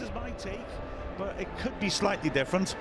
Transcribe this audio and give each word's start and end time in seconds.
this 0.00 0.08
is 0.08 0.14
my 0.14 0.30
take, 0.32 0.60
but 1.18 1.38
it 1.38 1.46
could 1.58 1.78
be 1.78 1.90
slightly 1.90 2.30
different. 2.30 2.74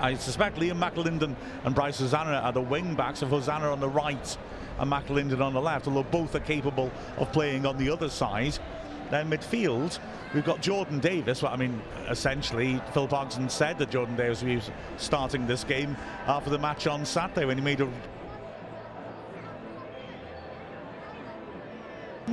I 0.00 0.14
suspect 0.14 0.58
Liam 0.58 0.78
McAlinden 0.78 1.34
and 1.64 1.74
Bryce 1.74 1.98
Hosannah 1.98 2.40
are 2.44 2.52
the 2.52 2.60
wing 2.60 2.94
backs 2.94 3.22
of 3.22 3.30
Hosannah 3.30 3.70
on 3.70 3.80
the 3.80 3.88
right 3.88 4.38
and 4.78 4.90
McAlinden 4.90 5.40
on 5.40 5.54
the 5.54 5.60
left, 5.60 5.88
although 5.88 6.04
both 6.04 6.34
are 6.34 6.40
capable 6.40 6.90
of 7.16 7.32
playing 7.32 7.66
on 7.66 7.78
the 7.78 7.90
other 7.90 8.08
side. 8.08 8.58
Then 9.10 9.28
midfield, 9.30 9.98
we've 10.34 10.44
got 10.44 10.62
Jordan 10.62 11.00
Davies. 11.00 11.42
Well, 11.42 11.52
I 11.52 11.56
mean, 11.56 11.82
essentially, 12.08 12.80
Phil 12.92 13.08
Parkinson 13.08 13.48
said 13.48 13.78
that 13.78 13.90
Jordan 13.90 14.16
Davies 14.16 14.42
was 14.42 14.70
starting 14.96 15.46
this 15.46 15.64
game 15.64 15.96
after 16.26 16.50
the 16.50 16.58
match 16.58 16.86
on 16.86 17.04
Saturday 17.04 17.44
when 17.44 17.58
he 17.58 17.64
made 17.64 17.80
a 17.80 17.88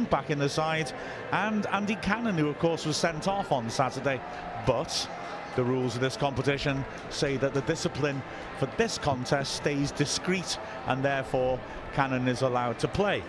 back 0.09 0.29
in 0.29 0.39
the 0.39 0.49
side, 0.49 0.91
and 1.31 1.65
Andy 1.67 1.95
Cannon, 1.95 2.37
who 2.37 2.47
of 2.47 2.59
course 2.59 2.85
was 2.85 2.97
sent 2.97 3.27
off 3.27 3.51
on 3.51 3.69
Saturday. 3.69 4.21
But 4.65 5.09
the 5.55 5.63
rules 5.63 5.95
of 5.95 6.01
this 6.01 6.15
competition 6.15 6.85
say 7.09 7.37
that 7.37 7.53
the 7.53 7.61
discipline 7.61 8.21
for 8.57 8.67
this 8.77 8.97
contest 8.97 9.55
stays 9.55 9.91
discreet, 9.91 10.57
and 10.87 11.03
therefore 11.03 11.59
Cannon 11.93 12.27
is 12.27 12.41
allowed 12.41 12.79
to 12.79 12.87
play. 12.87 13.23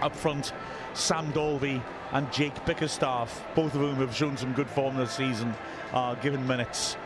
Up 0.00 0.14
front, 0.14 0.52
Sam 0.94 1.30
Dalby 1.32 1.82
and 2.12 2.32
Jake 2.32 2.64
Bickerstaff, 2.64 3.44
both 3.54 3.74
of 3.74 3.80
whom 3.80 3.96
have 3.96 4.14
shown 4.14 4.36
some 4.36 4.52
good 4.52 4.68
form 4.68 4.96
this 4.96 5.12
season, 5.12 5.54
are 5.92 6.16
given 6.16 6.46
minutes. 6.46 6.96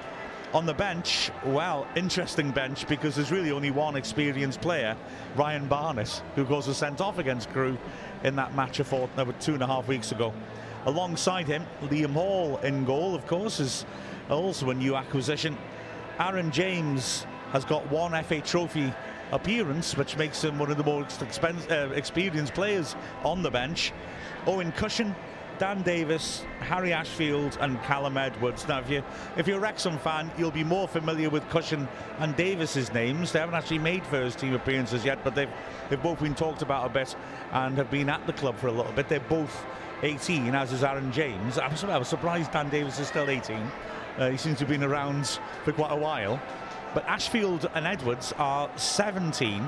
On 0.53 0.67
the 0.67 0.75
bench, 0.75 1.31
well, 1.45 1.87
interesting 1.95 2.51
bench 2.51 2.89
because 2.89 3.15
there's 3.15 3.31
really 3.31 3.53
only 3.53 3.71
one 3.71 3.95
experienced 3.95 4.61
player, 4.61 4.97
Ryan 5.37 5.69
Barnett, 5.69 6.23
who 6.35 6.45
goes 6.45 6.67
was 6.67 6.77
sent 6.77 7.01
off 7.01 7.19
against 7.19 7.51
Crewe 7.51 7.79
in 8.25 8.37
that 8.37 8.55
match 8.55 8.81
of 8.81 8.87
fortnight, 8.87 9.41
two 9.41 9.55
and 9.55 9.63
a 9.63 9.67
half 9.67 9.89
weeks 9.89 10.13
ago. 10.13 10.33
Alongside 10.87 11.47
him, 11.47 11.67
Liam 11.85 12.13
Hall 12.13 12.57
in 12.59 12.85
goal, 12.85 13.15
of 13.15 13.27
course, 13.27 13.61
is 13.61 13.85
also 14.31 14.71
a 14.71 14.75
new 14.75 14.97
acquisition. 14.97 15.57
Aaron 16.19 16.51
James 16.51 17.27
has 17.53 17.65
got 17.65 17.89
one 17.91 18.13
FA 18.25 18.41
Trophy 18.41 18.93
appearance, 19.33 19.97
which 19.97 20.17
makes 20.17 20.43
him 20.43 20.59
one 20.59 20.71
of 20.71 20.77
the 20.77 20.85
most 20.85 21.23
uh, 21.23 21.89
experienced 21.95 22.55
players 22.55 22.97
on 23.25 23.43
the 23.43 23.51
bench. 23.51 23.93
Owen 24.47 24.73
Cushion, 24.73 25.15
Dan 25.61 25.83
Davis, 25.83 26.43
Harry 26.61 26.91
Ashfield, 26.95 27.59
and 27.61 27.79
Callum 27.83 28.17
Edwards. 28.17 28.67
Now, 28.67 28.79
if 28.79 28.89
you 28.89 29.05
if 29.37 29.47
you're 29.47 29.59
a 29.59 29.61
Wrexham 29.61 29.99
fan, 29.99 30.31
you'll 30.39 30.51
be 30.51 30.65
more 30.65 30.89
familiar 30.89 31.29
with 31.29 31.47
Cushion 31.51 31.87
and 32.19 32.35
Davis's 32.35 32.91
names. 32.95 33.31
They 33.31 33.41
haven't 33.41 33.55
actually 33.55 33.81
made 33.81 34.03
first 34.07 34.39
team 34.39 34.55
appearances 34.55 35.05
yet, 35.05 35.23
but 35.23 35.35
they've 35.35 35.51
they've 35.91 36.03
both 36.03 36.21
been 36.21 36.35
talked 36.35 36.63
about 36.63 36.87
a 36.87 36.89
bit 36.89 37.15
and 37.53 37.77
have 37.77 37.91
been 37.91 38.09
at 38.09 38.27
the 38.27 38.33
club 38.33 38.57
for 38.57 38.69
a 38.69 38.73
little 38.73 38.93
bit. 38.93 39.11
They're 39.11 39.21
both 39.21 39.67
18, 40.03 40.55
as 40.55 40.73
is 40.73 40.83
Aaron 40.83 41.13
James. 41.13 41.59
I 41.59 41.69
was, 41.69 41.85
I 41.85 41.99
was 41.99 42.09
surprised 42.09 42.53
Dan 42.53 42.71
Davis 42.71 42.99
is 42.99 43.09
still 43.09 43.29
18. 43.29 43.57
Uh, 44.17 44.31
he 44.31 44.39
seems 44.39 44.57
to 44.59 44.65
have 44.65 44.69
been 44.71 44.83
around 44.83 45.39
for 45.65 45.73
quite 45.73 45.93
a 45.93 45.97
while. 45.97 46.41
But 46.95 47.07
Ashfield 47.07 47.69
and 47.75 47.87
Edwards 47.87 48.33
are 48.39 48.71
17 48.77 49.61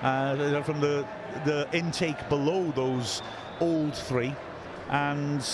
uh, 0.00 0.62
from 0.62 0.80
the 0.80 1.06
the 1.44 1.68
intake 1.74 2.30
below 2.30 2.70
those 2.70 3.20
old 3.60 3.94
three, 3.94 4.34
and 4.90 5.46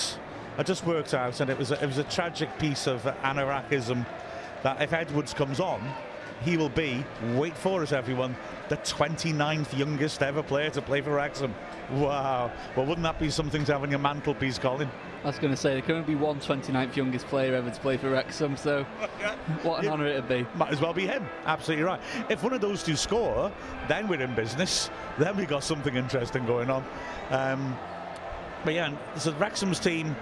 I 0.58 0.62
just 0.62 0.84
worked 0.86 1.14
out, 1.14 1.40
and 1.40 1.50
it 1.50 1.58
was 1.58 1.70
a, 1.70 1.82
it 1.82 1.86
was 1.86 1.98
a 1.98 2.04
tragic 2.04 2.58
piece 2.58 2.86
of 2.86 3.06
anarchism 3.22 4.04
that 4.62 4.82
if 4.82 4.92
Edwards 4.92 5.32
comes 5.32 5.60
on, 5.60 5.82
he 6.42 6.56
will 6.56 6.70
be, 6.70 7.04
wait 7.34 7.56
for 7.56 7.82
us 7.82 7.92
everyone, 7.92 8.34
the 8.68 8.76
29th 8.78 9.76
youngest 9.76 10.22
ever 10.22 10.42
player 10.42 10.70
to 10.70 10.80
play 10.80 11.00
for 11.00 11.12
Wrexham. 11.12 11.54
Wow. 11.92 12.50
Well, 12.76 12.86
wouldn't 12.86 13.02
that 13.02 13.18
be 13.18 13.30
something 13.30 13.64
to 13.64 13.72
have 13.72 13.82
on 13.82 13.90
your 13.90 13.98
mantelpiece, 13.98 14.58
Colin? 14.58 14.88
I 15.22 15.26
was 15.26 15.38
going 15.38 15.52
to 15.52 15.56
say, 15.56 15.74
there 15.74 15.82
can 15.82 15.96
only 15.96 16.06
be 16.06 16.14
one 16.14 16.40
29th 16.40 16.96
youngest 16.96 17.26
player 17.26 17.54
ever 17.54 17.70
to 17.70 17.80
play 17.80 17.98
for 17.98 18.10
Wrexham, 18.10 18.56
so 18.56 18.84
what 19.62 19.80
an 19.80 19.84
yeah. 19.84 19.90
honour 19.92 20.06
it'd 20.06 20.28
be. 20.28 20.46
Might 20.54 20.70
as 20.70 20.80
well 20.80 20.94
be 20.94 21.06
him. 21.06 21.26
Absolutely 21.44 21.84
right. 21.84 22.00
If 22.30 22.42
one 22.42 22.54
of 22.54 22.62
those 22.62 22.82
two 22.82 22.96
score, 22.96 23.52
then 23.86 24.08
we're 24.08 24.22
in 24.22 24.34
business. 24.34 24.88
Then 25.18 25.36
we 25.36 25.44
got 25.44 25.62
something 25.62 25.94
interesting 25.94 26.46
going 26.46 26.70
on. 26.70 26.84
Um, 27.30 27.78
but 28.64 28.74
yeah, 28.74 28.92
so 29.16 29.32
Wrexham's 29.32 29.80
team 29.80 30.14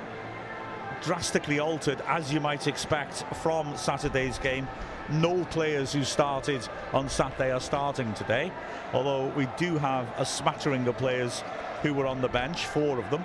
drastically 1.03 1.59
altered, 1.59 2.01
as 2.07 2.33
you 2.33 2.41
might 2.41 2.67
expect 2.67 3.25
from 3.43 3.77
Saturday's 3.77 4.39
game. 4.39 4.69
No 5.11 5.45
players 5.47 5.93
who 5.93 6.05
started 6.05 6.67
on 6.93 7.09
Saturday 7.09 7.51
are 7.53 7.61
starting 7.61 8.13
today, 8.15 8.53
although 8.93 9.29
we 9.29 9.49
do 9.57 9.79
have 9.79 10.07
a 10.19 10.27
smattering 10.27 10.87
of 10.87 10.99
players 10.99 11.43
who 11.83 11.95
were 11.95 12.07
on 12.07 12.21
the 12.21 12.29
bench, 12.29 12.67
four 12.67 12.99
of 12.99 13.09
them. 13.11 13.25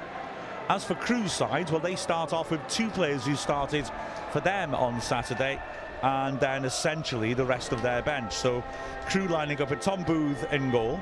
As 0.69 0.85
for 0.85 0.95
Crewe's 0.95 1.33
side, 1.33 1.69
well, 1.69 1.81
they 1.81 1.95
start 1.95 2.31
off 2.31 2.51
with 2.51 2.65
two 2.69 2.89
players 2.89 3.25
who 3.25 3.35
started 3.35 3.89
for 4.31 4.39
them 4.39 4.73
on 4.73 5.01
Saturday, 5.01 5.59
and 6.03 6.39
then 6.39 6.65
essentially 6.65 7.33
the 7.33 7.45
rest 7.45 7.71
of 7.71 7.81
their 7.81 8.01
bench. 8.01 8.33
So 8.33 8.63
Crewe 9.07 9.27
lining 9.27 9.61
up 9.61 9.69
with 9.69 9.79
Tom 9.79 10.03
Booth 10.03 10.51
in 10.51 10.69
goal. 10.69 10.99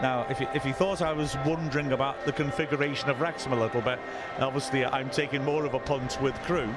Now, 0.00 0.26
if 0.30 0.40
you, 0.40 0.48
if 0.54 0.64
you 0.64 0.72
thought 0.72 1.02
I 1.02 1.12
was 1.12 1.36
wondering 1.44 1.92
about 1.92 2.24
the 2.24 2.32
configuration 2.32 3.10
of 3.10 3.20
Wrexham 3.20 3.52
a 3.52 3.60
little 3.60 3.80
bit, 3.80 3.98
obviously 4.38 4.84
I'm 4.84 5.10
taking 5.10 5.44
more 5.44 5.64
of 5.64 5.74
a 5.74 5.80
punt 5.80 6.18
with 6.22 6.34
Crewe. 6.42 6.74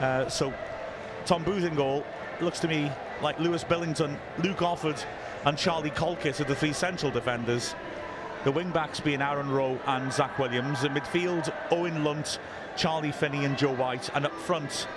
Uh, 0.00 0.28
so 0.28 0.52
Tom 1.26 1.44
Booth 1.44 1.64
in 1.64 1.74
goal, 1.74 2.04
looks 2.40 2.60
to 2.60 2.68
me 2.68 2.90
like 3.22 3.38
Lewis 3.38 3.62
Billington, 3.62 4.18
Luke 4.42 4.58
Offord, 4.58 5.04
and 5.44 5.56
Charlie 5.56 5.90
Colkett 5.90 6.40
are 6.40 6.44
the 6.44 6.54
three 6.54 6.72
central 6.72 7.10
defenders. 7.10 7.74
The 8.44 8.52
wing 8.52 8.70
backs 8.70 9.00
being 9.00 9.20
Aaron 9.20 9.50
Rowe 9.50 9.78
and 9.86 10.10
Zach 10.10 10.38
Williams. 10.38 10.84
In 10.84 10.94
midfield, 10.94 11.52
Owen 11.70 12.04
Lunt, 12.04 12.38
Charlie 12.74 13.12
Finney, 13.12 13.44
and 13.44 13.58
Joe 13.58 13.74
White. 13.74 14.08
And 14.14 14.24
up 14.24 14.32
front, 14.32 14.88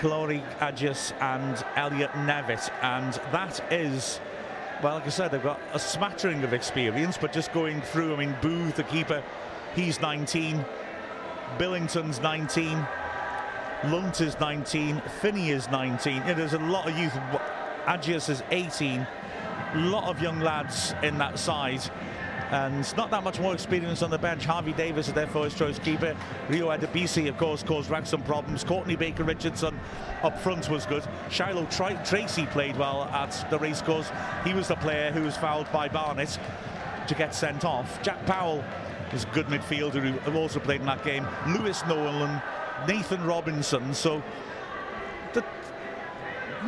Glory 0.00 0.42
Agius 0.60 1.12
and 1.20 1.64
Elliot 1.76 2.10
Nevitt. 2.12 2.70
And 2.82 3.14
that 3.32 3.60
is, 3.72 4.20
well, 4.82 4.94
like 4.94 5.06
I 5.06 5.10
said, 5.10 5.30
they've 5.30 5.42
got 5.42 5.60
a 5.72 5.78
smattering 5.78 6.42
of 6.44 6.52
experience, 6.52 7.16
but 7.18 7.32
just 7.32 7.52
going 7.52 7.80
through, 7.80 8.14
I 8.14 8.18
mean, 8.18 8.36
Booth, 8.42 8.76
the 8.76 8.84
keeper, 8.84 9.22
he's 9.74 10.00
19. 10.00 10.64
Billington's 11.58 12.20
19. 12.20 12.86
Lunt 13.84 14.20
is 14.20 14.38
19, 14.40 15.02
Finney 15.20 15.50
is 15.50 15.70
19. 15.70 16.16
Yeah, 16.16 16.32
there's 16.32 16.54
a 16.54 16.58
lot 16.58 16.88
of 16.88 16.98
youth. 16.98 17.12
Agius 17.84 18.30
is 18.30 18.42
18. 18.50 19.06
A 19.74 19.78
lot 19.78 20.04
of 20.04 20.20
young 20.20 20.40
lads 20.40 20.94
in 21.02 21.18
that 21.18 21.38
side. 21.38 21.82
And 22.50 22.96
not 22.96 23.10
that 23.10 23.24
much 23.24 23.40
more 23.40 23.52
experience 23.54 24.02
on 24.02 24.10
the 24.10 24.18
bench. 24.18 24.44
Harvey 24.44 24.72
Davies 24.72 25.08
is 25.08 25.14
their 25.14 25.26
first 25.26 25.58
choice 25.58 25.78
keeper. 25.78 26.16
Rio 26.48 26.68
Adebisi, 26.68 27.28
of 27.28 27.36
course, 27.38 27.62
caused 27.62 27.90
Wrexham 27.90 28.22
problems. 28.22 28.62
Courtney 28.62 28.94
Baker 28.94 29.24
Richardson 29.24 29.78
up 30.22 30.38
front 30.40 30.68
was 30.70 30.86
good. 30.86 31.02
Shilow 31.28 31.66
Tracey 31.66 32.46
played 32.46 32.76
well 32.76 33.04
at 33.04 33.46
the 33.50 33.58
racecourse. 33.58 34.10
He 34.44 34.54
was 34.54 34.68
the 34.68 34.76
player 34.76 35.10
who 35.10 35.22
was 35.22 35.36
fouled 35.36 35.70
by 35.72 35.88
Barnett 35.88 36.38
to 37.08 37.14
get 37.14 37.34
sent 37.34 37.64
off. 37.64 38.00
Jack 38.02 38.24
Powell 38.26 38.64
is 39.12 39.24
a 39.24 39.28
good 39.28 39.46
midfielder 39.46 40.20
who 40.20 40.38
also 40.38 40.60
played 40.60 40.80
in 40.80 40.86
that 40.86 41.04
game. 41.04 41.26
Lewis 41.48 41.82
Nolan 41.86 42.40
Nathan 42.86 43.24
Robinson. 43.24 43.94
So 43.94 44.22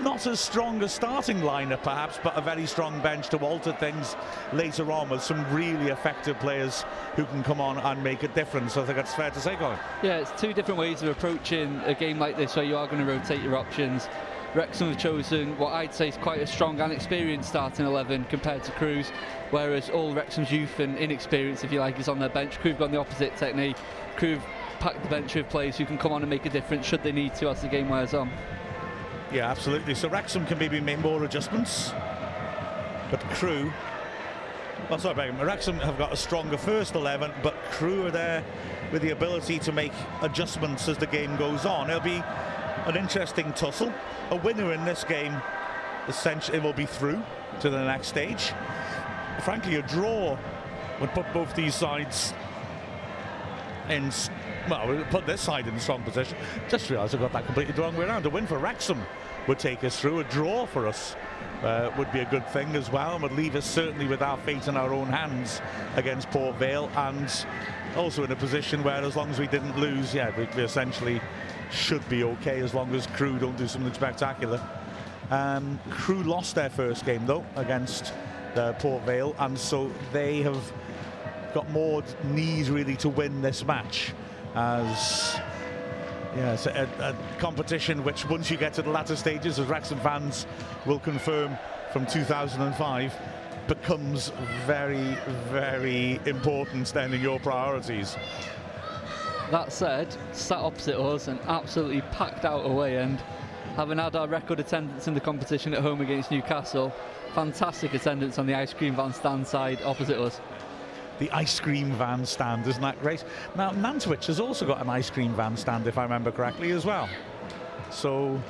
not 0.03 0.26
as 0.26 0.41
strong 0.41 0.82
a 0.82 0.88
starting 0.88 1.38
lineup 1.41 1.82
perhaps, 1.82 2.19
but 2.22 2.37
a 2.37 2.41
very 2.41 2.66
strong 2.66 3.00
bench 3.00 3.28
to 3.31 3.38
alter 3.38 3.72
things 3.72 4.16
later 4.53 4.91
on 4.93 5.09
with 5.09 5.22
some 5.22 5.44
really 5.54 5.88
effective 5.88 6.38
players 6.38 6.84
who 7.16 7.25
can 7.26 7.43
come 7.43 7.60
on 7.60 7.78
and 7.78 8.03
make 8.03 8.22
a 8.22 8.28
difference. 8.28 8.77
I 8.77 8.84
think 8.84 8.97
that's 8.97 9.15
fair 9.15 9.31
to 9.31 9.41
say, 9.41 9.56
Colin. 9.56 9.78
Yeah, 10.03 10.19
it's 10.19 10.41
two 10.41 10.53
different 10.53 10.78
ways 10.78 11.03
of 11.03 11.09
approaching 11.09 11.81
a 11.84 11.94
game 11.94 12.19
like 12.19 12.37
this 12.37 12.56
where 12.56 12.65
you 12.65 12.77
are 12.77 12.87
going 12.87 13.04
to 13.04 13.10
rotate 13.10 13.43
your 13.43 13.56
options. 13.56 14.09
Wrexham 14.54 14.88
have 14.88 14.98
chosen 14.98 15.59
what 15.59 15.75
I'd 15.75 15.93
say 15.93 16.09
is 16.09 16.16
quite 16.16 16.41
a 16.41 16.47
strong 16.47 16.80
and 16.80 16.91
experienced 16.92 17.51
starting 17.51 17.84
11 17.84 18.24
compared 18.24 18.65
to 18.65 18.72
Crewe's, 18.72 19.10
whereas 19.51 19.91
all 19.91 20.15
Wrexham's 20.15 20.51
youth 20.51 20.80
and 20.80 20.97
inexperience, 20.97 21.65
if 21.65 21.72
you 21.72 21.80
like, 21.80 22.01
is 22.01 22.09
on 22.09 22.18
their 22.18 22.30
bench. 22.30 22.59
Crewe 22.59 22.72
have 22.72 22.78
gone 22.78 22.91
the 22.91 22.98
opposite 22.98 23.36
technique. 23.36 23.77
Crewe 24.16 24.41
packed 24.80 25.03
the 25.03 25.09
bench 25.09 25.34
with 25.34 25.48
players 25.51 25.77
who 25.77 25.84
can 25.84 25.98
come 25.98 26.13
on 26.13 26.22
and 26.22 26.30
make 26.30 26.47
a 26.47 26.51
difference 26.51 26.86
should 26.86 27.03
they 27.03 27.13
need 27.13 27.34
to 27.34 27.48
as 27.48 27.60
the 27.60 27.68
game 27.68 27.89
wears 27.89 28.15
on. 28.15 28.30
Yeah, 29.30 29.51
absolutely. 29.51 29.95
So 29.95 30.09
Wrexham 30.09 30.47
can 30.47 30.59
maybe 30.59 30.80
make 30.80 31.01
more 31.01 31.22
adjustments, 31.25 31.92
but 33.10 33.21
Crewe. 33.34 33.71
Well, 34.89 34.98
sorry, 34.98 35.16
Beckham. 35.16 35.45
Wrexham 35.45 35.78
have 35.80 35.98
got 35.98 36.13
a 36.13 36.16
stronger 36.16 36.57
first 36.57 36.95
11, 36.95 37.33
but 37.42 37.54
Crewe 37.72 38.07
are 38.07 38.10
there 38.10 38.42
with 38.91 39.03
the 39.03 39.10
ability 39.10 39.59
to 39.59 39.72
make 39.72 39.92
adjustments 40.22 40.89
as 40.89 40.97
the 40.97 41.07
game 41.07 41.36
goes 41.36 41.66
on. 41.66 41.91
It'll 41.91 42.01
be 42.01 42.22
an 42.86 42.97
interesting 42.97 43.53
tussle. 43.53 43.92
A 44.30 44.36
winner 44.36 44.72
in 44.72 44.84
this 44.86 45.04
game 45.04 45.36
essentially 46.07 46.59
will 46.59 46.72
be 46.72 46.86
through 46.86 47.22
to 47.60 47.69
the 47.69 47.84
next 47.84 48.09
stage. 48.09 48.53
Frankly, 49.42 49.77
a 49.77 49.83
draw 49.83 50.39
would 51.01 51.10
put 51.10 51.30
both 51.34 51.54
these 51.54 51.75
sides 51.75 52.33
in 53.91 54.10
well, 54.68 54.88
we 54.88 55.03
put 55.04 55.26
this 55.26 55.41
side 55.41 55.66
in 55.66 55.78
strong 55.80 56.03
position. 56.03 56.36
Just 56.68 56.91
realised 56.91 57.15
I 57.15 57.18
got 57.18 57.32
that 57.32 57.47
completely 57.47 57.72
the 57.72 57.82
wrong 57.82 57.97
way 57.97 58.04
around. 58.04 58.26
A 58.26 58.30
win 58.30 58.47
for 58.47 58.59
Wrexham 58.59 59.03
would 59.47 59.59
take 59.59 59.84
us 59.84 59.98
through. 59.98 60.20
A 60.20 60.24
draw 60.24 60.66
for 60.66 60.86
us 60.86 61.16
uh, 61.62 61.91
would 61.97 62.10
be 62.12 62.20
a 62.20 62.24
good 62.26 62.47
thing 62.48 62.76
as 62.76 62.91
well 62.91 63.15
and 63.15 63.22
would 63.22 63.32
leave 63.32 63.56
us 63.56 63.65
certainly 63.65 64.06
with 64.06 64.22
our 64.22 64.36
fate 64.38 64.68
in 64.68 64.76
our 64.76 64.92
own 64.92 65.09
hands 65.09 65.60
against 65.97 66.30
Port 66.30 66.56
Vale 66.56 66.91
and 66.97 67.47
also 67.97 68.24
in 68.24 68.30
a 68.30 68.36
position 68.36 68.84
where 68.84 69.03
as 69.03 69.16
long 69.16 69.30
as 69.30 69.38
we 69.38 69.47
didn't 69.47 69.76
lose, 69.78 70.15
yeah, 70.15 70.36
we'd 70.38 70.54
be 70.54 70.62
essentially 70.62 71.20
should 71.70 72.06
be 72.09 72.24
okay 72.24 72.60
as 72.60 72.74
long 72.74 72.94
as 72.94 73.06
Crewe 73.09 73.38
don't 73.38 73.56
do 73.56 73.68
something 73.68 73.92
spectacular. 73.92 74.60
Um, 75.30 75.78
Crewe 75.91 76.22
lost 76.22 76.54
their 76.54 76.70
first 76.70 77.04
game 77.04 77.26
though 77.26 77.44
against 77.56 78.12
uh, 78.54 78.72
Port 78.74 79.03
Vale, 79.04 79.34
and 79.38 79.59
so 79.59 79.91
they 80.12 80.42
have 80.42 80.72
got 81.54 81.70
more 81.70 82.03
need 82.24 82.68
really 82.68 82.97
to 82.97 83.09
win 83.09 83.42
this 83.42 83.65
match 83.65 84.12
as 84.54 85.41
a, 86.36 86.89
a, 87.00 87.39
competition 87.39 88.04
which 88.04 88.28
once 88.28 88.50
you 88.50 88.56
get 88.56 88.72
to 88.74 88.83
the 88.83 88.91
latter 88.91 89.16
stages, 89.16 89.59
as 89.59 89.66
Wrexham 89.66 89.98
fans 90.00 90.47
will 90.86 90.98
confirm 91.00 91.56
from 91.92 92.06
2005, 92.06 93.15
becomes 93.66 94.33
very, 94.66 95.16
very 95.50 96.21
important 96.27 96.89
then 96.95 97.12
in 97.12 97.21
your 97.21 97.39
priorities. 97.41 98.16
That 99.50 99.72
said, 99.72 100.15
sat 100.33 100.59
opposite 100.59 100.98
us, 100.98 101.28
and 101.28 101.41
absolutely 101.47 102.03
packed 102.12 102.44
out 102.44 102.66
away 102.66 102.98
end, 102.98 103.21
having 103.77 103.98
had 103.98 104.16
our 104.16 104.28
record 104.28 104.60
attendance 104.60 105.09
in 105.09 105.15
the 105.15 105.21
competition 105.21 105.72
at 105.72 105.80
home 105.80 106.01
against 106.01 106.30
Newcastle, 106.30 106.92
fantastic 107.34 107.94
attendance 107.94 108.39
on 108.39 108.47
the 108.47 108.54
ice 108.54 108.74
cream 108.74 108.94
van 108.94 109.12
stand 109.12 109.47
side 109.47 109.80
opposite 109.83 110.18
us 110.18 110.41
the 111.18 111.30
ice 111.30 111.60
cream 111.60 111.92
van 111.92 112.24
stand. 112.24 112.66
Isn't 112.66 112.82
that 112.82 113.00
great? 113.00 113.24
Now, 113.56 113.70
Nantwich 113.70 114.26
has 114.26 114.41
also 114.41 114.66
got 114.66 114.80
an 114.80 114.88
ice 114.88 115.10
cream 115.10 115.34
van 115.34 115.56
stand, 115.56 115.86
if 115.86 115.98
I 115.98 116.03
remember 116.03 116.30
correctly, 116.30 116.70
as 116.72 116.84
well. 116.84 117.09
So. 117.91 118.41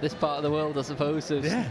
This 0.00 0.14
part 0.14 0.38
of 0.38 0.42
the 0.42 0.50
world, 0.50 0.76
I 0.78 0.82
suppose. 0.82 1.30
Yeah. 1.30 1.68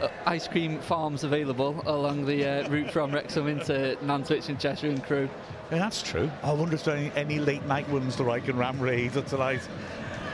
Uh, 0.00 0.08
ice 0.26 0.46
cream 0.46 0.78
farms 0.78 1.24
available 1.24 1.82
along 1.86 2.24
the 2.24 2.46
uh, 2.46 2.68
route 2.68 2.90
from 2.90 3.12
Wrexham 3.12 3.48
into 3.48 3.96
Nantwich 4.02 4.48
and 4.48 4.58
Cheshire 4.58 4.88
and 4.88 5.02
Crewe. 5.02 5.28
Yeah, 5.70 5.78
that's 5.78 6.02
true. 6.02 6.30
I 6.42 6.52
wonder 6.52 6.76
if 6.76 6.84
there 6.84 6.94
are 6.94 6.98
any, 6.98 7.12
any 7.16 7.38
late 7.40 7.64
night 7.66 7.88
ones 7.88 8.16
that 8.16 8.28
I 8.28 8.40
can 8.40 8.56
ram 8.56 8.78
raid 8.80 9.12
tonight. 9.12 9.60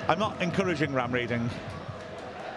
I'm 0.06 0.18
not 0.18 0.40
encouraging 0.42 0.92
ram 0.92 1.12
raiding. 1.12 1.48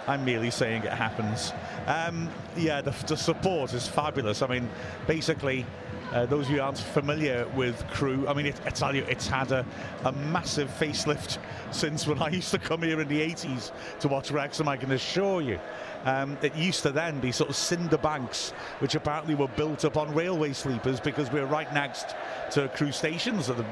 I'm 0.08 0.24
merely 0.26 0.52
saying 0.52 0.84
it 0.84 0.92
happens. 0.92 1.54
Um, 1.86 2.30
yeah, 2.56 2.82
the, 2.82 2.92
the 3.08 3.18
support 3.18 3.74
is 3.74 3.88
fabulous. 3.88 4.42
I 4.42 4.48
mean, 4.48 4.70
basically, 5.06 5.66
uh, 6.14 6.26
those 6.26 6.46
of 6.46 6.52
you 6.52 6.62
aren't 6.62 6.78
familiar 6.78 7.48
with 7.56 7.86
Crewe, 7.90 8.28
I 8.28 8.34
mean, 8.34 8.46
it, 8.46 8.56
I 8.66 8.70
tell 8.70 8.96
you, 8.96 9.04
it's 9.10 9.28
had 9.28 9.52
a, 9.52 9.66
a, 10.06 10.12
massive 10.12 10.70
facelift 10.70 11.38
since 11.72 12.08
when 12.08 12.22
I 12.22 12.30
used 12.30 12.52
to 12.52 12.60
come 12.60 12.82
here 12.82 13.02
in 13.02 13.08
the 13.08 13.20
80s 13.20 13.72
to 14.00 14.08
watch 14.08 14.32
Wrexham, 14.32 14.68
I 14.68 14.78
can 14.78 14.92
assure 14.92 15.42
you. 15.42 15.60
Um, 16.06 16.38
it 16.42 16.56
used 16.56 16.84
to 16.84 16.92
then 16.92 17.20
be 17.20 17.32
sort 17.32 17.50
of 17.50 17.56
cinder 17.56 17.98
banks, 17.98 18.52
which 18.80 18.96
apparently 18.96 19.36
were 19.36 19.50
built 19.50 19.84
up 19.84 19.98
on 19.98 20.14
railway 20.14 20.54
sleepers 20.54 21.00
because 21.00 21.30
we 21.32 21.42
we're 21.42 21.46
right 21.46 21.72
next 21.74 22.16
to 22.52 22.70
Crewe 22.70 22.94
stations, 22.94 23.48
the, 23.48 23.66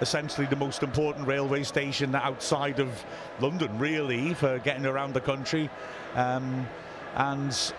essentially 0.00 0.48
the 0.48 0.56
most 0.56 0.82
important 0.82 1.28
railway 1.28 1.62
station 1.62 2.14
outside 2.16 2.80
of 2.80 3.04
London, 3.38 3.78
really, 3.78 4.34
for 4.34 4.58
getting 4.58 4.86
around 4.86 5.14
the 5.14 5.20
country. 5.20 5.70
Um, 6.14 6.66
and 7.14 7.72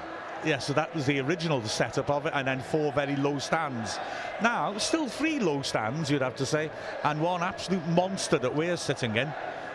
yeah, 0.45 0.59
so 0.59 0.73
that 0.73 0.93
was 0.93 1.05
the 1.05 1.19
original 1.19 1.61
setup 1.63 2.09
of 2.09 2.25
it, 2.25 2.33
and 2.35 2.47
then 2.47 2.59
four 2.59 2.91
very 2.91 3.15
low 3.15 3.39
stands. 3.39 3.99
Now, 4.41 4.77
still 4.77 5.07
three 5.07 5.39
low 5.39 5.61
stands, 5.61 6.09
you'd 6.11 6.21
have 6.21 6.35
to 6.37 6.45
say, 6.45 6.69
and 7.03 7.21
one 7.21 7.43
absolute 7.43 7.85
monster 7.89 8.37
that 8.37 8.53
we're 8.53 8.77
sitting 8.77 9.15
in, 9.15 9.27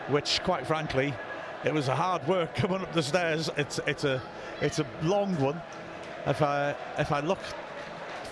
which, 0.09 0.43
quite 0.43 0.67
frankly, 0.67 1.15
it 1.65 1.75
was 1.75 1.89
a 1.89 1.95
hard 1.95 2.27
work 2.27 2.55
coming 2.55 2.81
up 2.83 2.93
the 2.93 3.03
stairs. 3.03 3.51
It's 3.57 3.81
it's 3.87 4.05
a 4.05 4.23
it's 4.61 4.79
a 4.79 4.87
long 5.03 5.39
one. 5.41 5.61
If 6.27 6.43
I 6.43 6.75
if 6.99 7.13
I 7.13 7.21
look 7.21 7.41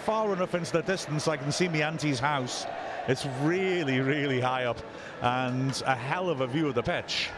far 0.04 0.32
enough 0.32 0.54
into 0.54 0.72
the 0.72 0.82
distance, 0.82 1.26
I 1.26 1.36
can 1.36 1.50
see 1.50 1.68
my 1.68 1.78
auntie's 1.78 2.20
house. 2.20 2.66
It's 3.08 3.26
really 3.42 4.00
really 4.00 4.40
high 4.40 4.64
up, 4.64 4.78
and 5.22 5.82
a 5.86 5.94
hell 5.94 6.30
of 6.30 6.40
a 6.40 6.46
view 6.46 6.68
of 6.68 6.74
the 6.74 6.82
pitch. 6.82 7.30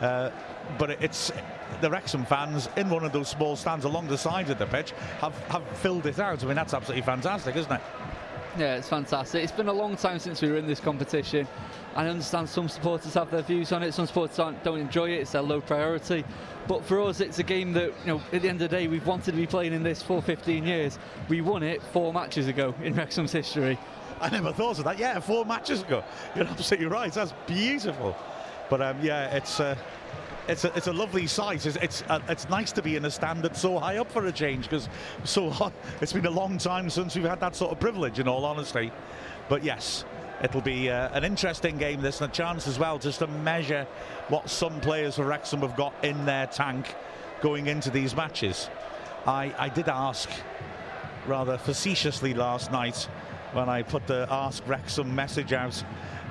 Uh, 0.00 0.30
but 0.78 0.90
it's 1.02 1.32
the 1.80 1.90
Wrexham 1.90 2.24
fans 2.24 2.68
in 2.76 2.90
one 2.90 3.04
of 3.04 3.12
those 3.12 3.28
small 3.28 3.56
stands 3.56 3.84
along 3.84 4.08
the 4.08 4.18
sides 4.18 4.50
of 4.50 4.58
the 4.58 4.66
pitch 4.66 4.92
have, 5.20 5.36
have 5.48 5.66
filled 5.78 6.06
it 6.06 6.18
out. 6.18 6.42
I 6.42 6.46
mean, 6.46 6.56
that's 6.56 6.74
absolutely 6.74 7.02
fantastic, 7.02 7.56
isn't 7.56 7.72
it? 7.72 7.80
Yeah, 8.58 8.76
it's 8.76 8.88
fantastic. 8.88 9.44
It's 9.44 9.52
been 9.52 9.68
a 9.68 9.72
long 9.72 9.96
time 9.96 10.18
since 10.18 10.42
we 10.42 10.50
were 10.50 10.56
in 10.56 10.66
this 10.66 10.80
competition. 10.80 11.46
I 11.94 12.06
understand 12.06 12.48
some 12.48 12.68
supporters 12.68 13.14
have 13.14 13.30
their 13.30 13.42
views 13.42 13.72
on 13.72 13.82
it. 13.82 13.94
Some 13.94 14.06
supporters 14.06 14.36
don't 14.36 14.78
enjoy 14.78 15.10
it. 15.10 15.20
It's 15.20 15.32
their 15.32 15.42
low 15.42 15.60
priority. 15.60 16.24
But 16.66 16.84
for 16.84 17.00
us, 17.00 17.20
it's 17.20 17.38
a 17.38 17.42
game 17.42 17.72
that, 17.74 17.92
you 18.04 18.06
know, 18.06 18.22
at 18.32 18.42
the 18.42 18.48
end 18.48 18.60
of 18.62 18.70
the 18.70 18.76
day, 18.76 18.86
we've 18.86 19.06
wanted 19.06 19.32
to 19.32 19.36
be 19.36 19.46
playing 19.46 19.72
in 19.72 19.82
this 19.82 20.02
for 20.02 20.20
15 20.20 20.64
years. 20.64 20.98
We 21.28 21.40
won 21.40 21.62
it 21.62 21.82
four 21.82 22.12
matches 22.12 22.48
ago 22.48 22.74
in 22.82 22.94
Wrexham's 22.94 23.32
history. 23.32 23.78
I 24.20 24.28
never 24.28 24.52
thought 24.52 24.78
of 24.78 24.84
that. 24.84 24.98
Yeah, 24.98 25.18
four 25.20 25.44
matches 25.44 25.82
ago. 25.82 26.04
You're 26.36 26.46
absolutely 26.46 26.86
right. 26.86 27.12
That's 27.12 27.32
beautiful. 27.46 28.16
But 28.68 28.82
um, 28.82 28.98
yeah, 29.02 29.34
it's 29.34 29.58
uh, 29.58 29.76
it's 30.50 30.64
a, 30.64 30.76
it's 30.76 30.86
a 30.88 30.92
lovely 30.92 31.26
sight. 31.26 31.64
It's 31.64 31.76
it's, 31.76 32.02
uh, 32.08 32.20
it's 32.28 32.48
nice 32.48 32.72
to 32.72 32.82
be 32.82 32.96
in 32.96 33.04
a 33.04 33.10
stand 33.10 33.42
that's 33.42 33.60
so 33.60 33.78
high 33.78 33.98
up 33.98 34.10
for 34.10 34.26
a 34.26 34.32
change 34.32 34.64
because 34.64 34.88
so 35.24 35.48
hot. 35.48 35.72
It's 36.00 36.12
been 36.12 36.26
a 36.26 36.30
long 36.30 36.58
time 36.58 36.90
since 36.90 37.14
we've 37.14 37.24
had 37.24 37.40
that 37.40 37.54
sort 37.54 37.72
of 37.72 37.78
privilege, 37.78 38.18
in 38.18 38.26
all 38.26 38.44
honesty. 38.44 38.90
But 39.48 39.62
yes, 39.62 40.04
it'll 40.42 40.60
be 40.60 40.90
uh, 40.90 41.10
an 41.16 41.24
interesting 41.24 41.78
game. 41.78 42.02
This 42.02 42.20
and 42.20 42.30
a 42.30 42.34
chance 42.34 42.66
as 42.66 42.78
well 42.78 42.98
just 42.98 43.20
to 43.20 43.26
measure 43.28 43.86
what 44.28 44.50
some 44.50 44.80
players 44.80 45.16
for 45.16 45.24
Wrexham 45.24 45.60
have 45.60 45.76
got 45.76 45.94
in 46.04 46.24
their 46.26 46.46
tank 46.46 46.94
going 47.40 47.68
into 47.68 47.90
these 47.90 48.14
matches. 48.16 48.68
I, 49.26 49.54
I 49.58 49.68
did 49.68 49.88
ask 49.88 50.28
rather 51.26 51.58
facetiously 51.58 52.34
last 52.34 52.72
night 52.72 53.08
when 53.52 53.68
I 53.68 53.82
put 53.82 54.06
the 54.06 54.26
Ask 54.30 54.66
Wrexham 54.66 55.14
message 55.14 55.52
out. 55.52 55.82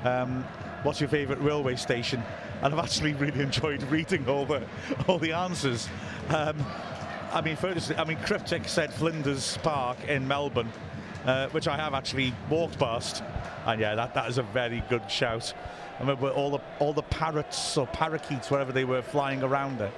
Um, 0.03 0.43
what's 0.83 0.99
your 0.99 1.09
favourite 1.09 1.41
railway 1.41 1.75
station? 1.75 2.23
And 2.61 2.73
I've 2.73 2.83
actually 2.83 3.13
really 3.13 3.41
enjoyed 3.41 3.83
reading 3.83 4.27
all 4.27 4.45
the 4.45 4.63
all 5.07 5.17
the 5.17 5.33
answers. 5.33 5.87
Um, 6.29 6.65
I 7.31 7.41
mean, 7.41 7.55
first, 7.55 7.91
I 7.97 8.03
mean, 8.05 8.17
Cryptic 8.17 8.67
said 8.67 8.91
Flinders 8.91 9.57
Park 9.57 10.03
in 10.07 10.27
Melbourne, 10.27 10.71
uh, 11.25 11.47
which 11.49 11.67
I 11.67 11.75
have 11.77 11.93
actually 11.93 12.33
walked 12.49 12.79
past, 12.79 13.23
and 13.65 13.79
yeah, 13.79 13.93
that, 13.95 14.15
that 14.15 14.29
is 14.29 14.39
a 14.39 14.43
very 14.43 14.83
good 14.89 15.09
shout. 15.09 15.53
I 15.97 16.01
remember 16.01 16.29
all 16.29 16.49
the 16.49 16.59
all 16.79 16.93
the 16.93 17.03
parrots 17.03 17.77
or 17.77 17.85
parakeets, 17.87 18.49
wherever 18.49 18.71
they 18.71 18.85
were, 18.85 19.01
flying 19.01 19.43
around 19.43 19.81
it. 19.81 19.93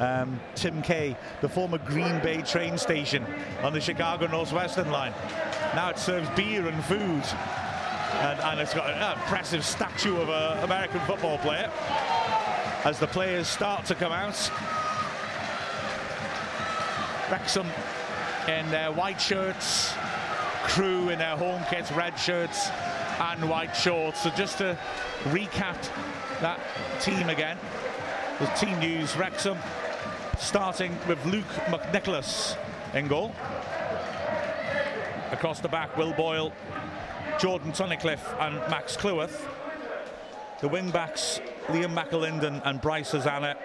Um, 0.00 0.40
Tim 0.56 0.82
Kay, 0.82 1.16
the 1.40 1.48
former 1.48 1.78
Green 1.78 2.18
Bay 2.20 2.42
train 2.42 2.76
station 2.76 3.24
on 3.62 3.72
the 3.72 3.80
Chicago 3.80 4.26
Northwestern 4.26 4.90
line. 4.90 5.12
Now 5.76 5.90
it 5.90 5.98
serves 5.98 6.28
beer 6.30 6.66
and 6.66 6.84
food 6.84 7.22
and, 8.20 8.40
and 8.40 8.60
it's 8.60 8.74
got 8.74 8.90
an 8.90 9.18
impressive 9.18 9.64
statue 9.64 10.16
of 10.16 10.28
an 10.28 10.64
American 10.64 11.00
football 11.00 11.38
player 11.38 11.70
as 12.84 12.98
the 12.98 13.06
players 13.06 13.46
start 13.46 13.84
to 13.86 13.94
come 13.94 14.12
out. 14.12 14.50
Wrexham 17.30 17.66
in 18.48 18.70
their 18.70 18.92
white 18.92 19.20
shirts, 19.20 19.94
Crewe 20.64 21.10
in 21.10 21.18
their 21.18 21.36
home 21.36 21.62
kits, 21.68 21.90
red 21.92 22.18
shirts 22.18 22.68
and 23.18 23.48
white 23.48 23.74
shorts. 23.74 24.22
So 24.22 24.30
just 24.30 24.58
to 24.58 24.78
recap 25.24 25.76
that 26.40 26.60
team 27.00 27.28
again, 27.28 27.58
the 28.38 28.46
team 28.46 28.78
news, 28.78 29.16
Wrexham 29.16 29.58
starting 30.38 30.96
with 31.08 31.24
Luke 31.26 31.44
McNicholas 31.66 32.56
in 32.94 33.08
goal. 33.08 33.34
Across 35.30 35.60
the 35.60 35.68
back, 35.68 35.96
Will 35.96 36.12
Boyle, 36.12 36.52
Jordan 37.38 37.72
Tunnicliffe 37.72 38.40
and 38.40 38.56
Max 38.70 38.96
Cleworth. 38.96 39.46
The 40.60 40.68
wing 40.68 40.90
backs, 40.90 41.40
Liam 41.66 41.94
McAlinden 41.94 42.62
and 42.64 42.80
Bryce 42.80 43.10
Hosannah. 43.10 43.56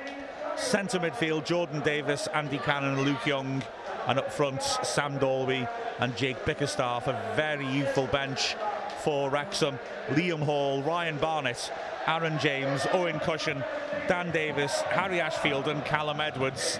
Centre 0.55 0.99
midfield, 0.99 1.45
Jordan 1.45 1.81
Davies, 1.81 2.27
Andy 2.33 2.57
Cannon 2.57 2.97
and 2.97 3.05
Luke 3.05 3.25
Young. 3.25 3.63
And 4.07 4.17
up 4.17 4.33
front, 4.33 4.63
Sam 4.63 5.17
Dalby 5.19 5.67
and 5.99 6.17
Jake 6.17 6.43
Bickerstaff. 6.45 7.07
A 7.07 7.33
very 7.35 7.67
youthful 7.67 8.07
bench 8.07 8.55
for 8.99 9.29
Wrexham. 9.29 9.79
Liam 10.09 10.41
Hall, 10.41 10.81
Ryan 10.83 11.17
Barnett, 11.17 11.71
Aaron 12.07 12.37
James, 12.39 12.85
Owen 12.91 13.19
Cushion, 13.19 13.63
Dan 14.07 14.31
Davis, 14.31 14.81
Harry 14.81 15.21
Ashfield 15.21 15.67
and 15.67 15.83
Callum 15.85 16.19
Edwards. 16.19 16.79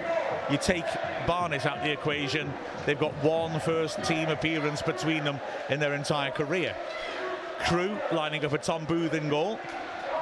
You 0.49 0.57
take 0.57 0.85
Barnett 1.27 1.65
out 1.65 1.77
of 1.77 1.83
the 1.83 1.91
equation, 1.91 2.51
they've 2.85 2.99
got 2.99 3.13
one 3.23 3.59
first 3.59 4.03
team 4.03 4.29
appearance 4.29 4.81
between 4.81 5.23
them 5.23 5.39
in 5.69 5.79
their 5.79 5.93
entire 5.93 6.31
career. 6.31 6.75
Crewe 7.67 7.99
lining 8.11 8.43
up 8.45 8.51
for 8.51 8.57
Tom 8.57 8.85
Booth 8.85 9.13
in 9.13 9.29
goal. 9.29 9.59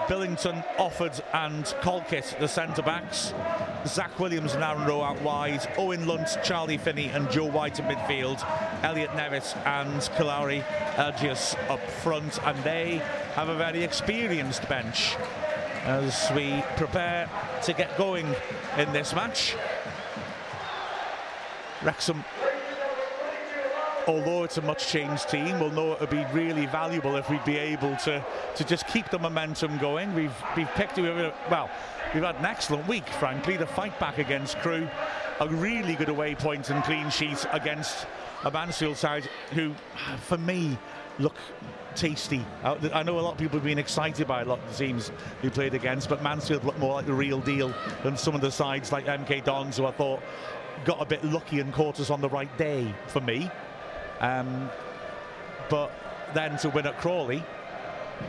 Billington, 0.08 0.64
Offord 0.78 1.20
and 1.34 1.66
Colkett, 1.82 2.36
the 2.40 2.48
centre 2.48 2.82
backs. 2.82 3.34
Zach 3.86 4.18
Williams 4.20 4.54
and 4.54 4.64
Aaron 4.64 4.86
Rowe 4.86 5.02
out 5.02 5.22
wide. 5.22 5.68
Owen 5.78 6.08
Lunt, 6.08 6.38
Charlie 6.44 6.78
Finney 6.78 7.10
and 7.10 7.30
Joe 7.30 7.46
White 7.46 7.80
in 7.80 7.86
midfield. 7.86 8.44
Elliot 8.84 9.12
Nevitt 9.12 9.56
and 9.66 10.02
Kalari 10.18 10.64
Agius 10.96 11.56
up 11.70 11.82
front. 12.02 12.40
And 12.46 12.58
they 12.64 13.02
have 13.36 13.50
a 13.50 13.56
very 13.56 13.84
experienced 13.84 14.68
bench 14.70 15.16
as 15.84 16.32
we 16.36 16.64
prepare 16.76 17.30
to 17.64 17.74
get 17.74 17.98
going 17.98 18.28
in 18.78 18.92
this 18.94 19.14
match. 19.14 19.56
Wrexham 21.84 22.24
although 24.08 24.44
it's 24.44 24.58
a 24.58 24.62
much 24.62 24.88
changed 24.88 25.30
team, 25.30 25.60
we'll 25.60 25.72
know 25.72 25.92
it 25.92 26.00
would 26.00 26.10
be 26.10 26.26
really 26.32 26.66
valuable 26.66 27.16
if 27.18 27.30
we'd 27.30 27.44
be 27.44 27.58
able 27.58 27.96
to, 27.98 28.24
to 28.56 28.64
just 28.64 28.88
keep 28.88 29.10
the 29.10 29.20
momentum 29.20 29.78
going. 29.78 30.14
We've, 30.14 30.34
we've 30.56 30.70
picked, 30.70 30.98
well, 30.98 31.70
we've 32.14 32.24
had 32.24 32.38
an 32.38 32.46
excellent 32.46 32.88
week, 32.88 33.08
frankly, 33.08 33.58
to 33.58 33.66
fight 33.66 34.00
back 34.00 34.18
against 34.18 34.58
Crewe, 34.60 34.88
A 35.42 35.48
really 35.48 35.96
good 35.96 36.10
away 36.10 36.36
point 36.36 36.70
and 36.70 36.84
clean 36.84 37.10
sheet 37.10 37.46
against 37.52 38.08
a 38.46 38.52
Mansfield 38.52 38.98
side 38.98 39.30
who, 39.52 39.74
for 40.22 40.38
me, 40.38 40.78
look 41.20 41.36
tasty. 41.96 42.46
Uh, 42.64 42.76
I 42.94 43.04
know 43.04 43.20
a 43.20 43.22
lot 43.22 43.34
of 43.34 43.38
people 43.40 43.58
have 43.58 43.66
been 43.66 43.80
excited 43.80 44.28
by 44.28 44.42
a 44.42 44.46
lot 44.46 44.60
of 44.60 44.70
the 44.70 44.86
teams 44.86 45.12
we 45.44 45.50
played 45.50 45.74
against, 45.74 46.08
but 46.08 46.22
Mansfield 46.24 46.64
look 46.64 46.78
more 46.78 46.94
like 46.94 47.08
the 47.08 47.14
real 47.14 47.42
deal 47.42 47.74
than 48.04 48.16
some 48.16 48.36
of 48.36 48.42
the 48.42 48.52
sides 48.52 48.92
like 48.92 49.06
MK 49.06 49.44
Dons, 49.44 49.78
who 49.78 49.86
I 49.86 49.92
thought 49.92 50.22
got 50.86 51.02
a 51.02 51.06
bit 51.06 51.24
lucky 51.26 51.60
and 51.60 51.74
caught 51.74 52.00
us 52.00 52.10
on 52.10 52.22
the 52.22 52.30
right 52.30 52.56
day 52.58 52.94
for 53.08 53.20
me. 53.20 53.50
Um, 54.20 54.70
but 55.70 55.92
then 56.34 56.58
to 56.60 56.70
win 56.70 56.88
at 56.88 56.98
Crawley, 57.00 57.44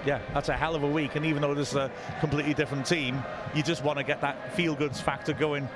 yeah, 0.04 0.20
that's 0.34 0.48
a 0.48 0.56
hell 0.56 0.74
of 0.74 0.82
a 0.82 0.88
week. 0.88 1.16
And 1.16 1.24
even 1.24 1.42
though 1.42 1.54
this 1.54 1.70
is 1.70 1.76
a 1.76 1.90
completely 2.20 2.54
different 2.54 2.86
team, 2.86 3.22
you 3.54 3.62
just 3.62 3.82
want 3.82 3.98
to 3.98 4.04
get 4.04 4.20
that 4.20 4.52
feel 4.54 4.74
goods 4.74 5.00
factor 5.00 5.32
going, 5.32 5.68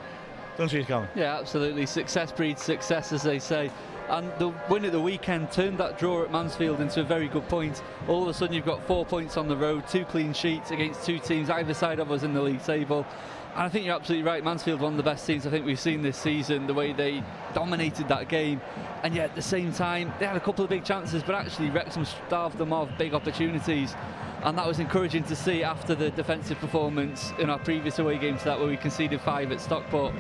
don't 0.58 0.72
you, 0.72 0.84
Colin? 0.84 1.08
Yeah, 1.14 1.38
absolutely. 1.38 1.86
Success 1.86 2.30
breeds 2.30 2.62
success, 2.62 3.12
as 3.12 3.22
they 3.22 3.38
say. 3.38 3.70
And 4.08 4.30
the 4.38 4.48
win 4.68 4.84
at 4.84 4.92
the 4.92 5.00
weekend 5.00 5.50
turned 5.52 5.78
that 5.78 5.98
draw 5.98 6.22
at 6.22 6.30
Mansfield 6.30 6.80
into 6.80 7.00
a 7.00 7.04
very 7.04 7.28
good 7.28 7.48
point. 7.48 7.82
All 8.08 8.22
of 8.22 8.28
a 8.28 8.34
sudden, 8.34 8.54
you've 8.54 8.66
got 8.66 8.84
four 8.86 9.06
points 9.06 9.36
on 9.36 9.48
the 9.48 9.56
road, 9.56 9.88
two 9.88 10.04
clean 10.04 10.34
sheets 10.34 10.70
against 10.70 11.06
two 11.06 11.18
teams 11.18 11.48
either 11.48 11.72
side 11.72 11.98
of 11.98 12.10
us 12.10 12.22
in 12.22 12.34
the 12.34 12.42
league 12.42 12.62
table. 12.62 13.06
And 13.54 13.62
I 13.64 13.68
think 13.68 13.84
you're 13.84 13.94
absolutely 13.94 14.26
right. 14.26 14.42
Mansfield, 14.42 14.80
one 14.80 14.94
of 14.94 14.96
the 14.96 15.02
best 15.02 15.26
teams 15.26 15.46
I 15.46 15.50
think 15.50 15.66
we've 15.66 15.78
seen 15.78 16.00
this 16.00 16.16
season, 16.16 16.66
the 16.66 16.72
way 16.72 16.94
they 16.94 17.22
dominated 17.52 18.08
that 18.08 18.28
game. 18.28 18.62
And 19.02 19.14
yet, 19.14 19.30
at 19.30 19.34
the 19.34 19.42
same 19.42 19.74
time, 19.74 20.10
they 20.18 20.26
had 20.26 20.36
a 20.36 20.40
couple 20.40 20.64
of 20.64 20.70
big 20.70 20.84
chances, 20.84 21.22
but 21.22 21.34
actually, 21.34 21.68
Wrexham 21.68 22.06
starved 22.06 22.56
them 22.56 22.72
of 22.72 22.88
big 22.96 23.12
opportunities. 23.12 23.94
And 24.42 24.56
that 24.56 24.66
was 24.66 24.78
encouraging 24.78 25.24
to 25.24 25.36
see 25.36 25.62
after 25.62 25.94
the 25.94 26.10
defensive 26.10 26.58
performance 26.60 27.32
in 27.38 27.50
our 27.50 27.58
previous 27.58 27.98
away 27.98 28.16
game 28.16 28.38
to 28.38 28.44
that, 28.46 28.58
where 28.58 28.68
we 28.68 28.78
conceded 28.78 29.20
five 29.20 29.52
at 29.52 29.60
Stockport 29.60 30.14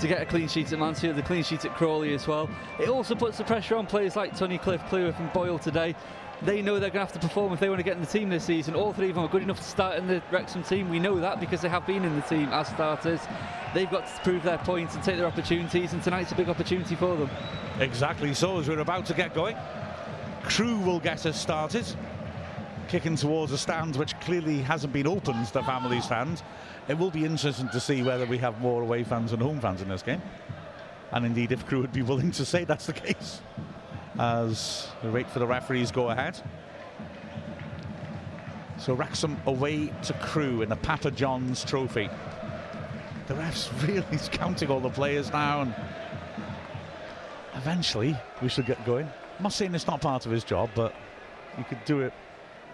to 0.00 0.06
get 0.06 0.20
a 0.20 0.26
clean 0.26 0.48
sheet 0.48 0.72
at 0.72 0.78
Mansfield, 0.78 1.18
a 1.18 1.22
clean 1.22 1.42
sheet 1.42 1.64
at 1.64 1.74
Crawley 1.74 2.14
as 2.14 2.26
well. 2.26 2.48
It 2.78 2.88
also 2.88 3.14
puts 3.14 3.38
the 3.38 3.44
pressure 3.44 3.76
on 3.76 3.86
players 3.86 4.16
like 4.16 4.32
Tunnicliffe, 4.36 4.86
Cleworth 4.88 5.18
and 5.18 5.32
Boyle 5.32 5.58
today. 5.58 5.94
They 6.42 6.62
know 6.62 6.78
they're 6.78 6.90
going 6.90 7.06
to 7.06 7.12
have 7.12 7.20
to 7.20 7.26
perform 7.26 7.52
if 7.52 7.60
they 7.60 7.68
want 7.68 7.80
to 7.80 7.84
get 7.84 7.96
in 7.96 8.00
the 8.00 8.06
team 8.06 8.30
this 8.30 8.44
season. 8.44 8.74
All 8.74 8.92
three 8.92 9.10
of 9.10 9.14
them 9.14 9.24
are 9.24 9.28
good 9.28 9.42
enough 9.42 9.58
to 9.58 9.64
start 9.64 9.98
in 9.98 10.06
the 10.06 10.22
Wrexham 10.30 10.62
team. 10.62 10.88
We 10.88 10.98
know 10.98 11.20
that 11.20 11.38
because 11.38 11.60
they 11.60 11.68
have 11.68 11.86
been 11.86 12.04
in 12.04 12.16
the 12.16 12.22
team 12.22 12.48
as 12.52 12.68
starters. 12.68 13.20
They've 13.74 13.90
got 13.90 14.06
to 14.06 14.22
prove 14.22 14.42
their 14.42 14.58
points 14.58 14.94
and 14.94 15.04
take 15.04 15.18
their 15.18 15.26
opportunities, 15.26 15.92
and 15.92 16.02
tonight's 16.02 16.32
a 16.32 16.34
big 16.34 16.48
opportunity 16.48 16.94
for 16.94 17.14
them. 17.14 17.30
Exactly 17.78 18.32
so, 18.32 18.58
as 18.58 18.68
we're 18.68 18.80
about 18.80 19.04
to 19.06 19.14
get 19.14 19.34
going. 19.34 19.56
Crewe 20.42 20.78
will 20.78 21.00
get 21.00 21.26
us 21.26 21.38
started 21.38 21.84
kicking 22.90 23.14
towards 23.14 23.52
a 23.52 23.58
stand 23.58 23.94
which 23.94 24.18
clearly 24.18 24.58
hasn't 24.58 24.92
been 24.92 25.06
opened 25.06 25.46
to 25.46 25.62
family 25.62 26.00
stand. 26.00 26.42
It 26.88 26.98
will 26.98 27.12
be 27.12 27.24
interesting 27.24 27.68
to 27.68 27.78
see 27.78 28.02
whether 28.02 28.26
we 28.26 28.36
have 28.38 28.60
more 28.60 28.82
away 28.82 29.04
fans 29.04 29.32
and 29.32 29.40
home 29.40 29.60
fans 29.60 29.80
in 29.80 29.88
this 29.88 30.02
game. 30.02 30.20
And 31.12 31.24
indeed, 31.24 31.52
if 31.52 31.64
Crewe 31.66 31.82
would 31.82 31.92
be 31.92 32.02
willing 32.02 32.32
to 32.32 32.44
say 32.44 32.64
that's 32.64 32.86
the 32.86 32.92
case. 32.92 33.42
As 34.18 34.88
we 35.02 35.10
wait 35.10 35.30
for 35.30 35.38
the 35.38 35.46
referees 35.46 35.90
go 35.90 36.10
ahead. 36.10 36.40
So 38.78 38.94
Wrexham 38.94 39.36
away 39.46 39.92
to 40.04 40.12
Crewe 40.14 40.62
in 40.62 40.68
the 40.68 40.76
Papa 40.76 41.10
John's 41.10 41.64
Trophy. 41.64 42.08
The 43.26 43.34
ref's 43.34 43.70
really 43.86 44.06
is 44.10 44.28
counting 44.30 44.70
all 44.70 44.80
the 44.80 44.90
players 44.90 45.30
now 45.30 45.62
and 45.62 45.74
eventually 47.54 48.16
we 48.42 48.48
should 48.48 48.66
get 48.66 48.84
going. 48.84 49.06
I'm 49.06 49.42
not 49.42 49.52
saying 49.52 49.74
it's 49.74 49.86
not 49.86 50.00
part 50.00 50.26
of 50.26 50.32
his 50.32 50.44
job, 50.44 50.70
but 50.74 50.94
you 51.56 51.64
could 51.64 51.84
do 51.84 52.00
it 52.00 52.12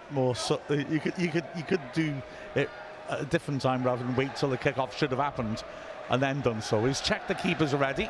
more. 0.09 0.35
So, 0.35 0.61
uh, 0.69 0.75
you 0.75 0.99
could 0.99 1.13
you 1.17 1.29
could 1.29 1.45
you 1.55 1.63
could 1.63 1.81
do 1.93 2.13
it 2.55 2.69
at 3.09 3.21
a 3.21 3.25
different 3.25 3.61
time 3.61 3.83
rather 3.83 4.03
than 4.03 4.15
wait 4.15 4.35
till 4.35 4.49
the 4.49 4.57
kickoff 4.57 4.93
should 4.93 5.11
have 5.11 5.19
happened 5.19 5.63
and 6.09 6.21
then 6.21 6.41
done 6.41 6.61
so. 6.61 6.83
He's 6.85 7.01
checked 7.01 7.27
the 7.27 7.35
keepers 7.35 7.73
already. 7.73 8.09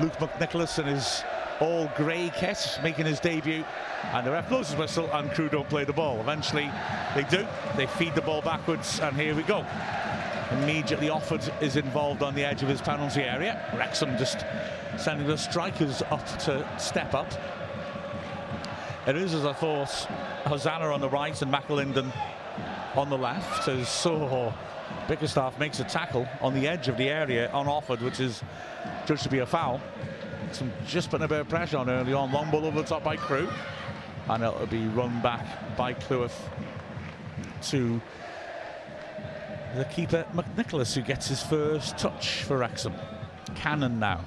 Luke 0.00 0.14
McNicholas 0.14 0.78
in 0.78 0.86
his 0.86 1.22
all 1.60 1.90
grey 1.96 2.30
kit 2.34 2.78
making 2.82 3.06
his 3.06 3.20
debut 3.20 3.64
and 4.12 4.26
the 4.26 4.30
ref 4.30 4.48
blows 4.48 4.68
his 4.68 4.78
whistle 4.78 5.08
and 5.12 5.30
Crewe 5.32 5.48
don't 5.48 5.68
play 5.68 5.84
the 5.84 5.92
ball. 5.92 6.20
Eventually 6.20 6.70
they 7.14 7.22
do. 7.24 7.46
They 7.76 7.86
feed 7.86 8.14
the 8.14 8.22
ball 8.22 8.42
backwards 8.42 9.00
and 9.00 9.16
here 9.16 9.34
we 9.34 9.42
go. 9.42 9.64
Immediately 10.50 11.08
Offord 11.08 11.50
is 11.62 11.76
involved 11.76 12.22
on 12.22 12.34
the 12.34 12.44
edge 12.44 12.62
of 12.62 12.68
his 12.68 12.80
penalty 12.80 13.22
area. 13.22 13.60
Wrexham 13.76 14.16
just 14.18 14.44
sending 14.98 15.26
the 15.26 15.38
strikers 15.38 16.02
up 16.10 16.26
to 16.40 16.66
step 16.78 17.14
up. 17.14 17.32
It 19.06 19.16
is, 19.16 19.34
as 19.34 19.44
I 19.44 19.52
thought, 19.52 19.90
Hosannah 20.46 20.92
on 20.92 21.00
the 21.00 21.10
right 21.10 21.40
and 21.42 21.52
McAlinden 21.52 22.12
on 22.94 23.10
the 23.10 23.18
left 23.18 23.68
as 23.68 23.88
Soho 23.88 24.54
Bickerstaff 25.08 25.58
makes 25.58 25.80
a 25.80 25.84
tackle 25.84 26.26
on 26.40 26.54
the 26.54 26.66
edge 26.66 26.88
of 26.88 26.96
the 26.96 27.08
area 27.08 27.50
on 27.50 27.66
Offord, 27.66 28.00
which 28.00 28.20
is 28.20 28.42
judged 29.06 29.22
to 29.24 29.28
be 29.28 29.40
a 29.40 29.46
foul. 29.46 29.80
Some 30.54 30.72
just 30.86 31.10
putting 31.10 31.24
a 31.24 31.28
bit 31.28 31.40
of 31.40 31.48
pressure 31.48 31.78
on 31.78 31.90
early 31.90 32.12
on. 32.12 32.30
Long 32.30 32.48
ball 32.50 32.64
over 32.64 32.80
the 32.80 32.86
top 32.86 33.02
by 33.02 33.16
Crewe. 33.16 33.48
And 34.28 34.42
it'll 34.44 34.66
be 34.66 34.86
run 34.86 35.20
back 35.20 35.76
by 35.76 35.94
Cleworth 35.94 36.48
to 37.62 38.00
the 39.74 39.84
keeper, 39.86 40.24
McNicholas, 40.32 40.94
who 40.94 41.02
gets 41.02 41.26
his 41.26 41.42
first 41.42 41.98
touch 41.98 42.44
for 42.44 42.58
Wrexham. 42.58 42.94
Cannon 43.56 43.98
now. 43.98 44.20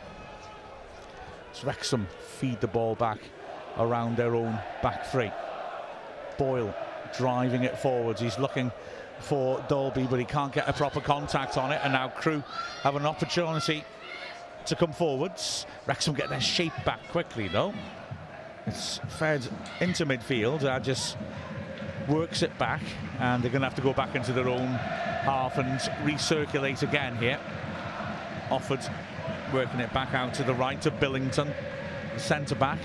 It's 1.50 1.64
Wrexham 1.64 2.08
feed 2.40 2.60
the 2.60 2.68
ball 2.68 2.96
back 2.96 3.20
around 3.78 4.18
their 4.18 4.36
own 4.36 4.60
back 4.84 5.08
three. 5.08 5.32
Boyle 6.38 6.76
driving 7.18 7.64
it 7.64 7.80
forwards. 7.80 8.20
He's 8.20 8.38
looking 8.38 8.72
for 9.20 9.64
Dalby, 9.70 10.06
but 10.10 10.20
he 10.20 10.26
can't 10.26 10.52
get 10.52 10.68
a 10.68 10.74
proper 10.74 11.00
contact 11.00 11.58
on 11.58 11.72
it. 11.72 11.80
And 11.84 11.94
now 11.94 12.10
Crewe 12.10 12.44
have 12.84 12.98
an 12.98 13.06
opportunity 13.06 13.86
to 14.68 14.76
come 14.76 14.92
forwards. 14.92 15.66
Wrexham 15.86 16.14
get 16.14 16.30
their 16.30 16.42
shape 16.42 16.74
back 16.86 17.00
quickly, 17.10 17.48
though. 17.48 17.74
It's 18.66 19.00
fed 19.18 19.48
into 19.80 20.06
midfield. 20.06 20.64
Uh, 20.64 20.80
just 20.80 21.18
works 22.08 22.42
it 22.42 22.58
back, 22.58 22.82
and 23.20 23.44
they're 23.44 23.52
going 23.52 23.62
to 23.62 23.68
have 23.68 23.76
to 23.76 23.82
go 23.82 23.94
back 23.94 24.16
into 24.16 24.34
their 24.34 24.50
own 24.50 24.68
half 24.68 25.58
and 25.58 25.80
recirculate 26.10 26.84
again 26.84 27.16
here. 27.18 27.40
Offord 28.50 28.90
working 29.54 29.80
it 29.80 29.92
back 29.94 30.14
out 30.14 30.34
to 30.36 30.44
the 30.44 30.54
right 30.54 30.82
to 30.82 30.92
Billington, 30.92 31.54
centre 32.18 32.56
back 32.56 32.80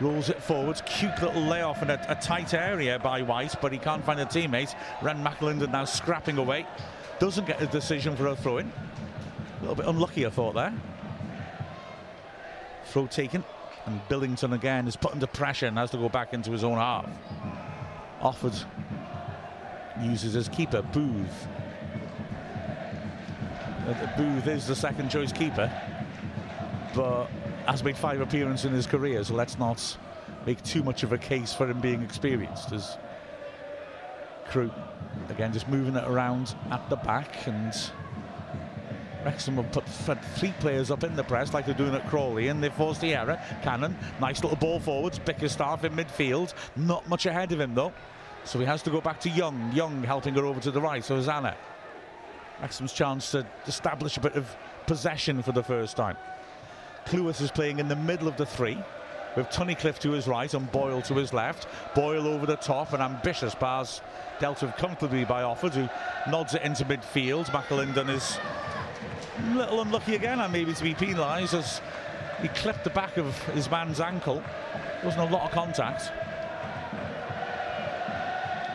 rolls 0.00 0.28
it 0.28 0.42
forwards. 0.42 0.82
Cute 0.86 1.22
little 1.22 1.42
layoff 1.42 1.82
in 1.82 1.90
a, 1.90 2.04
a, 2.08 2.14
tight 2.16 2.54
area 2.54 2.98
by 2.98 3.22
White, 3.22 3.54
but 3.60 3.72
he 3.72 3.78
can't 3.78 4.04
find 4.04 4.20
a 4.20 4.26
teammate. 4.26 4.74
Ren 5.02 5.22
McAlinden 5.22 5.70
now 5.70 5.84
scrapping 5.84 6.38
away. 6.38 6.66
Doesn't 7.18 7.46
get 7.46 7.60
a 7.62 7.66
decision 7.66 8.16
for 8.16 8.26
a 8.26 8.36
throw 8.36 8.58
in. 8.58 8.70
A 9.58 9.60
little 9.60 9.74
bit 9.74 9.86
unlucky, 9.86 10.26
I 10.26 10.30
thought, 10.30 10.54
there. 10.54 10.74
Throw 12.86 13.06
taken. 13.06 13.44
And 13.86 14.00
Billington 14.08 14.52
again 14.52 14.88
is 14.88 14.96
put 14.96 15.12
under 15.12 15.26
pressure 15.26 15.66
and 15.66 15.78
has 15.78 15.90
to 15.92 15.96
go 15.96 16.08
back 16.08 16.34
into 16.34 16.50
his 16.50 16.64
own 16.64 16.76
half. 16.76 17.08
Offord 18.20 18.64
uses 20.02 20.32
his 20.32 20.48
keeper, 20.48 20.82
Booth. 20.82 21.46
Uh, 23.86 24.16
Booth 24.16 24.46
is 24.48 24.66
the 24.66 24.74
second 24.74 25.10
choice 25.10 25.32
keeper, 25.32 25.70
but 26.94 27.26
has 27.68 27.84
made 27.84 27.96
five 27.96 28.20
appearances 28.20 28.64
in 28.64 28.72
his 28.72 28.86
career, 28.86 29.22
so 29.22 29.34
let's 29.34 29.58
not 29.58 29.96
make 30.44 30.62
too 30.64 30.82
much 30.82 31.02
of 31.02 31.12
a 31.12 31.18
case 31.18 31.52
for 31.52 31.68
him 31.68 31.80
being 31.80 32.02
experienced 32.02 32.72
as 32.72 32.96
Crewe 34.48 34.72
again 35.28 35.52
just 35.52 35.68
moving 35.68 35.96
it 35.96 36.04
around 36.04 36.54
at 36.70 36.88
the 36.88 36.96
back 36.96 37.46
and 37.46 37.74
Wrexham 39.26 39.56
have 39.56 39.72
put 39.72 39.84
three 40.36 40.54
players 40.60 40.92
up 40.92 41.02
in 41.02 41.16
the 41.16 41.24
press 41.24 41.52
like 41.52 41.66
they're 41.66 41.74
doing 41.74 41.96
at 41.96 42.06
Crawley 42.06 42.46
and 42.46 42.62
they've 42.62 42.72
forced 42.72 43.00
the 43.00 43.12
error. 43.12 43.42
Cannon, 43.64 43.98
nice 44.20 44.40
little 44.40 44.56
ball 44.56 44.78
forwards, 44.78 45.18
Bickerstaff 45.18 45.82
in 45.82 45.94
midfield, 45.94 46.54
not 46.76 47.08
much 47.08 47.26
ahead 47.26 47.50
of 47.50 47.58
him 47.58 47.74
though. 47.74 47.92
So 48.44 48.60
he 48.60 48.64
has 48.66 48.82
to 48.84 48.90
go 48.90 49.00
back 49.00 49.18
to 49.20 49.28
Young, 49.28 49.72
Young 49.72 50.04
helping 50.04 50.34
her 50.34 50.46
over 50.46 50.60
to 50.60 50.70
the 50.70 50.80
right, 50.80 51.04
so 51.04 51.16
Hosannah. 51.16 51.56
Wrexham's 52.62 52.92
chance 52.92 53.32
to 53.32 53.44
establish 53.66 54.16
a 54.16 54.20
bit 54.20 54.36
of 54.36 54.54
possession 54.86 55.42
for 55.42 55.50
the 55.50 55.62
first 55.62 55.96
time. 55.96 56.16
Cleworth 57.06 57.40
is 57.40 57.50
playing 57.50 57.80
in 57.80 57.88
the 57.88 57.96
middle 57.96 58.28
of 58.28 58.36
the 58.36 58.46
three 58.46 58.78
with 59.36 59.50
Tunnicliffe 59.50 59.98
to 59.98 60.12
his 60.12 60.28
right 60.28 60.54
and 60.54 60.70
Boyle 60.70 61.02
to 61.02 61.14
his 61.14 61.32
left. 61.32 61.66
Boyle 61.96 62.28
over 62.28 62.46
the 62.46 62.56
top, 62.56 62.92
an 62.92 63.00
ambitious 63.00 63.56
pass 63.56 64.00
dealt 64.38 64.62
with 64.62 64.76
comfortably 64.76 65.24
by 65.24 65.42
Offord, 65.42 65.72
who 65.72 66.30
nods 66.30 66.54
it 66.54 66.62
into 66.62 66.84
midfield. 66.84 67.46
McAlinden 67.46 68.08
is 68.08 68.38
little 69.54 69.80
unlucky 69.80 70.14
again 70.14 70.40
and 70.40 70.52
maybe 70.52 70.72
to 70.72 70.82
be 70.82 70.94
penalised 70.94 71.54
as 71.54 71.80
he 72.40 72.48
clipped 72.48 72.84
the 72.84 72.90
back 72.90 73.16
of 73.16 73.36
his 73.48 73.70
man's 73.70 74.00
ankle. 74.00 74.42
There 74.72 75.04
Wasn't 75.04 75.28
a 75.28 75.32
lot 75.32 75.44
of 75.44 75.50
contact. 75.52 76.10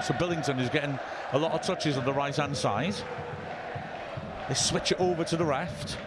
So 0.06 0.15
Billington 0.15 0.60
is 0.60 0.70
getting 0.70 0.98
a 1.32 1.38
lot 1.38 1.51
of 1.51 1.62
touches 1.62 1.98
on 1.98 2.06
the 2.06 2.13
right 2.13 2.36
hand 2.36 2.58
side. 2.58 2.96
They 4.48 4.56
switch 4.56 4.91
it 4.91 5.00
over 5.00 5.24
to 5.24 5.38
the 5.38 5.44
left. 5.44 5.98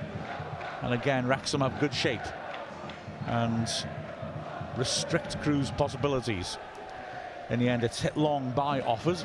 And 0.82 0.92
again, 0.92 1.26
Wrexham 1.26 1.60
have 1.60 1.78
good 1.80 1.94
shape. 1.94 2.20
And 3.26 3.68
restrict 4.76 5.40
Crewe's 5.42 5.70
possibilities. 5.70 6.58
In 7.50 7.60
the 7.60 7.68
end, 7.68 7.84
it's 7.84 8.00
hit 8.00 8.16
long 8.16 8.50
by 8.50 8.80
Offers. 8.80 9.24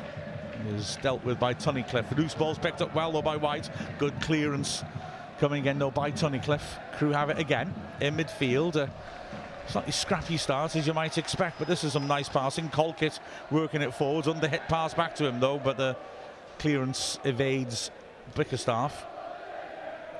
Is 0.68 0.98
dealt 1.00 1.24
with 1.24 1.40
by 1.40 1.54
Tunnicliffe. 1.54 2.14
Loose 2.16 2.34
ball's 2.34 2.58
picked 2.58 2.82
up 2.82 2.94
well 2.94 3.12
though 3.12 3.22
by 3.22 3.36
White. 3.36 3.70
Good 3.98 4.20
clearance 4.20 4.84
coming 5.40 5.64
in 5.64 5.78
though 5.78 5.90
by 5.90 6.10
Tunnicliffe. 6.12 6.78
Crewe 6.96 7.12
have 7.12 7.30
it 7.30 7.38
again 7.38 7.74
in 8.00 8.14
midfield. 8.16 8.76
Uh, 8.76 8.86
slightly 9.66 9.92
scrappy 9.92 10.36
start 10.36 10.76
as 10.76 10.86
you 10.86 10.92
might 10.92 11.16
expect, 11.16 11.58
but 11.58 11.66
this 11.66 11.82
is 11.82 11.94
some 11.94 12.06
nice 12.06 12.28
passing. 12.28 12.68
Colkett 12.68 13.18
working 13.50 13.80
it 13.82 13.94
forwards. 13.94 14.28
Under 14.28 14.46
hit 14.46 14.62
pass 14.68 14.94
back 14.94 15.14
to 15.16 15.26
him 15.26 15.40
though, 15.40 15.58
but 15.58 15.76
the 15.76 15.96
clearance 16.58 17.18
evades 17.24 17.90
Bickerstaff 18.34 19.06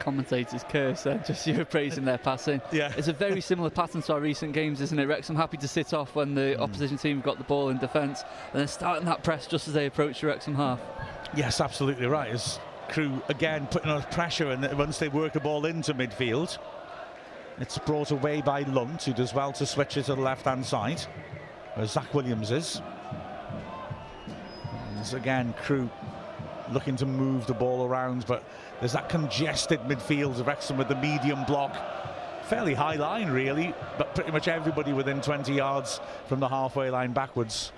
commentators 0.01 0.65
curse 0.71 1.03
there, 1.03 1.19
just 1.27 1.47
you 1.47 1.63
praising 1.67 2.07
their 2.07 2.17
passing. 2.17 2.61
Yeah. 2.73 2.91
It's 2.97 3.09
a 3.09 3.13
very 3.13 3.43
similar 3.43 3.69
pattern 3.69 4.01
to 4.03 4.15
our 4.15 4.21
recent 4.21 4.55
games, 4.55 4.81
isn't 4.81 4.99
it, 4.99 5.05
Rex? 5.05 5.29
I'm 5.29 5.37
happy 5.37 5.59
to 5.59 5.69
sit 5.69 5.93
off 5.93 6.15
when 6.17 6.35
the 6.35 6.57
mm. 6.57 6.59
opposition 6.59 6.97
team 6.97 7.21
got 7.21 7.37
the 7.37 7.45
ball 7.45 7.69
in 7.69 7.77
defence 7.77 8.25
and 8.53 8.61
then 8.61 8.67
starting 8.67 9.05
that 9.05 9.23
press 9.23 9.47
just 9.47 9.69
as 9.69 9.75
they 9.75 9.85
approach 9.85 10.23
the 10.23 10.29
Wrexham 10.29 10.55
half. 10.55 10.81
Yes, 11.37 11.61
absolutely 11.61 12.07
right. 12.07 12.31
As 12.31 12.59
Crewe 12.91 13.23
again 13.29 13.69
putting 13.71 13.91
on 13.91 14.03
pressure 14.05 14.51
and 14.51 14.77
once 14.77 14.99
they 14.99 15.09
work 15.09 15.33
the 15.33 15.41
ball 15.41 15.65
into 15.65 15.95
midfield, 15.95 16.59
it's 17.59 17.79
brought 17.79 18.11
away 18.11 18.41
by 18.41 18.63
Lunt, 18.63 19.05
who 19.05 19.13
does 19.13 19.33
well 19.33 19.53
to 19.53 19.67
switch 19.67 19.97
it 19.97 20.05
to 20.05 20.15
the 20.15 20.21
left 20.21 20.45
hand 20.45 20.67
side, 20.67 21.01
where 21.75 21.87
Zach 21.87 22.13
Williams 22.15 22.51
is. 22.51 22.83
And 24.97 25.15
again, 25.15 25.55
Crewe 25.63 25.91
looking 26.73 26.97
to 26.97 27.07
move 27.07 27.47
the 27.47 27.55
ball 27.55 27.87
around, 27.87 28.27
but 28.27 28.45
there's 28.81 28.93
that 28.93 29.09
congested 29.09 29.81
midfield 29.81 30.41
of 30.41 30.47
Wrexham 30.47 30.77
with 30.77 30.89
the 30.89 30.97
medium 30.97 31.45
block. 31.45 31.77
Fairly 32.45 32.75
high 32.75 32.97
line, 32.97 33.31
really, 33.31 33.73
but 33.99 34.15
pretty 34.15 34.33
much 34.33 34.49
everybody 34.49 34.93
within 34.93 35.21
20 35.21 35.53
yards 35.53 36.01
from 36.27 36.41
the 36.41 36.49
halfway 36.49 36.91
line 36.91 37.13
backwards. 37.13 37.73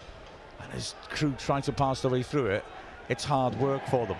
And 0.62 0.72
as 0.72 0.94
Crewe 1.10 1.34
try 1.38 1.60
to 1.60 1.72
pass 1.72 2.00
their 2.00 2.10
way 2.10 2.22
through 2.22 2.46
it, 2.46 2.64
it's 3.08 3.24
hard 3.24 3.58
work 3.58 3.86
for 3.88 4.06
them. 4.06 4.16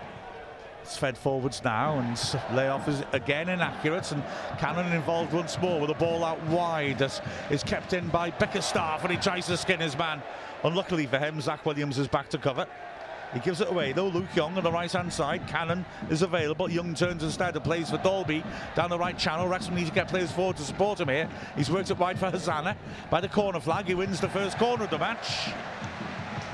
It's 0.83 0.97
fed 0.97 1.17
forwards 1.17 1.62
now, 1.62 1.99
and 1.99 2.57
layoff 2.57 2.89
is 2.89 3.05
again 3.12 3.49
inaccurate, 3.49 4.11
and 4.11 4.23
Cannon 4.59 4.93
involved 4.93 5.33
once 5.33 5.57
more 5.61 5.81
with 5.81 5.91
a 5.91 5.95
ball 5.95 6.25
out 6.25 6.43
wide 6.47 6.99
that 6.99 7.23
is 7.51 7.62
kept 7.62 7.93
in 7.93 8.09
by 8.09 8.31
Bickerstaff, 8.31 9.03
and 9.03 9.12
he 9.12 9.17
tries 9.17 9.47
to 9.47 9.57
skin 9.57 9.79
his 9.79 9.97
man. 9.97 10.21
Unluckily 10.65 11.07
for 11.07 11.19
him, 11.19 11.41
Zach 11.41 11.65
Williams 11.65 11.99
is 11.99 12.09
back 12.09 12.29
to 12.31 12.39
cover. 12.39 12.67
He 13.33 13.41
gives 13.41 13.61
it 13.61 13.71
away 13.71 13.93
though. 13.93 14.09
Luke 14.09 14.35
Young 14.35 14.57
on 14.59 14.65
the 14.65 14.73
right 14.73 14.91
hand 14.91 15.12
side. 15.12 15.47
Cannon 15.47 15.87
is 16.11 16.23
available. 16.23 16.71
Young 16.71 16.95
turns 16.95 17.23
instead 17.23 17.55
and 17.55 17.65
plays 17.65 17.91
for 17.91 17.99
Dalby 17.99 18.45
down 18.75 18.91
the 18.91 18.99
right 18.99 19.17
channel. 19.17 19.49
Wrexham 19.49 19.75
needs 19.75 19.89
to 19.89 19.95
get 19.95 20.09
players 20.09 20.33
forward 20.33 20.57
to 20.57 20.62
support 20.62 21.01
him 21.01 21.09
here. 21.09 21.29
He's 21.57 21.71
worked 21.71 21.91
it 21.91 21.99
wide 21.99 22.19
for 22.19 22.31
Hosannah 22.31 22.77
by 23.11 23.21
the 23.21 23.29
corner 23.29 23.61
flag. 23.61 23.87
He 23.87 23.95
wins 23.95 24.21
the 24.21 24.29
first 24.29 24.59
corner 24.59 24.85
of 24.85 24.91
the 24.91 24.99
match. 24.99 25.53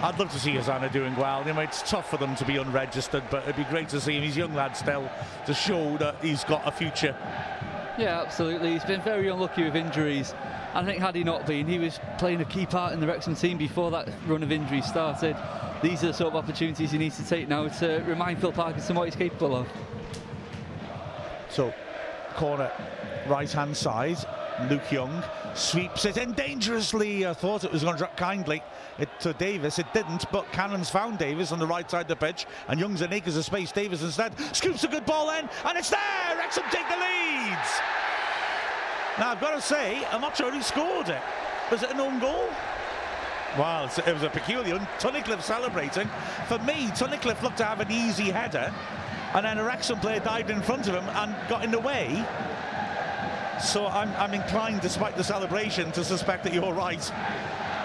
I'd 0.01 0.19
love 0.19 0.31
to 0.33 0.39
see 0.39 0.55
Hosannah 0.55 0.91
doing 0.91 1.15
well. 1.17 1.47
You 1.47 1.55
know, 1.55 1.61
it's 1.61 1.89
tough 1.89 2.09
for 2.11 2.17
them 2.17 2.37
to 2.37 2.45
be 2.45 2.57
unregistered, 2.57 3.25
but 3.31 3.43
it'd 3.45 3.57
be 3.57 3.65
great 3.65 3.89
to 3.91 4.01
see 4.01 4.17
him. 4.17 4.23
He's 4.23 4.37
young 4.37 4.55
lad 4.55 4.77
still 4.77 5.11
to 5.47 5.55
show 5.55 5.97
that 5.99 6.17
he's 6.23 6.45
got 6.45 6.67
a 6.67 6.71
future. 6.71 7.17
Yeah, 7.99 8.23
absolutely. 8.25 8.73
He's 8.73 8.85
been 8.85 9.03
very 9.03 9.29
unlucky 9.29 9.65
with 9.65 9.75
injuries. 9.75 10.35
I 10.75 10.85
think 10.85 11.01
had 11.01 11.17
he 11.17 11.25
not 11.25 11.47
been, 11.47 11.67
he 11.67 11.79
was 11.79 11.99
playing 12.19 12.41
a 12.41 12.45
key 12.45 12.67
part 12.67 12.93
in 12.93 13.01
the 13.01 13.07
Wrexham 13.07 13.35
team 13.35 13.59
before 13.59 13.91
that 13.91 14.09
run 14.27 14.43
of 14.43 14.53
injuries 14.53 14.87
started 14.87 15.37
these 15.83 16.03
are 16.03 16.09
the 16.09 16.13
sort 16.13 16.35
of 16.35 16.37
opportunities 16.37 16.91
he 16.91 16.99
needs 16.99 17.17
to 17.17 17.27
take 17.27 17.49
now 17.49 17.69
to 17.69 18.03
remind 18.07 18.41
Phil 18.41 18.53
Parkinson 18.53 18.97
what 18.97 19.05
he's 19.05 19.17
capable 19.17 19.57
of. 19.57 19.69
So, 21.51 21.73
corner 22.35 22.71
right 23.27 23.51
hand 23.51 23.77
side, 23.77 24.19
Luke 24.69 24.91
Young 24.91 25.23
sweeps 25.59 26.05
it 26.05 26.17
in 26.17 26.33
dangerously. 26.33 27.27
I 27.27 27.35
thought 27.35 27.65
it 27.65 27.73
was 27.73 27.83
going 27.83 27.95
to 27.95 27.99
drop 27.99 28.17
kindly 28.17 28.63
it, 28.99 29.09
to 29.21 29.31
uh, 29.31 29.33
Davies. 29.33 29.79
It 29.79 29.93
didn't, 29.93 30.31
but 30.31 30.51
Cannon's 30.53 30.89
found 30.89 31.19
Davies 31.19 31.53
on 31.53 31.59
the 31.59 31.67
right 31.67 31.91
side 31.91 32.03
of 32.03 32.09
the 32.09 32.17
pitch, 32.17 32.47
and 32.69 32.79
Young's 32.79 33.03
in 33.03 33.13
acres 33.13 33.37
of 33.37 33.45
space. 33.45 33.73
Davies 33.73 34.03
instead 34.03 34.33
scoops 34.55 34.85
a 34.85 34.89
good 34.89 35.05
ball 35.05 35.31
in, 35.31 35.49
and 35.65 35.79
it's 35.79 35.91
there. 35.91 36.37
Wrexham 36.37 36.65
take 36.71 36.89
the 36.89 36.97
leads. 36.97 37.71
Now 39.19 39.31
I've 39.31 39.41
got 39.41 39.55
to 39.57 39.61
say, 39.61 40.05
I'm 40.07 40.21
not 40.21 40.37
sure 40.37 40.53
he 40.53 40.63
scored 40.63 41.09
it. 41.09 41.21
Was 41.71 41.83
it 41.83 41.91
an 41.91 42.01
own 42.01 42.21
goal? 42.21 42.49
Well, 43.59 43.91
it 44.07 44.13
was 44.13 44.23
a 44.23 44.31
peculiar. 44.31 44.79
Tunnicliffe 45.01 45.43
celebrating. 45.43 46.09
For 46.47 46.59
me, 46.61 46.87
Tunnicliffe 46.89 47.43
looked 47.43 47.59
to 47.59 47.65
have 47.65 47.81
an 47.81 47.91
easy 47.91 48.31
header, 48.31 48.73
and 49.35 49.45
then 49.45 49.59
a 49.59 49.65
Wrexham 49.65 49.99
player 49.99 50.21
dived 50.21 50.51
in 50.51 50.63
front 50.63 50.87
of 50.87 50.95
him 50.95 51.05
and 51.05 51.35
got 51.49 51.65
in 51.65 51.71
the 51.71 51.81
way. 51.81 52.25
So 53.61 53.87
I'm, 53.87 54.11
I'm 54.17 54.35
inclined, 54.35 54.81
despite 54.81 55.17
the 55.17 55.25
celebration, 55.25 55.93
to 55.93 56.05
suspect 56.05 56.45
that 56.45 56.55
you're 56.55 56.73
right. 56.73 57.13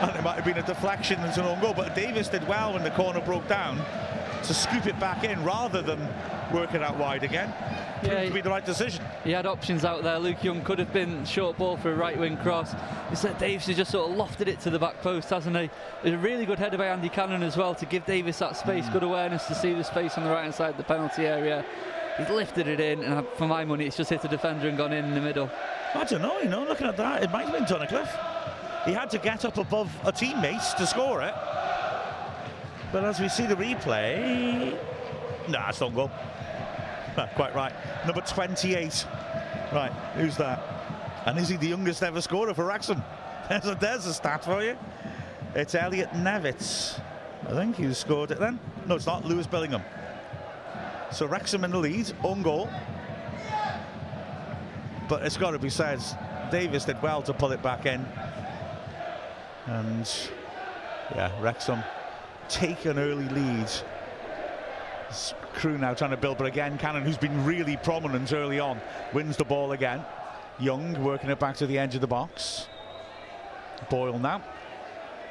And 0.02 0.16
it 0.16 0.24
might 0.24 0.36
have 0.36 0.46
been 0.46 0.58
a 0.58 0.66
deflection 0.66 1.20
and 1.20 1.38
an 1.38 1.46
own 1.46 1.60
goal. 1.60 1.74
But 1.74 1.96
Davies 1.96 2.30
did 2.30 2.48
well 2.48 2.74
when 2.74 2.84
the 2.84 2.92
corner 2.92 3.22
broke 3.22 3.48
down 3.48 3.78
to 4.44 4.54
scoop 4.54 4.86
it 4.86 5.00
back 5.00 5.24
in 5.24 5.44
rather 5.44 5.82
than 5.82 6.00
work 6.54 6.74
it 6.74 6.84
out 6.84 6.98
wide 6.98 7.24
again 7.24 7.54
yeah, 8.06 8.26
to 8.26 8.32
be 8.32 8.42
the 8.42 8.50
right 8.50 8.66
decision. 8.66 9.04
He 9.24 9.32
had 9.32 9.46
options 9.46 9.86
out 9.86 10.04
there. 10.04 10.20
Luke 10.20 10.44
Young 10.44 10.64
could 10.64 10.80
have 10.80 10.92
been 10.94 11.26
short 11.26 11.58
ball 11.58 11.78
for 11.78 11.92
a 11.92 11.96
right 11.96 12.18
wing 12.18 12.38
cross. 12.38 12.74
Instead, 13.10 13.38
Davies 13.38 13.68
has 13.68 13.78
just 13.78 13.92
sort 13.92 14.12
of 14.12 14.18
lofted 14.18 14.48
it 14.48 14.60
to 14.62 14.70
the 14.70 14.80
back 14.80 15.02
post, 15.02 15.30
hasn't 15.30 15.56
he? 15.56 15.70
It's 16.04 16.14
a 16.14 16.18
really 16.18 16.46
good 16.46 16.60
header 16.60 16.78
by 16.78 16.88
Andy 16.88 17.10
Cannon 17.10 17.44
as 17.44 17.58
well 17.58 17.76
to 17.76 17.86
give 17.86 18.06
Davies 18.06 18.40
that 18.40 18.58
space. 18.58 18.86
Mm. 18.86 18.94
Good 18.94 19.04
awareness 19.04 19.48
to 19.48 19.56
see 19.56 19.74
the 19.74 19.84
space 19.84 20.18
on 20.18 20.24
the 20.24 20.30
right 20.30 20.44
hand 20.44 20.56
side 20.56 20.72
of 20.72 20.78
the 20.78 20.84
penalty 20.84 21.26
area. 21.26 21.66
He's 22.17 22.30
lifted 22.30 22.67
it 22.67 22.80
in, 22.80 23.04
and 23.04 23.28
for 23.36 23.47
my 23.47 23.65
money, 23.65 23.86
it's 23.86 23.97
just 23.97 24.10
hit 24.10 24.21
the 24.21 24.28
defender 24.28 24.67
and 24.67 24.78
gone 24.78 24.93
in 24.93 25.06
in 25.06 25.13
the 25.15 25.21
middle. 25.21 25.49
I 25.95 26.04
don't 26.04 26.21
know, 26.21 26.39
you 26.41 26.49
know, 26.49 26.63
looking 26.63 26.88
at 26.88 26.97
that, 26.97 27.23
it 27.23 27.32
might 27.32 27.47
have 27.47 27.54
been 27.54 27.65
Tunnicliffe. 27.65 28.86
He 28.86 28.91
had 28.91 29.10
to 29.12 29.17
get 29.17 29.45
up 29.45 29.58
above 29.58 29.91
a 30.04 30.12
teammate 30.12 30.76
to 30.78 30.86
score 30.86 31.21
it. 31.21 31.34
But 32.91 33.06
as 33.06 33.19
we 33.19 33.30
see 33.30 33.47
the 33.47 33.56
replay, 33.56 34.78
nah, 35.49 35.69
it's 35.69 35.82
not 35.82 35.95
goal. 35.95 36.12
Quite 37.36 37.56
right. 37.56 37.73
Number 38.06 38.21
28. 38.21 39.08
Right, 39.71 39.91
who's 40.15 40.38
that? 40.38 40.62
And 41.26 41.39
is 41.39 41.49
he 41.49 41.58
the 41.58 41.67
youngest 41.67 42.04
ever 42.04 42.21
scorer 42.21 42.54
for 42.54 42.65
Wrexham? 42.65 43.02
There's 43.49 43.65
a, 43.65 43.76
there's 43.76 44.06
a 44.06 44.13
stat 44.13 44.45
for 44.45 44.63
you. 44.63 44.78
It's 45.54 45.76
Elliot 45.76 46.10
Nevitt. 46.13 47.02
I 47.45 47.52
think 47.54 47.76
he 47.76 47.93
scored 47.93 48.32
it 48.32 48.39
then. 48.39 48.58
No, 48.88 48.95
it's 48.95 49.06
not. 49.06 49.26
Lewis 49.26 49.47
Billington. 49.47 49.82
So 51.13 51.26
Wrexham 51.26 51.63
in 51.63 51.71
the 51.71 51.78
lead, 51.78 52.12
own 52.23 52.41
goal. 52.41 52.69
But 55.08 55.23
it's 55.23 55.38
got 55.38 55.52
to 55.52 55.60
be 55.60 55.69
said, 55.69 56.02
Davies 56.52 56.86
did 56.86 57.02
well 57.02 57.21
to 57.23 57.34
pull 57.34 57.52
it 57.52 57.62
back 57.62 57.86
in. 57.86 58.06
And 59.67 60.10
yeah, 61.15 61.32
Wrexham 61.41 61.84
take 62.49 62.86
an 62.86 62.99
early 62.99 63.28
lead 63.30 63.69
Crewe 65.54 65.78
now 65.78 65.93
trying 65.93 66.12
to 66.12 66.17
build, 66.17 66.38
but 66.38 66.47
again, 66.47 66.78
Cannon, 66.78 67.04
who's 67.04 67.17
been 67.17 67.45
really 67.45 67.78
prominent 67.78 68.34
early 68.34 68.60
on, 68.60 68.82
wins 69.13 69.38
the 69.38 69.45
ball 69.45 69.71
again. 69.71 70.04
Young 70.60 71.02
working 71.04 71.30
it 71.30 71.39
back 71.39 71.56
to 71.58 71.67
the 71.67 71.78
edge 71.78 71.95
of 71.95 72.02
the 72.02 72.08
box. 72.08 72.67
Boyle 73.89 74.19
now. 74.19 74.41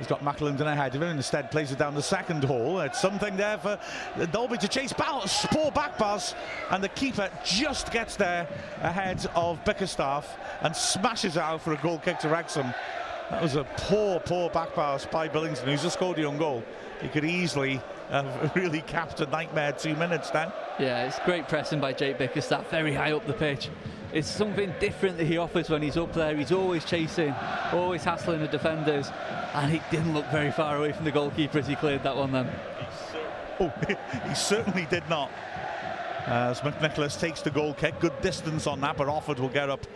He's 0.03 0.09
got 0.09 0.25
McAlinden 0.25 0.67
ahead 0.67 0.97
of 0.97 1.03
him. 1.03 1.11
Instead, 1.11 1.53
plays 1.53 1.71
it 1.71 1.79
down 1.79 1.95
the 1.95 2.03
second 2.03 2.43
hole. 2.43 2.81
It's 2.81 3.01
something 3.01 3.37
there 3.37 3.57
for 3.57 3.79
Dalby 4.33 4.59
to 4.59 4.67
chase. 4.67 4.93
Balance, 4.93 5.47
poor 5.53 5.71
back 5.71 5.97
pass, 5.97 6.35
and 6.73 6.83
the 6.83 6.89
keeper 6.89 7.31
just 7.45 7.93
gets 7.93 8.17
there 8.17 8.49
ahead 8.81 9.25
of 9.37 9.65
Bickerstaff 9.65 10.37
and 10.63 10.75
smashes 10.75 11.37
out 11.37 11.63
for 11.63 11.73
a 11.73 11.77
goal 11.77 12.01
kick 12.01 12.19
to 12.19 12.29
Wrexham. 12.29 12.75
That 13.31 13.41
was 13.41 13.55
a 13.55 13.63
poor, 13.77 14.19
poor 14.19 14.51
back 14.51 14.75
pass 14.75 15.07
by 15.07 15.29
Billington, 15.29 15.69
who's 15.69 15.83
just 15.83 15.95
scored 15.95 16.19
a 16.19 16.23
young 16.23 16.37
goal. 16.37 16.65
He 17.01 17.07
could 17.07 17.25
easily 17.25 17.81
have 18.11 18.51
really 18.57 18.81
capped 18.81 19.21
a 19.21 19.27
nightmare 19.27 19.71
two 19.71 19.95
minutes 19.95 20.31
then. 20.31 20.53
Yeah, 20.81 21.07
it's 21.07 21.21
great 21.21 21.47
pressing 21.47 21.79
by 21.79 21.93
Jake 21.93 22.19
Bickerstaff, 22.19 22.69
very 22.71 22.93
high 22.93 23.13
up 23.13 23.25
the 23.25 23.35
pitch. 23.35 23.71
It's 24.13 24.29
something 24.29 24.75
different 24.79 25.17
that 25.17 25.27
he 25.27 25.39
offers 25.39 25.71
when 25.71 25.81
he's 25.81 25.97
up 25.97 26.13
there. 26.13 26.37
He's 26.37 26.53
always 26.53 26.85
chasing, 26.85 27.35
always 27.73 28.05
hassling 28.05 28.41
the 28.41 28.49
defenders, 28.49 29.11
and 29.55 29.73
he 29.73 29.81
didn't 29.91 30.13
look 30.13 30.27
very 30.27 30.53
far 30.53 30.77
away 30.77 30.93
from 30.93 31.07
the 31.07 31.11
goalkeeper 31.11 31.59
as 31.59 31.67
he 31.67 31.77
cleared 31.77 32.03
that 32.03 32.15
one 32.15 32.33
then. 32.33 32.51
Oh, 33.59 33.73
he 34.29 34.35
certainly 34.35 34.87
did 34.91 35.09
not. 35.09 35.31
As 36.27 36.61
McNicholas 36.61 37.19
takes 37.19 37.41
the 37.41 37.51
goal 37.51 37.73
kick, 37.75 37.99
good 38.01 38.21
distance 38.21 38.67
on 38.67 38.81
that, 38.83 38.97
but 38.99 39.09
Offord 39.09 39.39
will 39.39 39.49
get 39.49 39.71
up 39.71 39.87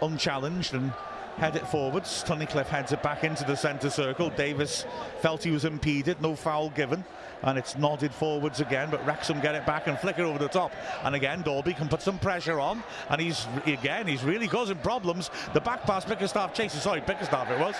unchallenged 0.00 0.74
and 0.74 0.92
head 1.36 1.54
it 1.54 1.66
forwards. 1.68 2.24
Tunnicliffe 2.24 2.66
heads 2.66 2.92
it 2.92 3.02
back 3.02 3.22
into 3.22 3.44
the 3.44 3.54
centre 3.54 3.90
circle. 3.90 4.30
Davies 4.30 4.86
felt 5.20 5.44
he 5.44 5.50
was 5.50 5.64
impeded, 5.64 6.20
no 6.22 6.34
foul 6.34 6.70
given. 6.70 7.04
And 7.42 7.58
it's 7.58 7.76
nodded 7.76 8.12
forwards 8.12 8.60
again, 8.60 8.88
but 8.90 9.04
Wrexham 9.06 9.40
get 9.40 9.54
it 9.54 9.64
back 9.64 9.86
and 9.86 9.98
flick 9.98 10.18
it 10.18 10.22
over 10.22 10.38
the 10.38 10.48
top. 10.48 10.72
And 11.04 11.14
again, 11.14 11.42
Dalby 11.42 11.72
can 11.72 11.88
put 11.88 12.02
some 12.02 12.18
pressure 12.18 12.58
on. 12.58 12.82
And 13.10 13.20
he's, 13.20 13.46
again, 13.66 14.06
he's 14.06 14.24
really 14.24 14.48
causing 14.48 14.76
problems. 14.78 15.30
The 15.54 15.60
back 15.60 15.82
pass, 15.82 16.04
Bickerstaff 16.04 16.52
chases. 16.52 16.82
Sorry, 16.82 17.00
Bickerstaff 17.00 17.50
it 17.50 17.58
was. 17.60 17.76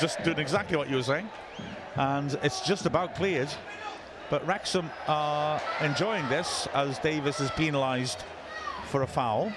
Just 0.00 0.22
doing 0.22 0.38
exactly 0.38 0.76
what 0.76 0.90
you 0.90 0.96
were 0.96 1.02
saying. 1.02 1.28
And 1.96 2.38
it's 2.42 2.60
just 2.60 2.86
about 2.86 3.14
cleared. 3.14 3.48
But 4.30 4.46
Wrexham 4.46 4.90
are 5.06 5.60
enjoying 5.80 6.28
this 6.28 6.68
as 6.74 6.98
Davies 6.98 7.40
is 7.40 7.50
penalised 7.52 8.24
for 8.88 9.02
a 9.02 9.06
foul 9.06 9.52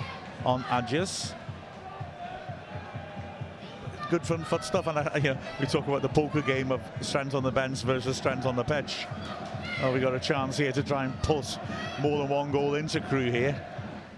on 0.45 0.63
Agius 0.63 1.33
good 4.11 4.27
front 4.27 4.45
foot 4.45 4.63
stuff. 4.65 4.87
And 4.87 4.97
uh, 4.97 5.35
we 5.59 5.65
talk 5.65 5.87
about 5.87 6.01
the 6.01 6.09
poker 6.09 6.41
game 6.41 6.69
of 6.71 6.81
strength 6.99 7.33
on 7.33 7.43
the 7.43 7.51
bench 7.51 7.81
versus 7.83 8.17
strength 8.17 8.45
on 8.45 8.57
the 8.57 8.63
pitch. 8.63 9.07
Oh, 9.83 9.91
we 9.91 9.99
got 9.99 10.13
a 10.13 10.19
chance 10.19 10.57
here 10.57 10.71
to 10.71 10.83
try 10.83 11.05
and 11.05 11.23
put 11.23 11.57
more 12.01 12.19
than 12.19 12.29
one 12.29 12.51
goal 12.51 12.75
into 12.75 13.01
Crewe 13.01 13.31
here. 13.31 13.59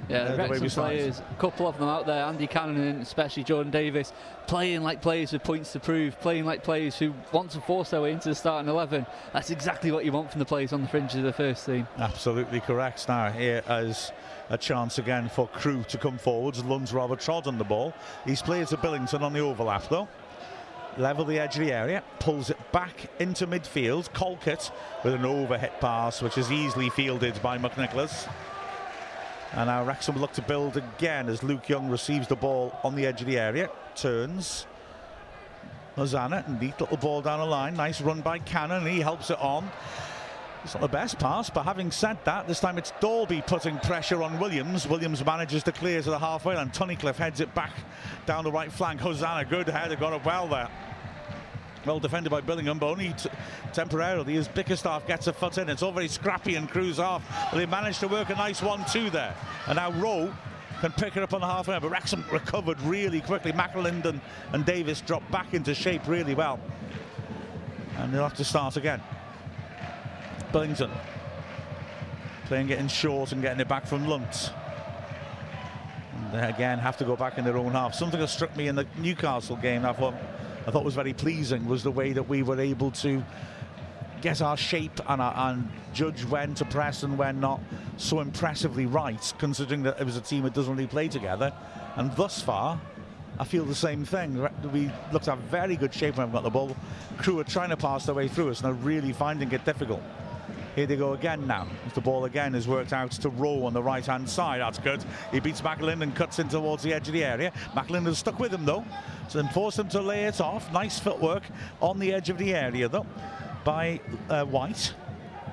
Yeah, 0.09 0.25
the, 0.25 0.33
uh, 0.33 0.47
the 0.47 0.59
Wrexham 0.59 0.69
players, 0.69 1.19
a 1.19 1.41
couple 1.41 1.67
of 1.67 1.77
them 1.77 1.87
out 1.87 2.05
there, 2.05 2.25
Andy 2.25 2.47
Cannon 2.47 2.81
and 2.81 3.01
especially 3.01 3.45
Jordan 3.45 3.71
Davies, 3.71 4.11
playing 4.45 4.83
like 4.83 5.01
players 5.01 5.31
with 5.31 5.41
points 5.43 5.71
to 5.71 5.79
prove, 5.79 6.19
playing 6.19 6.43
like 6.43 6.63
players 6.63 6.97
who 6.97 7.13
want 7.31 7.51
to 7.51 7.61
force 7.61 7.91
their 7.91 8.01
way 8.01 8.11
into 8.11 8.27
the 8.27 8.35
starting 8.35 8.69
11. 8.69 9.05
That's 9.31 9.51
exactly 9.51 9.93
what 9.93 10.03
you 10.03 10.11
want 10.11 10.31
from 10.31 10.39
the 10.39 10.45
players 10.45 10.73
on 10.73 10.81
the 10.81 10.87
fringes 10.89 11.15
of 11.15 11.23
the 11.23 11.31
first 11.31 11.65
team. 11.65 11.87
Absolutely 11.97 12.59
correct. 12.59 13.07
Now, 13.07 13.31
here 13.31 13.63
is 13.69 14.11
a 14.49 14.57
chance 14.57 14.99
again 14.99 15.29
for 15.29 15.47
Crewe 15.47 15.85
to 15.87 15.97
come 15.97 16.17
forwards. 16.17 16.61
Lunt's 16.63 16.91
rather 16.91 17.15
trod 17.15 17.47
on 17.47 17.57
the 17.57 17.63
ball. 17.63 17.93
He's 18.25 18.41
played 18.41 18.67
to 18.67 18.77
Billington 18.77 19.23
on 19.23 19.31
the 19.31 19.39
overlap 19.39 19.87
though. 19.87 20.09
Level 20.97 21.25
the 21.25 21.39
edge 21.39 21.55
of 21.55 21.65
the 21.65 21.71
area, 21.71 22.03
pulls 22.19 22.49
it 22.49 22.71
back 22.71 23.09
into 23.19 23.47
midfield. 23.47 24.13
Colkett 24.13 24.71
with 25.03 25.13
an 25.13 25.23
overhit 25.23 25.79
pass, 25.79 26.21
which 26.21 26.37
is 26.37 26.51
easily 26.51 26.89
fielded 26.89 27.41
by 27.41 27.57
McNicholas. 27.57 28.29
And 29.53 29.67
now 29.67 29.83
Wrexham 29.83 30.17
look 30.17 30.33
to 30.33 30.41
build 30.41 30.77
again 30.77 31.29
as 31.29 31.43
Luke 31.43 31.69
Young 31.69 31.89
receives 31.89 32.27
the 32.27 32.35
ball 32.35 32.77
on 32.83 32.95
the 32.95 33.05
edge 33.05 33.21
of 33.21 33.27
the 33.27 33.39
area. 33.39 33.69
Turns. 33.95 34.65
Hosannah, 35.95 36.57
neat 36.59 36.79
little 36.81 36.97
ball 36.97 37.21
down 37.21 37.39
the 37.39 37.45
line. 37.45 37.75
Nice 37.75 38.01
run 38.01 38.21
by 38.21 38.39
Cannon. 38.39 38.85
He 38.85 38.99
helps 38.99 39.29
it 39.29 39.39
on. 39.39 39.69
It's 40.63 40.73
not 40.73 40.81
the 40.81 40.87
best 40.87 41.19
pass, 41.19 41.49
but 41.49 41.63
having 41.63 41.91
said 41.91 42.17
that, 42.23 42.47
this 42.47 42.61
time 42.61 42.77
it's 42.77 42.93
Dalby 43.01 43.41
putting 43.45 43.77
pressure 43.79 44.23
on 44.23 44.39
Williams. 44.39 44.87
Williams 44.87 45.23
manages 45.25 45.61
to 45.63 45.73
clear 45.73 46.01
to 46.01 46.09
the 46.09 46.19
halfway 46.19 46.55
line. 46.55 46.69
Tunnicliffe 46.69 47.17
heads 47.17 47.41
it 47.41 47.53
back 47.53 47.73
down 48.25 48.45
the 48.45 48.51
right 48.51 48.71
flank. 48.71 49.01
Hosannah, 49.01 49.43
good 49.43 49.67
header, 49.67 49.97
got 49.97 50.13
it 50.13 50.23
well 50.23 50.47
there. 50.47 50.69
Well 51.85 51.99
defended 51.99 52.31
by 52.31 52.39
Billington, 52.39 52.79
but 52.79 52.91
only 52.91 53.13
temporarily 53.73 54.37
as 54.37 54.47
Bickerstaff 54.47 55.05
gets 55.05 55.27
a 55.27 55.33
foot 55.33 55.57
in. 55.57 55.67
It's 55.67 55.83
all 55.83 55.91
very 55.91 56.07
scrappy 56.07 56.55
and 56.55 56.69
Crewe's 56.69 56.97
off. 56.97 57.23
But 57.51 57.57
they 57.57 57.65
managed 57.65 57.99
to 57.99 58.07
work 58.07 58.29
a 58.29 58.35
nice 58.35 58.61
one-two 58.61 59.09
there. 59.09 59.35
And 59.67 59.75
now 59.75 59.91
Rowe 59.91 60.33
can 60.79 60.93
pick 60.93 61.17
it 61.17 61.23
up 61.23 61.33
on 61.33 61.41
the 61.41 61.47
half 61.47 61.67
line, 61.67 61.81
but 61.81 61.91
Wrexham 61.91 62.23
recovered 62.31 62.79
really 62.83 63.19
quickly. 63.19 63.51
McAlinden 63.51 64.21
and 64.53 64.65
Davies 64.65 65.01
dropped 65.01 65.29
back 65.29 65.53
into 65.53 65.75
shape 65.75 66.07
really 66.07 66.35
well. 66.35 66.57
And 67.97 68.13
they'll 68.13 68.23
have 68.23 68.33
to 68.35 68.45
start 68.45 68.77
again. 68.77 69.01
Billington 70.53 70.91
playing 72.45 72.69
it 72.69 72.77
in 72.77 72.87
short 72.87 73.31
and 73.31 73.41
getting 73.41 73.59
it 73.59 73.67
back 73.67 73.87
from 73.87 74.07
Lunt. 74.07 74.51
And 76.15 76.33
they 76.33 76.47
again 76.47 76.77
have 76.77 76.97
to 76.97 77.05
go 77.05 77.15
back 77.15 77.39
in 77.39 77.43
their 77.43 77.57
own 77.57 77.71
half. 77.71 77.95
Something 77.95 78.19
that 78.19 78.27
struck 78.27 78.55
me 78.55 78.67
in 78.67 78.75
the 78.75 78.85
Newcastle 78.97 79.55
game 79.55 79.85
I 79.85 79.93
thought, 79.93 80.13
I 80.67 80.71
thought 80.71 80.85
was 80.85 80.93
very 80.93 81.13
pleasing 81.13 81.65
was 81.65 81.81
the 81.81 81.91
way 81.91 82.13
that 82.13 82.29
we 82.29 82.43
were 82.43 82.59
able 82.59 82.91
to 82.91 83.23
get 84.21 84.41
our 84.41 84.55
shape 84.55 84.99
and, 85.07 85.19
our, 85.19 85.49
and 85.49 85.67
judge 85.93 86.23
when 86.25 86.53
to 86.55 86.65
press 86.65 87.01
and 87.01 87.17
when 87.17 87.39
not 87.39 87.59
so 87.97 88.19
impressively 88.19 88.85
right, 88.85 89.33
considering 89.39 89.81
that 89.83 89.99
it 89.99 90.05
was 90.05 90.15
a 90.15 90.21
team 90.21 90.43
that 90.43 90.53
doesn't 90.53 90.75
really 90.75 90.87
play 90.87 91.07
together. 91.07 91.51
And 91.95 92.15
thus 92.15 92.41
far, 92.41 92.79
I 93.39 93.45
feel 93.45 93.65
the 93.65 93.73
same 93.73 94.05
thing. 94.05 94.47
We 94.71 94.91
looked 95.11 95.27
at 95.27 95.39
very 95.39 95.75
good 95.75 95.93
shape 95.93 96.17
when 96.17 96.27
we 96.27 96.33
got 96.33 96.43
the 96.43 96.51
ball. 96.51 96.75
Crewe 97.17 97.39
are 97.39 97.43
trying 97.43 97.69
to 97.69 97.77
pass 97.77 98.05
their 98.05 98.13
way 98.13 98.27
through 98.27 98.51
us 98.51 98.61
and 98.61 98.69
are 98.69 98.73
really 98.73 99.11
finding 99.11 99.51
it 99.51 99.65
difficult. 99.65 100.03
Here 100.75 100.87
they 100.87 100.95
go 100.95 101.13
again 101.13 101.45
now. 101.45 101.67
The 101.93 102.01
ball 102.01 102.25
again 102.25 102.53
has 102.55 102.67
worked 102.67 102.93
out 102.93 103.11
to 103.11 103.29
Rowe 103.29 103.65
on 103.65 103.73
the 103.73 103.83
right 103.83 104.03
hand 104.03 104.27
side. 104.27 104.59
That's 104.61 104.79
good. 104.79 105.05
He 105.31 105.39
beats 105.39 105.63
Macklin 105.63 106.01
and 106.01 106.15
cuts 106.15 106.39
in 106.39 106.49
towards 106.49 106.81
the 106.81 106.93
edge 106.93 107.07
of 107.07 107.13
the 107.13 107.23
area. 107.23 107.51
Macklin 107.75 108.05
has 108.05 108.17
stuck 108.17 108.39
with 108.39 108.51
him 108.51 108.65
though. 108.65 108.83
So 109.29 109.39
then 109.39 109.51
force 109.51 109.77
him 109.77 109.87
to 109.89 110.01
lay 110.01 110.25
it 110.25 110.41
off. 110.41 110.71
Nice 110.73 110.99
footwork 110.99 111.43
on 111.79 111.99
the 111.99 112.11
edge 112.11 112.31
of 112.31 112.39
the 112.39 112.55
area 112.55 112.89
though 112.89 113.05
by 113.63 113.99
uh, 114.29 114.45
White. 114.45 114.93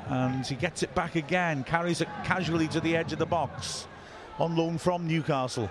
And 0.08 0.44
he 0.46 0.54
gets 0.54 0.82
it 0.82 0.94
back 0.94 1.16
again. 1.16 1.64
Carries 1.64 2.00
it 2.00 2.08
casually 2.24 2.68
to 2.68 2.80
the 2.80 2.96
edge 2.96 3.12
of 3.12 3.18
the 3.18 3.26
box. 3.26 3.86
On 4.38 4.56
loan 4.56 4.78
from 4.78 5.06
Newcastle. 5.06 5.68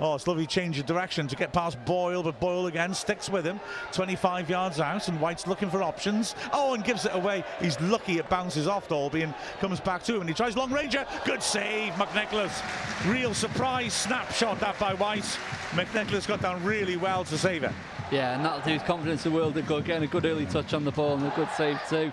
Oh, 0.00 0.16
it's 0.16 0.26
lovely 0.26 0.46
change 0.46 0.78
of 0.80 0.86
direction 0.86 1.28
to 1.28 1.36
get 1.36 1.52
past 1.52 1.82
Boyle, 1.84 2.22
but 2.22 2.40
Boyle 2.40 2.66
again 2.66 2.94
sticks 2.94 3.30
with 3.30 3.44
him. 3.44 3.60
25 3.92 4.50
yards 4.50 4.80
out, 4.80 5.08
and 5.08 5.20
White's 5.20 5.46
looking 5.46 5.70
for 5.70 5.82
options. 5.82 6.34
Oh, 6.52 6.74
and 6.74 6.82
gives 6.82 7.04
it 7.04 7.14
away. 7.14 7.44
He's 7.60 7.80
lucky 7.80 8.18
it 8.18 8.28
bounces 8.28 8.66
off 8.66 8.88
Dalby 8.88 9.22
and 9.22 9.34
comes 9.60 9.78
back 9.78 10.02
to 10.04 10.14
him, 10.14 10.22
and 10.22 10.28
he 10.28 10.34
tries 10.34 10.56
long 10.56 10.72
ranger. 10.72 11.06
Good 11.24 11.42
save, 11.42 11.92
McNicholas. 11.92 12.62
Real 13.08 13.34
surprise 13.34 13.92
snapshot 13.92 14.58
that 14.60 14.76
by 14.80 14.94
White. 14.94 15.38
McNicholas 15.70 16.26
got 16.26 16.42
down 16.42 16.62
really 16.64 16.96
well 16.96 17.24
to 17.24 17.38
save 17.38 17.62
it. 17.62 17.72
Yeah, 18.10 18.34
and 18.34 18.44
that'll 18.44 18.60
do 18.60 18.72
his 18.72 18.82
confidence 18.82 19.24
in 19.24 19.32
the 19.32 19.38
world. 19.38 19.54
good. 19.54 19.84
getting 19.84 20.04
a 20.04 20.08
good 20.08 20.26
early 20.26 20.46
touch 20.46 20.74
on 20.74 20.84
the 20.84 20.92
ball 20.92 21.14
and 21.14 21.26
a 21.26 21.32
good 21.36 21.48
save 21.56 21.80
too. 21.88 22.12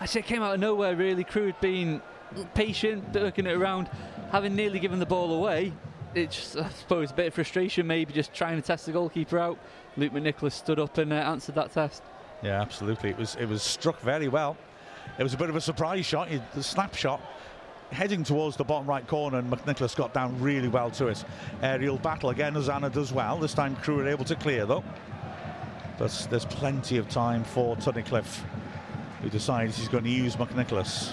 Actually, 0.00 0.20
it 0.20 0.26
came 0.26 0.42
out 0.42 0.54
of 0.54 0.60
nowhere 0.60 0.96
really. 0.96 1.24
Crewe 1.24 1.46
had 1.46 1.60
been 1.60 2.02
patient, 2.54 3.14
working 3.14 3.46
it 3.46 3.52
around, 3.52 3.88
having 4.30 4.54
nearly 4.54 4.78
given 4.78 4.98
the 4.98 5.06
ball 5.06 5.32
away 5.34 5.72
it's, 6.14 6.56
I 6.56 6.68
suppose, 6.70 7.10
a 7.10 7.14
bit 7.14 7.26
of 7.28 7.34
frustration, 7.34 7.86
maybe 7.86 8.12
just 8.12 8.32
trying 8.32 8.60
to 8.60 8.66
test 8.66 8.86
the 8.86 8.92
goalkeeper 8.92 9.38
out. 9.38 9.58
Luke 9.96 10.12
McNicholas 10.12 10.52
stood 10.52 10.78
up 10.78 10.98
and 10.98 11.12
uh, 11.12 11.16
answered 11.16 11.54
that 11.56 11.72
test. 11.72 12.02
Yeah, 12.42 12.60
absolutely. 12.60 13.10
It 13.10 13.18
was 13.18 13.36
it 13.36 13.46
was 13.46 13.62
struck 13.62 14.00
very 14.00 14.28
well. 14.28 14.56
It 15.18 15.22
was 15.22 15.34
a 15.34 15.36
bit 15.36 15.50
of 15.50 15.56
a 15.56 15.60
surprise 15.60 16.06
shot, 16.06 16.28
the 16.54 16.62
snapshot, 16.62 17.20
heading 17.90 18.24
towards 18.24 18.56
the 18.56 18.64
bottom 18.64 18.88
right 18.88 19.06
corner, 19.06 19.38
and 19.38 19.50
McNicholas 19.50 19.94
got 19.94 20.14
down 20.14 20.40
really 20.40 20.68
well 20.68 20.90
to 20.92 21.08
it. 21.08 21.24
Aerial 21.62 21.98
battle 21.98 22.30
again, 22.30 22.54
Hosannah 22.54 22.90
does 22.90 23.12
well. 23.12 23.38
This 23.38 23.54
time, 23.54 23.76
Crewe 23.76 24.00
are 24.00 24.08
able 24.08 24.24
to 24.24 24.34
clear 24.34 24.66
though. 24.66 24.84
But 25.98 26.26
there's 26.30 26.46
plenty 26.46 26.96
of 26.96 27.08
time 27.08 27.44
for 27.44 27.76
Tunnicliffe, 27.76 28.40
who 29.20 29.28
decides 29.28 29.76
he's 29.76 29.88
going 29.88 30.04
to 30.04 30.10
use 30.10 30.36
McNicholas. 30.36 31.12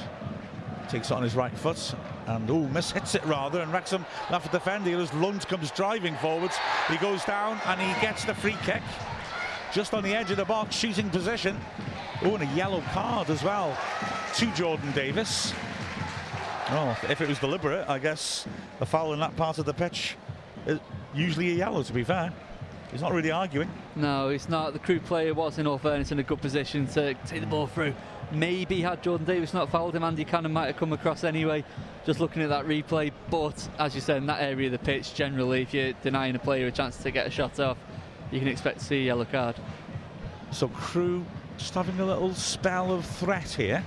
Takes 0.87 1.11
it 1.11 1.13
on 1.13 1.21
his 1.21 1.35
right 1.35 1.55
foot 1.55 1.93
and 2.29 2.49
oh, 2.49 2.67
miss 2.67 2.91
hits 2.91 3.15
it 3.15 3.25
rather. 3.25 3.61
And 3.61 3.73
Wrexham 3.73 4.03
have 4.27 4.43
to 4.43 4.49
defend 4.49 4.85
here 4.85 4.99
as 4.99 5.13
Lunt 5.15 5.47
comes 5.47 5.71
driving 5.71 6.15
forwards. 6.17 6.55
He 6.89 6.97
goes 6.97 7.25
down 7.25 7.59
and 7.65 7.81
he 7.81 8.01
gets 8.01 8.23
the 8.25 8.35
free 8.35 8.57
kick 8.63 8.83
just 9.73 9.93
on 9.93 10.03
the 10.03 10.15
edge 10.15 10.31
of 10.31 10.37
the 10.37 10.45
box, 10.45 10.75
shooting 10.75 11.09
position. 11.09 11.59
Oh, 12.23 12.35
and 12.35 12.43
a 12.43 12.55
yellow 12.55 12.81
card 12.93 13.29
as 13.29 13.43
well 13.43 13.77
to 14.35 14.45
Jordan 14.53 14.91
Davies. 14.91 15.53
Well, 16.69 16.97
if 17.09 17.21
it 17.21 17.27
was 17.27 17.39
deliberate, 17.39 17.89
I 17.89 17.97
guess 17.97 18.45
a 18.79 18.85
foul 18.85 19.13
in 19.13 19.19
that 19.19 19.35
part 19.35 19.57
of 19.57 19.65
the 19.65 19.73
pitch 19.73 20.15
is 20.67 20.79
usually 21.15 21.49
a 21.51 21.55
yellow, 21.55 21.81
to 21.81 21.93
be 21.93 22.03
fair. 22.03 22.31
He's 22.91 23.01
not 23.01 23.13
really 23.13 23.31
arguing. 23.31 23.71
No, 23.95 24.29
it's 24.29 24.49
not. 24.49 24.73
The 24.73 24.79
Crewe 24.79 24.99
player 24.99 25.33
was, 25.33 25.59
in 25.59 25.67
all 25.67 25.77
fairness, 25.77 26.11
in 26.11 26.19
a 26.19 26.23
good 26.23 26.41
position 26.41 26.87
to 26.87 27.13
take 27.25 27.41
the 27.41 27.47
ball 27.47 27.67
through. 27.67 27.93
Maybe 28.31 28.81
had 28.81 29.01
Jordan 29.01 29.25
Davies 29.25 29.53
not 29.53 29.71
fouled 29.71 29.95
him, 29.95 30.03
Andy 30.03 30.23
Cannon 30.23 30.53
might 30.53 30.67
have 30.67 30.77
come 30.77 30.93
across 30.93 31.23
anyway. 31.23 31.63
Just 32.05 32.19
looking 32.19 32.41
at 32.43 32.49
that 32.49 32.65
replay, 32.65 33.11
but 33.31 33.67
as 33.79 33.95
you 33.95 34.01
said, 34.01 34.17
in 34.17 34.27
that 34.27 34.41
area 34.41 34.67
of 34.67 34.71
the 34.71 34.79
pitch, 34.79 35.13
generally, 35.15 35.63
if 35.63 35.73
you're 35.73 35.93
denying 36.03 36.35
a 36.35 36.39
player 36.39 36.67
a 36.67 36.71
chance 36.71 36.97
to 36.97 37.11
get 37.11 37.27
a 37.27 37.31
shot 37.31 37.59
off, 37.59 37.77
you 38.31 38.39
can 38.39 38.47
expect 38.47 38.79
to 38.79 38.85
see 38.85 38.97
a 38.97 39.05
yellow 39.05 39.25
card. 39.25 39.55
So 40.51 40.67
Crewe 40.69 41.25
just 41.57 41.73
having 41.73 41.99
a 41.99 42.05
little 42.05 42.33
spell 42.33 42.91
of 42.91 43.05
threat 43.05 43.49
here. 43.49 43.83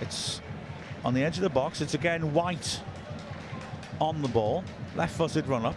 It's 0.00 0.40
on 1.04 1.14
the 1.14 1.24
edge 1.24 1.36
of 1.36 1.42
the 1.42 1.50
box. 1.50 1.80
It's 1.80 1.94
again 1.94 2.32
White 2.32 2.80
on 4.00 4.20
the 4.22 4.28
ball, 4.28 4.62
left-footed 4.94 5.46
run-up. 5.46 5.76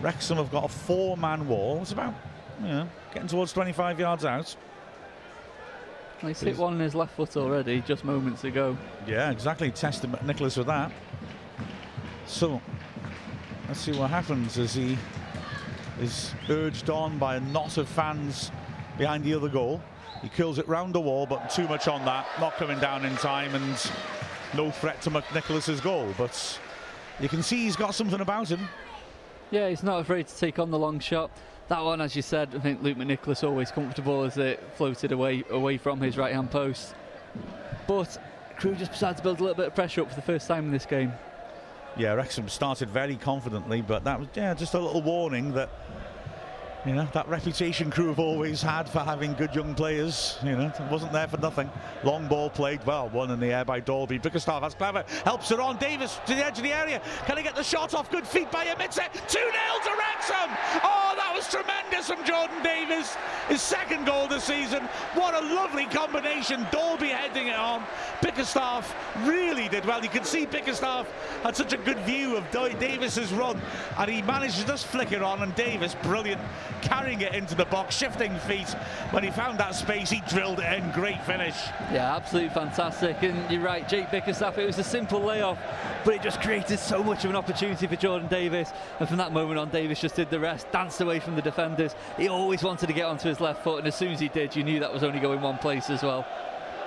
Wrexham 0.00 0.36
have 0.38 0.50
got 0.50 0.64
a 0.64 0.68
four-man 0.68 1.48
wall. 1.48 1.80
It's 1.82 1.92
about, 1.92 2.14
you 2.60 2.68
know, 2.68 2.88
getting 3.12 3.28
towards 3.28 3.52
25 3.52 4.00
yards 4.00 4.24
out. 4.24 4.56
He's 6.22 6.40
hit 6.40 6.56
one 6.56 6.74
in 6.74 6.80
his 6.80 6.94
left 6.94 7.16
foot 7.16 7.36
already, 7.36 7.80
just 7.80 8.04
moments 8.04 8.44
ago. 8.44 8.76
Yeah, 9.06 9.30
exactly. 9.30 9.70
Tested 9.70 10.10
Nicholas 10.24 10.56
with 10.56 10.68
that. 10.68 10.92
So, 12.26 12.60
let's 13.66 13.80
see 13.80 13.92
what 13.92 14.10
happens 14.10 14.58
as 14.58 14.74
he 14.74 14.96
is 16.00 16.32
urged 16.48 16.90
on 16.90 17.18
by 17.18 17.36
a 17.36 17.40
knot 17.40 17.76
of 17.76 17.88
fans 17.88 18.50
behind 18.96 19.24
the 19.24 19.34
other 19.34 19.48
goal. 19.48 19.82
He 20.22 20.28
kills 20.28 20.58
it 20.58 20.68
round 20.68 20.94
the 20.94 21.00
wall, 21.00 21.26
but 21.26 21.50
too 21.50 21.66
much 21.66 21.88
on 21.88 22.04
that. 22.04 22.26
Not 22.40 22.54
coming 22.54 22.78
down 22.78 23.04
in 23.04 23.16
time 23.16 23.54
and 23.54 23.90
no 24.54 24.70
threat 24.70 25.02
to 25.02 25.10
McNicholas's 25.10 25.80
goal. 25.80 26.14
But 26.16 26.60
you 27.20 27.28
can 27.28 27.42
see 27.42 27.64
he's 27.64 27.76
got 27.76 27.94
something 27.94 28.20
about 28.20 28.48
him. 28.48 28.68
Yeah, 29.50 29.68
he's 29.68 29.82
not 29.82 30.00
afraid 30.00 30.28
to 30.28 30.36
take 30.36 30.58
on 30.58 30.70
the 30.70 30.78
long 30.78 31.00
shot 31.00 31.30
that 31.68 31.84
one, 31.84 32.00
as 32.00 32.14
you 32.16 32.22
said, 32.22 32.50
I 32.54 32.58
think 32.58 32.82
Luke 32.82 32.98
McNicholas 32.98 33.46
always 33.46 33.70
comfortable 33.70 34.24
as 34.24 34.36
it 34.36 34.62
floated 34.74 35.12
away 35.12 35.44
away 35.50 35.78
from 35.78 36.00
his 36.00 36.16
right 36.16 36.34
hand 36.34 36.50
post. 36.50 36.94
But 37.86 38.18
Crewe 38.56 38.74
just 38.74 38.92
decided 38.92 39.18
to 39.18 39.22
build 39.22 39.40
a 39.40 39.42
little 39.42 39.56
bit 39.56 39.66
of 39.66 39.74
pressure 39.74 40.02
up 40.02 40.08
for 40.08 40.16
the 40.16 40.22
first 40.22 40.46
time 40.46 40.66
in 40.66 40.70
this 40.70 40.86
game. 40.86 41.12
Yeah, 41.96 42.14
Wrexham 42.14 42.48
started 42.48 42.88
very 42.90 43.16
confidently, 43.16 43.82
but 43.82 44.04
that 44.04 44.18
was 44.18 44.28
yeah 44.34 44.54
just 44.54 44.74
a 44.74 44.78
little 44.78 45.02
warning 45.02 45.52
that 45.52 45.68
you 46.84 46.94
know, 46.94 47.06
that 47.12 47.28
reputation 47.28 47.90
Crewe 47.90 48.08
have 48.08 48.18
always 48.18 48.60
had 48.60 48.88
for 48.88 49.00
having 49.00 49.34
good 49.34 49.54
young 49.54 49.74
players. 49.74 50.38
You 50.42 50.56
know, 50.56 50.66
it 50.66 50.90
wasn't 50.90 51.12
there 51.12 51.28
for 51.28 51.36
nothing. 51.36 51.70
Long 52.02 52.26
ball 52.26 52.50
played 52.50 52.84
well, 52.84 53.08
one 53.10 53.30
in 53.30 53.38
the 53.38 53.52
air 53.52 53.64
by 53.64 53.78
Dalby. 53.78 54.18
Bickerstaff, 54.18 54.62
that's 54.62 54.74
clever. 54.74 55.04
Helps 55.24 55.52
it 55.52 55.60
on. 55.60 55.76
Davies 55.78 56.18
to 56.26 56.34
the 56.34 56.44
edge 56.44 56.58
of 56.58 56.64
the 56.64 56.72
area. 56.72 57.00
Can 57.26 57.36
he 57.36 57.44
get 57.44 57.54
the 57.54 57.62
shot 57.62 57.94
off? 57.94 58.10
Good 58.10 58.26
feet 58.26 58.50
by 58.50 58.64
him. 58.64 58.80
It's 58.80 58.96
2 58.96 59.02
0 59.02 59.12
to 59.30 59.90
Wrexham. 59.90 60.50
Oh, 60.82 61.14
that 61.16 61.32
was 61.34 61.48
tremendous 61.48 62.08
from 62.08 62.24
Jordan 62.24 62.62
Davies. 62.64 63.16
His 63.48 63.62
second 63.62 64.04
goal 64.04 64.26
this 64.26 64.44
season. 64.44 64.82
What 65.14 65.34
a 65.34 65.54
lovely 65.54 65.86
combination. 65.86 66.66
Dalby 66.72 67.08
heading 67.08 67.46
it 67.46 67.56
on. 67.56 67.84
Bickerstaff 68.20 68.94
really 69.24 69.68
did 69.68 69.84
well. 69.84 70.02
You 70.02 70.08
can 70.08 70.24
see 70.24 70.46
Bickerstaff 70.46 71.06
had 71.42 71.56
such 71.56 71.72
a 71.72 71.76
good 71.76 71.98
view 72.00 72.36
of 72.36 72.50
Davies's 72.50 73.32
run, 73.32 73.60
and 73.98 74.10
he 74.10 74.22
managed 74.22 74.58
to 74.60 74.66
just 74.66 74.86
flick 74.86 75.12
it 75.12 75.22
on. 75.22 75.42
And 75.42 75.54
Davies, 75.54 75.94
brilliant, 76.02 76.40
carrying 76.80 77.20
it 77.20 77.34
into 77.34 77.54
the 77.54 77.64
box, 77.66 77.96
shifting 77.96 78.34
feet. 78.40 78.68
When 79.10 79.22
he 79.22 79.30
found 79.30 79.58
that 79.58 79.74
space, 79.74 80.10
he 80.10 80.20
drilled 80.28 80.60
it 80.60 80.72
in. 80.72 80.90
Great 80.92 81.22
finish. 81.24 81.56
Yeah, 81.92 82.16
absolutely 82.16 82.50
fantastic. 82.50 83.22
And 83.22 83.50
you're 83.50 83.62
right, 83.62 83.88
Jake 83.88 84.10
Bickerstaff, 84.10 84.58
it 84.58 84.66
was 84.66 84.78
a 84.78 84.84
simple 84.84 85.20
layoff, 85.20 85.58
but 86.04 86.14
it 86.14 86.22
just 86.22 86.40
created 86.40 86.78
so 86.78 87.02
much 87.02 87.24
of 87.24 87.30
an 87.30 87.36
opportunity 87.36 87.86
for 87.86 87.96
Jordan 87.96 88.28
Davies. 88.28 88.72
And 88.98 89.08
from 89.08 89.18
that 89.18 89.32
moment 89.32 89.58
on, 89.58 89.70
Davies 89.70 90.00
just 90.00 90.16
did 90.16 90.30
the 90.30 90.40
rest, 90.40 90.70
danced 90.72 91.00
away 91.00 91.20
from 91.20 91.36
the 91.36 91.42
defenders. 91.42 91.94
He 92.16 92.28
always 92.28 92.62
wanted 92.62 92.86
to 92.86 92.92
get 92.92 93.06
onto 93.06 93.28
his 93.28 93.40
left 93.40 93.62
foot, 93.62 93.78
and 93.78 93.88
as 93.88 93.94
soon 93.94 94.12
as 94.12 94.20
he 94.20 94.28
did, 94.28 94.56
you 94.56 94.64
knew 94.64 94.80
that 94.80 94.92
was 94.92 95.02
only 95.02 95.20
going 95.20 95.40
one 95.40 95.58
place 95.58 95.90
as 95.90 96.02
well. 96.02 96.26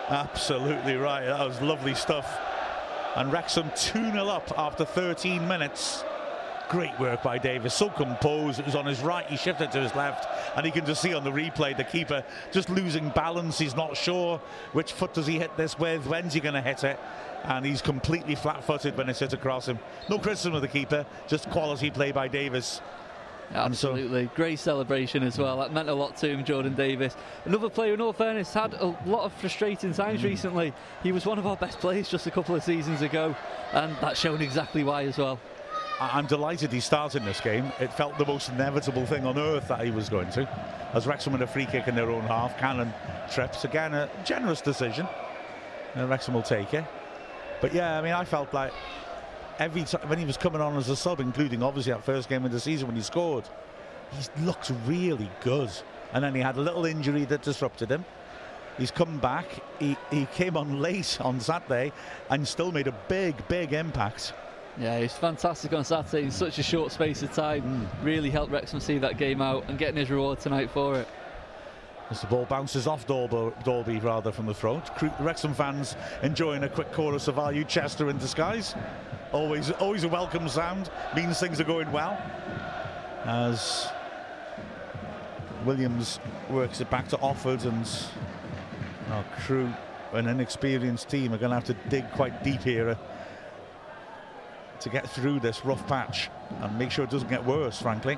Absolutely 0.10 0.95
right. 0.95 1.26
That 1.26 1.48
was 1.48 1.62
lovely 1.62 1.95
stuff. 1.95 2.39
And 3.15 3.32
Wrexham 3.32 3.71
2 3.76 4.12
0 4.12 4.28
up 4.28 4.52
after 4.58 4.86
13 4.86 5.48
minutes. 5.48 6.04
Great 6.69 6.97
work 6.99 7.21
by 7.21 7.38
Davies, 7.38 7.73
so 7.73 7.89
composed. 7.89 8.60
It 8.60 8.65
was 8.65 8.75
on 8.75 8.86
his 8.86 9.01
right, 9.01 9.25
he 9.28 9.38
shifted 9.38 9.71
to 9.71 9.82
his 9.82 9.93
left, 9.95 10.28
and 10.56 10.65
he 10.65 10.71
can 10.71 10.86
just 10.86 11.01
see 11.01 11.13
on 11.13 11.23
the 11.23 11.32
replay 11.32 11.75
the 11.78 11.84
keeper 11.84 12.23
just 12.51 12.69
losing 12.69 13.10
balance. 13.10 13.58
He's 13.58 13.75
not 13.75 13.95
sure 13.95 14.39
which 14.73 14.93
foot 14.93 15.13
does 15.13 15.28
he 15.28 15.38
hit 15.38 15.56
this 15.58 15.78
with, 15.78 16.06
when's 16.08 16.34
he 16.34 16.39
going 16.39 16.56
to 16.56 16.62
hit 16.62 16.84
it, 16.84 16.99
and 17.43 17.65
he's 17.65 17.82
completely 17.82 18.36
flat 18.36 18.63
footed 18.63 18.97
when 18.97 19.10
it's 19.10 19.19
hit 19.19 19.34
across 19.34 19.67
him. 19.67 19.80
No 20.10 20.17
criticism 20.17 20.56
of 20.56 20.62
the 20.62 20.67
keeper, 20.67 21.06
just 21.28 21.49
quality 21.49 21.91
play 21.91 22.12
by 22.12 22.28
Davies. 22.28 22.82
Absolutely. 23.54 24.25
So, 24.25 24.32
Great 24.36 24.60
celebration 24.60 25.23
as 25.23 25.38
well. 25.38 25.60
That 25.60 25.71
meant 25.71 25.89
a 25.89 25.93
lot 25.93 26.17
to 26.17 26.30
him, 26.30 26.43
Jordan 26.43 26.73
Davies. 26.73 27.15
Another 27.45 27.69
player, 27.69 27.93
in 27.93 28.01
all 28.01 28.13
fairness, 28.13 28.54
had 28.54 28.73
a 28.73 28.88
lot 29.06 29.23
of 29.23 29.34
frustrating 29.34 29.93
times 29.93 30.21
mm. 30.21 30.25
recently. 30.25 30.73
He 31.04 31.12
was 31.12 31.25
one 31.25 31.38
of 31.38 31.45
our 31.45 31.56
best 31.56 31.80
players 31.80 32.10
just 32.10 32.25
a 32.28 32.32
couple 32.32 32.56
of 32.56 32.63
seasons 32.63 33.01
ago, 33.01 33.36
and 33.73 33.95
that's 34.01 34.19
shown 34.19 34.41
exactly 34.41 34.84
why 34.84 35.04
as 35.04 35.17
well. 35.17 35.39
I'm 36.00 36.26
delighted 36.26 36.74
he 36.74 36.82
started 36.82 37.24
this 37.24 37.40
game. 37.40 37.72
It 37.80 37.94
felt 37.94 38.18
the 38.18 38.26
most 38.26 38.50
inevitable 38.50 39.06
thing 39.06 39.26
on 39.26 39.38
earth 39.38 39.70
that 39.70 39.84
he 39.86 39.92
was 39.92 40.10
going 40.10 40.30
to. 40.32 40.48
As 40.94 41.08
Wrexham 41.08 41.34
win 41.34 41.42
a 41.42 41.48
free 41.48 41.66
kick 41.66 41.88
in 41.88 41.96
their 41.96 42.10
own 42.10 42.24
half, 42.24 42.58
Cannon 42.58 42.94
trips. 43.32 43.64
Again, 43.64 43.94
a 43.94 44.10
generous 44.26 44.60
decision. 44.60 45.08
And 45.94 46.10
Wrexham 46.10 46.34
will 46.34 46.42
take 46.42 46.74
it. 46.74 46.84
But 47.62 47.74
yeah, 47.74 47.98
I 47.98 48.02
mean, 48.02 48.12
I 48.12 48.26
felt 48.26 48.54
like 48.54 48.74
every 49.58 49.84
time 49.84 50.08
when 50.10 50.20
he 50.20 50.26
was 50.26 50.36
coming 50.36 50.60
on 50.60 50.76
as 50.76 50.90
a 50.90 50.96
sub, 50.96 51.22
including 51.22 51.64
obviously 51.64 51.94
that 51.94 52.04
first 52.04 52.28
game 52.28 52.44
of 52.44 52.52
the 52.52 52.60
season 52.60 52.88
when 52.88 52.96
he 52.98 53.02
scored, 53.02 53.48
he 54.12 54.44
looked 54.44 54.72
really 54.86 55.30
good. 55.42 55.72
And 56.14 56.24
then 56.24 56.36
he 56.36 56.42
had 56.42 56.58
a 56.58 56.62
little 56.62 56.86
injury 56.86 57.24
that 57.26 57.42
disrupted 57.42 57.90
him. 57.90 58.04
He's 58.78 58.92
come 58.92 59.18
back. 59.20 59.46
He, 59.80 59.96
he 60.12 60.26
came 60.28 60.58
on 60.58 60.82
late 60.82 61.18
on 61.22 61.40
Saturday 61.40 61.94
and 62.30 62.46
still 62.46 62.74
made 62.74 62.88
a 62.88 62.96
big, 63.08 63.48
big 63.48 63.72
impact. 63.72 64.34
Yeah, 64.78 65.00
he's 65.00 65.14
fantastic 65.14 65.72
on 65.72 65.86
Saturday 65.86 66.24
in 66.24 66.32
such 66.32 66.60
a 66.60 66.64
short 66.64 66.92
space 66.92 67.24
of 67.24 67.32
time. 67.34 67.64
Mm. 67.64 68.06
Really 68.06 68.30
helped 68.30 68.52
Wrexham 68.52 68.82
see 68.82 68.98
that 68.98 69.18
game 69.18 69.42
out 69.42 69.64
and 69.70 69.78
getting 69.78 69.96
his 69.96 70.10
reward 70.10 70.40
tonight 70.40 70.70
for 70.70 71.00
it. 71.00 71.08
As 72.10 72.22
the 72.22 72.28
ball 72.28 72.46
bounces 72.46 72.86
off 72.86 73.08
Dolby, 73.08 73.52
Dalby 73.64 74.00
rather 74.00 74.32
from 74.32 74.46
the 74.46 74.54
throat. 74.54 74.84
Wrexham 75.20 75.54
fans 75.54 75.96
enjoying 76.22 76.64
a 76.64 76.70
quick 76.70 76.92
chorus 76.92 77.28
of 77.28 77.40
Are 77.40 77.54
You 77.54 77.64
Chester 77.64 78.10
in 78.10 78.18
disguise? 78.18 78.76
Always, 79.32 79.72
always 79.72 80.04
a 80.04 80.10
welcome 80.10 80.48
sound. 80.48 80.92
Means 81.16 81.40
things 81.40 81.60
are 81.60 81.64
going 81.66 81.92
well. 81.92 82.22
As 83.24 83.88
Williams 85.66 86.20
works 86.50 86.80
it 86.80 86.90
back 86.92 87.08
to 87.08 87.18
Offord 87.18 87.66
and 87.66 87.90
our 89.12 89.24
crew, 89.40 89.74
an 90.14 90.28
inexperienced 90.28 91.10
team, 91.10 91.34
are 91.34 91.38
going 91.38 91.50
to 91.50 91.56
have 91.56 91.64
to 91.66 91.74
dig 91.90 92.10
quite 92.12 92.44
deep 92.44 92.62
here 92.62 92.96
to 94.82 94.90
get 94.90 95.10
through 95.10 95.40
this 95.40 95.66
rough 95.66 95.86
patch 95.88 96.30
and 96.62 96.78
make 96.78 96.92
sure 96.92 97.06
it 97.06 97.12
doesn't 97.12 97.30
get 97.30 97.44
worse, 97.44 97.82
frankly. 97.82 98.18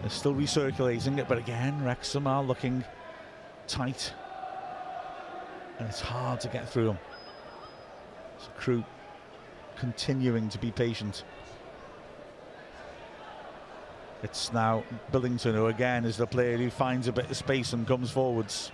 They're 0.00 0.10
still 0.10 0.34
recirculating 0.34 1.18
it, 1.18 1.28
but 1.28 1.38
again, 1.38 1.82
Wrexham 1.84 2.26
are 2.26 2.42
looking 2.42 2.84
tight. 3.66 4.12
And 5.78 5.88
it's 5.88 6.00
hard 6.00 6.40
to 6.40 6.48
get 6.48 6.68
through 6.68 6.86
them. 6.86 6.98
So 8.38 8.48
Crewe 8.56 8.84
continuing 9.76 10.48
to 10.48 10.58
be 10.58 10.70
patient. 10.70 11.24
It's 14.22 14.52
now 14.52 14.82
Billington 15.12 15.54
who 15.54 15.66
again 15.66 16.04
is 16.04 16.16
the 16.16 16.26
player 16.26 16.56
who 16.56 16.70
finds 16.70 17.06
a 17.06 17.12
bit 17.12 17.30
of 17.30 17.36
space 17.36 17.72
and 17.72 17.86
comes 17.86 18.10
forwards. 18.10 18.72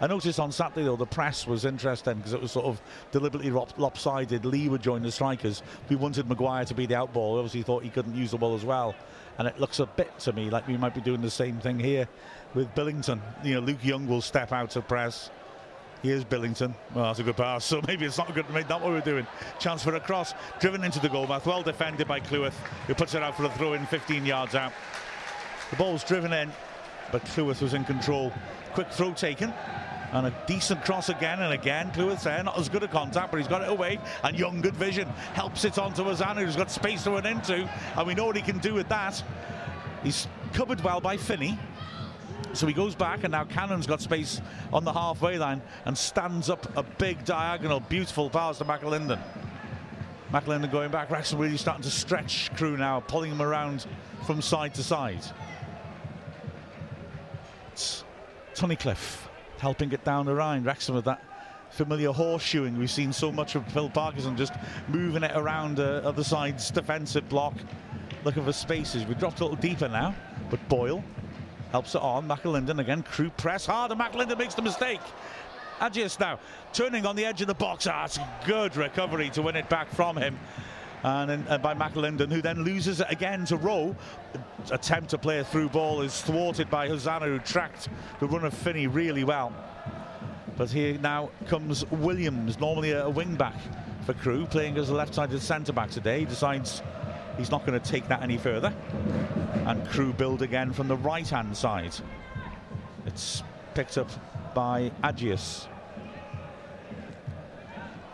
I 0.00 0.06
noticed 0.06 0.40
on 0.40 0.50
Saturday, 0.50 0.84
though, 0.84 0.96
the 0.96 1.06
press 1.06 1.46
was 1.46 1.64
interesting 1.64 2.16
because 2.16 2.32
it 2.32 2.40
was 2.42 2.52
sort 2.52 2.66
of 2.66 2.80
deliberately 3.12 3.50
lopsided. 3.50 4.44
Lee 4.44 4.68
would 4.68 4.82
join 4.82 5.02
the 5.02 5.12
strikers. 5.12 5.62
We 5.88 5.96
wanted 5.96 6.28
Maguire 6.28 6.64
to 6.64 6.74
be 6.74 6.86
the 6.86 6.94
outball. 6.94 7.36
Obviously, 7.38 7.62
thought 7.62 7.82
he 7.82 7.90
couldn't 7.90 8.14
use 8.14 8.32
the 8.32 8.38
ball 8.38 8.54
as 8.54 8.64
well. 8.64 8.94
And 9.38 9.48
it 9.48 9.58
looks 9.58 9.80
a 9.80 9.86
bit 9.86 10.16
to 10.20 10.32
me 10.32 10.50
like 10.50 10.66
we 10.66 10.76
might 10.76 10.94
be 10.94 11.00
doing 11.00 11.20
the 11.20 11.30
same 11.30 11.58
thing 11.58 11.78
here 11.78 12.08
with 12.54 12.72
Billington. 12.74 13.20
You 13.42 13.54
know, 13.54 13.60
Luke 13.60 13.84
Young 13.84 14.06
will 14.06 14.20
step 14.20 14.52
out 14.52 14.76
of 14.76 14.86
press. 14.86 15.30
Here's 16.02 16.22
Billington. 16.22 16.74
Well, 16.94 17.06
that's 17.06 17.20
a 17.20 17.22
good 17.22 17.36
pass. 17.36 17.64
So 17.74 17.80
maybe 17.86 18.04
it's 18.04 18.18
not 18.18 18.32
good. 18.34 18.48
Maybe 18.50 18.68
not 18.68 18.82
what 18.82 18.90
we're 18.90 19.00
doing. 19.00 19.26
Chance 19.58 19.82
for 19.82 19.94
a 19.94 20.00
cross. 20.00 20.34
Driven 20.60 20.84
into 20.84 21.00
the 21.00 21.08
goal 21.08 21.26
mouth. 21.26 21.46
Well 21.46 21.62
defended 21.62 22.06
by 22.06 22.20
Cleworth, 22.20 22.56
who 22.86 22.94
puts 22.94 23.14
it 23.14 23.22
out 23.22 23.36
for 23.36 23.44
a 23.44 23.50
throw 23.50 23.72
in 23.72 23.86
15 23.86 24.26
yards 24.26 24.54
out. 24.54 24.72
The 25.70 25.76
ball's 25.76 26.04
driven 26.04 26.32
in, 26.32 26.52
but 27.10 27.24
Cleworth 27.24 27.62
was 27.62 27.72
in 27.74 27.84
control. 27.84 28.32
Quick 28.74 28.90
throw 28.90 29.12
taken. 29.12 29.52
And 30.12 30.28
a 30.28 30.34
decent 30.46 30.84
cross 30.84 31.08
again 31.08 31.40
and 31.40 31.52
again. 31.52 31.90
Cleworth's 31.90 32.22
there, 32.22 32.40
not 32.44 32.56
as 32.56 32.68
good 32.68 32.84
a 32.84 32.88
contact, 32.88 33.32
but 33.32 33.38
he's 33.38 33.48
got 33.48 33.62
it 33.62 33.68
away. 33.68 33.98
And 34.22 34.38
Young, 34.38 34.60
good 34.60 34.76
vision, 34.76 35.08
helps 35.32 35.64
it 35.64 35.76
onto 35.76 36.04
Hosannah, 36.04 36.44
who's 36.44 36.54
got 36.54 36.70
space 36.70 37.02
to 37.04 37.10
run 37.10 37.26
into. 37.26 37.68
And 37.96 38.06
we 38.06 38.14
know 38.14 38.26
what 38.26 38.36
he 38.36 38.42
can 38.42 38.58
do 38.58 38.74
with 38.74 38.88
that. 38.90 39.20
He's 40.04 40.28
covered 40.52 40.80
well 40.82 41.00
by 41.00 41.16
Finney. 41.16 41.58
So 42.52 42.68
he 42.68 42.72
goes 42.72 42.94
back, 42.94 43.24
and 43.24 43.32
now 43.32 43.44
Cannon's 43.44 43.88
got 43.88 44.00
space 44.00 44.40
on 44.72 44.84
the 44.84 44.92
halfway 44.92 45.36
line 45.36 45.60
and 45.84 45.98
stands 45.98 46.48
up 46.48 46.76
a 46.76 46.84
big 46.84 47.24
diagonal. 47.24 47.80
Beautiful 47.80 48.30
pass 48.30 48.58
to 48.58 48.64
McAlinden. 48.64 49.20
McAlinden 50.30 50.70
going 50.70 50.92
back. 50.92 51.10
Wrexham 51.10 51.40
really 51.40 51.56
starting 51.56 51.82
to 51.82 51.90
stretch 51.90 52.54
Crewe 52.54 52.76
now, 52.76 53.00
pulling 53.00 53.32
him 53.32 53.42
around 53.42 53.86
from 54.26 54.40
side 54.40 54.74
to 54.74 54.84
side. 54.84 55.24
It's 57.72 58.03
Tunnicliffe 58.54 59.28
helping 59.58 59.92
it 59.92 60.04
down 60.04 60.26
the 60.26 60.34
Rhine. 60.34 60.64
Wrexham 60.64 60.94
with 60.94 61.04
that 61.06 61.22
familiar 61.70 62.10
horseshoeing. 62.10 62.76
We've 62.78 62.90
seen 62.90 63.12
so 63.12 63.32
much 63.32 63.54
of 63.54 63.66
Phil 63.72 63.90
Parkinson 63.90 64.36
just 64.36 64.52
moving 64.88 65.22
it 65.22 65.32
around 65.34 65.80
uh, 65.80 66.02
other 66.04 66.22
side's 66.22 66.70
defensive 66.70 67.28
block 67.28 67.54
looking 68.24 68.44
for 68.44 68.52
spaces. 68.52 69.04
We 69.04 69.14
dropped 69.14 69.40
a 69.40 69.44
little 69.44 69.56
deeper 69.56 69.88
now 69.88 70.14
but 70.50 70.66
Boyle 70.68 71.02
helps 71.72 71.94
it 71.94 72.02
on. 72.02 72.28
McAlinden 72.28 72.78
again 72.78 73.02
Crewe 73.02 73.30
press 73.30 73.66
hard 73.66 73.90
and 73.90 74.00
McAlinden 74.00 74.38
makes 74.38 74.54
the 74.54 74.62
mistake. 74.62 75.00
Agius 75.80 76.20
now 76.20 76.38
turning 76.72 77.04
on 77.04 77.16
the 77.16 77.24
edge 77.24 77.40
of 77.40 77.48
the 77.48 77.54
box. 77.54 77.88
Ah, 77.88 78.04
it's 78.04 78.18
a 78.18 78.28
good 78.46 78.76
recovery 78.76 79.30
to 79.30 79.42
win 79.42 79.56
it 79.56 79.68
back 79.68 79.90
from 79.90 80.16
him 80.16 80.38
and, 81.04 81.30
and 81.30 81.48
uh, 81.48 81.58
by 81.58 81.74
McAlinden, 81.74 82.32
who 82.32 82.40
then 82.40 82.64
loses 82.64 83.00
it 83.00 83.06
again 83.10 83.44
to 83.46 83.56
Rowe. 83.56 83.94
Attempt 84.70 85.10
to 85.10 85.18
play 85.18 85.38
a 85.38 85.44
through 85.44 85.68
ball 85.68 86.00
is 86.00 86.20
thwarted 86.22 86.70
by 86.70 86.88
Hosannah, 86.88 87.26
who 87.26 87.38
tracked 87.38 87.88
the 88.20 88.26
run 88.26 88.44
of 88.44 88.54
Finney 88.54 88.86
really 88.86 89.22
well. 89.22 89.52
But 90.56 90.70
here 90.70 90.96
now 90.98 91.30
comes 91.46 91.84
Williams, 91.90 92.58
normally 92.58 92.92
a, 92.92 93.04
a 93.04 93.10
wing 93.10 93.34
back 93.34 93.56
for 94.06 94.14
Crewe, 94.14 94.46
playing 94.46 94.78
as 94.78 94.88
a 94.88 94.94
left-sided 94.94 95.40
centre-back 95.40 95.90
today. 95.90 96.20
He 96.20 96.24
decides 96.24 96.82
he's 97.36 97.50
not 97.50 97.66
going 97.66 97.78
to 97.78 97.90
take 97.90 98.08
that 98.08 98.22
any 98.22 98.38
further. 98.38 98.72
And 99.66 99.86
Crewe 99.88 100.12
build 100.12 100.42
again 100.42 100.72
from 100.72 100.88
the 100.88 100.96
right-hand 100.96 101.56
side. 101.56 101.94
It's 103.04 103.42
picked 103.74 103.98
up 103.98 104.08
by 104.54 104.90
Agius 105.02 105.66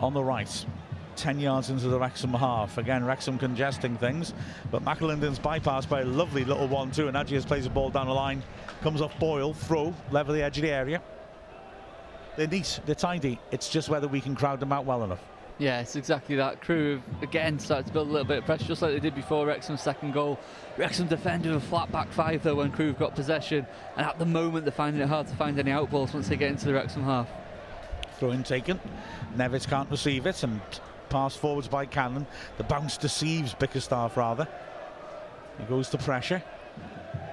on 0.01 0.13
the 0.13 0.23
right. 0.23 0.65
10 1.17 1.39
yards 1.39 1.69
into 1.69 1.87
the 1.87 1.99
Wrexham 1.99 2.33
half. 2.33 2.77
Again, 2.77 3.05
Wrexham 3.05 3.37
congesting 3.37 3.97
things, 3.97 4.33
but 4.69 4.83
McAlinden's 4.83 5.39
bypassed 5.39 5.89
by 5.89 6.01
a 6.01 6.05
lovely 6.05 6.45
little 6.45 6.67
one-two, 6.67 7.07
and 7.07 7.17
Agius 7.17 7.45
plays 7.45 7.63
the 7.65 7.69
ball 7.69 7.89
down 7.89 8.07
the 8.07 8.13
line, 8.13 8.43
comes 8.81 9.01
off 9.01 9.17
Boyle, 9.19 9.53
throw, 9.53 9.93
level 10.11 10.33
the 10.33 10.43
edge 10.43 10.57
of 10.57 10.63
the 10.63 10.71
area. 10.71 11.01
They're 12.37 12.47
neat, 12.47 12.79
they're 12.85 12.95
tidy. 12.95 13.39
It's 13.51 13.69
just 13.69 13.89
whether 13.89 14.07
we 14.07 14.21
can 14.21 14.35
crowd 14.35 14.59
them 14.59 14.71
out 14.71 14.85
well 14.85 15.03
enough. 15.03 15.21
Yeah, 15.61 15.81
it's 15.81 15.95
exactly 15.95 16.35
that. 16.37 16.59
Crewe 16.59 17.01
have 17.11 17.23
again 17.23 17.59
started 17.59 17.85
to 17.85 17.93
build 17.93 18.07
a 18.07 18.11
little 18.11 18.27
bit 18.27 18.39
of 18.39 18.45
pressure, 18.45 18.65
just 18.65 18.81
like 18.81 18.93
they 18.93 18.99
did 18.99 19.13
before 19.13 19.45
Wrexham's 19.45 19.81
second 19.81 20.11
goal. 20.11 20.39
Wrexham 20.75 21.07
defended 21.07 21.51
a 21.51 21.59
flat 21.59 21.91
back 21.91 22.11
five 22.11 22.41
though 22.41 22.55
when 22.55 22.71
Crewe 22.71 22.93
got 22.93 23.13
possession, 23.13 23.67
and 23.95 24.07
at 24.07 24.17
the 24.17 24.25
moment 24.25 24.65
they're 24.65 24.71
finding 24.71 25.03
it 25.03 25.07
hard 25.07 25.27
to 25.27 25.35
find 25.35 25.59
any 25.59 25.69
outballs 25.69 26.15
once 26.15 26.29
they 26.29 26.35
get 26.35 26.49
into 26.49 26.65
the 26.65 26.73
Wrexham 26.73 27.03
half. 27.03 27.29
Throw 28.17 28.31
in 28.31 28.41
taken. 28.41 28.79
Nevitt 29.35 29.67
can't 29.67 29.89
receive 29.91 30.25
it, 30.25 30.41
and 30.41 30.61
pass 31.11 31.35
forwards 31.35 31.67
by 31.67 31.85
Cannon. 31.85 32.25
The 32.57 32.63
bounce 32.63 32.97
deceives 32.97 33.53
Bickerstaff 33.53 34.17
rather. 34.17 34.47
He 35.59 35.65
goes 35.65 35.89
to 35.89 35.97
pressure, 35.97 36.41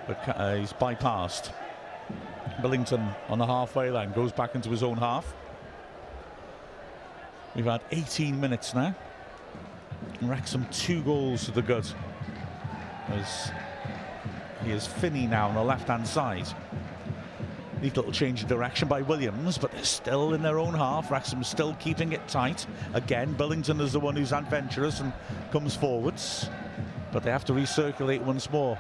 but 0.07 0.29
uh, 0.29 0.57
he's 0.57 0.73
bypassed. 0.75 1.53
Billington 2.61 3.09
on 3.29 3.39
the 3.39 3.47
halfway 3.47 3.91
line 3.91 4.13
goes 4.13 4.33
back 4.33 4.55
into 4.55 4.69
his 4.69 4.83
own 4.83 4.99
half. 4.99 5.33
We've 7.55 7.65
had 7.65 7.81
18 7.93 8.39
minutes 8.39 8.75
now. 8.75 8.95
Wrexham 10.21 10.67
two 10.71 11.03
goals 11.03 11.45
to 11.45 11.53
the 11.53 11.63
good. 11.63 11.87
As 13.09 13.51
he 14.65 14.73
is 14.73 14.87
Finney 14.87 15.27
now 15.27 15.49
on 15.49 15.55
the 15.55 15.63
left 15.63 15.89
hand 15.89 16.07
side. 16.07 16.49
Neat 17.81 17.97
little 17.97 18.11
change 18.13 18.43
of 18.43 18.49
direction 18.49 18.89
by 18.89 19.03
Williams, 19.03 19.57
but 19.57 19.71
they're 19.71 19.85
still 19.85 20.35
in 20.35 20.43
their 20.43 20.59
own 20.59 20.75
half. 20.75 21.11
Wrexham 21.11 21.45
still 21.45 21.75
keeping 21.75 22.13
it 22.13 22.27
tight. 22.27 22.67
Again, 22.93 23.35
Billington 23.35 23.81
is 23.81 23.93
the 23.93 24.01
one 24.01 24.17
who's 24.17 24.33
adventurous 24.33 24.99
and 24.99 25.13
comes 25.53 25.77
forwards, 25.77 26.51
but 27.13 27.23
they 27.23 27.31
have 27.31 27.45
to 27.45 27.53
recirculate 27.53 28.21
once 28.23 28.51
more. 28.51 28.77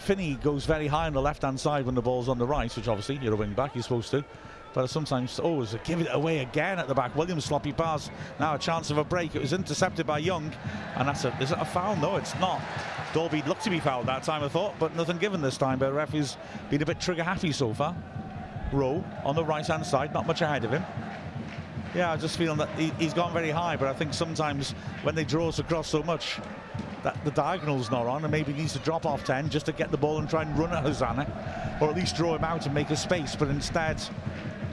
Finney 0.00 0.34
goes 0.34 0.64
very 0.64 0.88
high 0.88 1.06
on 1.06 1.12
the 1.12 1.22
left 1.22 1.42
hand 1.42 1.60
side 1.60 1.86
when 1.86 1.94
the 1.94 2.02
ball's 2.02 2.28
on 2.28 2.38
the 2.38 2.46
right, 2.46 2.74
which 2.74 2.88
obviously 2.88 3.18
you're 3.22 3.34
a 3.34 3.36
wing 3.36 3.52
back, 3.52 3.74
you're 3.74 3.82
supposed 3.82 4.10
to. 4.10 4.24
But 4.72 4.86
sometimes, 4.88 5.40
oh, 5.42 5.62
it's 5.62 5.74
give 5.84 6.00
it 6.00 6.08
away 6.10 6.38
again 6.38 6.78
at 6.78 6.86
the 6.86 6.94
back. 6.94 7.14
Williams 7.16 7.44
sloppy 7.44 7.72
pass. 7.72 8.10
Now 8.38 8.54
a 8.54 8.58
chance 8.58 8.90
of 8.90 8.98
a 8.98 9.04
break. 9.04 9.34
It 9.34 9.40
was 9.40 9.52
intercepted 9.52 10.06
by 10.06 10.18
Young, 10.18 10.52
and 10.96 11.08
that's 11.08 11.24
a 11.24 11.36
is 11.40 11.50
it 11.50 11.58
a 11.60 11.64
foul? 11.64 11.96
No, 11.96 12.16
it's 12.16 12.38
not. 12.38 12.60
Dalby 13.12 13.42
looked 13.42 13.64
to 13.64 13.70
be 13.70 13.80
fouled 13.80 14.06
that 14.06 14.22
time, 14.22 14.44
I 14.44 14.48
thought, 14.48 14.74
but 14.78 14.94
nothing 14.94 15.18
given 15.18 15.40
this 15.40 15.56
time. 15.56 15.80
But 15.80 15.86
the 15.86 15.94
referee's 15.94 16.36
been 16.70 16.82
a 16.82 16.86
bit 16.86 17.00
trigger 17.00 17.24
happy 17.24 17.50
so 17.50 17.74
far. 17.74 17.96
Rowe 18.72 19.04
on 19.24 19.34
the 19.34 19.44
right 19.44 19.66
hand 19.66 19.84
side, 19.84 20.14
not 20.14 20.26
much 20.26 20.42
ahead 20.42 20.64
of 20.64 20.70
him. 20.70 20.84
Yeah, 21.92 22.12
I 22.12 22.16
just 22.16 22.38
feeling 22.38 22.58
that 22.58 22.68
he, 22.78 22.90
has 23.04 23.14
gone 23.14 23.32
very 23.32 23.50
high, 23.50 23.76
but 23.76 23.88
I 23.88 23.92
think 23.92 24.14
sometimes 24.14 24.72
when 25.02 25.16
they 25.16 25.24
draw 25.24 25.48
us 25.48 25.58
across 25.58 25.88
so 25.88 26.04
much, 26.04 26.38
that 27.02 27.24
the 27.24 27.30
diagonal's 27.32 27.90
not 27.90 28.06
on 28.06 28.22
and 28.24 28.30
maybe 28.30 28.52
needs 28.52 28.74
to 28.74 28.78
drop 28.80 29.06
off 29.06 29.24
10 29.24 29.48
just 29.48 29.66
to 29.66 29.72
get 29.72 29.90
the 29.90 29.96
ball 29.96 30.18
and 30.18 30.28
try 30.28 30.42
and 30.42 30.56
run 30.56 30.72
at 30.72 30.84
Hosannah, 30.84 31.78
or 31.80 31.88
at 31.88 31.96
least 31.96 32.14
draw 32.14 32.36
him 32.36 32.44
out 32.44 32.66
and 32.66 32.74
make 32.74 32.90
a 32.90 32.96
space 32.96 33.34
but 33.34 33.48
instead 33.48 34.00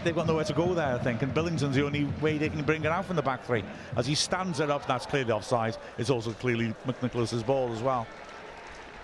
they've 0.03 0.15
got 0.15 0.27
nowhere 0.27 0.43
to 0.43 0.53
go 0.53 0.73
there 0.73 0.95
I 0.95 0.97
think 0.97 1.21
and 1.21 1.33
Billington's 1.33 1.75
the 1.75 1.85
only 1.85 2.05
way 2.21 2.37
they 2.37 2.49
can 2.49 2.63
bring 2.63 2.83
it 2.83 2.91
out 2.91 3.05
from 3.05 3.15
the 3.15 3.21
back 3.21 3.45
three 3.45 3.63
as 3.95 4.05
he 4.05 4.15
stands 4.15 4.59
it 4.59 4.69
up 4.69 4.85
that's 4.87 5.05
clearly 5.05 5.31
offside 5.31 5.77
it's 5.97 6.09
also 6.09 6.31
clearly 6.31 6.73
McNicholas's 6.85 7.43
ball 7.43 7.71
as 7.73 7.81
well 7.81 8.07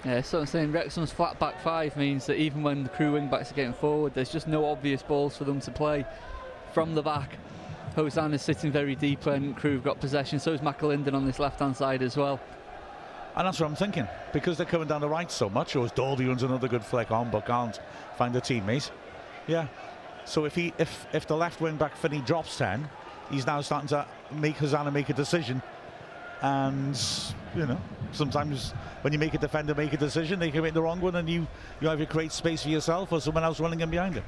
yeah, 0.06 0.20
so 0.20 0.42
I'm 0.42 0.46
saying 0.46 0.74
Wrexham's 0.74 1.14
flat 1.14 1.40
back 1.40 1.62
five 1.62 1.96
means 1.96 2.26
that 2.26 2.36
even 2.36 2.62
when 2.62 2.84
the 2.84 2.90
Crewe 2.90 3.14
wing 3.14 3.30
backs 3.30 3.52
are 3.52 3.56
getting 3.56 3.72
forward, 3.72 4.14
there's 4.14 4.30
just 4.30 4.50
no 4.50 4.66
obvious 4.66 5.02
balls 5.02 5.38
for 5.38 5.46
them 5.46 5.62
to 5.62 5.72
play 5.72 6.06
from 6.74 6.94
the 6.94 7.02
back. 7.02 7.38
Hosannah's 7.96 8.42
sitting 8.42 8.70
very 8.70 8.96
deep 8.96 9.26
and 9.28 9.56
Crewe 9.56 9.76
have 9.76 9.84
got 9.84 10.02
possession, 10.02 10.40
so 10.40 10.52
is 10.52 10.60
McAlinden 10.60 11.14
on 11.14 11.26
this 11.26 11.40
left 11.40 11.60
hand 11.60 11.78
side 11.78 12.02
as 12.02 12.18
well. 12.18 12.42
And 13.36 13.48
that's 13.48 13.62
what 13.62 13.68
I'm 13.68 13.76
thinking. 13.76 14.08
Because 14.34 14.58
they're 14.58 14.66
coming 14.66 14.90
down 14.90 15.00
the 15.00 15.08
right 15.08 15.32
so 15.32 15.50
much, 15.50 15.76
or 15.76 15.86
as 15.86 15.92
Dalby 15.94 16.26
runs 16.26 16.44
another 16.44 16.68
good 16.68 16.84
flick 16.84 17.10
on, 17.10 17.32
but 17.32 17.46
can't 17.46 17.80
find 18.18 18.36
a 18.36 18.42
teammate. 18.42 18.92
Yeah. 19.48 19.68
So 20.26 20.46
if 20.46 20.56
he 20.56 20.74
if 20.78 21.06
if 21.14 21.28
the 21.28 21.36
left 21.36 21.62
wing 21.62 21.78
back 21.78 21.96
Finney 21.96 22.22
drops 22.22 22.58
10, 22.58 22.90
he's 23.30 23.46
now 23.46 23.62
starting 23.62 23.90
to 23.90 24.06
make 24.32 24.58
Hosannah 24.58 24.92
make 24.92 25.10
a 25.10 25.14
decision. 25.14 25.62
And 26.42 27.00
you 27.56 27.66
know, 27.66 27.80
sometimes 28.12 28.72
when 29.02 29.14
you 29.14 29.20
make 29.20 29.34
a 29.34 29.38
defender 29.38 29.76
make 29.76 29.94
a 29.94 29.98
decision, 29.98 30.40
they 30.40 30.52
can 30.52 30.62
make 30.62 30.74
the 30.74 30.82
wrong 30.82 31.02
one, 31.02 31.16
and 31.16 31.30
you 31.30 31.48
you 31.82 31.90
either 31.90 32.06
create 32.06 32.32
space 32.32 32.64
for 32.64 32.70
yourself 32.70 33.12
or 33.12 33.22
someone 33.22 33.44
else 33.44 33.60
running 33.60 33.82
in 33.82 33.90
behind 33.90 34.16
him. 34.16 34.24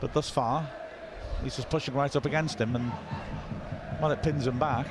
But 0.00 0.12
thus 0.12 0.30
far, 0.30 0.68
he's 1.42 1.56
just 1.56 1.70
pushing 1.70 1.94
right 1.94 2.14
up 2.14 2.26
against 2.26 2.60
him, 2.60 2.76
and 2.76 2.92
well, 4.00 4.10
it 4.10 4.22
pins 4.22 4.46
him 4.46 4.58
back. 4.58 4.86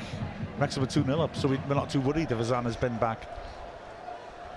Wrexham 0.57 0.83
are 0.83 0.87
2 0.87 1.03
0 1.03 1.21
up, 1.21 1.35
so 1.35 1.47
we, 1.47 1.57
are 1.57 1.75
not 1.75 1.89
too 1.89 1.99
worried 1.99 2.31
if 2.31 2.37
Hosannah's 2.37 2.75
been 2.75 2.97
back. 2.97 3.29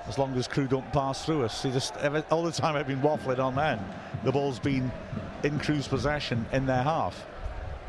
As 0.08 0.18
long 0.18 0.36
as 0.36 0.46
Crewe 0.46 0.68
don't 0.68 0.90
pass 0.92 1.24
through 1.24 1.44
us. 1.44 1.62
See, 1.62 1.72
just 1.72 1.96
all 2.30 2.44
the 2.44 2.52
time 2.52 2.76
I've 2.76 2.86
been 2.86 3.00
waffling 3.00 3.40
on 3.40 3.56
then, 3.56 3.80
the 4.22 4.30
ball's 4.30 4.60
been 4.60 4.92
in 5.42 5.58
Crewe's 5.58 5.88
possession 5.88 6.46
in 6.52 6.66
their 6.66 6.82
half. 6.82 7.26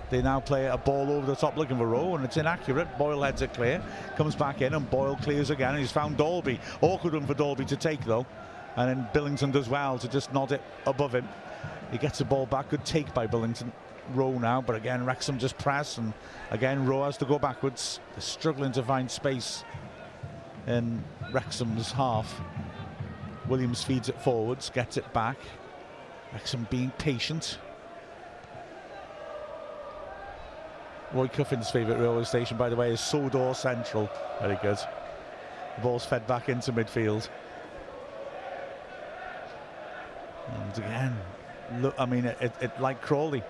They 0.10 0.22
now 0.22 0.40
play 0.40 0.68
a 0.68 0.78
ball 0.78 1.12
over 1.12 1.26
the 1.26 1.36
top 1.36 1.58
looking 1.58 1.78
for 1.78 1.88
Rowe, 1.88 2.16
and 2.16 2.24
it's 2.24 2.38
inaccurate. 2.38 2.98
Boyle 2.98 3.24
heads 3.24 3.42
it 3.42 3.54
clear, 3.54 3.84
comes 4.16 4.36
back 4.36 4.62
in, 4.62 4.74
and 4.74 4.90
Boyle 4.90 5.18
clears 5.18 5.50
again. 5.50 5.72
And 5.72 5.80
he's 5.80 5.92
found 5.92 6.18
Dalby. 6.18 6.60
Awkward 6.82 7.14
one 7.14 7.26
for 7.26 7.34
Dalby 7.34 7.66
to 7.66 7.76
take, 7.76 8.04
though. 8.06 8.26
And 8.78 8.90
then 8.90 9.10
Billington 9.14 9.52
does 9.52 9.68
well 9.68 10.00
to 10.00 10.08
just 10.08 10.32
nod 10.34 10.52
it 10.52 10.62
above 10.86 11.14
him. 11.14 11.28
He 11.92 11.98
gets 11.98 12.20
the 12.20 12.26
ball 12.26 12.46
back. 12.46 12.70
Good 12.70 12.86
take 12.86 13.14
by 13.14 13.28
Billington. 13.28 13.72
Rowe 14.14 14.38
now, 14.38 14.62
but 14.62 14.76
again, 14.76 15.06
Wrexham 15.06 15.38
just 15.38 15.58
press, 15.58 15.98
and 15.98 16.14
again, 16.52 16.86
Rowe 16.86 17.04
has 17.04 17.18
to 17.18 17.26
go 17.26 17.38
backwards. 17.38 18.00
They're 18.14 18.22
struggling 18.22 18.72
to 18.74 18.84
find 18.84 19.12
space 19.12 19.66
in 20.66 21.04
Wrexham's 21.34 21.92
half. 21.92 22.40
Williams 23.48 23.84
feeds 23.84 24.08
it 24.10 24.22
forwards, 24.22 24.70
gets 24.70 24.96
it 24.96 25.12
back. 25.14 25.38
Wrexham 26.34 26.68
being 26.70 26.92
patient. 26.98 27.58
Roy 31.14 31.28
Cuffin's 31.28 31.70
favourite 31.70 32.00
railway 32.00 32.26
station, 32.26 32.58
by 32.58 32.70
the 32.70 32.76
way, 32.76 32.92
is 32.92 33.00
Sodor 33.00 33.54
Central. 33.54 34.10
Very 34.42 34.58
good. 34.62 34.78
The 35.76 35.82
ball's 35.82 36.06
fed 36.06 36.28
back 36.28 36.50
into 36.50 36.74
midfield. 36.74 37.30
And 40.50 40.78
again, 40.78 41.18
look, 41.80 41.96
I 41.98 42.06
mean, 42.06 42.26
it, 42.26 42.38
it, 42.42 42.52
it 42.62 42.82
like 42.82 43.02
Crawley, 43.02 43.44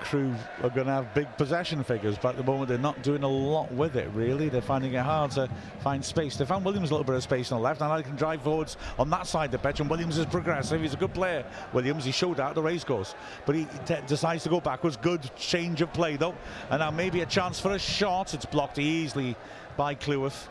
Crewe 0.00 0.34
are 0.62 0.70
going 0.70 0.86
to 0.86 0.92
have 0.92 1.12
big 1.14 1.28
possession 1.36 1.82
figures, 1.82 2.16
but 2.20 2.30
at 2.30 2.36
the 2.36 2.42
moment 2.42 2.68
they're 2.68 2.78
not 2.78 3.02
doing 3.02 3.22
a 3.22 3.28
lot 3.28 3.70
with 3.72 3.96
it, 3.96 4.08
really. 4.14 4.48
They're 4.48 4.62
finding 4.62 4.94
it 4.94 5.02
hard 5.02 5.30
to 5.32 5.48
find 5.80 6.04
space. 6.04 6.36
They 6.36 6.44
found 6.44 6.64
Williams 6.64 6.90
a 6.90 6.94
little 6.94 7.04
bit 7.04 7.16
of 7.16 7.22
space 7.22 7.52
on 7.52 7.58
the 7.58 7.64
left, 7.64 7.80
and 7.80 7.92
I 7.92 8.02
can 8.02 8.16
drive 8.16 8.42
forwards 8.42 8.76
on 8.98 9.10
that 9.10 9.26
side 9.26 9.46
of 9.46 9.60
the 9.62 9.68
pitch, 9.68 9.80
and 9.80 9.90
Williams 9.90 10.18
is 10.18 10.26
progressive. 10.26 10.80
He's 10.80 10.94
a 10.94 10.98
good 10.98 11.14
player, 11.14 11.44
Williams. 11.72 12.04
He 12.04 12.12
showed 12.12 12.40
out 12.40 12.54
the 12.54 12.62
racecourse, 12.62 13.14
but 13.46 13.54
he 13.54 13.66
decides 14.06 14.42
to 14.44 14.48
go 14.48 14.60
backwards. 14.60 14.96
Good 14.96 15.30
change 15.36 15.82
of 15.82 15.92
play, 15.92 16.16
though. 16.16 16.34
And 16.70 16.80
now 16.80 16.90
maybe 16.90 17.20
a 17.20 17.26
chance 17.26 17.60
for 17.60 17.72
a 17.72 17.78
shot. 17.78 18.34
It's 18.34 18.46
blocked 18.46 18.78
easily 18.78 19.36
by 19.76 19.94
Cleworth. 19.94 20.48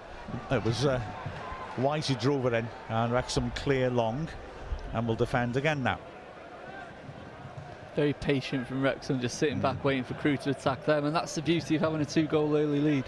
It 0.52 0.64
was 0.64 0.86
uh, 0.86 1.00
White 1.78 2.06
who 2.08 2.16
drove 2.16 2.46
it 2.48 2.54
in, 2.54 2.68
and 2.90 3.14
Wrexham 3.14 3.52
clear 3.52 3.90
long, 3.90 4.28
and 4.94 5.08
will 5.08 5.16
defend 5.16 5.58
again 5.58 5.84
now 5.84 6.00
very 7.98 8.14
patient 8.14 8.68
from 8.68 8.84
Wrexham, 8.84 9.20
just 9.20 9.40
sitting 9.40 9.60
back 9.60 9.84
waiting 9.84 10.04
for 10.04 10.14
Crewe 10.14 10.38
to 10.38 10.52
attack 10.52 10.86
them, 10.86 11.06
and 11.06 11.16
that's 11.16 11.34
the 11.34 11.42
beauty 11.42 11.78
of 11.78 11.82
having 11.82 12.00
a 12.00 12.06
two-goal 12.06 12.56
early 12.56 12.80
lead. 12.80 13.04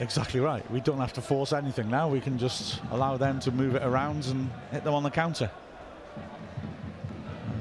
Exactly 0.00 0.40
right. 0.40 0.68
We 0.72 0.80
don't 0.80 0.98
have 0.98 1.12
to 1.12 1.20
force 1.20 1.52
anything 1.52 1.88
now. 1.88 2.08
We 2.08 2.20
can 2.20 2.36
just 2.36 2.80
allow 2.90 3.16
them 3.16 3.38
to 3.38 3.52
move 3.52 3.76
it 3.76 3.82
around 3.84 4.26
and 4.26 4.50
hit 4.72 4.82
them 4.82 4.92
on 4.92 5.04
the 5.04 5.10
counter. 5.10 5.48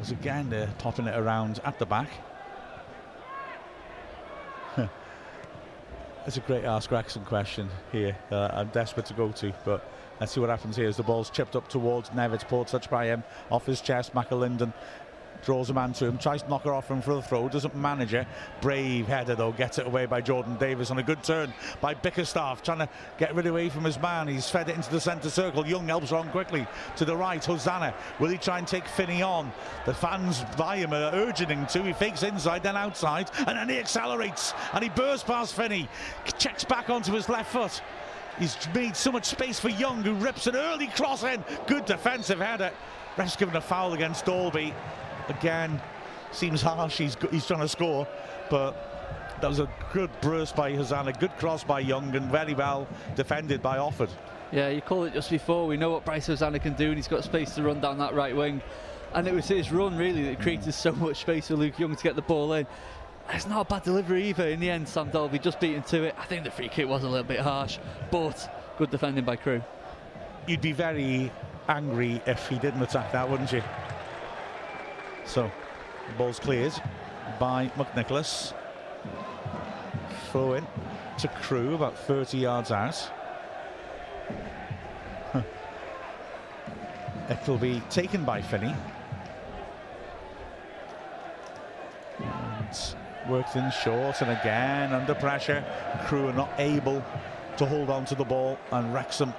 As 0.01 0.09
again, 0.09 0.49
they're 0.49 0.73
popping 0.79 1.05
it 1.05 1.15
around 1.15 1.61
at 1.63 1.77
the 1.77 1.85
back. 1.85 2.09
It's 6.25 6.37
a 6.37 6.39
great 6.39 6.63
Ask 6.63 6.89
Wrexham 6.89 7.25
question 7.25 7.69
here. 7.91 8.17
Uh, 8.31 8.47
I'm 8.53 8.69
desperate 8.69 9.05
to 9.07 9.13
go 9.13 9.33
to, 9.33 9.53
but 9.65 9.91
let's 10.21 10.31
see 10.31 10.39
what 10.39 10.49
happens 10.49 10.77
here 10.77 10.87
as 10.87 10.95
the 10.95 11.03
ball's 11.03 11.29
chipped 11.29 11.57
up 11.57 11.67
towards 11.67 12.11
Nevitt. 12.11 12.47
Poor 12.47 12.63
touch 12.63 12.89
by 12.89 13.07
him. 13.07 13.25
Off 13.51 13.65
his 13.65 13.81
chest, 13.81 14.13
McAlinden 14.13 14.71
draws 15.43 15.69
a 15.69 15.73
man 15.73 15.93
to 15.93 16.05
him, 16.05 16.17
tries 16.17 16.43
to 16.43 16.49
knock 16.49 16.63
her 16.63 16.73
off 16.73 16.89
him 16.89 17.01
for 17.01 17.15
the 17.15 17.21
throw, 17.21 17.47
doesn't 17.49 17.75
manage 17.75 18.13
it. 18.13 18.27
Brave 18.61 19.07
header 19.07 19.35
though, 19.35 19.51
gets 19.51 19.77
it 19.77 19.87
away 19.87 20.05
by 20.05 20.21
Jordan 20.21 20.55
Davies 20.57 20.91
on 20.91 20.99
a 20.99 21.03
good 21.03 21.23
turn 21.23 21.53
by 21.81 21.93
Bickerstaff, 21.93 22.63
trying 22.63 22.79
to 22.79 22.89
get 23.17 23.33
rid 23.35 23.47
away 23.47 23.69
from 23.69 23.83
his 23.83 23.99
man. 23.99 24.27
He's 24.27 24.49
fed 24.49 24.69
it 24.69 24.75
into 24.75 24.91
the 24.91 24.99
centre 24.99 25.29
circle. 25.29 25.65
Young 25.65 25.87
helps 25.87 26.11
on 26.11 26.29
quickly 26.29 26.65
to 26.97 27.05
the 27.05 27.15
right. 27.15 27.43
Hosannah, 27.43 27.93
will 28.19 28.29
he 28.29 28.37
try 28.37 28.57
and 28.57 28.67
take 28.67 28.87
Finney 28.87 29.21
on? 29.21 29.51
The 29.85 29.93
fans 29.93 30.43
by 30.57 30.77
him 30.77 30.93
are 30.93 31.11
urging 31.13 31.49
him 31.49 31.65
to. 31.67 31.83
He 31.83 31.93
fakes 31.93 32.23
inside, 32.23 32.63
then 32.63 32.77
outside, 32.77 33.29
and 33.37 33.57
then 33.57 33.69
he 33.69 33.79
accelerates 33.79 34.53
and 34.73 34.83
he 34.83 34.89
bursts 34.89 35.23
past 35.23 35.55
Finney, 35.55 35.89
checks 36.37 36.63
back 36.63 36.89
onto 36.89 37.11
his 37.11 37.29
left 37.29 37.51
foot. 37.51 37.81
He's 38.39 38.57
made 38.73 38.95
so 38.95 39.11
much 39.11 39.25
space 39.25 39.59
for 39.59 39.69
Young, 39.69 40.01
who 40.03 40.13
rips 40.15 40.47
an 40.47 40.55
early 40.55 40.87
cross 40.87 41.23
in. 41.23 41.43
Good 41.67 41.85
defensive 41.85 42.39
header. 42.39 42.71
Ref's 43.15 43.35
given 43.35 43.55
a 43.55 43.61
foul 43.61 43.93
against 43.93 44.25
Dalby 44.25 44.73
again 45.29 45.81
seems 46.31 46.61
harsh. 46.61 46.97
He's 46.97 47.17
he's 47.31 47.45
trying 47.45 47.61
to 47.61 47.67
score, 47.67 48.07
but 48.49 49.37
that 49.41 49.47
was 49.47 49.59
a 49.59 49.69
good 49.91 50.09
burst 50.21 50.55
by 50.55 50.73
Hosannah, 50.73 51.13
good 51.13 51.35
cross 51.37 51.63
by 51.63 51.79
Young, 51.81 52.15
and 52.15 52.31
very 52.31 52.53
well 52.53 52.87
defended 53.15 53.61
by 53.61 53.77
Offord. 53.77 54.09
Yeah, 54.51 54.69
you 54.69 54.81
called 54.81 55.07
it 55.07 55.13
just 55.13 55.29
before. 55.29 55.65
We 55.67 55.77
know 55.77 55.89
what 55.89 56.05
Bryce 56.05 56.27
Hosannah 56.27 56.59
can 56.59 56.73
do, 56.73 56.87
and 56.87 56.95
he's 56.95 57.07
got 57.07 57.23
space 57.23 57.55
to 57.55 57.63
run 57.63 57.81
down 57.81 57.97
that 57.97 58.13
right 58.13 58.35
wing. 58.35 58.61
And 59.13 59.27
it 59.27 59.33
was 59.33 59.47
his 59.47 59.71
run 59.71 59.97
really 59.97 60.23
that 60.23 60.41
created 60.41 60.73
so 60.73 60.91
much 60.93 61.21
space 61.21 61.47
for 61.47 61.55
Luke 61.55 61.77
Young 61.77 61.95
to 61.95 62.03
get 62.03 62.15
the 62.15 62.21
ball 62.21 62.53
in. 62.53 62.65
It's 63.29 63.47
not 63.47 63.61
a 63.61 63.69
bad 63.69 63.83
delivery 63.83 64.29
either. 64.29 64.47
In 64.47 64.59
the 64.59 64.69
end, 64.69 64.87
Sam 64.87 65.09
Dalby 65.09 65.39
just 65.39 65.59
beaten 65.59 65.83
to 65.83 66.03
it. 66.03 66.15
I 66.17 66.25
think 66.25 66.43
the 66.43 66.51
free 66.51 66.69
kick 66.69 66.87
was 66.87 67.03
a 67.03 67.09
little 67.09 67.25
bit 67.25 67.39
harsh, 67.39 67.79
but 68.11 68.75
good 68.77 68.91
defending 68.91 69.23
by 69.23 69.35
Crew. 69.35 69.61
You'd 70.47 70.61
be 70.61 70.71
very 70.71 71.31
angry 71.67 72.21
if 72.25 72.47
he 72.47 72.59
didn't 72.59 72.81
attack 72.81 73.11
that, 73.11 73.29
wouldn't 73.29 73.51
you? 73.51 73.63
So 75.25 75.51
the 76.07 76.13
ball's 76.17 76.39
cleared 76.39 76.73
by 77.39 77.67
McNicholas. 77.75 78.53
Throw 80.31 80.53
in 80.53 80.65
to 81.19 81.27
Crewe 81.27 81.75
about 81.75 81.97
30 81.97 82.37
yards 82.37 82.71
out. 82.71 83.11
It'll 87.29 87.57
be 87.57 87.81
taken 87.89 88.25
by 88.25 88.41
Finney. 88.41 88.75
And 92.19 92.95
worked 93.29 93.55
in 93.55 93.71
short 93.71 94.21
and 94.21 94.31
again 94.31 94.93
under 94.93 95.15
pressure. 95.15 95.63
Crewe 96.05 96.27
are 96.27 96.33
not 96.33 96.51
able 96.57 97.03
to 97.57 97.65
hold 97.65 97.89
on 97.89 98.05
to 98.05 98.15
the 98.15 98.25
ball 98.25 98.57
and 98.71 98.93
Wrexham 98.93 99.33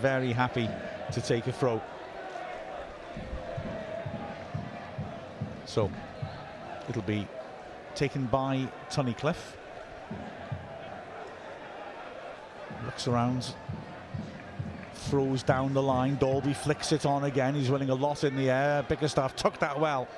very 0.00 0.32
happy 0.32 0.68
to 1.12 1.20
take 1.20 1.46
a 1.46 1.52
throw. 1.52 1.80
So 5.66 5.90
it'll 6.88 7.02
be 7.02 7.26
taken 7.94 8.26
by 8.26 8.68
Tunnicliffe. 8.88 9.54
Looks 12.84 13.08
around, 13.08 13.54
throws 14.94 15.42
down 15.42 15.74
the 15.74 15.82
line. 15.82 16.16
Dalby 16.16 16.54
flicks 16.54 16.92
it 16.92 17.04
on 17.04 17.24
again. 17.24 17.54
He's 17.54 17.70
winning 17.70 17.90
a 17.90 17.94
lot 17.94 18.22
in 18.22 18.36
the 18.36 18.48
air. 18.48 18.84
Bickerstaff 18.84 19.34
took 19.34 19.58
that 19.58 19.78
well. 19.78 20.08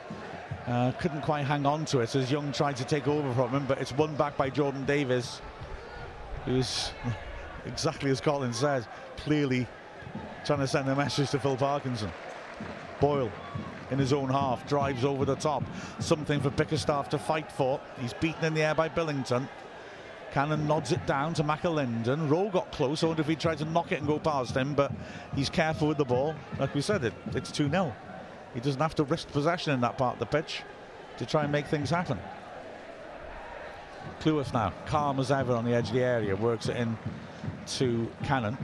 Uh, 0.67 0.93
couldn't 0.93 1.23
quite 1.23 1.47
hang 1.47 1.65
on 1.65 1.87
to 1.87 2.01
it 2.01 2.15
as 2.15 2.31
Young 2.31 2.53
tried 2.53 2.77
to 2.77 2.85
take 2.85 3.09
over 3.09 3.33
from 3.33 3.51
him, 3.51 3.65
but 3.67 3.79
it's 3.81 3.93
won 3.93 4.15
back 4.17 4.37
by 4.37 4.51
Jordan 4.51 4.85
Davies, 4.85 5.41
who's 6.45 6.91
exactly 7.67 8.11
as 8.11 8.21
Colin 8.21 8.53
said, 8.53 8.87
clearly 9.17 9.67
trying 10.45 10.59
to 10.59 10.67
send 10.67 10.89
a 10.91 10.95
message 10.95 11.31
to 11.31 11.39
Phil 11.39 11.57
Parkinson. 11.57 12.11
Boyle 13.01 13.33
in 13.91 13.99
his 13.99 14.12
own 14.12 14.28
half 14.28 14.66
drives 14.68 15.05
over 15.05 15.24
the 15.24 15.36
top. 15.36 15.64
Something 15.99 16.41
for 16.41 16.51
Bickerstaff 16.51 17.09
to 17.11 17.18
fight 17.18 17.51
for. 17.51 17.80
He's 18.01 18.12
beaten 18.12 18.45
in 18.45 18.55
the 18.55 18.62
air 18.62 18.74
by 18.74 18.89
Billington. 18.89 19.49
Cannon 20.32 20.66
nods 20.66 20.93
it 20.93 21.05
down 21.07 21.34
to 21.34 21.43
McAlinden. 21.43 22.28
Rowe 22.30 22.51
got 22.51 22.70
close. 22.70 23.03
I 23.03 23.07
wonder 23.07 23.22
if 23.22 23.28
he 23.28 23.36
tried 23.36 23.59
to 23.59 23.64
knock 23.64 23.93
it 23.93 23.99
and 23.99 24.07
go 24.07 24.18
past 24.18 24.55
him, 24.55 24.74
but 24.74 24.93
he's 25.34 25.49
careful 25.49 25.89
with 25.89 25.97
the 25.97 26.05
ball. 26.05 26.34
Like 26.59 26.74
we 26.74 26.82
said, 26.82 27.03
it, 27.05 27.14
it's 27.34 27.51
2 27.51 27.70
0. 27.70 27.95
He 28.55 28.61
doesn't 28.61 28.80
have 28.80 28.95
to 28.97 29.05
risk 29.05 29.28
possession 29.28 29.72
in 29.72 29.80
that 29.80 29.97
part 29.97 30.14
of 30.14 30.18
the 30.20 30.26
pitch 30.26 30.62
to 31.18 31.26
try 31.26 31.45
and 31.45 31.53
make 31.53 31.66
things 31.66 31.91
happen. 31.91 32.18
Cleworth 34.20 34.53
now, 34.53 34.72
calm 34.86 35.20
as 35.20 35.30
ever 35.30 35.55
on 35.55 35.64
the 35.64 35.74
edge 35.74 35.89
of 35.89 35.95
the 35.95 36.03
area, 36.03 36.34
works 36.34 36.68
it 36.68 36.76
in 36.76 36.99
to 37.66 38.11
Cannon. 38.24 38.57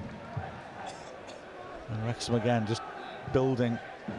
And 1.90 2.06
Wrexham 2.06 2.34
again 2.34 2.66
just 2.66 2.82
building 3.32 3.78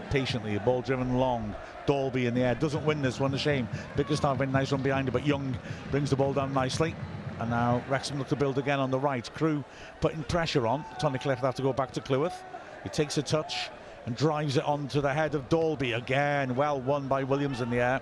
patiently, 0.09 0.55
A 0.55 0.59
ball 0.59 0.81
driven 0.81 1.17
long. 1.17 1.55
Dalby 1.85 2.25
in 2.25 2.33
the 2.33 2.41
air 2.41 2.55
doesn't 2.55 2.85
win 2.85 3.01
this 3.01 3.19
one, 3.19 3.33
a 3.33 3.37
shame. 3.37 3.67
Bickerstaff 3.95 4.37
been 4.37 4.51
nice 4.51 4.71
one 4.71 4.81
behind 4.81 5.07
it, 5.07 5.11
but 5.11 5.25
Young 5.25 5.55
brings 5.91 6.09
the 6.09 6.15
ball 6.15 6.33
down 6.33 6.53
nicely. 6.53 6.95
And 7.39 7.49
now 7.49 7.83
Wrexham 7.89 8.17
look 8.17 8.29
to 8.29 8.35
build 8.35 8.57
again 8.57 8.79
on 8.79 8.91
the 8.91 8.99
right. 8.99 9.29
Crew 9.33 9.63
putting 9.99 10.23
pressure 10.23 10.67
on. 10.67 10.85
Tony 10.99 11.19
Tunnicliffe 11.19 11.39
have 11.39 11.55
to 11.55 11.61
go 11.61 11.73
back 11.73 11.91
to 11.91 12.01
Cleworth. 12.01 12.43
He 12.83 12.89
takes 12.89 13.17
a 13.17 13.23
touch 13.23 13.69
and 14.05 14.15
drives 14.15 14.57
it 14.57 14.63
onto 14.63 15.01
the 15.01 15.13
head 15.13 15.35
of 15.35 15.49
Dalby 15.49 15.93
again. 15.93 16.55
Well 16.55 16.79
won 16.79 17.07
by 17.07 17.23
Williams 17.23 17.61
in 17.61 17.69
the 17.69 17.81
air. 17.81 18.01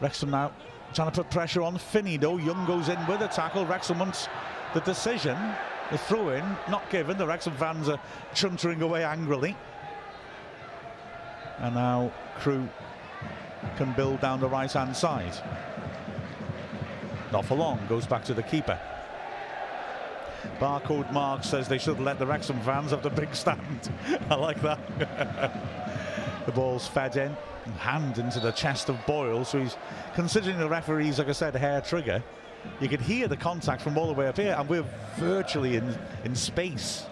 Wrexham 0.00 0.30
now 0.30 0.52
trying 0.94 1.10
to 1.10 1.22
put 1.22 1.30
pressure 1.30 1.62
on 1.62 1.78
Finney 1.78 2.16
though. 2.16 2.38
Young 2.38 2.64
goes 2.66 2.88
in 2.88 2.98
with 3.06 3.22
a 3.22 3.28
tackle. 3.28 3.66
Wrexham 3.66 3.98
wants 3.98 4.28
the 4.74 4.80
decision. 4.80 5.36
The 5.90 5.98
throw 5.98 6.30
in, 6.30 6.44
not 6.68 6.88
given. 6.90 7.18
The 7.18 7.26
Wrexham 7.26 7.54
fans 7.54 7.88
are 7.88 8.00
chuntering 8.34 8.82
away 8.82 9.02
angrily. 9.02 9.56
And 11.60 11.74
now 11.74 12.12
Crewe 12.38 12.68
can 13.76 13.92
build 13.92 14.20
down 14.20 14.40
the 14.40 14.48
right 14.48 14.70
hand 14.70 14.96
side. 14.96 15.34
Not 17.32 17.44
for 17.44 17.54
long, 17.54 17.78
goes 17.88 18.06
back 18.06 18.24
to 18.24 18.34
the 18.34 18.42
keeper. 18.42 18.78
Barcode 20.58 21.12
Mark 21.12 21.44
says 21.44 21.68
they 21.68 21.78
should 21.78 22.00
let 22.00 22.18
the 22.18 22.26
Wrexham 22.26 22.60
fans 22.60 22.90
have 22.90 23.02
the 23.02 23.10
big 23.10 23.34
stand. 23.34 23.90
I 24.30 24.34
like 24.34 24.60
that. 24.62 24.78
the 26.46 26.52
ball's 26.52 26.88
fed 26.88 27.16
in, 27.16 27.36
hand 27.78 28.18
into 28.18 28.40
the 28.40 28.52
chest 28.52 28.88
of 28.88 28.96
Boyle, 29.06 29.44
so 29.44 29.60
he's 29.60 29.76
considering 30.14 30.58
the 30.58 30.68
referees, 30.68 31.18
like 31.18 31.28
I 31.28 31.32
said, 31.32 31.54
hair 31.54 31.80
trigger. 31.80 32.22
You 32.80 32.88
could 32.88 33.00
hear 33.00 33.28
the 33.28 33.36
contact 33.36 33.82
from 33.82 33.96
all 33.96 34.06
the 34.06 34.12
way 34.12 34.28
up 34.28 34.36
here, 34.36 34.54
and 34.58 34.68
we're 34.68 34.84
virtually 35.16 35.76
in, 35.76 35.96
in 36.24 36.34
space. 36.34 37.06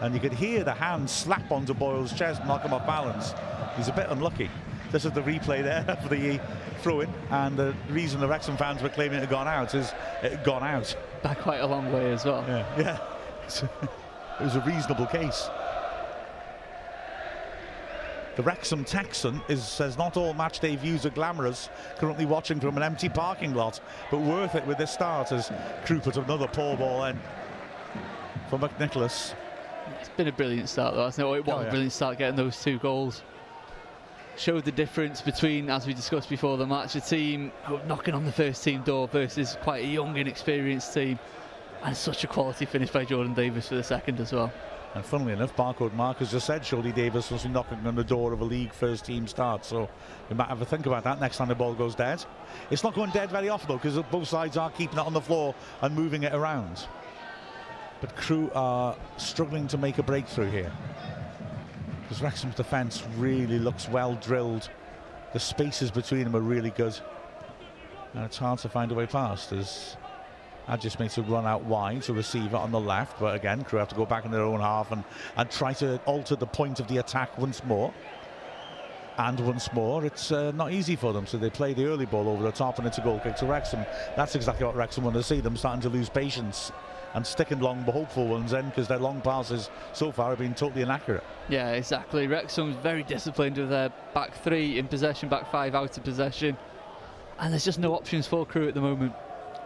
And 0.00 0.14
you 0.14 0.20
could 0.20 0.32
hear 0.32 0.64
the 0.64 0.72
hand 0.72 1.08
slap 1.08 1.50
onto 1.50 1.74
Boyle's 1.74 2.12
chest, 2.12 2.44
knock 2.46 2.62
him 2.62 2.72
off 2.72 2.86
balance. 2.86 3.34
He's 3.80 3.88
a 3.88 3.92
bit 3.92 4.08
unlucky. 4.10 4.50
This 4.92 5.06
is 5.06 5.12
the 5.12 5.22
replay 5.22 5.62
there 5.62 5.82
for 6.02 6.10
the 6.10 6.38
throw 6.82 7.00
in, 7.00 7.08
and 7.30 7.56
the 7.56 7.74
reason 7.88 8.20
the 8.20 8.28
Wrexham 8.28 8.58
fans 8.58 8.82
were 8.82 8.90
claiming 8.90 9.16
it 9.16 9.20
had 9.20 9.30
gone 9.30 9.48
out 9.48 9.74
is 9.74 9.94
it 10.22 10.32
had 10.32 10.44
gone 10.44 10.62
out. 10.62 10.94
By 11.22 11.32
quite 11.32 11.62
a 11.62 11.66
long 11.66 11.90
way 11.90 12.12
as 12.12 12.26
well. 12.26 12.44
Yeah, 12.46 12.66
yeah. 12.78 12.98
it 14.38 14.44
was 14.44 14.56
a 14.56 14.60
reasonable 14.66 15.06
case. 15.06 15.48
The 18.36 18.42
Wrexham 18.42 18.84
Texan 18.84 19.40
is, 19.48 19.66
says 19.66 19.96
not 19.96 20.18
all 20.18 20.34
match 20.34 20.60
day 20.60 20.76
views 20.76 21.06
are 21.06 21.10
glamorous. 21.10 21.70
Currently 21.96 22.26
watching 22.26 22.60
from 22.60 22.76
an 22.76 22.82
empty 22.82 23.08
parking 23.08 23.54
lot, 23.54 23.80
but 24.10 24.20
worth 24.20 24.56
it 24.56 24.66
with 24.66 24.76
this 24.76 24.90
start 24.92 25.32
as 25.32 25.50
Crewe 25.86 26.00
put 26.00 26.18
another 26.18 26.48
poor 26.48 26.76
ball 26.76 27.06
in 27.06 27.18
for 28.50 28.58
McNicholas. 28.58 29.32
It's 30.00 30.10
been 30.10 30.28
a 30.28 30.32
brilliant 30.32 30.68
start 30.68 30.96
though, 30.96 31.06
hasn't 31.06 31.26
it? 31.26 31.30
It 31.30 31.32
oh, 31.32 31.40
was 31.40 31.48
Oh, 31.48 31.60
yeah. 31.62 31.66
a 31.66 31.70
brilliant 31.70 31.92
start 31.94 32.18
getting 32.18 32.36
those 32.36 32.62
two 32.62 32.78
goals. 32.78 33.22
Showed 34.36 34.64
the 34.64 34.72
difference 34.72 35.20
between, 35.20 35.68
as 35.68 35.86
we 35.86 35.92
discussed 35.92 36.30
before 36.30 36.56
the 36.56 36.66
match, 36.66 36.94
a 36.94 37.00
team 37.00 37.52
knocking 37.86 38.14
on 38.14 38.24
the 38.24 38.32
first 38.32 38.64
team 38.64 38.82
door 38.82 39.06
versus 39.08 39.58
quite 39.62 39.84
a 39.84 39.86
young, 39.86 40.16
inexperienced 40.16 40.94
team. 40.94 41.18
And 41.82 41.96
such 41.96 42.24
a 42.24 42.26
quality 42.26 42.66
finish 42.66 42.90
by 42.90 43.04
Jordan 43.04 43.34
Davies 43.34 43.68
for 43.68 43.74
the 43.74 43.82
second 43.82 44.20
as 44.20 44.32
well. 44.32 44.52
And 44.94 45.04
funnily 45.04 45.32
enough, 45.32 45.54
Barcode 45.56 45.94
Mark 45.94 46.18
has 46.18 46.30
just 46.30 46.46
said 46.46 46.64
Shirley 46.64 46.92
Davies 46.92 47.30
was 47.30 47.46
knocking 47.46 47.86
on 47.86 47.94
the 47.94 48.04
door 48.04 48.32
of 48.32 48.40
a 48.40 48.44
league 48.44 48.72
first 48.72 49.04
team 49.04 49.26
start. 49.26 49.64
So 49.64 49.88
we 50.28 50.36
might 50.36 50.48
have 50.48 50.60
a 50.60 50.64
think 50.64 50.86
about 50.86 51.04
that 51.04 51.20
next 51.20 51.36
time 51.36 51.48
the 51.48 51.54
ball 51.54 51.74
goes 51.74 51.94
dead. 51.94 52.24
It's 52.70 52.82
not 52.82 52.94
going 52.94 53.10
dead 53.12 53.30
very 53.30 53.48
often 53.48 53.68
though, 53.68 53.76
because 53.76 53.96
both 54.10 54.28
sides 54.28 54.56
are 54.56 54.70
keeping 54.70 54.98
it 54.98 55.06
on 55.06 55.12
the 55.12 55.20
floor 55.20 55.54
and 55.80 55.94
moving 55.94 56.24
it 56.24 56.34
around. 56.34 56.86
But 58.00 58.16
Crewe 58.16 58.50
are 58.54 58.96
struggling 59.16 59.68
to 59.68 59.78
make 59.78 59.98
a 59.98 60.02
breakthrough 60.02 60.50
here. 60.50 60.72
Because 62.10 62.24
Wrexham's 62.24 62.56
defence 62.56 63.04
really 63.18 63.60
looks 63.60 63.88
well 63.88 64.16
drilled. 64.16 64.68
The 65.32 65.38
spaces 65.38 65.92
between 65.92 66.24
them 66.24 66.34
are 66.34 66.40
really 66.40 66.70
good. 66.70 66.98
And 68.14 68.24
it's 68.24 68.36
hard 68.36 68.58
to 68.58 68.68
find 68.68 68.90
a 68.90 68.96
way 68.96 69.06
past 69.06 69.52
as 69.52 69.96
That 70.66 70.80
just 70.80 70.98
makes 70.98 71.18
a 71.18 71.22
run 71.22 71.46
out 71.46 71.62
wide 71.66 72.02
to 72.02 72.12
receive 72.12 72.46
it 72.46 72.54
on 72.54 72.72
the 72.72 72.80
left. 72.80 73.20
But 73.20 73.36
again, 73.36 73.62
Crewe 73.62 73.78
have 73.78 73.90
to 73.90 73.94
go 73.94 74.06
back 74.06 74.24
in 74.24 74.32
their 74.32 74.42
own 74.42 74.58
half 74.58 74.90
and, 74.90 75.04
and 75.36 75.48
try 75.52 75.72
to 75.74 75.98
alter 76.04 76.34
the 76.34 76.48
point 76.48 76.80
of 76.80 76.88
the 76.88 76.98
attack 76.98 77.38
once 77.38 77.62
more. 77.62 77.94
And 79.16 79.38
once 79.46 79.72
more, 79.72 80.04
it's 80.04 80.32
uh, 80.32 80.50
not 80.50 80.72
easy 80.72 80.96
for 80.96 81.12
them. 81.12 81.28
So 81.28 81.38
they 81.38 81.50
play 81.50 81.74
the 81.74 81.84
early 81.84 82.06
ball 82.06 82.28
over 82.28 82.42
the 82.42 82.50
top 82.50 82.78
and 82.78 82.88
it's 82.88 82.98
a 82.98 83.02
goal 83.02 83.20
kick 83.20 83.36
to 83.36 83.46
Wrexham. 83.46 83.86
That's 84.16 84.34
exactly 84.34 84.66
what 84.66 84.74
Wrexham 84.74 85.04
want 85.04 85.14
to 85.14 85.22
see. 85.22 85.40
Them 85.40 85.56
starting 85.56 85.82
to 85.82 85.88
lose 85.88 86.08
patience 86.08 86.72
and 87.14 87.26
sticking 87.26 87.60
long 87.60 87.82
but 87.84 87.92
hopeful 87.92 88.26
ones 88.26 88.52
in 88.52 88.66
because 88.66 88.88
their 88.88 88.98
long 88.98 89.20
passes 89.20 89.70
so 89.92 90.12
far 90.12 90.30
have 90.30 90.38
been 90.38 90.54
totally 90.54 90.82
inaccurate. 90.82 91.24
Yeah, 91.48 91.72
exactly. 91.72 92.26
Wrexham's 92.26 92.76
very 92.76 93.02
disciplined 93.02 93.58
with 93.58 93.70
their 93.70 93.90
back 94.14 94.34
three 94.42 94.78
in 94.78 94.86
possession, 94.86 95.28
back 95.28 95.50
five 95.50 95.74
out 95.74 95.96
of 95.96 96.04
possession. 96.04 96.56
And 97.38 97.52
there's 97.52 97.64
just 97.64 97.78
no 97.78 97.94
options 97.94 98.26
for 98.26 98.44
Crewe 98.46 98.68
at 98.68 98.74
the 98.74 98.80
moment. 98.80 99.14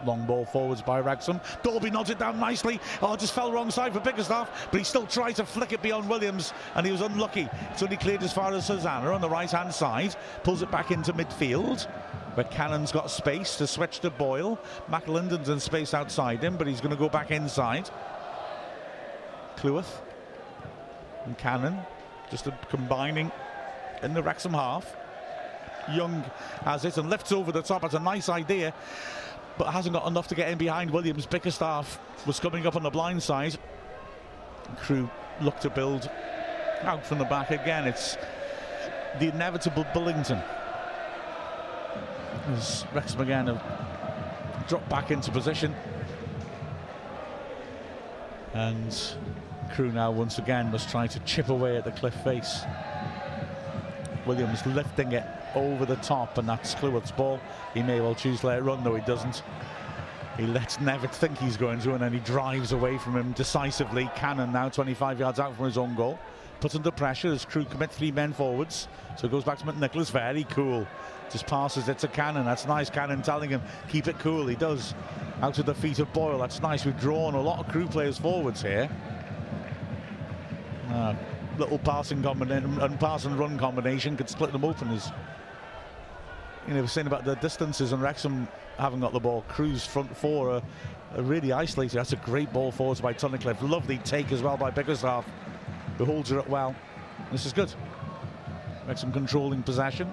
Long 0.05 0.25
ball 0.25 0.45
forwards 0.45 0.81
by 0.81 0.99
Wrexham. 0.99 1.41
Dalby 1.63 1.89
nods 1.89 2.11
it 2.11 2.19
down 2.19 2.39
nicely. 2.39 2.79
Oh, 3.01 3.15
just 3.15 3.33
fell 3.33 3.51
wrong 3.51 3.71
side 3.71 3.93
for 3.93 3.99
Bickerstaff, 3.99 4.67
but 4.69 4.77
he 4.77 4.83
still 4.83 5.07
tried 5.07 5.35
to 5.37 5.45
flick 5.45 5.73
it 5.73 5.81
beyond 5.81 6.07
Williams, 6.07 6.53
and 6.75 6.85
he 6.85 6.91
was 6.91 7.01
unlucky. 7.01 7.49
It's 7.71 7.81
only 7.81 7.97
cleared 7.97 8.21
as 8.21 8.31
far 8.31 8.53
as 8.53 8.67
Hosannah 8.67 9.11
on 9.11 9.21
the 9.21 9.29
right 9.29 9.49
hand 9.49 9.73
side. 9.73 10.15
Pulls 10.43 10.61
it 10.61 10.69
back 10.69 10.91
into 10.91 11.11
midfield, 11.13 11.87
But 12.35 12.51
Cannon's 12.51 12.91
got 12.91 13.09
space 13.09 13.55
to 13.57 13.67
switch 13.67 13.99
to 14.01 14.09
Boyle. 14.09 14.59
McAlinden's 14.89 15.49
in 15.49 15.59
space 15.59 15.93
outside 15.93 16.43
him, 16.43 16.57
but 16.57 16.67
he's 16.67 16.81
going 16.81 16.91
to 16.91 16.97
go 16.97 17.07
back 17.07 17.31
inside. 17.31 17.89
Cleworth 19.55 20.01
and 21.25 21.37
Cannon 21.37 21.79
just 22.29 22.47
combining 22.69 23.31
in 24.03 24.13
the 24.13 24.21
Wrexham 24.21 24.53
half. 24.53 24.95
Young 25.93 26.23
has 26.63 26.83
it 26.83 26.97
and 26.97 27.09
lifts 27.09 27.31
over 27.31 27.51
the 27.51 27.61
top. 27.61 27.83
That's 27.83 27.93
a 27.93 27.99
nice 27.99 28.27
idea 28.27 28.73
but 29.57 29.67
hasn't 29.67 29.93
got 29.93 30.07
enough 30.07 30.27
to 30.27 30.35
get 30.35 30.49
in 30.49 30.57
behind 30.57 30.91
Williams. 30.91 31.25
Bickerstaff 31.25 31.99
was 32.25 32.39
coming 32.39 32.65
up 32.67 32.75
on 32.75 32.83
the 32.83 32.89
blind 32.89 33.23
side. 33.23 33.57
Crewe 34.77 35.09
look 35.41 35.59
to 35.59 35.69
build 35.69 36.09
out 36.81 37.05
from 37.05 37.19
the 37.19 37.25
back 37.25 37.51
again. 37.51 37.87
It's 37.87 38.17
the 39.19 39.27
inevitable 39.27 39.85
Billington. 39.93 40.41
As 42.49 42.85
Wrexham 42.93 43.21
again 43.21 43.47
have 43.47 44.67
dropped 44.67 44.89
back 44.89 45.11
into 45.11 45.31
position. 45.31 45.73
And 48.53 48.97
Crewe 49.73 49.91
now 49.91 50.11
once 50.11 50.37
again 50.37 50.71
must 50.71 50.89
try 50.89 51.07
to 51.07 51.19
chip 51.21 51.49
away 51.49 51.77
at 51.77 51.85
the 51.85 51.91
cliff 51.91 52.13
face. 52.23 52.61
Williams 54.25 54.65
lifting 54.65 55.11
it 55.11 55.25
over 55.55 55.85
the 55.85 55.95
top, 55.97 56.37
and 56.37 56.47
that's 56.47 56.75
Cleworth's 56.75 57.11
ball. 57.11 57.39
He 57.73 57.81
may 57.81 57.99
well 57.99 58.15
choose 58.15 58.41
to 58.41 58.47
let 58.47 58.59
it 58.59 58.61
run, 58.61 58.83
though 58.83 58.95
he 58.95 59.05
doesn't. 59.05 59.43
He 60.37 60.45
lets 60.45 60.77
Nevitt 60.77 61.13
think 61.13 61.37
he's 61.37 61.55
going 61.55 61.79
to, 61.81 61.93
and 61.93 62.01
then 62.01 62.11
he 62.11 62.19
drives 62.19 62.73
away 62.73 62.97
from 62.97 63.15
him 63.15 63.31
decisively. 63.31 64.09
Cannon 64.15 64.51
now 64.51 64.67
25 64.67 65.19
yards 65.19 65.39
out 65.39 65.55
from 65.55 65.65
his 65.65 65.77
own 65.77 65.95
goal. 65.95 66.19
put 66.59 66.75
under 66.75 66.91
pressure 66.91 67.31
as 67.31 67.45
Crewe 67.45 67.65
commit 67.65 67.91
three 67.91 68.11
men 68.11 68.33
forwards. 68.33 68.87
So 69.17 69.27
it 69.27 69.31
goes 69.31 69.43
back 69.43 69.59
to 69.59 69.65
McNicholas. 69.65 70.11
Very 70.11 70.43
cool. 70.45 70.85
Just 71.31 71.47
passes 71.47 71.87
it 71.87 71.99
to 71.99 72.07
Cannon. 72.07 72.45
That's 72.45 72.65
nice. 72.65 72.89
Cannon 72.89 73.21
telling 73.21 73.49
him, 73.49 73.61
keep 73.89 74.07
it 74.07 74.19
cool. 74.19 74.47
He 74.47 74.55
does. 74.55 74.93
Out 75.41 75.57
of 75.59 75.65
the 75.65 75.75
feet 75.75 75.99
of 75.99 76.11
Boyle. 76.13 76.37
That's 76.37 76.61
nice. 76.61 76.85
We've 76.85 76.99
drawn 76.99 77.33
a 77.33 77.41
lot 77.41 77.59
of 77.59 77.67
Crewe 77.71 77.87
players 77.87 78.17
forwards 78.17 78.61
here. 78.61 78.89
Uh, 80.89 81.15
little 81.57 81.79
passing 81.79 82.21
combination 82.21 82.79
and 82.81 82.99
pass 82.99 83.25
and 83.25 83.37
run 83.37 83.57
combination 83.57 84.17
could 84.17 84.29
split 84.29 84.51
them 84.51 84.65
open 84.65 84.89
as 84.91 85.11
you 86.67 86.73
know, 86.73 86.81
we're 86.81 86.87
saying 86.87 87.07
about 87.07 87.25
the 87.25 87.35
distances 87.35 87.91
and 87.91 88.01
Wrexham 88.01 88.47
haven't 88.77 88.99
got 88.99 89.13
the 89.13 89.19
ball. 89.19 89.43
Crewe's 89.47 89.85
front 89.85 90.15
four 90.15 90.51
are, 90.51 90.61
are 91.15 91.21
really 91.21 91.51
isolated. 91.51 91.97
That's 91.97 92.13
a 92.13 92.17
great 92.17 92.51
ball 92.51 92.71
forwards 92.71 93.01
by 93.01 93.13
Tunnicliffe. 93.13 93.61
Lovely 93.67 93.97
take 93.99 94.31
as 94.31 94.41
well 94.41 94.57
by 94.57 94.71
Bickerstaff, 94.71 95.25
who 95.97 96.05
holds 96.05 96.29
her 96.31 96.39
up 96.39 96.49
well. 96.49 96.75
This 97.31 97.45
is 97.45 97.53
good. 97.53 97.71
Wrexham 98.87 99.11
controlling 99.11 99.63
possession. 99.63 100.11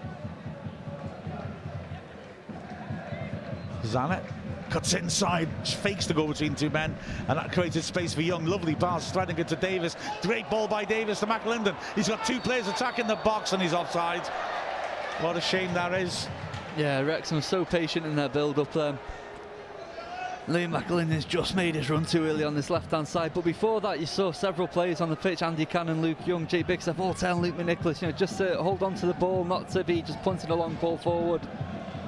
Zanet 3.83 4.23
cuts 4.71 4.95
inside, 4.95 5.49
fakes 5.67 6.07
to 6.07 6.15
go 6.15 6.27
between 6.27 6.55
two 6.55 6.71
men, 6.71 6.97
and 7.29 7.39
that 7.39 7.53
created 7.53 7.85
space 7.85 8.15
for 8.15 8.23
Young. 8.23 8.47
Lovely 8.47 8.75
pass, 8.75 9.11
threading 9.13 9.39
it 9.39 9.49
to 9.49 9.57
Davies. 9.57 9.97
Great 10.23 10.49
ball 10.49 10.67
by 10.67 10.85
Davies 10.85 11.21
to 11.21 11.27
McAlinden. 11.27 11.77
He's 11.95 12.09
got 12.09 12.25
two 12.25 12.41
players 12.41 12.69
attacking 12.69 13.07
the 13.07 13.17
box, 13.17 13.53
and 13.53 13.61
he's 13.63 13.75
offside. 13.75 14.23
What 15.21 15.37
a 15.37 15.41
shame 15.41 15.73
that 15.75 15.93
is. 15.95 16.29
Yeah, 16.77 17.01
Wrexham 17.01 17.43
so 17.43 17.65
patient 17.65 18.07
in 18.07 18.17
their 18.17 18.29
build-up 18.29 18.73
there. 18.73 18.99
Liam 20.49 20.77
McAlinden's 20.77 21.25
just 21.25 21.55
made 21.55 21.77
his 21.77 21.89
run 21.89 22.05
too 22.05 22.25
early 22.25 22.43
on 22.43 22.57
this 22.57 22.69
left-hand 22.69 23.07
side, 23.07 23.33
but 23.33 23.45
before 23.45 23.81
that 23.81 24.01
you 24.01 24.07
saw 24.07 24.33
several 24.33 24.67
players 24.67 25.01
on 25.01 25.09
the 25.09 25.15
pitch, 25.15 25.41
Andy 25.43 25.65
Cannon, 25.65 26.03
Luke 26.03 26.27
Young, 26.27 26.49
Jay 26.49 26.65
Biggs, 26.65 26.89
all 26.89 27.15
telling 27.15 27.43
Luke 27.43 27.57
McNicholas, 27.57 28.03
you 28.03 28.09
know, 28.09 28.13
just 28.13 28.39
to 28.39 28.61
hold 28.61 28.83
on 28.83 28.97
to 28.97 29.07
the 29.07 29.15
ball, 29.15 29.45
not 29.45 29.69
to 29.69 29.85
be 29.85 30.03
just 30.03 30.21
punting 30.23 30.51
a 30.51 30.55
long 30.55 30.75
ball 30.77 30.97
forward. 30.97 31.43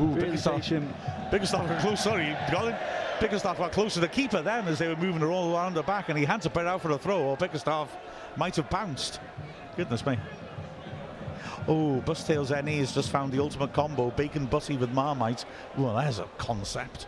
Ooh, 0.01 0.07
really 0.07 0.31
Bickerstaff, 0.31 0.55
patient. 0.57 0.93
Bickerstaff 1.31 1.69
got 1.69 1.81
close, 1.81 2.03
sorry, 2.03 2.37
Colin. 2.51 2.75
Bickerstaff 3.21 3.59
got 3.59 3.71
close 3.71 3.95
to 3.95 4.01
the 4.01 4.09
keeper 4.09 4.43
then 4.43 4.67
as 4.67 4.81
they 4.81 4.89
were 4.89 4.97
moving 4.97 5.23
all 5.23 5.55
around 5.55 5.75
the 5.75 5.83
back 5.85 6.09
and 6.09 6.19
he 6.19 6.25
had 6.25 6.43
to 6.43 6.51
put 6.51 6.67
out 6.67 6.83
for 6.83 6.91
a 6.91 6.99
throw 6.99 7.21
or 7.23 7.37
Bickerstaff 7.37 7.97
might 8.37 8.57
have 8.57 8.69
bounced. 8.69 9.21
Goodness 9.77 10.05
me. 10.05 10.19
Oh, 11.67 12.01
Bustails 12.03 12.51
NE 12.51 12.79
has 12.79 12.93
just 12.93 13.11
found 13.11 13.33
the 13.33 13.41
ultimate 13.41 13.73
combo, 13.73 14.11
bacon 14.11 14.47
butty 14.47 14.77
with 14.77 14.91
Marmite. 14.91 15.45
Well, 15.77 15.97
there's 15.97 16.19
a 16.19 16.29
concept. 16.39 17.07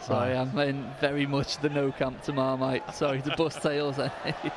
Sorry, 0.00 0.36
I'm 0.36 0.56
in 0.58 0.90
very 1.00 1.26
much 1.26 1.58
the 1.58 1.68
no 1.68 1.92
camp 1.92 2.22
to 2.22 2.32
Marmite. 2.32 2.94
Sorry, 2.94 3.22
to 3.22 3.34
Bustails 3.36 3.98
NE. 4.24 4.34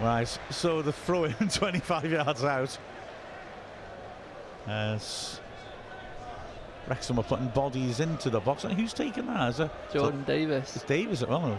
Right, 0.00 0.26
so 0.50 0.82
the 0.82 0.92
throw 0.92 1.22
in 1.22 1.34
25 1.48 2.10
yards 2.10 2.42
out. 2.42 2.76
As 4.66 5.40
Wrexham 6.88 7.20
are 7.20 7.22
putting 7.22 7.46
bodies 7.48 8.00
into 8.00 8.28
the 8.28 8.40
box. 8.40 8.64
And 8.64 8.72
who's 8.72 8.92
taking 8.92 9.26
that? 9.26 9.50
Is 9.50 9.60
it 9.60 9.70
Jordan 9.92 10.24
Davies. 10.24 10.74
It's 10.74 10.82
Davies. 10.82 11.22
Oh, 11.22 11.56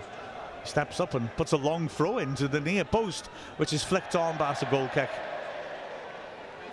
steps 0.65 0.99
up 0.99 1.13
and 1.13 1.33
puts 1.37 1.53
a 1.53 1.57
long 1.57 1.87
throw 1.87 2.17
into 2.17 2.49
the 2.49 2.59
near 2.59 2.83
post, 2.83 3.27
which 3.55 3.71
is 3.71 3.85
flicked 3.85 4.17
on, 4.17 4.37
by 4.37 4.49
that's 4.49 4.63
a 4.63 4.65
goal 4.65 4.89
kick 4.93 5.09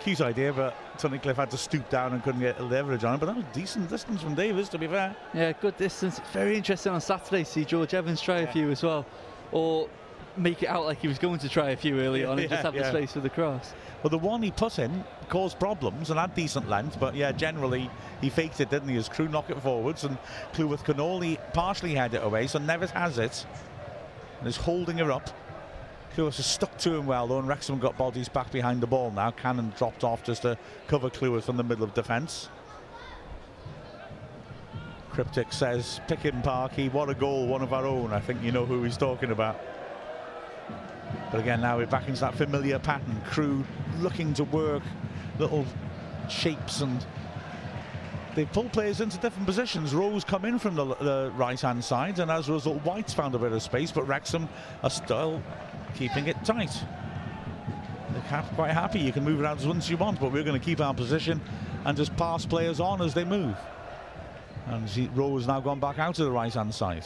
cute 0.03 0.21
idea, 0.21 0.51
but 0.51 0.75
Tunnicliffe 0.97 1.37
had 1.37 1.49
to 1.51 1.57
stoop 1.57 1.89
down 1.89 2.13
and 2.13 2.21
couldn't 2.23 2.41
get 2.41 2.61
leverage 2.61 3.03
on 3.03 3.15
it. 3.15 3.19
But 3.19 3.27
that 3.27 3.35
was 3.37 3.45
decent 3.53 3.89
distance 3.89 4.21
from 4.21 4.35
Davies, 4.35 4.69
to 4.69 4.77
be 4.77 4.87
fair. 4.87 5.15
Yeah, 5.33 5.53
good 5.53 5.77
distance. 5.77 6.19
Very 6.33 6.57
interesting 6.57 6.91
on 6.91 7.01
Saturday 7.01 7.43
to 7.43 7.49
see 7.49 7.65
George 7.65 7.93
Evans 7.93 8.21
try 8.21 8.39
yeah. 8.39 8.49
a 8.49 8.51
few 8.51 8.69
as 8.69 8.83
well. 8.83 9.05
Or 9.51 9.87
make 10.35 10.63
it 10.63 10.67
out 10.67 10.85
like 10.85 10.99
he 10.99 11.07
was 11.07 11.19
going 11.19 11.39
to 11.39 11.47
try 11.47 11.69
a 11.69 11.77
few 11.77 11.99
early 11.99 12.25
on 12.25 12.39
and 12.39 12.49
just 12.49 12.63
have 12.63 12.75
yeah. 12.75 12.83
the 12.83 12.89
space 12.89 13.13
for 13.13 13.21
the 13.21 13.29
cross. 13.29 13.73
Well, 14.01 14.09
the 14.09 14.17
one 14.17 14.41
he 14.41 14.51
put 14.51 14.79
in 14.79 15.03
caused 15.29 15.59
problems 15.59 16.09
and 16.09 16.19
had 16.19 16.35
decent 16.35 16.69
length, 16.69 16.99
but 16.99 17.15
yeah, 17.15 17.31
generally 17.31 17.89
he 18.19 18.29
faked 18.29 18.59
it, 18.59 18.69
didn't 18.69 18.89
he? 18.89 18.95
His 18.95 19.07
Crewe 19.07 19.29
knock 19.29 19.49
it 19.49 19.61
forwards 19.61 20.03
and 20.03 20.17
Cleworth 20.53 20.83
can 20.83 20.99
only 20.99 21.39
partially 21.53 21.95
head 21.95 22.13
it 22.13 22.23
away, 22.23 22.47
so 22.47 22.59
Nevitt 22.59 22.91
has 22.91 23.17
it 23.17 23.45
and 24.39 24.47
is 24.47 24.57
holding 24.57 24.97
her 24.97 25.11
up. 25.11 25.29
Cleworth 26.15 26.37
has 26.37 26.45
stuck 26.45 26.77
to 26.79 26.93
him 26.93 27.07
well, 27.07 27.25
though, 27.27 27.39
and 27.39 27.47
Wrexham 27.47 27.79
got 27.79 27.97
bodies 27.97 28.29
back 28.29 28.51
behind 28.51 28.81
the 28.81 28.87
ball 28.87 29.11
now. 29.11 29.31
Cannon 29.31 29.73
dropped 29.77 30.03
off 30.03 30.23
just 30.23 30.43
to 30.43 30.57
cover 30.87 31.09
Cleworth 31.09 31.45
from 31.45 31.57
the 31.57 31.63
middle 31.63 31.83
of 31.83 31.93
defence. 31.93 32.49
Cryptic 35.09 35.51
says, 35.51 36.01
pick 36.07 36.19
him, 36.19 36.41
Parky. 36.41 36.89
What 36.89 37.09
a 37.09 37.13
goal, 37.13 37.47
one 37.47 37.61
of 37.61 37.73
our 37.73 37.85
own. 37.85 38.13
I 38.13 38.19
think 38.19 38.43
you 38.43 38.51
know 38.51 38.65
who 38.65 38.83
he's 38.83 38.97
talking 38.97 39.31
about. 39.31 39.59
But 41.31 41.39
again, 41.39 41.61
now 41.61 41.77
we're 41.77 41.87
back 41.87 42.07
into 42.07 42.21
that 42.21 42.35
familiar 42.35 42.79
pattern. 42.79 43.21
Crewe 43.25 43.63
looking 43.99 44.33
to 44.35 44.43
work 44.43 44.83
little 45.39 45.65
shapes 46.29 46.81
and 46.81 47.05
they 48.35 48.45
pull 48.45 48.69
players 48.69 49.01
into 49.01 49.17
different 49.17 49.45
positions. 49.45 49.93
Rose 49.93 50.23
come 50.23 50.45
in 50.45 50.57
from 50.57 50.75
the, 50.75 50.85
the 50.95 51.31
right-hand 51.35 51.83
side, 51.83 52.17
and 52.19 52.31
as 52.31 52.49
a 52.49 52.53
result, 52.53 52.83
White's 52.83 53.13
found 53.13 53.35
a 53.35 53.37
bit 53.37 53.51
of 53.51 53.61
space, 53.61 53.91
but 53.91 54.07
Wrexham 54.07 54.49
are 54.81 54.89
still 54.89 55.41
keeping 55.93 56.27
it 56.27 56.37
tight. 56.43 56.73
They're 58.11 58.43
quite 58.55 58.71
happy. 58.71 58.99
You 58.99 59.11
can 59.11 59.23
move 59.23 59.41
around 59.41 59.59
as 59.59 59.67
once 59.67 59.89
you 59.89 59.97
want, 59.97 60.19
but 60.19 60.31
we're 60.31 60.43
going 60.43 60.59
to 60.59 60.65
keep 60.65 60.79
our 60.79 60.93
position 60.93 61.41
and 61.85 61.97
just 61.97 62.15
pass 62.15 62.45
players 62.45 62.79
on 62.79 63.01
as 63.01 63.13
they 63.13 63.23
move. 63.23 63.55
And 64.67 65.17
Rowe 65.17 65.37
has 65.37 65.47
now 65.47 65.59
gone 65.59 65.79
back 65.79 65.99
out 65.99 66.15
to 66.15 66.23
the 66.23 66.31
right-hand 66.31 66.73
side. 66.73 67.05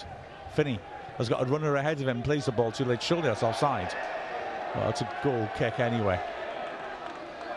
Finney 0.53 0.79
has 1.17 1.27
got 1.29 1.41
a 1.41 1.45
runner 1.45 1.75
ahead 1.75 1.99
of 2.01 2.07
him, 2.07 2.21
plays 2.21 2.45
the 2.45 2.51
ball 2.51 2.71
too 2.71 2.85
late. 2.85 3.01
Surely 3.01 3.23
that's 3.23 3.43
offside. 3.43 3.93
Well, 4.75 4.89
it's 4.89 5.01
a 5.01 5.09
goal 5.23 5.49
kick 5.57 5.79
anyway. 5.79 6.19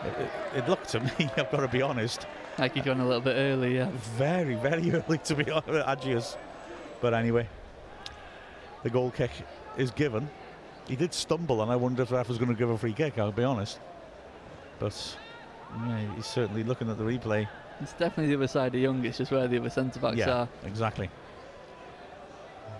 It, 0.03 0.21
it, 0.21 0.29
it 0.57 0.69
looked 0.69 0.89
to 0.89 0.99
me, 1.19 1.29
I've 1.37 1.51
got 1.51 1.59
to 1.59 1.67
be 1.67 1.81
honest. 1.81 2.25
Like 2.57 2.75
you've 2.75 2.85
gone 2.85 2.99
a 2.99 3.05
little 3.05 3.21
bit 3.21 3.35
early, 3.35 3.75
yeah. 3.75 3.89
Very, 4.17 4.55
very 4.55 4.91
early 5.07 5.17
to 5.19 5.35
be 5.35 5.49
honest, 5.51 5.87
Agius. 5.87 6.37
But 6.99 7.13
anyway, 7.13 7.47
the 8.83 8.89
goal 8.89 9.11
kick 9.11 9.31
is 9.77 9.91
given. 9.91 10.29
He 10.91 10.97
did 10.97 11.13
stumble, 11.13 11.61
and 11.61 11.71
I 11.71 11.77
wonder 11.77 12.03
if 12.03 12.11
ref 12.11 12.27
was 12.27 12.37
going 12.37 12.49
to 12.49 12.53
give 12.53 12.69
a 12.69 12.77
free 12.77 12.91
kick, 12.91 13.17
I'll 13.17 13.31
be 13.31 13.45
honest. 13.45 13.79
But 14.77 15.17
yeah, 15.87 16.15
he's 16.17 16.25
certainly 16.25 16.65
looking 16.65 16.89
at 16.89 16.97
the 16.97 17.05
replay. 17.05 17.47
It's 17.79 17.93
definitely 17.93 18.27
the 18.27 18.35
other 18.35 18.47
side 18.47 18.75
of 18.75 18.81
Young, 18.81 19.05
it's 19.05 19.17
just 19.17 19.31
where 19.31 19.47
the 19.47 19.57
other 19.57 19.69
centre 19.69 20.01
backs 20.01 20.17
yeah, 20.17 20.29
are. 20.31 20.49
exactly. 20.65 21.09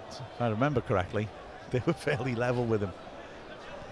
If 0.09 0.41
I 0.41 0.49
remember 0.49 0.81
correctly, 0.81 1.29
they 1.71 1.81
were 1.85 1.93
fairly 1.93 2.35
level 2.35 2.65
with 2.65 2.81
him. 2.81 2.91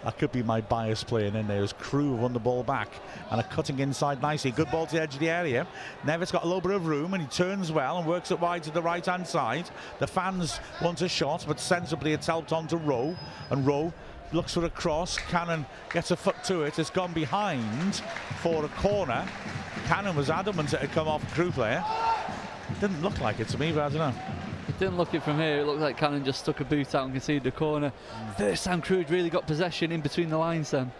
That 0.03 0.17
could 0.17 0.31
be 0.31 0.43
my 0.43 0.61
bias 0.61 1.03
playing 1.03 1.35
in 1.35 1.47
there 1.47 1.61
as 1.61 1.73
Crewe 1.73 2.15
won 2.15 2.31
the 2.31 2.39
ball 2.39 2.63
back 2.63 2.89
and 3.31 3.39
are 3.39 3.47
cutting 3.47 3.79
inside 3.79 4.21
nicely. 4.21 4.51
Good 4.51 4.71
ball 4.71 4.85
to 4.85 4.95
the 4.95 5.01
edge 5.01 5.13
of 5.13 5.19
the 5.19 5.29
area. 5.29 5.67
Nevitt 6.05 6.31
got 6.31 6.43
a 6.43 6.45
little 6.45 6.61
bit 6.61 6.71
of 6.71 6.87
room 6.87 7.13
and 7.13 7.21
he 7.21 7.27
turns 7.29 7.71
well 7.71 7.97
and 7.97 8.07
works 8.07 8.31
it 8.31 8.39
wide 8.39 8.63
to 8.63 8.71
the 8.71 8.81
right 8.81 9.05
hand 9.05 9.27
side. 9.27 9.69
The 9.99 10.07
fans 10.07 10.59
want 10.81 11.01
a 11.01 11.09
shot, 11.09 11.43
but 11.47 11.59
sensibly 11.59 12.13
it's 12.13 12.27
helped 12.27 12.53
on 12.53 12.67
to 12.67 12.77
Rowe. 12.77 13.15
And 13.49 13.67
Rowe 13.67 13.93
looks 14.31 14.53
for 14.53 14.65
a 14.65 14.69
cross. 14.69 15.17
Cannon 15.17 15.65
gets 15.91 16.11
a 16.11 16.15
foot 16.15 16.43
to 16.45 16.63
it. 16.63 16.79
It's 16.79 16.89
gone 16.89 17.13
behind 17.13 17.95
for 18.41 18.65
a 18.65 18.69
corner. 18.69 19.27
Cannon 19.85 20.15
was 20.15 20.29
adamant 20.29 20.73
it 20.73 20.81
had 20.81 20.91
come 20.91 21.07
off 21.07 21.23
a 21.23 21.35
Crewe 21.35 21.51
player. 21.51 21.83
It 22.69 22.79
didn't 22.79 23.01
look 23.01 23.19
like 23.19 23.39
it 23.39 23.47
to 23.49 23.57
me, 23.57 23.71
but 23.71 23.81
I 23.81 23.89
don't 23.89 24.13
know. 24.13 24.21
It 24.67 24.77
didn't 24.77 24.97
look 24.97 25.13
it 25.13 25.23
from 25.23 25.37
here. 25.37 25.59
It 25.59 25.65
looked 25.65 25.79
like 25.79 25.97
Cannon 25.97 26.23
just 26.23 26.41
stuck 26.41 26.59
a 26.59 26.65
boot 26.65 26.93
out 26.93 27.05
and 27.05 27.13
conceded 27.13 27.43
the 27.43 27.51
corner. 27.51 27.91
First 28.37 28.65
time 28.65 28.81
Crewe 28.81 29.03
really 29.09 29.29
got 29.29 29.47
possession 29.47 29.91
in 29.91 30.01
between 30.01 30.29
the 30.29 30.37
lines 30.37 30.71
then. 30.71 30.91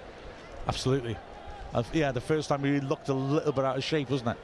Absolutely. 0.67 1.15
Uh, 1.73 1.83
yeah, 1.93 2.11
the 2.11 2.21
first 2.21 2.49
time 2.49 2.63
he 2.63 2.79
looked 2.79 3.09
a 3.09 3.13
little 3.13 3.51
bit 3.51 3.63
out 3.63 3.77
of 3.77 3.83
shape, 3.83 4.09
wasn't 4.09 4.31
it? 4.31 4.37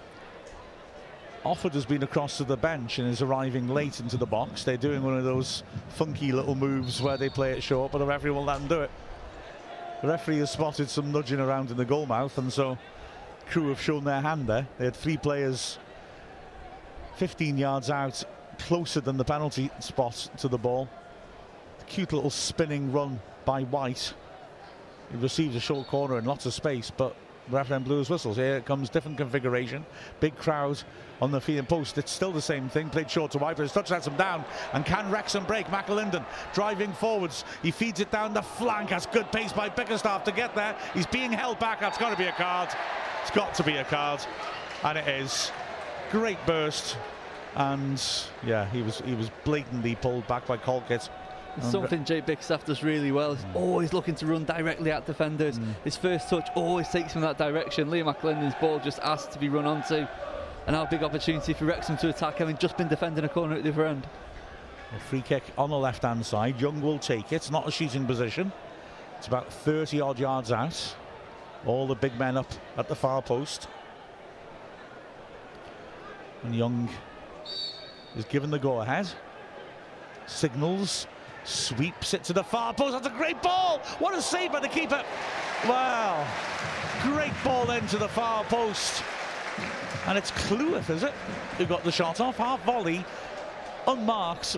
Offord 1.45 1.73
has 1.73 1.85
been 1.85 2.01
across 2.01 2.37
to 2.37 2.43
the 2.43 2.57
bench 2.57 2.97
and 2.97 3.07
is 3.07 3.21
arriving 3.21 3.67
late 3.67 3.99
into 3.99 4.17
the 4.17 4.25
box. 4.25 4.63
They're 4.63 4.77
doing 4.77 5.03
one 5.03 5.15
of 5.15 5.23
those 5.23 5.61
funky 5.89 6.31
little 6.31 6.55
moves 6.55 7.03
where 7.03 7.17
they 7.17 7.29
play 7.29 7.51
it 7.51 7.61
short, 7.61 7.91
but 7.91 7.99
the 7.99 8.05
referee 8.05 8.31
will 8.31 8.43
let 8.43 8.57
them 8.57 8.67
do 8.67 8.81
it. 8.81 8.89
The 10.01 10.07
referee 10.07 10.39
has 10.39 10.49
spotted 10.49 10.89
some 10.89 11.11
nudging 11.11 11.39
around 11.39 11.69
in 11.69 11.77
the 11.77 11.85
goal 11.85 12.07
mouth, 12.07 12.35
and 12.39 12.51
so 12.51 12.79
Crewe 13.47 13.69
have 13.69 13.79
shown 13.79 14.03
their 14.03 14.21
hand 14.21 14.47
there. 14.47 14.67
They 14.79 14.85
had 14.85 14.95
three 14.95 15.17
players 15.17 15.77
15 17.17 17.59
yards 17.59 17.91
out 17.91 18.23
closer 18.57 18.99
than 18.99 19.17
the 19.17 19.23
penalty 19.23 19.69
spot 19.79 20.27
to 20.39 20.47
the 20.47 20.57
ball. 20.57 20.89
Cute 21.85 22.11
little 22.11 22.31
spinning 22.31 22.91
run 22.91 23.19
by 23.45 23.61
White. 23.65 24.15
He 25.11 25.17
receives 25.17 25.55
a 25.55 25.59
short 25.59 25.85
corner 25.85 26.17
and 26.17 26.25
lots 26.25 26.47
of 26.47 26.55
space, 26.55 26.89
but 26.89 27.15
blew 27.49 27.99
his 27.99 28.09
whistles. 28.09 28.37
Here 28.37 28.61
comes, 28.61 28.89
different 28.89 29.17
configuration. 29.17 29.85
Big 30.19 30.35
crowd 30.35 30.81
on 31.21 31.31
the 31.31 31.39
feeding 31.39 31.65
post. 31.65 31.97
It's 31.97 32.11
still 32.11 32.31
the 32.31 32.41
same 32.41 32.69
thing. 32.69 32.89
Played 32.89 33.09
short 33.09 33.31
to 33.31 33.37
White, 33.37 33.57
but 33.57 33.63
his 33.63 33.71
touch 33.71 33.91
lets 33.91 34.07
him 34.07 34.15
down. 34.15 34.43
And 34.73 34.85
can 34.85 35.09
Wrexham 35.09 35.45
break? 35.45 35.67
McAlinden 35.67 36.25
driving 36.53 36.93
forwards. 36.93 37.45
He 37.61 37.71
feeds 37.71 37.99
it 37.99 38.11
down 38.11 38.33
the 38.33 38.41
flank. 38.41 38.89
Has 38.89 39.05
good 39.05 39.31
pace 39.31 39.53
by 39.53 39.69
Bickerstaff 39.69 40.23
to 40.25 40.31
get 40.31 40.55
there. 40.55 40.75
He's 40.93 41.07
being 41.07 41.31
held 41.31 41.59
back. 41.59 41.79
That's 41.79 41.97
got 41.97 42.11
to 42.11 42.17
be 42.17 42.25
a 42.25 42.33
card. 42.33 42.69
It's 43.21 43.31
got 43.31 43.53
to 43.55 43.63
be 43.63 43.77
a 43.77 43.83
card. 43.83 44.25
And 44.83 44.97
it 44.97 45.07
is. 45.07 45.51
Great 46.11 46.37
burst 46.45 46.97
and 47.55 48.01
yeah, 48.45 48.69
he 48.69 48.81
was 48.81 48.99
he 49.05 49.15
was 49.15 49.31
blatantly 49.43 49.95
pulled 49.95 50.27
back 50.27 50.45
by 50.45 50.57
Colkett. 50.57 51.09
It's 51.57 51.71
something 51.71 52.03
Jake 52.03 52.25
Bickerstaff 52.25 52.65
does 52.65 52.83
really 52.83 53.11
well. 53.11 53.35
He's 53.35 53.45
mm. 53.45 53.55
always 53.55 53.93
looking 53.93 54.15
to 54.15 54.25
run 54.25 54.43
directly 54.43 54.91
at 54.91 55.05
defenders. 55.05 55.57
Mm. 55.57 55.73
His 55.83 55.95
first 55.95 56.29
touch 56.29 56.49
always 56.55 56.89
takes 56.89 57.13
him 57.13 57.23
in 57.23 57.29
that 57.29 57.37
direction. 57.37 57.89
Liam 57.89 58.13
McAlinden's 58.13 58.55
ball 58.55 58.79
just 58.79 58.99
asked 58.99 59.31
to 59.31 59.39
be 59.39 59.47
run 59.47 59.65
onto. 59.65 60.05
And 60.67 60.75
now 60.75 60.85
big 60.85 61.03
opportunity 61.03 61.53
for 61.53 61.65
Wrexham 61.65 61.97
to 61.97 62.09
attack, 62.09 62.39
having 62.39 62.57
just 62.57 62.75
been 62.75 62.87
defending 62.87 63.23
a 63.23 63.29
corner 63.29 63.55
at 63.55 63.63
the 63.63 63.69
other 63.69 63.85
end. 63.85 64.07
A 64.95 64.99
free 64.99 65.21
kick 65.21 65.43
on 65.57 65.69
the 65.69 65.77
left 65.77 66.03
hand 66.03 66.25
side. 66.25 66.59
Young 66.59 66.81
will 66.81 66.99
take 66.99 67.31
it. 67.31 67.35
It's 67.35 67.51
not 67.51 67.67
a 67.67 67.71
shooting 67.71 68.05
position. 68.05 68.51
It's 69.17 69.27
about 69.27 69.51
30 69.51 70.01
odd 70.01 70.19
yards 70.19 70.51
out. 70.51 70.95
All 71.65 71.87
the 71.87 71.95
big 71.95 72.17
men 72.19 72.37
up 72.37 72.51
at 72.77 72.87
the 72.87 72.95
far 72.95 73.21
post. 73.21 73.67
And 76.43 76.55
Young 76.55 76.89
is 78.15 78.25
given 78.25 78.51
the 78.51 78.59
go 78.59 78.81
ahead. 78.81 79.07
Signals, 80.27 81.07
sweeps 81.47 82.13
it 82.13 82.23
to 82.25 82.33
the 82.33 82.43
far 82.43 82.73
post. 82.73 82.93
That's 82.93 83.07
a 83.07 83.17
great 83.17 83.41
ball. 83.41 83.79
What 83.99 84.15
a 84.15 84.21
save 84.21 84.51
by 84.51 84.59
the 84.59 84.67
keeper. 84.67 85.03
Wow. 85.65 86.27
Great 87.03 87.33
ball 87.43 87.69
into 87.71 87.97
the 87.97 88.07
far 88.07 88.43
post. 88.45 89.03
And 90.07 90.17
it's 90.17 90.31
Cleworth, 90.31 90.89
is 90.89 91.03
it? 91.03 91.13
Who 91.57 91.65
got 91.65 91.83
the 91.83 91.91
shot 91.91 92.19
off. 92.19 92.37
Half 92.37 92.63
volley, 92.63 93.03
unmarked, 93.87 94.57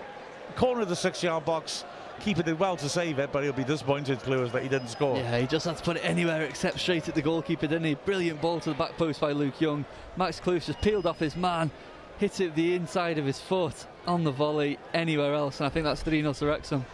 corner 0.56 0.82
of 0.82 0.90
the 0.90 0.96
six 0.96 1.24
yard 1.24 1.46
box. 1.46 1.86
Keeper 2.20 2.42
did 2.42 2.58
well 2.58 2.76
to 2.78 2.90
save 2.90 3.20
it, 3.20 3.32
but 3.32 3.44
he'll 3.44 3.54
be 3.54 3.64
disappointed, 3.64 4.20
Cleworth, 4.20 4.52
that 4.52 4.64
he 4.64 4.70
didn't 4.70 4.88
score. 4.88 5.18
Yeah, 5.18 5.40
he 5.40 5.46
just 5.46 5.66
had 5.66 5.78
to 5.78 5.84
put 5.84 5.98
it 5.98 6.00
anywhere 6.00 6.42
except 6.42 6.80
straight 6.80 7.08
at 7.08 7.14
the 7.14 7.22
goalkeeper, 7.22 7.68
didn't 7.68 7.84
he? 7.84 7.94
Brilliant 7.94 8.42
ball 8.42 8.60
to 8.62 8.70
the 8.70 8.76
back 8.76 8.98
post 8.98 9.22
by 9.22 9.34
Luke 9.34 9.62
Young. 9.62 9.86
Max 10.16 10.40
Cleworth 10.40 10.66
just 10.66 10.82
peeled 10.82 11.06
off 11.06 11.20
his 11.20 11.36
man, 11.36 11.70
hit 12.18 12.39
it 12.39 12.55
the 12.55 12.76
inside 12.76 13.18
of 13.18 13.26
his 13.26 13.39
foot 13.39 13.86
on 14.05 14.24
the 14.24 14.32
volley 14.32 14.80
anywhere 14.93 15.34
else, 15.34 15.59
and 15.59 15.68
I 15.68 15.70
think 15.70 15.84
that's 15.84 16.01
3 16.01 16.22
0 16.22 16.34
to 16.34 16.45
Wrexham. 16.45 16.86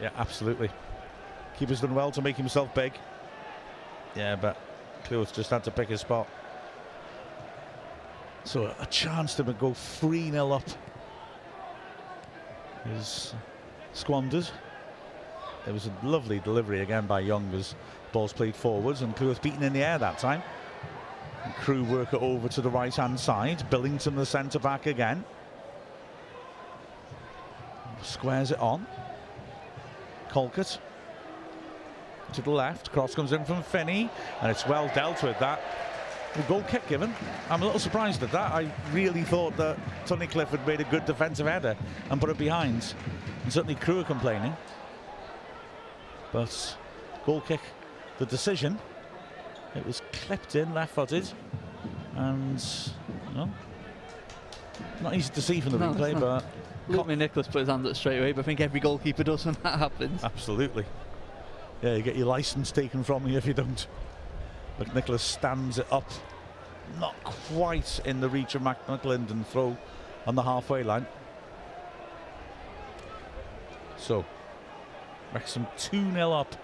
Yeah, 0.00 0.10
absolutely. 0.16 0.70
Keeper's 1.58 1.80
done 1.80 1.94
well 1.94 2.10
to 2.10 2.22
make 2.22 2.36
himself 2.36 2.74
big. 2.74 2.92
Yeah, 4.16 4.36
but 4.36 4.56
Cleworth 5.04 5.32
just 5.32 5.50
had 5.50 5.64
to 5.64 5.70
pick 5.70 5.88
his 5.88 6.00
spot. 6.00 6.28
So 8.44 8.74
a 8.78 8.86
chance 8.86 9.34
to 9.36 9.42
go 9.44 9.72
3 9.72 10.30
0 10.30 10.52
up 10.52 10.64
is 12.96 13.34
squandered. 13.92 14.48
It 15.66 15.72
was 15.72 15.86
a 15.86 16.06
lovely 16.06 16.40
delivery 16.40 16.80
again 16.80 17.06
by 17.06 17.20
Young 17.20 17.52
as 17.54 17.74
balls 18.12 18.32
played 18.32 18.54
forwards 18.54 19.00
and 19.00 19.16
Cleworth 19.16 19.40
beaten 19.40 19.62
in 19.62 19.72
the 19.72 19.82
air 19.82 19.98
that 19.98 20.18
time. 20.18 20.42
And 21.44 21.54
Crewe 21.56 21.84
work 21.84 22.14
over 22.14 22.48
to 22.48 22.60
the 22.60 22.70
right 22.70 22.94
hand 22.94 23.20
side. 23.20 23.68
Billington 23.70 24.16
the 24.16 24.26
centre 24.26 24.58
back 24.58 24.86
again. 24.86 25.24
Squares 28.02 28.50
it 28.50 28.58
on. 28.58 28.86
Colkett 30.30 30.78
to 32.32 32.42
the 32.42 32.50
left. 32.50 32.90
Cross 32.90 33.14
comes 33.14 33.32
in 33.32 33.44
from 33.44 33.62
Finney 33.62 34.10
and 34.40 34.50
it's 34.50 34.66
well 34.66 34.90
dealt 34.94 35.22
with 35.22 35.38
that. 35.38 35.60
The 36.34 36.42
goal 36.42 36.62
kick 36.62 36.86
given. 36.88 37.14
I'm 37.48 37.62
a 37.62 37.64
little 37.64 37.78
surprised 37.78 38.22
at 38.24 38.32
that. 38.32 38.52
I 38.52 38.68
really 38.92 39.22
thought 39.22 39.56
that 39.56 39.78
Tunnicliffe 40.04 40.30
Clifford 40.30 40.66
made 40.66 40.80
a 40.80 40.84
good 40.84 41.04
defensive 41.04 41.46
header 41.46 41.76
and 42.10 42.20
put 42.20 42.28
it 42.28 42.38
behind. 42.38 42.94
And 43.44 43.52
certainly 43.52 43.76
Crewe 43.76 44.00
are 44.00 44.04
complaining. 44.04 44.56
But 46.32 46.76
goal 47.24 47.40
kick, 47.42 47.60
the 48.18 48.26
decision. 48.26 48.80
It 49.74 49.86
was 49.86 50.02
clipped 50.12 50.54
in, 50.54 50.72
left 50.72 50.94
footed. 50.94 51.28
And, 52.16 52.64
well, 53.34 53.50
not 55.02 55.14
easy 55.14 55.32
to 55.32 55.42
see 55.42 55.60
from 55.60 55.72
the 55.72 55.78
no, 55.78 55.92
replay, 55.92 56.18
but. 56.18 56.44
Luke 56.86 57.06
Nicholas 57.08 57.46
put 57.46 57.60
his 57.60 57.68
hand 57.68 57.86
up 57.86 57.96
straight 57.96 58.18
away, 58.18 58.32
but 58.32 58.40
I 58.40 58.44
think 58.44 58.60
every 58.60 58.78
goalkeeper 58.78 59.24
does 59.24 59.46
when 59.46 59.56
that 59.62 59.78
happens. 59.78 60.22
Absolutely. 60.22 60.84
Yeah, 61.82 61.94
you 61.94 62.02
get 62.02 62.16
your 62.16 62.26
license 62.26 62.70
taken 62.70 63.02
from 63.02 63.26
you 63.26 63.38
if 63.38 63.46
you 63.46 63.54
don't. 63.54 63.86
But 64.78 64.94
Nicholas 64.94 65.22
stands 65.22 65.78
it 65.78 65.86
up, 65.90 66.10
not 67.00 67.14
quite 67.24 68.00
in 68.04 68.20
the 68.20 68.28
reach 68.28 68.54
of 68.54 68.62
McAlinden 68.62 69.46
throw 69.46 69.76
on 70.26 70.34
the 70.34 70.42
halfway 70.42 70.82
line. 70.82 71.06
So, 73.96 74.24
Wrexham 75.32 75.66
2 75.78 76.12
0 76.12 76.32
up 76.32 76.54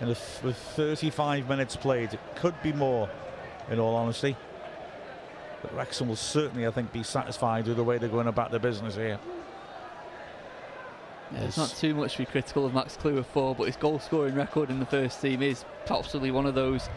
in 0.00 0.08
with 0.08 0.56
35 0.76 1.48
minutes 1.48 1.76
played. 1.76 2.14
It 2.14 2.20
could 2.36 2.60
be 2.62 2.72
more, 2.72 3.08
in 3.70 3.78
all 3.78 3.94
honesty. 3.94 4.36
But 5.62 5.74
Wrexham 5.74 6.08
will 6.08 6.16
certainly, 6.16 6.66
I 6.66 6.70
think, 6.70 6.92
be 6.92 7.02
satisfied 7.02 7.66
with 7.66 7.76
the 7.76 7.84
way 7.84 7.98
they're 7.98 8.08
going 8.08 8.28
about 8.28 8.50
their 8.50 8.60
business 8.60 8.94
here. 8.94 9.18
Yeah, 11.32 11.40
it's 11.40 11.56
not 11.56 11.70
too 11.70 11.94
much 11.94 12.12
to 12.12 12.18
be 12.18 12.26
critical 12.26 12.66
of 12.66 12.74
Max 12.74 12.96
Cleworth 12.96 13.26
for, 13.26 13.54
but 13.54 13.64
his 13.64 13.76
goal 13.76 13.98
scoring 13.98 14.34
record 14.34 14.70
in 14.70 14.78
the 14.78 14.86
first 14.86 15.20
team 15.20 15.42
is 15.42 15.64
possibly 15.84 16.30
one 16.30 16.46
of 16.46 16.54
those 16.54 16.88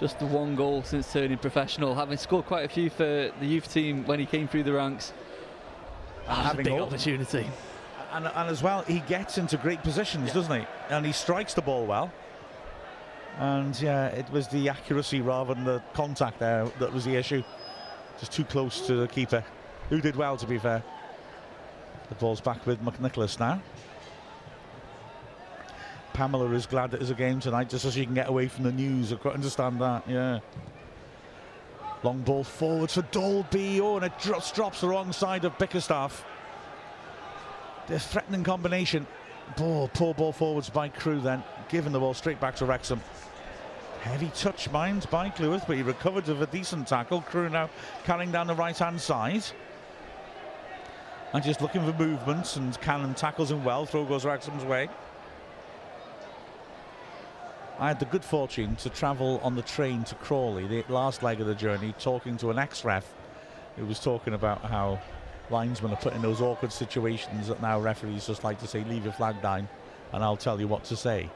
just 0.00 0.18
the 0.18 0.26
one 0.26 0.56
goal 0.56 0.82
since 0.82 1.12
turning 1.12 1.36
professional, 1.36 1.94
having 1.94 2.16
scored 2.16 2.46
quite 2.46 2.64
a 2.64 2.68
few 2.68 2.88
for 2.88 3.30
the 3.38 3.46
youth 3.46 3.70
team 3.72 4.04
when 4.06 4.18
he 4.18 4.24
came 4.24 4.48
through 4.48 4.62
the 4.62 4.72
ranks. 4.72 5.12
And 6.26 6.38
having 6.38 6.66
a 6.66 6.70
big 6.70 6.80
opportunity. 6.80 7.46
And, 8.12 8.26
and, 8.26 8.48
as 8.48 8.62
well, 8.62 8.82
he 8.82 9.00
gets 9.00 9.36
into 9.36 9.58
great 9.58 9.82
positions, 9.82 10.28
yeah. 10.28 10.34
doesn't 10.34 10.60
he? 10.60 10.66
And 10.88 11.04
he 11.04 11.12
strikes 11.12 11.54
the 11.54 11.62
ball 11.62 11.84
well. 11.84 12.10
And 13.40 13.80
yeah, 13.80 14.08
it 14.08 14.30
was 14.30 14.48
the 14.48 14.68
accuracy 14.68 15.22
rather 15.22 15.54
than 15.54 15.64
the 15.64 15.82
contact 15.94 16.38
there 16.38 16.66
that 16.78 16.92
was 16.92 17.06
the 17.06 17.16
issue. 17.16 17.42
Just 18.18 18.32
too 18.32 18.44
close 18.44 18.86
to 18.86 18.96
the 18.96 19.08
keeper, 19.08 19.42
who 19.88 20.02
did 20.02 20.14
well, 20.14 20.36
to 20.36 20.46
be 20.46 20.58
fair. 20.58 20.82
The 22.10 22.14
ball's 22.16 22.42
back 22.42 22.66
with 22.66 22.84
McNicholas 22.84 23.40
now. 23.40 23.62
Pamela 26.12 26.50
is 26.50 26.66
glad 26.66 26.90
that 26.90 27.08
a 27.08 27.14
game 27.14 27.40
tonight 27.40 27.70
just 27.70 27.84
so 27.84 27.90
she 27.90 28.04
can 28.04 28.12
get 28.12 28.28
away 28.28 28.46
from 28.46 28.64
the 28.64 28.72
news. 28.72 29.10
I 29.10 29.16
quite 29.16 29.34
understand 29.34 29.80
that, 29.80 30.06
yeah. 30.06 30.40
Long 32.02 32.20
ball 32.20 32.44
forwards 32.44 32.94
for 32.94 33.02
Dalby. 33.10 33.80
Oh, 33.80 33.96
and 33.96 34.04
it 34.04 34.18
drops, 34.18 34.52
drops 34.52 34.82
the 34.82 34.88
wrong 34.88 35.12
side 35.12 35.46
of 35.46 35.56
Bickerstaff. 35.56 36.26
The 37.86 37.98
threatening 37.98 38.44
combination. 38.44 39.06
Ball, 39.56 39.88
poor 39.88 40.12
ball 40.12 40.32
forwards 40.32 40.68
by 40.68 40.90
Crewe 40.90 41.20
then. 41.20 41.42
Giving 41.70 41.92
the 41.92 42.00
ball 42.00 42.12
straight 42.12 42.38
back 42.38 42.56
to 42.56 42.66
Wrexham. 42.66 43.00
Heavy 44.02 44.30
touch, 44.34 44.70
mind, 44.70 45.06
by 45.10 45.28
Cleworth, 45.28 45.66
but 45.66 45.76
he 45.76 45.82
recovered 45.82 46.26
with 46.26 46.42
a 46.42 46.46
decent 46.46 46.88
tackle. 46.88 47.20
Crewe 47.20 47.50
now 47.50 47.68
carrying 48.04 48.32
down 48.32 48.46
the 48.46 48.54
right-hand 48.54 49.00
side. 49.00 49.44
And 51.32 51.44
just 51.44 51.60
looking 51.60 51.84
for 51.84 51.92
movements, 51.92 52.56
and 52.56 52.78
Cannon 52.80 53.14
tackles 53.14 53.50
him 53.50 53.62
well. 53.62 53.84
Throw 53.86 54.04
goes 54.04 54.24
Wrexham's 54.24 54.64
way. 54.64 54.88
I 57.78 57.88
had 57.88 58.00
the 58.00 58.06
good 58.06 58.24
fortune 58.24 58.76
to 58.76 58.90
travel 58.90 59.40
on 59.42 59.54
the 59.54 59.62
train 59.62 60.04
to 60.04 60.14
Crawley, 60.16 60.66
the 60.66 60.84
last 60.88 61.22
leg 61.22 61.40
of 61.40 61.46
the 61.46 61.54
journey, 61.54 61.94
talking 61.98 62.36
to 62.38 62.50
an 62.50 62.58
ex-ref 62.58 63.10
who 63.76 63.86
was 63.86 64.00
talking 64.00 64.34
about 64.34 64.62
how 64.62 65.00
linesmen 65.50 65.92
are 65.92 65.96
put 65.96 66.14
in 66.14 66.22
those 66.22 66.40
awkward 66.40 66.72
situations 66.72 67.48
that 67.48 67.62
now 67.62 67.80
referees 67.80 68.26
just 68.26 68.44
like 68.44 68.58
to 68.60 68.66
say, 68.66 68.84
leave 68.84 69.04
your 69.04 69.12
flag 69.12 69.40
down 69.40 69.68
and 70.12 70.22
I'll 70.22 70.36
tell 70.36 70.60
you 70.60 70.68
what 70.68 70.84
to 70.84 70.96
say. 70.96 71.30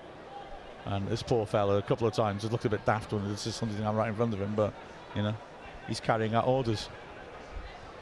And 0.87 1.09
this 1.09 1.23
poor 1.23 1.47
fella, 1.47 1.79
a 1.79 1.83
couple 1.83 2.07
of 2.07 2.15
times, 2.15 2.43
has 2.43 2.53
looked 2.53 2.67
a 2.67 2.69
bit 2.69 2.85
daft 2.85 3.13
when 3.13 3.27
this 3.29 3.47
is 3.47 3.55
something 3.55 3.85
I'm 3.87 3.97
right 3.97 4.09
in 4.09 4.15
front 4.15 4.35
of 4.35 4.41
him, 4.41 4.55
but, 4.55 4.75
you 5.17 5.23
know, 5.23 5.35
he's 5.89 6.01
carrying 6.01 6.35
out 6.35 6.47
orders. 6.47 6.89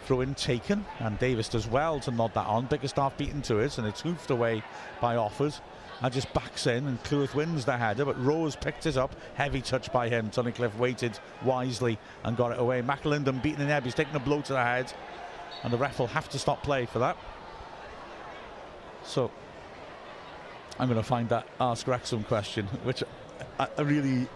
Throw 0.06 0.20
in 0.20 0.34
taken, 0.34 0.84
and 0.98 1.16
Davies 1.20 1.48
does 1.48 1.68
well 1.68 2.00
to 2.00 2.10
nod 2.10 2.34
that 2.34 2.46
on. 2.46 2.66
Bickerstaff 2.66 3.16
beaten 3.16 3.40
to 3.42 3.58
it, 3.58 3.78
and 3.78 3.86
it's 3.86 4.00
hoofed 4.00 4.30
away 4.30 4.64
by 5.00 5.14
Offord. 5.14 5.60
And 6.00 6.12
just 6.12 6.32
backs 6.34 6.66
in, 6.66 6.88
and 6.88 7.00
Cleworth 7.04 7.36
wins 7.36 7.64
the 7.64 7.76
header, 7.76 8.04
but 8.04 8.20
Rose 8.20 8.56
picked 8.56 8.86
it 8.86 8.96
up. 8.96 9.14
Heavy 9.34 9.60
touch 9.60 9.92
by 9.92 10.08
him. 10.08 10.30
Tunnicliffe 10.30 10.76
waited 10.76 11.16
wisely 11.44 11.96
and 12.24 12.36
got 12.36 12.50
it 12.50 12.58
away. 12.58 12.82
McAlinden 12.82 13.40
beaten 13.40 13.60
in 13.60 13.68
the 13.68 13.72
head. 13.74 13.84
He's 13.84 13.94
taking 13.94 14.16
a 14.16 14.18
blow 14.18 14.40
to 14.40 14.52
the 14.54 14.62
head, 14.62 14.92
and 15.62 15.72
the 15.72 15.78
ref 15.78 16.00
will 16.00 16.08
have 16.08 16.28
to 16.30 16.38
stop 16.40 16.64
play 16.64 16.86
for 16.86 16.98
that. 16.98 17.16
So 19.04 19.30
I'm 20.78 20.88
going 20.88 21.00
to 21.00 21.06
find 21.06 21.28
that 21.28 21.46
Ask 21.60 21.86
Wrexham 21.86 22.24
question, 22.24 22.66
which 22.84 23.02
I, 23.58 23.68
I 23.76 23.82
really 23.82 24.26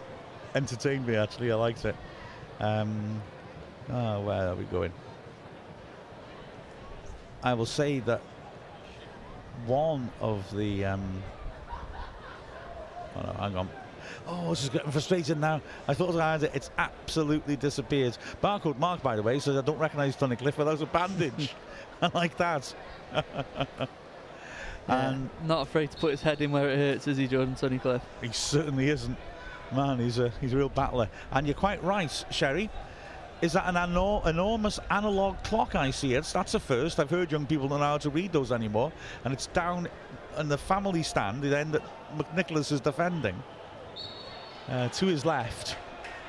entertained 0.55 1.07
me 1.07 1.17
actually. 1.17 1.51
I 1.51 1.55
liked 1.55 1.85
it. 1.85 1.97
Um, 2.61 3.23
oh, 3.91 4.21
where 4.23 4.49
are 4.49 4.55
we 4.55 4.65
going? 4.65 4.93
I 7.43 7.55
will 7.55 7.67
say 7.67 8.01
that 8.01 8.21
one 9.67 10.11
of 10.21 10.51
the. 10.55 10.85
Um, 10.85 11.23
oh 13.17 13.23
no, 13.23 13.33
hang 13.39 13.57
on. 13.57 13.71
Oh, 14.29 14.51
this 14.51 14.65
is 14.65 14.69
getting 14.69 14.91
frustrating 14.91 15.41
now. 15.41 15.61
I 15.87 15.95
thought 15.95 16.15
I 16.17 16.33
had 16.33 16.43
it. 16.45 16.53
It's 16.55 16.71
absolutely 16.79 17.57
disappeared. 17.57 18.17
Barcode 18.43 18.79
Mark, 18.79 19.03
by 19.03 19.17
the 19.17 19.23
way, 19.23 19.39
says 19.39 19.57
I 19.57 19.63
don't 19.63 19.79
recognise 19.79 20.17
Tunnicliffe 20.17 20.57
without 20.57 20.81
a 20.81 20.87
bandage. 20.87 21.55
I 22.03 22.11
like 22.15 22.37
that. 22.37 22.75
and 24.89 25.31
not 25.45 25.63
afraid 25.63 25.91
to 25.91 25.97
put 25.97 26.13
his 26.13 26.23
head 26.23 26.41
in 26.41 26.53
where 26.53 26.71
it 26.71 26.77
hurts, 26.77 27.09
is 27.09 27.17
he, 27.17 27.27
Jordan 27.27 27.55
Tunnicliffe? 27.55 28.03
He 28.23 28.31
certainly 28.33 28.89
isn't. 28.91 29.17
Man, 29.73 29.99
he's 29.99 30.19
a 30.19 30.33
he's 30.41 30.53
a 30.53 30.57
real 30.57 30.69
battler. 30.69 31.09
And 31.33 31.47
you're 31.47 31.55
quite 31.55 31.83
right, 31.83 32.25
Sherry 32.31 32.71
is 33.43 33.53
that 33.53 33.67
an 33.69 33.77
enormous 33.77 34.81
analog 34.91 35.43
clock 35.45 35.75
I 35.75 35.91
see? 35.91 36.15
It's 36.15 36.33
that's 36.33 36.55
a 36.55 36.61
first. 36.61 36.99
I've 36.99 37.11
heard 37.11 37.31
young 37.31 37.47
people 37.47 37.69
don't 37.69 37.81
know 37.81 37.87
how 37.87 37.99
to 37.99 38.11
read 38.11 38.33
those 38.33 38.51
anymore, 38.51 38.93
and 39.25 39.33
it's 39.33 39.47
down 39.49 39.89
and 40.37 40.51
the 40.51 40.59
family 40.59 41.03
stand, 41.03 41.43
the 41.43 41.57
end 41.57 41.73
that 41.73 41.83
McNicholas 42.17 42.73
is 42.73 42.81
defending, 42.81 43.43
uh, 44.69 44.89
to 44.89 45.07
his 45.07 45.25
left. 45.25 45.77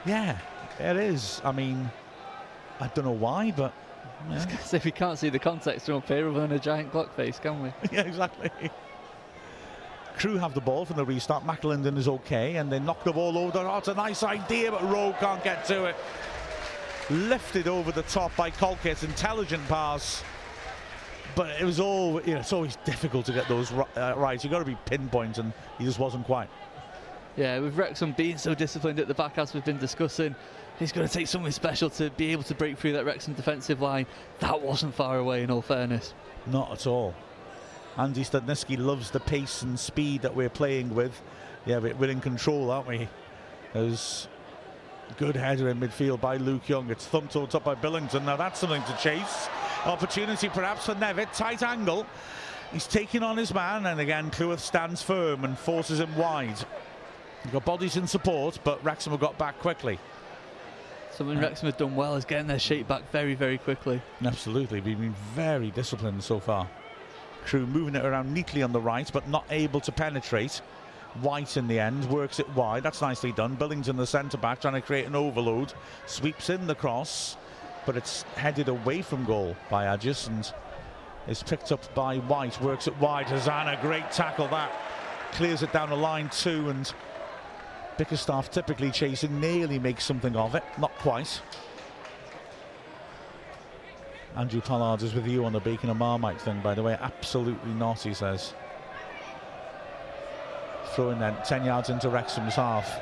Yeah, 0.05 0.37
it 0.79 0.95
is. 0.97 1.41
I 1.43 1.51
mean, 1.51 1.89
I 2.79 2.87
don't 2.87 3.05
know 3.05 3.11
why, 3.11 3.51
but. 3.51 3.73
Yeah. 4.29 4.79
We 4.83 4.91
can't 4.91 5.17
see 5.17 5.29
the 5.29 5.39
context 5.39 5.85
from 5.85 5.95
up 5.95 6.07
here 6.07 6.27
other 6.27 6.41
than 6.41 6.51
a 6.51 6.59
giant 6.59 6.91
clock 6.91 7.15
face, 7.15 7.39
can 7.39 7.61
we? 7.61 7.71
yeah, 7.91 8.01
exactly. 8.01 8.49
Crewe 10.17 10.37
have 10.37 10.53
the 10.53 10.61
ball 10.61 10.85
from 10.85 10.97
the 10.97 11.05
restart. 11.05 11.45
McAlinden 11.45 11.97
is 11.97 12.07
okay, 12.07 12.55
and 12.55 12.71
they 12.71 12.79
knock 12.79 13.03
the 13.03 13.13
ball 13.13 13.37
over. 13.37 13.59
Oh, 13.59 13.77
it's 13.77 13.87
a 13.87 13.93
nice 13.93 14.23
idea, 14.23 14.71
but 14.71 14.81
Rowe 14.83 15.15
can't 15.19 15.43
get 15.43 15.65
to 15.65 15.85
it. 15.85 15.95
Lifted 17.09 17.67
over 17.67 17.91
the 17.91 18.01
top 18.03 18.35
by 18.35 18.49
Colkett. 18.49 19.03
Intelligent 19.03 19.65
pass. 19.67 20.23
But 21.35 21.61
it 21.61 21.63
was 21.63 21.79
all, 21.79 22.19
you 22.23 22.33
know, 22.33 22.39
it's 22.39 22.51
always 22.51 22.77
difficult 22.77 23.27
to 23.27 23.33
get 23.33 23.47
those 23.47 23.71
uh, 23.71 24.15
right. 24.17 24.43
You've 24.43 24.51
got 24.51 24.59
to 24.59 24.65
be 24.65 24.77
pinpoint, 24.85 25.37
and 25.37 25.53
he 25.77 25.85
just 25.85 25.99
wasn't 25.99 26.25
quite. 26.25 26.49
Yeah, 27.35 27.59
with 27.59 27.77
Wrexham 27.77 28.13
being 28.13 28.39
so 28.39 28.55
disciplined 28.55 28.99
at 28.99 29.07
the 29.07 29.13
back, 29.13 29.37
as 29.37 29.53
we've 29.53 29.63
been 29.63 29.77
discussing, 29.77 30.35
he's 30.79 30.91
going 30.91 31.07
to 31.07 31.13
take 31.13 31.27
something 31.27 31.51
special 31.51 31.89
to 31.91 32.09
be 32.11 32.31
able 32.31 32.43
to 32.43 32.55
break 32.55 32.77
through 32.77 32.93
that 32.93 33.05
Wrexham 33.05 33.33
defensive 33.33 33.81
line. 33.81 34.05
That 34.39 34.61
wasn't 34.61 34.93
far 34.93 35.17
away, 35.17 35.43
in 35.43 35.51
all 35.51 35.61
fairness. 35.61 36.13
Not 36.45 36.71
at 36.71 36.87
all. 36.87 37.13
Andy 37.97 38.23
Studnicki 38.23 38.77
loves 38.77 39.11
the 39.11 39.19
pace 39.19 39.63
and 39.63 39.79
speed 39.79 40.21
that 40.21 40.35
we're 40.35 40.49
playing 40.49 40.93
with. 40.93 41.19
Yeah, 41.65 41.79
we're 41.79 42.09
in 42.09 42.21
control, 42.21 42.69
aren't 42.69 42.87
we? 42.87 43.09
There's 43.73 44.27
good 45.17 45.35
header 45.35 45.69
in 45.69 45.79
midfield 45.79 46.21
by 46.21 46.37
Luke 46.37 46.69
Young. 46.69 46.89
It's 46.91 47.05
thumped 47.05 47.33
towards 47.33 47.55
up 47.55 47.63
by 47.63 47.75
Billington. 47.75 48.25
Now 48.25 48.35
that's 48.35 48.59
something 48.59 48.83
to 48.83 48.97
chase. 48.97 49.49
Opportunity 49.85 50.49
perhaps 50.49 50.85
for 50.85 50.95
Nevitt. 50.95 51.33
Tight 51.33 51.63
angle. 51.63 52.05
He's 52.71 52.85
taking 52.85 53.23
on 53.23 53.37
his 53.37 53.53
man, 53.53 53.85
and 53.85 53.99
again, 53.99 54.29
Cleworth 54.29 54.59
stands 54.59 55.01
firm 55.01 55.45
and 55.45 55.57
forces 55.57 55.99
him 55.99 56.15
wide. 56.17 56.57
You've 57.43 57.53
got 57.53 57.65
bodies 57.65 57.95
in 57.95 58.07
support, 58.07 58.59
but 58.63 58.83
Wrexham 58.83 59.11
have 59.11 59.21
got 59.21 59.37
back 59.37 59.57
quickly. 59.59 59.99
Something 61.17 61.39
Wrexham 61.39 61.65
have 61.65 61.77
done 61.77 61.95
well 61.95 62.15
is 62.15 62.25
getting 62.25 62.45
their 62.45 62.59
shape 62.59 62.87
back 62.87 63.09
very, 63.11 63.33
very 63.33 63.57
quickly. 63.57 63.99
Absolutely. 64.23 64.81
We've 64.81 64.99
been 64.99 65.15
very 65.33 65.71
disciplined 65.71 66.23
so 66.23 66.39
far. 66.39 66.69
Crewe 67.43 67.65
moving 67.65 67.95
it 67.95 68.05
around 68.05 68.31
neatly 68.31 68.61
on 68.61 68.71
the 68.71 68.79
right, 68.79 69.09
but 69.11 69.27
not 69.27 69.43
able 69.49 69.79
to 69.79 69.91
penetrate. 69.91 70.61
White 71.21 71.57
in 71.57 71.67
the 71.67 71.79
end 71.79 72.05
works 72.11 72.39
it 72.39 72.47
wide. 72.49 72.83
That's 72.83 73.01
nicely 73.01 73.31
done. 73.31 73.55
Billington, 73.55 73.97
the 73.97 74.05
centre 74.05 74.37
back, 74.37 74.61
trying 74.61 74.75
to 74.75 74.81
create 74.81 75.07
an 75.07 75.15
overload. 75.15 75.73
Sweeps 76.05 76.51
in 76.51 76.67
the 76.67 76.75
cross, 76.75 77.35
but 77.87 77.97
it's 77.97 78.21
headed 78.35 78.67
away 78.67 79.01
from 79.01 79.25
goal 79.25 79.55
by 79.71 79.85
Agius 79.85 80.27
and 80.27 80.53
is 81.27 81.41
picked 81.41 81.71
up 81.71 81.95
by 81.95 82.17
White. 82.17 82.61
Works 82.61 82.85
it 82.85 82.95
wide. 82.99 83.25
Hosannah, 83.25 83.79
great 83.81 84.11
tackle 84.11 84.49
that. 84.49 84.71
Clears 85.31 85.63
it 85.63 85.73
down 85.73 85.89
the 85.89 85.95
line 85.95 86.29
too, 86.29 86.69
and 86.69 86.93
Bickerstaff 87.97 88.51
typically 88.51 88.91
chasing, 88.91 89.39
nearly 89.39 89.79
makes 89.79 90.05
something 90.05 90.35
of 90.35 90.55
it. 90.55 90.63
Not 90.77 90.91
quite. 90.99 91.41
Andrew 94.35 94.61
Pollard 94.61 95.01
is 95.01 95.15
with 95.15 95.25
you 95.25 95.45
on 95.45 95.53
the 95.53 95.59
bacon 95.59 95.89
and 95.89 95.97
marmite 95.97 96.39
thing, 96.39 96.61
by 96.61 96.75
the 96.75 96.83
way. 96.83 96.95
Absolutely 97.01 97.71
not, 97.71 98.01
he 98.01 98.13
says. 98.13 98.53
Throwing 100.93 101.17
then 101.17 101.35
10 101.43 101.65
yards 101.65 101.89
into 101.89 102.09
Wrexham's 102.09 102.55
half. 102.55 103.01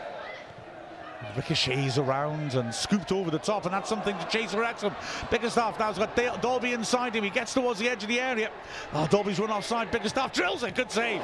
Ricochets 1.36 1.98
around 1.98 2.54
and 2.54 2.74
scooped 2.74 3.12
over 3.12 3.32
the 3.32 3.40
top, 3.40 3.66
and 3.66 3.74
that's 3.74 3.90
something 3.90 4.18
to 4.18 4.28
chase 4.28 4.52
for 4.52 4.62
Wrexham. 4.62 4.96
Bickerstaff 5.30 5.78
now's 5.78 5.98
got 5.98 6.16
Dalby 6.42 6.72
inside 6.72 7.16
him. 7.16 7.24
He 7.24 7.30
gets 7.30 7.54
towards 7.54 7.80
the 7.80 7.90
edge 7.90 8.04
of 8.04 8.10
the 8.10 8.22
area. 8.22 8.52
Oh, 8.94 9.08
Dalby's 9.08 9.40
run 9.40 9.52
offside. 9.52 9.92
Bickerstaff 9.92 10.32
drills 10.32 10.64
it. 10.64 10.76
Good 10.76 10.92
save. 10.92 11.22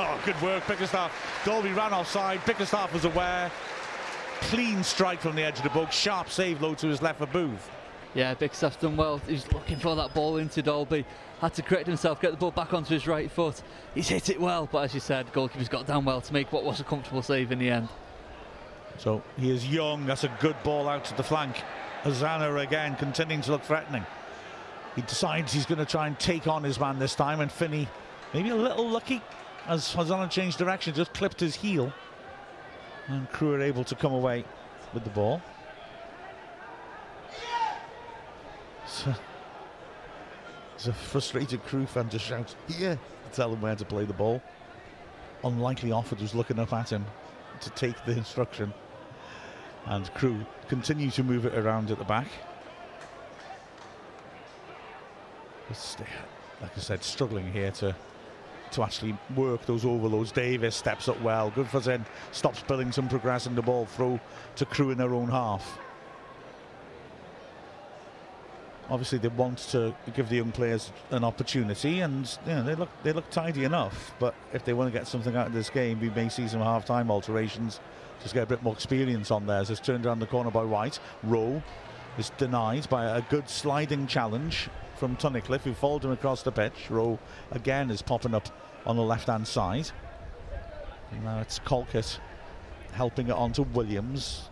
Oh, 0.02 0.18
good 0.24 0.40
work, 0.40 0.66
Bickerstaff. 0.66 1.12
Dalby 1.44 1.72
ran 1.72 1.92
offside. 1.92 2.42
Bickerstaff 2.46 2.90
was 2.94 3.04
aware. 3.04 3.50
Clean 4.40 4.82
strike 4.82 5.20
from 5.20 5.36
the 5.36 5.42
edge 5.42 5.58
of 5.58 5.62
the 5.62 5.70
box. 5.70 5.94
Sharp 5.94 6.30
save 6.30 6.62
low 6.62 6.74
to 6.76 6.86
his 6.86 7.02
left 7.02 7.18
for 7.18 7.26
Booth. 7.26 7.70
Yeah, 8.14 8.32
Bickerstaff's 8.32 8.76
done 8.76 8.96
well. 8.96 9.18
He's 9.28 9.50
looking 9.52 9.78
for 9.78 9.94
that 9.96 10.14
ball 10.14 10.38
into 10.38 10.62
Dalby. 10.62 11.04
Had 11.42 11.52
to 11.52 11.62
correct 11.62 11.86
himself, 11.86 12.18
get 12.18 12.30
the 12.30 12.38
ball 12.38 12.50
back 12.50 12.72
onto 12.72 12.94
his 12.94 13.06
right 13.06 13.30
foot. 13.30 13.62
He's 13.94 14.08
hit 14.08 14.30
it 14.30 14.40
well, 14.40 14.70
but 14.72 14.84
as 14.84 14.94
you 14.94 15.00
said, 15.00 15.30
goalkeeper's 15.34 15.68
got 15.68 15.86
down 15.86 16.06
well 16.06 16.22
to 16.22 16.32
make 16.32 16.50
what 16.50 16.64
was 16.64 16.80
a 16.80 16.84
comfortable 16.84 17.22
save 17.22 17.52
in 17.52 17.58
the 17.58 17.68
end. 17.68 17.88
So 18.96 19.22
he 19.36 19.50
is 19.50 19.68
young. 19.68 20.06
That's 20.06 20.24
a 20.24 20.34
good 20.40 20.56
ball 20.62 20.88
out 20.88 21.04
to 21.06 21.16
the 21.16 21.22
flank. 21.22 21.56
Hosannah 22.04 22.56
again 22.56 22.96
continuing 22.96 23.42
to 23.42 23.50
look 23.50 23.62
threatening. 23.64 24.06
He 24.96 25.02
decides 25.02 25.52
he's 25.52 25.66
going 25.66 25.78
to 25.78 25.84
try 25.84 26.06
and 26.06 26.18
take 26.18 26.46
on 26.46 26.64
his 26.64 26.80
man 26.80 26.98
this 26.98 27.14
time, 27.14 27.40
and 27.40 27.52
Finney 27.52 27.86
maybe 28.32 28.48
a 28.48 28.56
little 28.56 28.88
lucky 28.88 29.20
as 29.70 29.92
Hosannah 29.92 30.28
changed 30.28 30.58
direction, 30.58 30.92
just 30.92 31.14
clipped 31.14 31.38
his 31.38 31.54
heel. 31.54 31.92
And 33.06 33.30
Crewe 33.30 33.54
are 33.54 33.62
able 33.62 33.84
to 33.84 33.94
come 33.94 34.12
away 34.12 34.44
with 34.92 35.04
the 35.04 35.10
ball. 35.10 35.40
So, 38.86 39.14
there's 40.72 40.88
a 40.88 40.92
frustrated 40.92 41.64
Crewe 41.64 41.86
fan 41.86 42.10
just 42.10 42.24
shouts, 42.24 42.56
here, 42.66 42.96
to 42.96 43.36
tell 43.36 43.52
him 43.52 43.60
where 43.60 43.76
to 43.76 43.84
play 43.84 44.04
the 44.04 44.12
ball. 44.12 44.42
Unlikely 45.44 45.90
Offord 45.90 46.20
was 46.20 46.34
looking 46.34 46.58
up 46.58 46.72
at 46.72 46.90
him 46.90 47.06
to 47.60 47.70
take 47.70 48.04
the 48.04 48.12
instruction. 48.12 48.74
And 49.86 50.12
Crewe 50.14 50.44
continue 50.68 51.12
to 51.12 51.22
move 51.22 51.46
it 51.46 51.54
around 51.54 51.92
at 51.92 51.98
the 51.98 52.04
back. 52.04 52.26
like 56.60 56.76
I 56.76 56.80
said, 56.80 57.04
struggling 57.04 57.52
here 57.52 57.70
to 57.70 57.94
to 58.72 58.82
actually 58.82 59.16
work 59.36 59.66
those 59.66 59.84
overloads. 59.84 60.32
Davies 60.32 60.74
steps 60.74 61.08
up 61.08 61.20
well. 61.20 61.50
Good 61.50 61.68
for 61.68 61.80
Zen. 61.80 62.04
Stops 62.32 62.62
Billington 62.62 63.08
progressing 63.08 63.54
the 63.54 63.62
ball 63.62 63.86
through 63.86 64.20
to 64.56 64.64
Crewe 64.64 64.90
in 64.90 64.98
their 64.98 65.14
own 65.14 65.28
half. 65.28 65.78
Obviously, 68.88 69.18
they 69.18 69.28
want 69.28 69.58
to 69.58 69.94
give 70.16 70.28
the 70.28 70.36
young 70.36 70.50
players 70.50 70.92
an 71.10 71.22
opportunity, 71.22 72.00
and 72.00 72.36
you 72.44 72.54
know, 72.54 72.64
they 72.64 72.74
look 72.74 72.88
they 73.04 73.12
look 73.12 73.30
tidy 73.30 73.62
enough. 73.62 74.12
But 74.18 74.34
if 74.52 74.64
they 74.64 74.72
want 74.72 74.92
to 74.92 74.98
get 74.98 75.06
something 75.06 75.36
out 75.36 75.46
of 75.46 75.52
this 75.52 75.70
game, 75.70 76.00
we 76.00 76.10
may 76.10 76.28
see 76.28 76.48
some 76.48 76.60
half-time 76.60 77.08
alterations. 77.08 77.78
Just 78.20 78.34
get 78.34 78.42
a 78.42 78.46
bit 78.46 78.62
more 78.64 78.74
experience 78.74 79.30
on 79.30 79.46
theirs. 79.46 79.70
It's 79.70 79.80
turned 79.80 80.06
around 80.06 80.18
the 80.18 80.26
corner 80.26 80.50
by 80.50 80.64
White. 80.64 80.98
Rowe 81.22 81.62
is 82.18 82.30
denied 82.36 82.88
by 82.90 83.16
a 83.16 83.22
good 83.22 83.48
sliding 83.48 84.08
challenge 84.08 84.68
from 85.00 85.16
Tunnicliffe, 85.16 85.62
who 85.62 85.72
followed 85.72 86.04
him 86.04 86.10
across 86.10 86.42
the 86.42 86.52
pitch. 86.52 86.90
Rowe 86.90 87.18
again 87.52 87.90
is 87.90 88.02
popping 88.02 88.34
up 88.34 88.46
on 88.84 88.96
the 88.96 89.02
left-hand 89.02 89.48
side. 89.48 89.90
And 91.10 91.24
now 91.24 91.40
it's 91.40 91.58
Colkett 91.58 92.20
helping 92.92 93.28
it 93.28 93.32
on 93.32 93.52
to 93.54 93.62
Williams. 93.62 94.50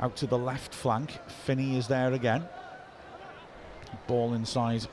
Out 0.00 0.16
to 0.16 0.26
the 0.26 0.36
left 0.36 0.74
flank. 0.74 1.20
Finney 1.44 1.78
is 1.78 1.86
there 1.86 2.12
again. 2.12 2.44
Ball 4.08 4.34
inside 4.34 4.86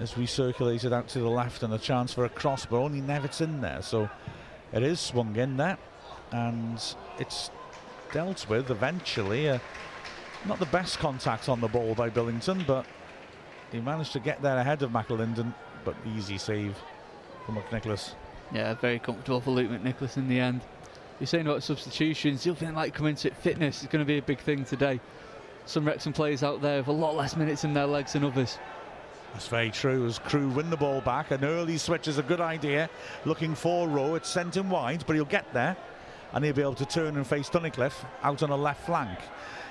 is 0.00 0.12
recirculated 0.14 0.92
out 0.92 1.06
to 1.08 1.20
the 1.20 1.30
left 1.30 1.62
and 1.62 1.72
a 1.72 1.78
chance 1.78 2.12
for 2.12 2.24
a 2.24 2.28
cross, 2.28 2.66
but 2.66 2.78
only 2.78 3.00
Nevitt's 3.00 3.40
in 3.40 3.60
there. 3.60 3.80
So 3.80 4.10
it 4.72 4.82
is 4.82 4.98
swung 4.98 5.36
in 5.36 5.56
there 5.56 5.78
and 6.32 6.82
it's 7.20 7.52
dealt 8.12 8.48
with 8.48 8.70
eventually. 8.70 9.50
Uh, 9.50 9.60
not 10.46 10.58
the 10.58 10.66
best 10.66 10.98
contact 10.98 11.48
on 11.48 11.60
the 11.60 11.68
ball 11.68 11.94
by 11.94 12.10
Billington, 12.10 12.64
but 12.66 12.84
he 13.72 13.80
managed 13.80 14.12
to 14.12 14.20
get 14.20 14.42
there 14.42 14.58
ahead 14.58 14.82
of 14.82 14.90
McAlinden, 14.90 15.54
but 15.84 15.94
easy 16.16 16.38
save 16.38 16.76
from 17.44 17.56
McNicholas. 17.56 18.14
Yeah, 18.52 18.74
very 18.74 18.98
comfortable 18.98 19.40
for 19.40 19.50
Luke 19.50 19.70
McNicholas 19.70 20.16
in 20.16 20.28
the 20.28 20.40
end. 20.40 20.60
You're 21.18 21.26
saying 21.26 21.46
about 21.46 21.62
substitutions, 21.62 22.44
you'll 22.44 22.54
think 22.54 22.74
like 22.74 22.94
coming 22.94 23.16
to 23.16 23.30
fitness 23.30 23.82
is 23.82 23.88
going 23.88 24.04
to 24.04 24.06
be 24.06 24.18
a 24.18 24.22
big 24.22 24.38
thing 24.38 24.64
today 24.64 25.00
some 25.66 25.84
Wrexham 25.84 26.12
players 26.12 26.42
out 26.42 26.62
there 26.62 26.78
with 26.78 26.88
a 26.88 26.92
lot 26.92 27.16
less 27.16 27.36
minutes 27.36 27.64
in 27.64 27.74
their 27.74 27.86
legs 27.86 28.14
than 28.14 28.24
others. 28.24 28.58
That's 29.32 29.48
very 29.48 29.70
true. 29.70 30.06
As 30.06 30.18
Crewe 30.18 30.48
win 30.48 30.70
the 30.70 30.76
ball 30.76 31.00
back, 31.00 31.32
an 31.32 31.44
early 31.44 31.76
switch 31.76 32.08
is 32.08 32.18
a 32.18 32.22
good 32.22 32.40
idea. 32.40 32.88
Looking 33.24 33.54
for 33.54 33.88
Rowe, 33.88 34.14
it's 34.14 34.28
sent 34.28 34.56
him 34.56 34.70
wide, 34.70 35.04
but 35.06 35.14
he'll 35.14 35.24
get 35.24 35.52
there, 35.52 35.76
and 36.32 36.44
he'll 36.44 36.54
be 36.54 36.62
able 36.62 36.74
to 36.74 36.86
turn 36.86 37.16
and 37.16 37.26
face 37.26 37.50
Tunnicliffe 37.50 38.04
out 38.22 38.42
on 38.42 38.50
the 38.50 38.56
left 38.56 38.86
flank. 38.86 39.18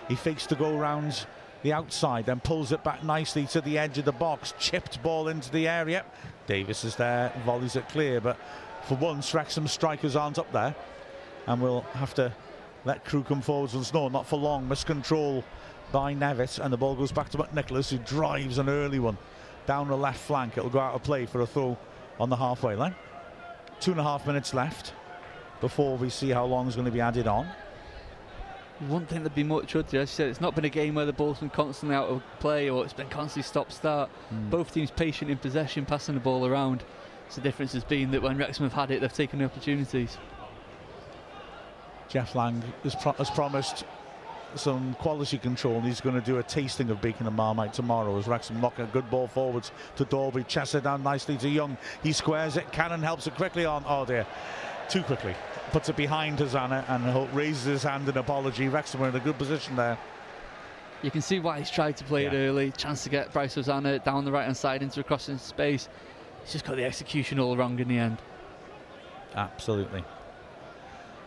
He 0.08 0.16
fakes 0.16 0.46
to 0.48 0.56
go 0.56 0.78
round 0.78 1.26
the 1.66 1.74
outside, 1.74 2.28
then 2.28 2.40
pulls 2.40 2.72
it 2.72 2.84
back 2.84 3.04
nicely 3.04 3.46
to 3.48 3.60
the 3.60 3.78
edge 3.78 3.98
of 3.98 4.06
the 4.06 4.12
box. 4.12 4.54
Chipped 4.60 5.02
ball 5.02 5.28
into 5.28 5.52
the 5.52 5.68
area. 5.68 6.06
Davies 6.46 6.84
is 6.84 6.96
there, 6.96 7.34
volleys 7.44 7.76
it 7.76 7.90
clear, 7.90 8.22
but 8.22 8.38
for 8.84 8.96
once, 8.96 9.34
Wrexham 9.34 9.68
strikers 9.68 10.16
aren't 10.16 10.38
up 10.38 10.52
there, 10.52 10.76
and 11.48 11.60
we'll 11.60 11.82
have 11.94 12.14
to 12.14 12.32
let 12.86 13.04
Crewe 13.04 13.24
come 13.24 13.42
forwards 13.42 13.74
once 13.74 13.92
more. 13.92 14.12
Not 14.12 14.28
for 14.28 14.38
long. 14.38 14.70
Miscontrol 14.70 15.44
by 15.92 16.14
Nevitt, 16.14 16.64
and 16.64 16.72
the 16.72 16.78
ball 16.78 16.96
goes 16.96 17.12
back 17.12 17.30
to 17.30 17.40
McNicholas, 17.40 17.90
who 17.90 17.98
drives 17.98 18.60
an 18.60 18.70
early 18.70 19.00
one 19.00 19.18
down 19.66 19.88
the 19.88 19.98
left 19.98 20.20
flank. 20.20 20.58
It'll 20.58 20.70
go 20.70 20.80
out 20.80 20.94
of 20.94 21.02
play 21.02 21.26
for 21.26 21.42
a 21.42 21.48
throw 21.48 21.76
on 22.20 22.30
the 22.30 22.36
halfway 22.36 22.76
line. 22.76 22.94
Two 23.80 23.90
and 23.90 24.00
a 24.00 24.04
half 24.04 24.28
minutes 24.28 24.54
left 24.54 24.94
before 25.62 25.98
we 25.98 26.12
see 26.12 26.30
how 26.30 26.46
long 26.46 26.68
is 26.68 26.76
going 26.76 26.86
to 26.86 26.92
be 26.92 27.02
added 27.02 27.26
on. 27.26 27.48
You 28.82 28.88
wouldn't 28.88 29.10
think 29.10 29.24
there'd 29.24 29.34
be 29.34 29.44
much, 29.44 29.74
would 29.74 29.92
you? 29.94 30.02
As 30.02 30.10
you 30.12 30.16
said, 30.16 30.30
it's 30.30 30.42
not 30.42 30.54
been 30.54 30.66
a 30.66 30.70
game 30.70 30.96
where 30.96 31.06
the 31.06 31.14
ball's 31.14 31.40
been 31.40 31.50
constantly 31.50 31.96
out 31.96 32.10
of 32.10 32.22
play 32.40 32.70
or 32.70 32.84
it's 32.84 32.94
been 32.94 33.08
constantly 33.08 33.44
stop 33.44 33.72
start. 33.72 34.10
Mm. 34.34 34.50
Both 34.50 34.74
teams 34.74 34.92
patient 34.92 35.32
in 35.32 35.38
possession, 35.38 35.86
passing 35.86 36.16
the 36.16 36.22
ball 36.22 36.46
around. 36.46 36.84
So 37.30 37.42
the 37.42 37.48
difference 37.48 37.72
has 37.74 37.86
been 37.86 38.12
that 38.12 38.22
when 38.22 38.38
Wrexham 38.38 38.66
have 38.66 38.74
had 38.74 38.92
it, 38.92 39.00
they've 39.00 39.14
taken 39.14 39.40
the 39.40 39.46
opportunities. 39.46 40.18
Jeff 42.10 42.36
Lang 42.36 42.62
has, 42.84 42.96
pro- 42.96 43.14
has 43.14 43.30
promised 43.30 43.86
some 44.56 44.94
quality 44.96 45.38
control 45.38 45.76
and 45.76 45.86
he's 45.86 46.02
going 46.02 46.16
to 46.16 46.22
do 46.22 46.38
a 46.38 46.44
tasting 46.44 46.90
of 46.90 47.02
Beacon 47.02 47.28
and 47.28 47.36
Marmite 47.36 47.74
tomorrow 47.74 48.18
as 48.18 48.28
Wrexham 48.28 48.60
knock 48.62 48.80
a 48.80 48.86
good 48.86 49.10
ball 49.10 49.28
forwards 49.28 49.72
to 49.96 50.06
Dalby, 50.06 50.44
chests 50.44 50.76
it 50.76 50.84
down 50.84 51.04
nicely 51.04 51.38
to 51.38 51.50
Young. 51.50 51.78
He 52.04 52.14
squares 52.14 52.58
it, 52.58 52.72
Cannon 52.72 53.02
helps 53.02 53.28
it 53.28 53.36
quickly 53.36 53.66
on. 53.66 53.84
Oh 53.88 54.06
dear, 54.06 54.26
too 54.90 55.04
quickly. 55.04 55.36
Puts 55.76 55.90
it 55.90 55.98
behind 55.98 56.40
Hosannah 56.40 56.86
and 56.88 57.36
raises 57.36 57.66
his 57.66 57.84
hand 57.84 58.08
in 58.08 58.18
apology. 58.18 58.70
Wrexham 58.70 59.04
are 59.04 59.10
in 59.10 59.16
a 59.18 59.20
good 59.20 59.38
position 59.38 59.76
there. 59.76 59.98
You 61.02 61.12
can 61.12 61.20
see 61.20 61.42
why 61.42 61.60
he's 61.60 61.70
tried 61.70 61.98
to 61.98 62.06
play 62.06 62.24
yeah. 62.24 62.32
it 62.32 62.48
early. 62.48 62.72
Chance 62.72 63.04
to 63.04 63.10
get 63.10 63.34
Bryce 63.34 63.56
Hosannah 63.56 64.00
down 64.00 64.24
the 64.24 64.32
right 64.32 64.46
hand 64.46 64.56
side 64.56 64.84
into 64.84 65.02
a 65.02 65.04
crossing 65.04 65.38
space. 65.38 65.90
He's 66.44 66.54
just 66.54 66.64
got 66.64 66.78
the 66.78 66.86
execution 66.86 67.42
all 67.42 67.58
wrong 67.58 67.78
in 67.78 67.90
the 67.90 67.98
end. 67.98 68.20
Absolutely. 69.36 70.06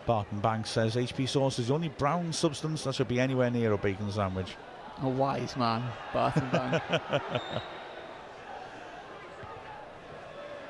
Barton 0.06 0.40
Banks 0.40 0.70
says 0.70 0.96
HP 0.96 1.28
sauce 1.28 1.58
is 1.58 1.68
the 1.68 1.74
only 1.74 1.90
brown 1.90 2.32
substance 2.32 2.84
that 2.84 2.94
should 2.94 3.08
be 3.08 3.20
anywhere 3.20 3.50
near 3.50 3.74
a 3.74 3.76
bacon 3.76 4.10
sandwich. 4.10 4.56
A 5.02 5.08
wise 5.10 5.58
man, 5.58 5.82
Barton 6.14 6.48
Banks. 6.48 6.86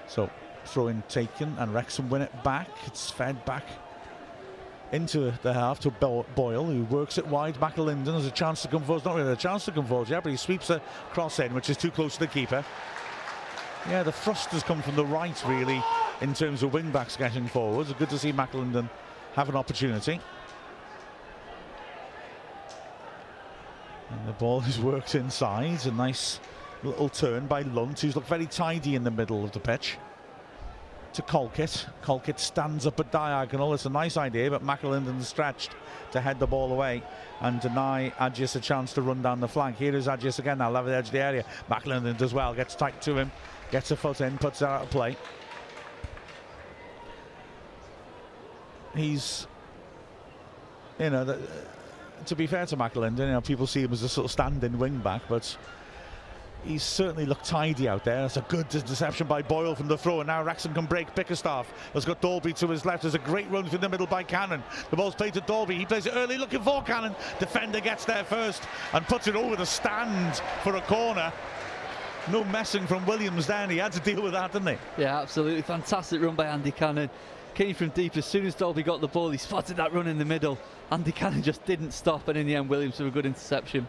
so, 0.09 0.29
throw 0.69 0.89
in 0.89 1.03
taken 1.09 1.57
and 1.59 1.75
Wrexham 1.75 2.09
win 2.11 2.23
it 2.23 2.45
back. 2.45 2.69
It's 2.87 3.11
fed 3.11 3.45
back 3.45 3.65
into 4.93 5.33
the 5.43 5.53
half 5.53 5.81
to 5.81 5.91
Boyle, 5.91 6.65
who 6.65 6.85
works 6.85 7.19
it 7.19 7.27
wide. 7.27 7.57
McAlinden 7.57 8.05
There's 8.05 8.27
a 8.27 8.31
chance 8.31 8.63
to 8.63 8.69
come 8.69 8.83
forward. 8.83 9.05
Not 9.05 9.17
really 9.17 9.33
a 9.33 9.37
chance 9.37 9.65
to 9.67 9.73
come 9.73 9.87
forward 9.87 10.09
yet, 10.09 10.23
but 10.23 10.31
he 10.31 10.37
sweeps 10.37 10.71
a 10.71 10.81
cross 11.11 11.39
in, 11.39 11.53
which 11.55 11.69
is 11.69 11.77
too 11.77 11.91
close 11.91 12.15
to 12.15 12.21
the 12.21 12.27
keeper. 12.27 12.65
Yeah, 13.89 14.03
the 14.03 14.13
thrust 14.13 14.51
has 14.51 14.63
come 14.63 14.83
from 14.83 14.97
the 14.97 15.05
right, 15.05 15.43
really, 15.47 15.83
in 16.21 16.35
terms 16.35 16.63
of 16.63 16.73
wing 16.73 16.91
backs 16.91 17.17
getting 17.17 17.47
forwards. 17.47 17.93
Good 17.93 18.11
to 18.11 18.19
see 18.19 18.33
McAlinden 18.33 18.89
have 19.35 19.49
an 19.49 19.57
opportunity. 19.57 20.21
And 24.11 24.27
the 24.27 24.33
ball 24.33 24.63
is 24.63 24.81
worked 24.81 25.15
inside. 25.15 25.85
A 25.87 25.91
nice 25.93 26.41
little 26.83 27.09
turn 27.09 27.47
by 27.47 27.63
Lunt, 27.63 28.01
who's 28.01 28.17
looked 28.17 28.29
very 28.29 28.47
tidy 28.47 28.95
in 28.95 29.05
the 29.05 29.11
middle 29.11 29.45
of 29.45 29.53
the 29.53 29.61
pitch. 29.61 29.99
To 31.19 31.23
Colkett. 31.23 31.85
Colkett 32.03 32.39
stands 32.39 32.87
up 32.87 33.01
at 33.01 33.11
diagonal. 33.11 33.75
It's 33.75 33.87
a 33.87 33.91
nice 33.91 34.17
idea, 34.17 34.51
but 34.51 34.65
McAlinden 34.65 35.21
stretched 35.25 35.73
to 36.13 36.21
head 36.21 36.39
the 36.39 36.47
ball 36.47 36.71
away 36.71 37.03
and 37.41 37.61
deny 37.61 38.13
Agius 38.21 38.55
a 38.55 38.61
chance 38.61 38.93
to 38.93 39.03
run 39.03 39.21
down 39.21 39.41
the 39.41 39.49
flank. 39.49 39.79
Here 39.79 39.97
is 39.97 40.07
Agius 40.07 40.39
again 40.39 40.59
now, 40.59 40.71
level 40.71 40.93
the 40.93 40.97
edge 40.97 41.07
of 41.07 41.13
the 41.13 41.19
area. 41.19 41.45
McAlinden 41.69 42.17
does 42.17 42.33
well, 42.33 42.55
gets 42.55 42.77
tight 42.77 43.03
to 43.03 43.17
him, 43.17 43.33
gets 43.73 43.91
a 43.91 43.97
foot 43.97 44.21
in, 44.21 44.39
puts 44.39 44.63
it 44.63 44.69
out 44.69 44.83
of 44.83 44.91
play. 44.91 45.17
he's, 48.95 49.49
you 51.01 51.11
know, 51.11 51.25
the, 51.25 51.41
to 52.27 52.37
be 52.37 52.47
fair 52.47 52.65
to 52.67 52.77
McAlinden, 52.77 53.19
you 53.19 53.27
know, 53.27 53.41
people 53.41 53.67
see 53.67 53.83
him 53.83 53.93
as 53.93 54.05
a 54.05 54.09
sort 54.09 54.27
of 54.27 54.31
standing 54.31 54.79
wing 54.79 54.99
back, 54.99 55.23
but 55.29 55.57
he's 56.65 56.83
certainly 56.83 57.27
looked 57.27 57.45
tidy 57.45 57.89
out 57.89 58.05
there. 58.05 58.25
It's 58.25 58.37
a 58.37 58.43
good 58.43 58.69
deception 58.69 59.27
by 59.27 59.43
Boyle 59.43 59.75
from 59.75 59.89
the 59.89 59.99
throw, 59.99 60.21
and 60.21 60.27
now 60.27 60.43
Wrexham 60.43 60.75
can 60.75 60.87
break 60.87 61.15
Bickerstaff. 61.15 61.73
Has 61.95 62.05
got 62.05 62.21
Dalby 62.21 62.53
to 62.55 62.69
his 62.69 62.85
left. 62.85 63.03
There's 63.03 63.15
a 63.15 63.21
great 63.21 63.51
run 63.51 63.69
through 63.69 63.79
the 63.79 63.89
middle 63.89 64.07
by 64.07 64.23
Cannon. 64.23 64.63
The 64.91 64.97
ball's 64.97 65.15
played 65.15 65.35
to 65.35 65.41
Dalby. 65.41 65.77
He 65.77 65.87
plays 65.87 66.07
it 66.07 66.15
early, 66.15 66.39
looking 66.39 66.63
for 66.63 66.83
Cannon. 66.83 67.15
Defender 67.39 67.81
gets 67.81 68.05
there 68.05 68.25
first 68.25 68.63
and 68.93 69.07
puts 69.07 69.27
it 69.27 69.37
over 69.37 69.57
the 69.57 69.67
stand 69.67 70.41
for 70.63 70.77
a 70.77 70.83
corner. 70.83 71.33
No 72.31 72.45
messing 72.45 72.87
from 72.87 73.07
Williams 73.07 73.47
then. 73.47 73.71
He 73.71 73.79
had 73.79 73.93
to 73.93 74.01
deal 74.01 74.23
with 74.23 74.33
that, 74.33 74.53
didn't 74.53 74.69
he? 74.69 75.03
Yeah, 75.03 75.21
absolutely. 75.21 75.63
Fantastic 75.63 76.21
run 76.21 76.35
by 76.35 76.47
Andy 76.47 76.73
Cannon 76.73 77.09
came 77.55 77.75
from 77.75 77.89
deep. 77.89 78.17
As 78.17 78.27
soon 78.27 78.47
as 78.47 78.55
Dalby 78.55 78.83
got 78.83 79.01
the 79.01 79.09
ball, 79.09 79.31
he 79.31 79.39
spotted 79.39 79.79
that 79.79 79.93
run 79.93 80.07
in 80.07 80.19
the 80.19 80.25
middle. 80.25 80.59
Andy 80.93 81.11
Cannon 81.11 81.43
just 81.43 81.65
didn't 81.65 81.93
stop, 81.93 82.29
and 82.29 82.39
in 82.39 82.47
the 82.47 82.55
end, 82.55 82.69
Williams 82.69 82.99
with 82.99 83.09
a 83.09 83.11
good 83.11 83.27
interception. 83.27 83.89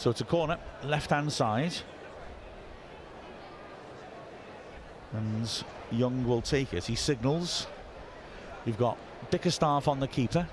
So 0.00 0.08
it's 0.08 0.22
a 0.22 0.24
corner, 0.24 0.56
left 0.82 1.10
hand 1.10 1.30
side. 1.30 1.74
And 5.12 5.46
Young 5.90 6.26
will 6.26 6.40
take 6.40 6.72
it. 6.72 6.86
He 6.86 6.94
signals. 6.94 7.66
You've 8.64 8.78
got 8.78 8.96
Bickerstaff 9.30 9.88
on 9.88 10.00
the 10.00 10.08
keeper. 10.08 10.48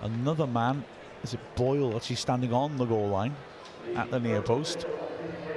Another 0.00 0.46
man, 0.46 0.82
is 1.22 1.34
it 1.34 1.40
Boyle, 1.56 1.94
actually 1.94 2.16
standing 2.16 2.54
on 2.54 2.78
the 2.78 2.86
goal 2.86 3.06
line 3.06 3.36
at 3.94 4.10
the 4.10 4.18
near 4.18 4.40
post. 4.40 4.86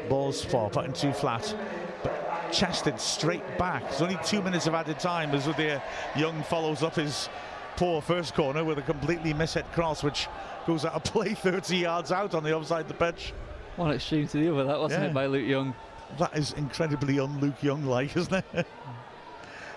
Ball's 0.10 0.44
far, 0.44 0.70
putting 0.70 0.92
too 0.92 1.14
flat 1.14 1.56
but 2.04 2.52
chested 2.52 3.00
straight 3.00 3.58
back. 3.58 3.84
It's 3.88 4.02
only 4.02 4.20
two 4.22 4.42
minutes 4.42 4.68
of 4.68 4.74
added 4.74 5.00
time 5.00 5.32
as 5.32 5.46
the 5.46 5.82
Young 6.18 6.44
follows 6.44 6.84
up 6.84 6.96
his 6.96 7.30
poor 7.76 8.02
first 8.02 8.34
corner 8.34 8.64
with 8.64 8.78
a 8.78 8.82
completely 8.82 9.34
mishit 9.34 9.70
cross, 9.74 10.04
which 10.04 10.28
goes 10.66 10.86
out 10.86 10.94
of 10.94 11.04
play 11.04 11.34
30 11.34 11.78
yards 11.78 12.12
out 12.12 12.34
on 12.34 12.44
the 12.44 12.56
other 12.56 12.66
side 12.66 12.82
of 12.82 12.88
the 12.88 12.94
pitch. 12.94 13.34
One 13.76 13.92
extreme 13.92 14.28
to 14.28 14.38
the 14.38 14.54
other, 14.54 14.66
that 14.66 14.80
wasn't 14.80 15.04
yeah. 15.04 15.10
it, 15.10 15.14
by 15.14 15.26
Luke 15.26 15.48
Young. 15.48 15.74
That 16.20 16.38
is 16.38 16.54
incredibly 16.54 17.20
un-Luke 17.20 17.64
Young-like, 17.64 18.16
isn't 18.18 18.46
it? 18.54 18.68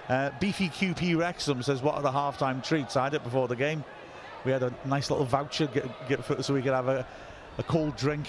uh, 0.08 0.30
Beefy 0.38 0.68
QP 0.68 1.16
Wrexham 1.18 1.62
says, 1.62 1.82
what 1.82 1.94
are 1.94 2.02
the 2.02 2.12
half-time 2.12 2.60
treats? 2.60 2.96
I 2.96 3.04
had 3.04 3.14
it 3.14 3.24
before 3.24 3.48
the 3.48 3.56
game. 3.56 3.82
We 4.44 4.52
had 4.52 4.62
a 4.62 4.72
nice 4.84 5.10
little 5.10 5.24
voucher 5.24 5.66
get, 5.66 6.08
get 6.08 6.44
so 6.44 6.54
we 6.54 6.62
could 6.62 6.72
have 6.72 6.88
a, 6.88 7.06
a 7.58 7.62
cold 7.62 7.96
drink 7.96 8.28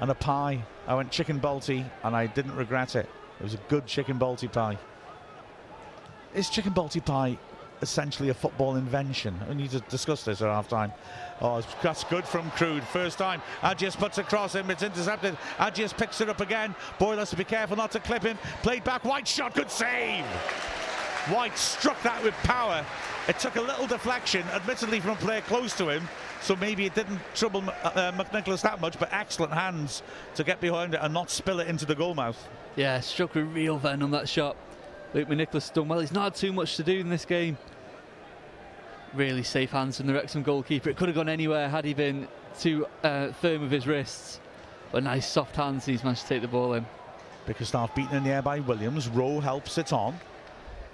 and 0.00 0.10
a 0.10 0.14
pie. 0.14 0.62
I 0.86 0.94
went 0.94 1.10
chicken 1.10 1.40
balti 1.40 1.84
and 2.04 2.14
I 2.14 2.26
didn't 2.26 2.54
regret 2.54 2.94
it. 2.94 3.08
It 3.40 3.42
was 3.42 3.54
a 3.54 3.60
good 3.68 3.86
chicken 3.86 4.18
balti 4.18 4.52
pie. 4.52 4.78
Is 6.34 6.50
chicken 6.50 6.72
balti 6.72 7.04
pie 7.04 7.38
essentially 7.82 8.28
a 8.28 8.34
football 8.34 8.76
invention? 8.76 9.38
We 9.48 9.54
need 9.54 9.70
to 9.70 9.80
discuss 9.80 10.24
this 10.24 10.42
at 10.42 10.48
half 10.48 10.68
time. 10.68 10.92
Oh, 11.40 11.62
that's 11.82 12.04
good 12.04 12.24
from 12.24 12.50
Crewe. 12.52 12.80
First 12.80 13.18
time. 13.18 13.40
Agius 13.62 13.96
puts 13.96 14.18
a 14.18 14.24
cross 14.24 14.54
in. 14.54 14.68
It's 14.70 14.82
intercepted. 14.82 15.36
Agius 15.58 15.96
picks 15.96 16.20
it 16.20 16.28
up 16.28 16.40
again. 16.40 16.74
Boyle 16.98 17.18
has 17.18 17.30
to 17.30 17.36
be 17.36 17.44
careful 17.44 17.76
not 17.76 17.92
to 17.92 18.00
clip 18.00 18.22
him. 18.22 18.38
Played 18.62 18.84
back. 18.84 19.04
White 19.04 19.28
shot. 19.28 19.54
Good 19.54 19.70
save. 19.70 20.24
White 21.30 21.58
struck 21.58 22.00
that 22.02 22.22
with 22.24 22.34
power. 22.44 22.84
It 23.28 23.38
took 23.38 23.56
a 23.56 23.60
little 23.60 23.86
deflection, 23.86 24.42
admittedly 24.54 25.00
from 25.00 25.10
a 25.10 25.16
player 25.16 25.42
close 25.42 25.76
to 25.76 25.90
him, 25.90 26.08
so 26.40 26.56
maybe 26.56 26.86
it 26.86 26.94
didn't 26.94 27.20
trouble 27.34 27.62
uh, 27.82 28.12
McNicholas 28.12 28.62
that 28.62 28.80
much, 28.80 28.98
but 28.98 29.12
excellent 29.12 29.52
hands 29.52 30.02
to 30.36 30.44
get 30.44 30.62
behind 30.62 30.94
it 30.94 31.00
and 31.02 31.12
not 31.12 31.28
spill 31.28 31.60
it 31.60 31.68
into 31.68 31.84
the 31.84 31.94
goalmouth. 31.94 32.36
Yeah, 32.76 32.98
struck 33.00 33.34
with 33.34 33.44
real 33.52 33.76
venom 33.76 34.04
on 34.04 34.10
that 34.12 34.30
shot. 34.30 34.56
Luke 35.14 35.28
McNicholas 35.28 35.72
done 35.72 35.88
well. 35.88 36.00
He's 36.00 36.12
not 36.12 36.24
had 36.24 36.34
too 36.34 36.52
much 36.52 36.76
to 36.76 36.82
do 36.82 36.98
in 36.98 37.08
this 37.08 37.24
game. 37.24 37.56
Really 39.14 39.42
safe 39.42 39.70
hands 39.70 39.96
from 39.96 40.06
the 40.06 40.14
Wrexham 40.14 40.42
goalkeeper. 40.42 40.90
It 40.90 40.96
could 40.96 41.08
have 41.08 41.16
gone 41.16 41.28
anywhere 41.28 41.68
had 41.68 41.84
he 41.84 41.94
been 41.94 42.28
too 42.58 42.86
uh, 43.02 43.32
firm 43.32 43.62
with 43.62 43.72
his 43.72 43.86
wrists. 43.86 44.40
But 44.92 45.04
nice 45.04 45.26
soft 45.26 45.56
hands. 45.56 45.86
He's 45.86 46.04
managed 46.04 46.22
to 46.22 46.28
take 46.28 46.42
the 46.42 46.48
ball 46.48 46.74
in. 46.74 46.86
Bickerstaff 47.46 47.94
beaten 47.94 48.16
in 48.16 48.24
the 48.24 48.30
air 48.30 48.42
by 48.42 48.60
Williams. 48.60 49.08
Rowe 49.08 49.40
helps 49.40 49.78
it 49.78 49.92
on. 49.92 50.18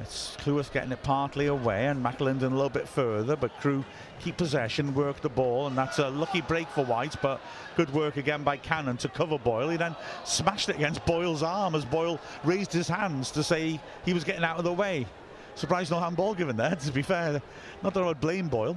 It's 0.00 0.36
Cleworth 0.40 0.72
getting 0.72 0.90
it 0.90 1.02
partly 1.04 1.46
away 1.46 1.86
and 1.86 2.04
McAlinden 2.04 2.42
a 2.42 2.48
little 2.48 2.68
bit 2.68 2.88
further, 2.88 3.36
but 3.36 3.52
Crewe 3.60 3.84
keep 4.20 4.36
possession, 4.36 4.92
work 4.92 5.20
the 5.20 5.28
ball, 5.28 5.68
and 5.68 5.78
that's 5.78 5.98
a 6.00 6.08
lucky 6.08 6.40
break 6.40 6.68
for 6.68 6.84
White, 6.84 7.14
but 7.22 7.40
good 7.76 7.92
work 7.92 8.16
again 8.16 8.42
by 8.42 8.56
Cannon 8.56 8.96
to 8.98 9.08
cover 9.08 9.38
Boyle. 9.38 9.68
He 9.68 9.76
then 9.76 9.94
smashed 10.24 10.68
it 10.68 10.76
against 10.76 11.04
Boyle's 11.06 11.44
arm 11.44 11.76
as 11.76 11.84
Boyle 11.84 12.18
raised 12.42 12.72
his 12.72 12.88
hands 12.88 13.30
to 13.32 13.44
say 13.44 13.80
he 14.04 14.12
was 14.12 14.24
getting 14.24 14.42
out 14.42 14.58
of 14.58 14.64
the 14.64 14.72
way. 14.72 15.06
Surprised 15.54 15.92
no 15.92 16.00
handball 16.00 16.34
given 16.34 16.56
there, 16.56 16.74
to 16.84 16.92
be 16.92 17.02
fair. 17.02 17.40
Not 17.82 17.94
that 17.94 18.02
I 18.02 18.06
would 18.06 18.20
blame 18.20 18.48
Boyle. 18.48 18.76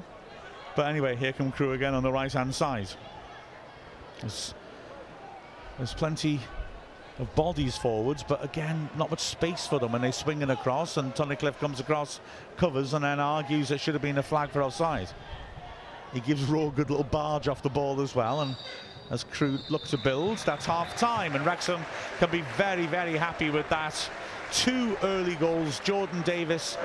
But 0.76 0.88
anyway, 0.88 1.16
here 1.16 1.34
come 1.34 1.52
Crewe 1.52 1.74
again 1.74 1.96
on 1.96 2.04
the 2.04 2.12
right 2.12 2.32
hand 2.32 2.54
side. 2.54 2.90
There's, 4.22 4.54
there's 5.78 5.96
plenty 5.96 6.40
of 7.20 7.34
bodies 7.36 7.78
forwards, 7.78 8.24
but 8.24 8.44
again, 8.44 8.90
not 8.96 9.10
much 9.10 9.22
space 9.22 9.66
for 9.66 9.80
them 9.80 9.92
when 9.92 10.02
they 10.02 10.12
swing 10.12 10.42
it 10.42 10.50
across. 10.50 10.98
And 10.98 11.14
Tunnicliffe 11.14 11.60
comes 11.60 11.80
across, 11.80 12.20
covers, 12.58 12.94
and 12.94 13.04
then 13.04 13.20
argues 13.20 13.72
it 13.72 13.80
should 13.80 13.96
have 13.96 14.02
been 14.02 14.18
a 14.18 14.24
flag 14.24 14.50
for 14.50 14.62
offside. 14.64 15.10
He 16.14 16.20
gives 16.20 16.44
Rowe 16.46 16.68
a 16.68 16.72
good 16.72 16.90
little 16.90 17.04
barge 17.04 17.48
off 17.48 17.62
the 17.62 17.70
ball 17.70 18.02
as 18.02 18.16
well. 18.16 18.42
And 18.42 18.56
as 19.10 19.24
Crewe 19.24 19.60
look 19.70 19.86
to 19.86 19.98
build, 19.98 20.38
that's 20.40 20.66
half 20.66 20.96
time. 20.98 21.36
And 21.36 21.46
Wrexham 21.46 21.82
can 22.20 22.30
be 22.30 22.42
very, 22.56 22.86
very 22.86 23.18
happy 23.18 23.50
with 23.50 23.68
that. 23.70 24.10
Two 24.52 24.96
early 25.04 25.36
goals, 25.36 25.80
Jordan 25.82 26.22
Davies 26.22 26.78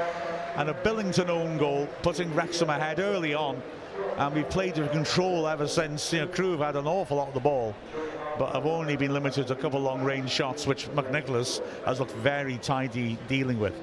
and 0.57 0.68
a 0.68 0.74
Billington 0.74 1.30
own 1.30 1.59
goal, 1.59 1.89
putting 2.03 2.35
Wrexham 2.35 2.70
ahead 2.70 2.99
early 2.99 3.35
on. 3.35 3.62
And 4.16 4.35
we've 4.35 4.49
played 4.51 4.78
with 4.78 4.91
control 4.91 5.47
ever 5.47 5.68
since. 5.68 6.12
You 6.12 6.20
know, 6.20 6.26
Crewe 6.26 6.53
have 6.53 6.61
had 6.61 6.76
an 6.76 6.87
awful 6.87 7.18
lot 7.18 7.28
of 7.28 7.35
the 7.35 7.41
ball 7.41 7.74
but 8.39 8.55
have 8.55 8.66
only 8.66 8.97
been 8.97 9.12
limited 9.12 9.47
to 9.49 9.53
a 9.53 9.57
couple 9.57 9.80
long 9.80 10.03
range 10.03 10.30
shots, 10.30 10.66
which 10.66 10.89
McNicholas 10.89 11.61
has 11.85 12.01
looked 12.01 12.12
very 12.12 12.59
tidy 12.59 13.18
dealing 13.28 13.59
with. 13.59 13.74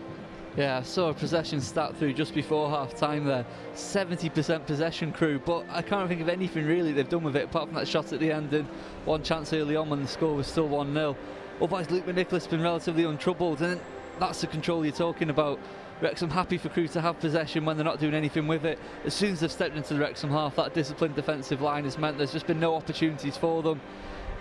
Yeah, 0.58 0.80
I 0.80 0.82
saw 0.82 1.10
a 1.10 1.14
possession 1.14 1.62
stat 1.62 1.96
through 1.96 2.14
just 2.14 2.34
before 2.34 2.70
half 2.70 2.96
time 2.96 3.26
there. 3.26 3.46
70% 3.76 4.66
possession 4.66 5.12
Crewe, 5.12 5.40
but 5.46 5.66
I 5.70 5.82
can't 5.82 6.10
think 6.10 6.22
of 6.22 6.30
anything 6.30 6.66
really 6.66 6.92
they've 6.92 7.08
done 7.08 7.24
with 7.24 7.36
it 7.36 7.46
apart 7.46 7.68
from 7.68 7.76
that 7.76 7.88
shot 7.88 8.12
at 8.12 8.20
the 8.20 8.32
end 8.32 8.52
and 8.54 8.68
one 9.06 9.24
chance 9.24 9.54
early 9.54 9.76
on 9.76 9.90
when 9.90 10.02
the 10.02 10.08
score 10.08 10.36
was 10.36 10.48
still 10.48 10.68
1 10.68 10.94
0. 10.94 11.16
Otherwise, 11.62 11.92
Luke 11.92 12.06
McNicholas 12.06 12.32
has 12.32 12.48
been 12.48 12.62
relatively 12.62 13.04
untroubled, 13.04 13.62
and 13.62 13.80
that's 14.20 14.42
the 14.42 14.48
control 14.48 14.86
you're 14.86 14.94
talking 14.94 15.30
about. 15.30 15.60
Wrexham 16.02 16.30
happy 16.30 16.58
for 16.58 16.70
Crewe 16.70 16.88
to 16.90 17.02
have 17.02 17.20
possession 17.20 17.66
when 17.66 17.76
they're 17.76 17.84
not 17.84 18.00
doing 18.00 18.14
anything 18.14 18.48
with 18.48 18.66
it. 18.66 18.80
As 19.06 19.14
soon 19.14 19.34
as 19.34 19.42
they've 19.42 19.52
stepped 19.52 19.76
into 19.76 19.94
the 19.94 20.00
Wrexham 20.00 20.30
half, 20.30 20.56
that 20.56 20.74
disciplined 20.74 21.16
defensive 21.16 21.62
line 21.62 21.84
has 21.84 21.98
meant 21.98 22.18
there's 22.18 22.32
just 22.32 22.48
been 22.48 22.60
no 22.60 22.76
opportunities 22.76 23.36
for 23.36 23.62
them. 23.62 23.82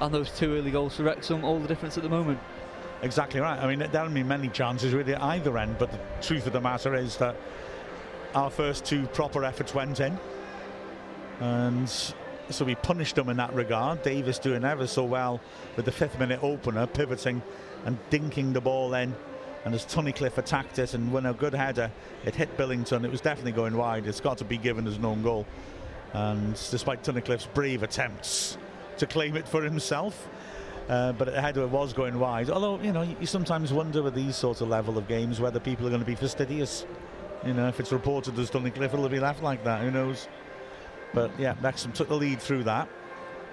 And 0.01 0.15
those 0.15 0.31
two 0.31 0.57
early 0.57 0.71
goals 0.71 0.97
for 0.97 1.05
Wrexham, 1.05 1.45
all 1.45 1.59
the 1.59 1.69
difference 1.69 1.97
at 1.97 2.03
the 2.03 2.09
moment. 2.09 2.39
Exactly 3.03 3.41
right. 3.41 3.59
I 3.59 3.67
mean, 3.67 3.79
there 3.79 3.89
haven't 3.89 4.15
been 4.15 4.29
many 4.29 4.49
chances 4.49 4.93
really 4.93 5.15
at 5.15 5.23
either 5.23 5.57
end, 5.59 5.77
but 5.79 5.91
the 5.91 5.99
truth 6.21 6.47
of 6.47 6.53
the 6.53 6.61
matter 6.61 6.95
is 6.95 7.17
that 7.19 7.37
our 8.35 8.51
first 8.51 8.85
two 8.85 9.07
proper 9.09 9.45
efforts 9.45 9.75
went 9.75 10.01
in. 10.01 10.19
And 11.41 11.89
so 11.89 12.65
we 12.65 12.75
punished 12.77 13.17
them 13.17 13.29
in 13.29 13.37
that 13.37 13.53
regard. 13.55 14.03
Davies 14.03 14.39
doing 14.39 14.65
ever 14.65 14.87
so 14.87 15.05
well 15.05 15.41
with 15.77 15.85
the 15.85 15.93
fifth 15.93 16.19
minute 16.19 16.41
opener, 16.43 16.87
pivoting 16.87 17.43
and 17.85 17.99
dinking 18.11 18.53
the 18.53 18.61
ball 18.61 18.95
in 18.95 19.15
and 19.65 19.75
as 19.75 19.85
Tunnicliffe 19.85 20.39
attacked 20.39 20.79
it 20.79 20.95
and 20.95 21.13
when 21.13 21.27
a 21.27 21.35
good 21.35 21.55
header, 21.55 21.91
it 22.25 22.35
hit 22.35 22.57
Billington. 22.57 23.05
It 23.05 23.11
was 23.11 23.21
definitely 23.21 23.53
going 23.53 23.77
wide. 23.77 24.07
It's 24.07 24.21
got 24.21 24.39
to 24.39 24.45
be 24.45 24.57
given 24.57 24.87
as 24.87 24.97
an 24.97 25.05
own 25.05 25.23
goal. 25.23 25.47
And 26.15 26.55
despite 26.71 27.03
Tunnicliffe's 27.03 27.47
brave 27.53 27.83
attempts 27.83 28.57
to 28.99 29.07
claim 29.07 29.37
it 29.37 29.49
for 29.49 29.63
himself, 29.63 30.29
uh, 30.89 31.13
but 31.13 31.33
the 31.33 31.41
header 31.41 31.67
was 31.67 31.93
going 31.93 32.19
wide. 32.19 32.51
Although, 32.51 32.81
you 32.81 32.93
know, 32.93 33.03
you 33.03 33.27
sometimes 33.27 33.73
wonder 33.73 34.03
with 34.03 34.15
these 34.15 34.37
sorts 34.37 34.61
of 34.61 34.69
level 34.69 34.99
of 34.99 35.09
games 35.09 35.41
whether 35.41 35.61
people 35.61 35.87
are 35.87 35.91
going 35.91 36.01
to 36.03 36.07
be 36.07 36.15
fastidious. 36.15 36.87
You 37.47 37.55
know, 37.55 37.69
if 37.69 37.79
it's 37.79 37.93
reported 37.93 38.39
as 38.39 38.51
Tunnicliffe, 38.51 38.93
it'll 38.93 39.09
be 39.09 39.21
left 39.21 39.43
like 39.43 39.63
that. 39.65 39.81
Who 39.81 39.91
knows? 39.91 40.29
But 41.15 41.31
yeah, 41.39 41.55
Wrexham 41.61 41.93
took 41.93 42.09
the 42.09 42.17
lead 42.17 42.41
through 42.41 42.65
that 42.65 42.89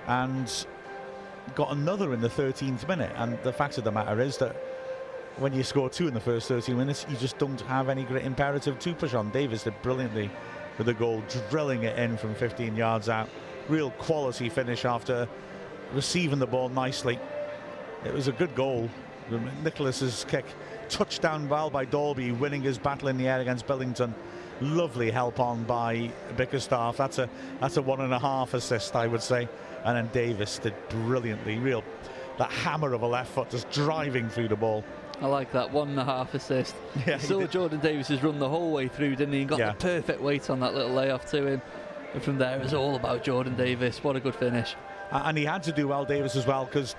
and 0.07 0.65
got 1.53 1.71
another 1.71 2.13
in 2.13 2.21
the 2.21 2.29
13th 2.29 2.87
minute. 2.87 3.11
And 3.15 3.37
the 3.43 3.53
fact 3.53 3.77
of 3.77 3.83
the 3.83 3.91
matter 3.91 4.19
is 4.21 4.37
that 4.37 4.55
when 5.37 5.53
you 5.53 5.63
score 5.63 5.89
two 5.89 6.07
in 6.07 6.13
the 6.13 6.19
first 6.19 6.47
13 6.47 6.77
minutes, 6.77 7.05
you 7.09 7.17
just 7.17 7.37
don't 7.37 7.61
have 7.61 7.89
any 7.89 8.03
great 8.03 8.25
imperative 8.25 8.79
to 8.79 8.93
push 8.93 9.13
on. 9.13 9.29
Davies 9.31 9.63
did 9.63 9.79
brilliantly 9.81 10.31
with 10.77 10.87
the 10.87 10.93
goal, 10.93 11.23
drilling 11.49 11.83
it 11.83 11.97
in 11.99 12.17
from 12.17 12.33
15 12.35 12.75
yards 12.75 13.09
out. 13.09 13.29
Real 13.67 13.91
quality 13.91 14.49
finish 14.49 14.85
after 14.85 15.27
receiving 15.93 16.39
the 16.39 16.47
ball 16.47 16.69
nicely. 16.69 17.19
It 18.03 18.13
was 18.13 18.27
a 18.27 18.31
good 18.31 18.53
goal. 18.55 18.89
Nicholas's 19.63 20.25
kick, 20.29 20.45
touchdown 20.87 21.49
well 21.49 21.71
by 21.71 21.85
Dalby, 21.85 22.31
winning 22.31 22.61
his 22.61 22.77
battle 22.77 23.07
in 23.07 23.17
the 23.17 23.27
air 23.27 23.39
against 23.39 23.65
Billington. 23.65 24.13
Lovely 24.61 25.09
help 25.09 25.39
on 25.39 25.63
by 25.63 26.11
Bickerstaff. 26.37 26.95
That's 26.95 27.17
a 27.17 27.29
that's 27.59 27.77
a 27.77 27.81
one 27.81 28.01
and 28.01 28.13
a 28.13 28.19
half 28.19 28.53
assist, 28.53 28.95
I 28.95 29.07
would 29.07 29.23
say. 29.23 29.49
And 29.83 29.97
then 29.97 30.09
Davies 30.13 30.59
did 30.59 30.73
brilliantly. 30.89 31.57
Real 31.57 31.83
that 32.37 32.51
hammer 32.51 32.93
of 32.93 33.01
a 33.01 33.07
left 33.07 33.31
foot 33.31 33.49
just 33.49 33.69
driving 33.71 34.29
through 34.29 34.49
the 34.49 34.55
ball. 34.55 34.83
I 35.21 35.27
like 35.27 35.51
that 35.53 35.71
one 35.71 35.89
and 35.89 35.99
a 35.99 36.05
half 36.05 36.33
assist. 36.33 36.75
Yeah, 37.07 37.17
saw 37.17 37.45
Jordan 37.45 37.79
Davies 37.79 38.07
has 38.09 38.23
run 38.23 38.39
the 38.39 38.49
whole 38.49 38.71
way 38.71 38.87
through, 38.87 39.15
didn't 39.15 39.33
he? 39.33 39.41
And 39.41 39.49
got 39.49 39.59
yeah. 39.59 39.71
the 39.71 39.77
perfect 39.77 40.21
weight 40.21 40.49
on 40.49 40.59
that 40.61 40.73
little 40.73 40.91
layoff 40.91 41.25
to 41.31 41.45
him. 41.45 41.61
And 42.15 42.23
from 42.23 42.37
there, 42.37 42.61
it's 42.61 42.71
all 42.71 42.95
about 42.95 43.25
Jordan 43.25 43.57
Davies. 43.57 44.01
What 44.01 44.15
a 44.15 44.21
good 44.21 44.35
finish. 44.35 44.77
And 45.11 45.37
he 45.37 45.43
had 45.43 45.61
to 45.63 45.73
do 45.73 45.89
well, 45.89 46.05
Davies, 46.05 46.37
as 46.37 46.47
well, 46.47 46.63
because 46.63 46.95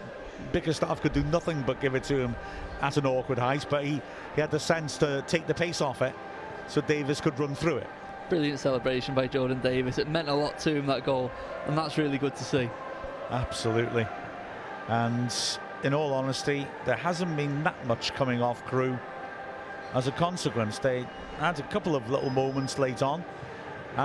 Bickerstaff 0.52 1.00
could 1.00 1.14
do 1.14 1.24
nothing 1.24 1.64
but 1.66 1.80
give 1.80 1.94
it 1.94 2.04
to 2.04 2.18
him 2.18 2.36
at 2.82 2.98
an 2.98 3.06
awkward 3.06 3.38
height. 3.38 3.64
But 3.70 3.84
he, 3.84 4.02
he 4.34 4.40
had 4.42 4.50
the 4.50 4.60
sense 4.60 4.98
to 4.98 5.24
take 5.26 5.46
the 5.46 5.54
pace 5.54 5.80
off 5.80 6.02
it 6.02 6.14
so 6.68 6.82
Davies 6.82 7.22
could 7.22 7.38
run 7.40 7.54
through 7.54 7.78
it. 7.78 7.86
Brilliant 8.28 8.60
celebration 8.60 9.14
by 9.14 9.26
Jordan 9.26 9.58
Davies. 9.62 9.96
It 9.96 10.06
meant 10.06 10.28
a 10.28 10.34
lot 10.34 10.58
to 10.60 10.76
him, 10.76 10.86
that 10.86 11.06
goal. 11.06 11.30
And 11.66 11.78
that's 11.78 11.96
really 11.96 12.18
good 12.18 12.36
to 12.36 12.44
see. 12.44 12.68
Absolutely. 13.30 14.06
And 14.88 15.34
in 15.82 15.94
all 15.94 16.12
honesty, 16.12 16.66
there 16.84 16.96
hasn't 16.96 17.34
been 17.38 17.64
that 17.64 17.86
much 17.86 18.12
coming 18.12 18.42
off 18.42 18.62
Crewe 18.66 18.98
As 19.94 20.08
a 20.08 20.12
consequence, 20.12 20.78
they 20.78 21.06
had 21.38 21.58
a 21.58 21.62
couple 21.62 21.96
of 21.96 22.10
little 22.10 22.28
moments 22.28 22.78
late 22.78 23.02
on. 23.02 23.24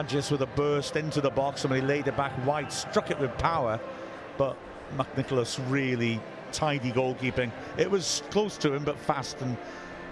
Just 0.08 0.32
with 0.32 0.42
a 0.42 0.48
burst 0.48 0.96
into 0.96 1.22
the 1.22 1.30
box, 1.30 1.62
somebody 1.62 1.82
laid 1.82 2.08
it 2.08 2.16
back 2.16 2.32
wide, 2.46 2.72
struck 2.72 3.12
it 3.12 3.20
with 3.20 3.38
power, 3.38 3.80
but 4.38 4.56
McNicholas 4.98 5.60
really 5.70 6.20
tidy 6.52 6.92
goalkeeping. 6.92 7.52
It 7.78 7.90
was 7.90 8.24
close 8.30 8.58
to 8.58 8.74
him, 8.74 8.84
but 8.84 8.98
fast, 8.98 9.42
and 9.42 9.58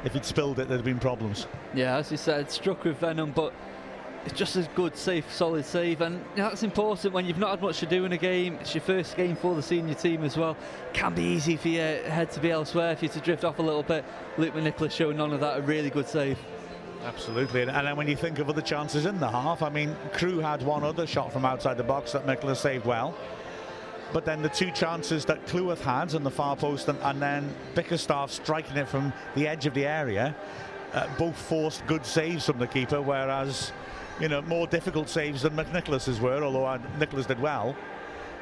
if 0.03 0.13
he'd 0.13 0.25
spilled 0.25 0.59
it, 0.59 0.67
there'd 0.67 0.79
have 0.79 0.85
been 0.85 0.99
problems. 0.99 1.47
Yeah, 1.73 1.97
as 1.97 2.11
you 2.11 2.17
said, 2.17 2.51
struck 2.51 2.83
with 2.83 2.97
venom, 2.97 3.31
but 3.31 3.53
it's 4.25 4.37
just 4.37 4.57
a 4.57 4.67
good, 4.75 4.97
safe, 4.97 5.31
solid 5.33 5.65
save, 5.65 6.01
and 6.01 6.23
that's 6.35 6.63
important 6.63 7.13
when 7.13 7.25
you've 7.25 7.37
not 7.37 7.51
had 7.51 7.61
much 7.61 7.79
to 7.79 7.85
do 7.85 8.03
in 8.03 8.11
a 8.11 8.17
game. 8.17 8.55
It's 8.55 8.75
your 8.75 8.81
first 8.81 9.15
game 9.15 9.35
for 9.35 9.55
the 9.55 9.61
senior 9.61 9.93
team 9.93 10.23
as 10.23 10.37
well. 10.37 10.57
Can 10.93 11.13
be 11.15 11.23
easy 11.23 11.55
for 11.55 11.69
your 11.69 12.03
head 12.03 12.29
to 12.31 12.39
be 12.41 12.51
elsewhere, 12.51 12.95
for 12.97 13.05
you 13.05 13.09
to 13.11 13.19
drift 13.21 13.45
off 13.45 13.59
a 13.59 13.61
little 13.61 13.83
bit. 13.83 14.03
Luke 14.37 14.53
McNicholas 14.53 14.91
showing 14.91 15.17
none 15.17 15.31
of 15.31 15.39
that, 15.39 15.59
a 15.59 15.61
really 15.61 15.89
good 15.89 16.07
save. 16.07 16.37
Absolutely, 17.05 17.61
and 17.61 17.69
then 17.69 17.95
when 17.95 18.07
you 18.07 18.15
think 18.15 18.39
of 18.39 18.49
other 18.49 18.61
chances 18.61 19.05
in 19.05 19.19
the 19.19 19.29
half, 19.29 19.61
I 19.61 19.69
mean, 19.69 19.95
Crewe 20.13 20.39
had 20.39 20.61
one 20.61 20.83
other 20.83 21.07
shot 21.07 21.31
from 21.31 21.45
outside 21.45 21.77
the 21.77 21.83
box 21.83 22.11
that 22.11 22.27
Nicholas 22.27 22.59
saved 22.59 22.85
well. 22.85 23.15
But 24.11 24.25
then 24.25 24.41
the 24.41 24.49
two 24.49 24.71
chances 24.71 25.23
that 25.25 25.45
Cleworth 25.45 25.81
had 25.81 26.15
on 26.15 26.23
the 26.23 26.31
far 26.31 26.55
post 26.55 26.87
and, 26.87 26.97
and 27.03 27.21
then 27.21 27.53
Bickerstaff 27.75 28.31
striking 28.31 28.75
it 28.75 28.87
from 28.87 29.13
the 29.35 29.47
edge 29.47 29.65
of 29.65 29.73
the 29.73 29.85
area, 29.85 30.35
uh, 30.93 31.07
both 31.17 31.37
forced 31.37 31.85
good 31.85 32.05
saves 32.05 32.45
from 32.45 32.57
the 32.57 32.67
keeper, 32.67 33.01
whereas 33.01 33.71
you 34.19 34.27
know, 34.27 34.41
more 34.41 34.67
difficult 34.67 35.09
saves 35.09 35.43
than 35.43 35.53
McNicholas's 35.53 36.19
were, 36.19 36.43
although 36.43 36.79
Nicholas 36.97 37.25
did 37.25 37.39
well. 37.39 37.75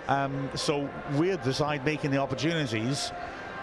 Um, 0.08 0.50
so 0.56 0.90
we're 1.14 1.38
the 1.38 1.54
side 1.54 1.86
making 1.86 2.12
the 2.12 2.18
opportunities, 2.18 3.12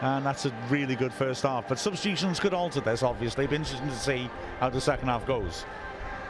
and 0.04 0.26
that's 0.26 0.44
a 0.44 0.52
really 0.68 0.94
good 0.94 1.14
first 1.14 1.44
half. 1.44 1.66
But 1.66 1.78
substitutions 1.78 2.38
could 2.38 2.52
alter 2.52 2.80
this, 2.80 3.02
obviously. 3.02 3.44
It'd 3.44 3.50
be 3.50 3.56
interesting 3.56 3.88
to 3.88 3.96
see 3.96 4.28
how 4.60 4.68
the 4.68 4.80
second 4.80 5.08
half 5.08 5.24
goes. 5.26 5.64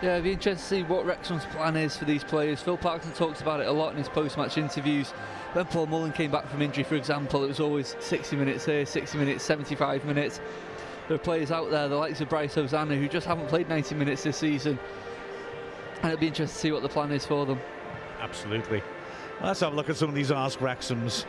Yeah, 0.00 0.12
it'd 0.12 0.24
be 0.24 0.32
interesting 0.32 0.80
to 0.80 0.86
see 0.86 0.88
what 0.88 1.04
Wrexham's 1.04 1.44
plan 1.46 1.76
is 1.76 1.96
for 1.96 2.04
these 2.04 2.22
players. 2.22 2.60
Phil 2.60 2.76
Parkinson 2.76 3.16
talks 3.16 3.40
about 3.40 3.58
it 3.58 3.66
a 3.66 3.72
lot 3.72 3.90
in 3.90 3.98
his 3.98 4.08
post-match 4.08 4.58
interviews. 4.58 5.10
When 5.54 5.64
Paul 5.64 5.86
Mullin 5.86 6.12
came 6.12 6.30
back 6.30 6.48
from 6.48 6.62
injury, 6.62 6.84
for 6.84 6.94
example, 6.94 7.42
it 7.42 7.48
was 7.48 7.58
always 7.58 7.96
60 7.98 8.36
minutes 8.36 8.64
here, 8.64 8.86
60 8.86 9.18
minutes, 9.18 9.42
75 9.42 10.04
minutes. 10.04 10.40
There 11.08 11.16
are 11.16 11.18
players 11.18 11.50
out 11.50 11.72
there, 11.72 11.88
the 11.88 11.96
likes 11.96 12.20
of 12.20 12.28
Bryce 12.28 12.54
Hosannah, 12.54 12.94
who 12.94 13.08
just 13.08 13.26
haven't 13.26 13.48
played 13.48 13.68
90 13.68 13.96
minutes 13.96 14.22
this 14.22 14.36
season. 14.36 14.78
And 15.96 16.12
it'll 16.12 16.20
be 16.20 16.28
interesting 16.28 16.54
to 16.54 16.60
see 16.60 16.70
what 16.70 16.82
the 16.82 16.88
plan 16.88 17.10
is 17.10 17.26
for 17.26 17.44
them. 17.44 17.58
Absolutely. 18.20 18.82
Let's 19.42 19.60
have 19.60 19.72
a 19.72 19.76
look 19.76 19.90
at 19.90 19.96
some 19.96 20.08
of 20.08 20.14
these 20.14 20.30
Ask 20.30 20.60
Wrexhams. 20.60 21.24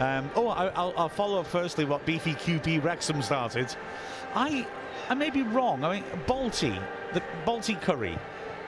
Um, 0.00 0.30
oh, 0.34 0.48
I, 0.48 0.84
will 0.84 1.08
follow 1.10 1.40
up 1.40 1.46
firstly 1.46 1.84
what 1.84 2.04
Beefy 2.06 2.32
QP 2.32 2.82
Wrexham 2.82 3.20
started. 3.20 3.74
I 4.34 4.66
I 5.10 5.14
may 5.14 5.28
be 5.28 5.42
wrong. 5.42 5.84
I 5.84 5.96
mean, 5.96 6.04
Balti, 6.26 6.80
the 7.12 7.22
Balti 7.44 7.80
Curry, 7.82 8.18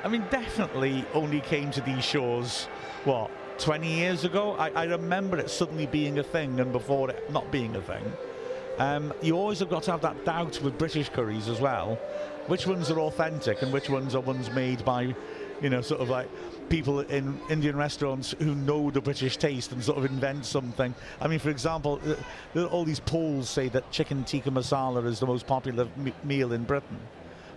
I 0.05 0.09
mean, 0.09 0.27
definitely 0.31 1.07
only 1.15 1.41
came 1.41 1.71
to 1.71 1.81
these 1.81 2.05
shores, 2.05 2.65
what, 3.05 3.31
20 3.59 3.89
years 3.89 4.25
ago? 4.25 4.57
I, 4.59 4.71
I 4.71 4.85
remember 4.85 5.39
it 5.39 5.49
suddenly 5.49 5.87
being 5.87 6.19
a 6.19 6.23
thing 6.23 6.59
and 6.61 6.73
before 6.73 7.11
it 7.11 7.31
not 7.31 7.51
being 7.51 7.77
a 7.77 7.81
thing. 7.81 8.13
Um, 8.79 9.15
you 9.23 9.37
always 9.37 9.61
have 9.61 9.71
got 9.71 9.85
to 9.85 9.93
have 9.93 10.01
that 10.03 10.25
doubt 10.25 10.61
with 10.63 10.77
British 10.79 11.09
curries 11.11 11.49
as 11.49 11.61
well. 11.61 11.95
Which 12.49 12.67
ones 12.67 12.91
are 12.91 12.99
authentic 12.99 13.63
and 13.63 13.73
which 13.73 13.89
ones 13.89 14.15
are 14.15 14.21
ones 14.21 14.51
made 14.51 14.85
by 14.85 15.15
you 15.63 15.71
know, 15.71 15.81
sort 15.81 16.01
of 16.01 16.11
like 16.11 16.29
people 16.73 17.01
in 17.01 17.39
Indian 17.51 17.77
restaurants 17.77 18.35
who 18.39 18.55
know 18.55 18.91
the 18.91 19.01
British 19.03 19.37
taste 19.37 19.73
and 19.73 19.85
sort 19.85 19.99
of 19.99 20.07
invent 20.07 20.47
something. 20.47 20.95
I 21.21 21.29
mean, 21.29 21.39
for 21.39 21.51
example, 21.51 22.01
uh, 22.57 22.65
all 22.69 22.85
these 22.85 22.99
polls 22.99 23.51
say 23.51 23.69
that 23.69 23.91
chicken 23.91 24.25
tikka 24.25 24.51
masala 24.51 25.05
is 25.05 25.21
the 25.21 25.27
most 25.27 25.47
popular 25.47 25.87
meal 26.25 26.55
in 26.55 26.65
Britain. 26.65 26.99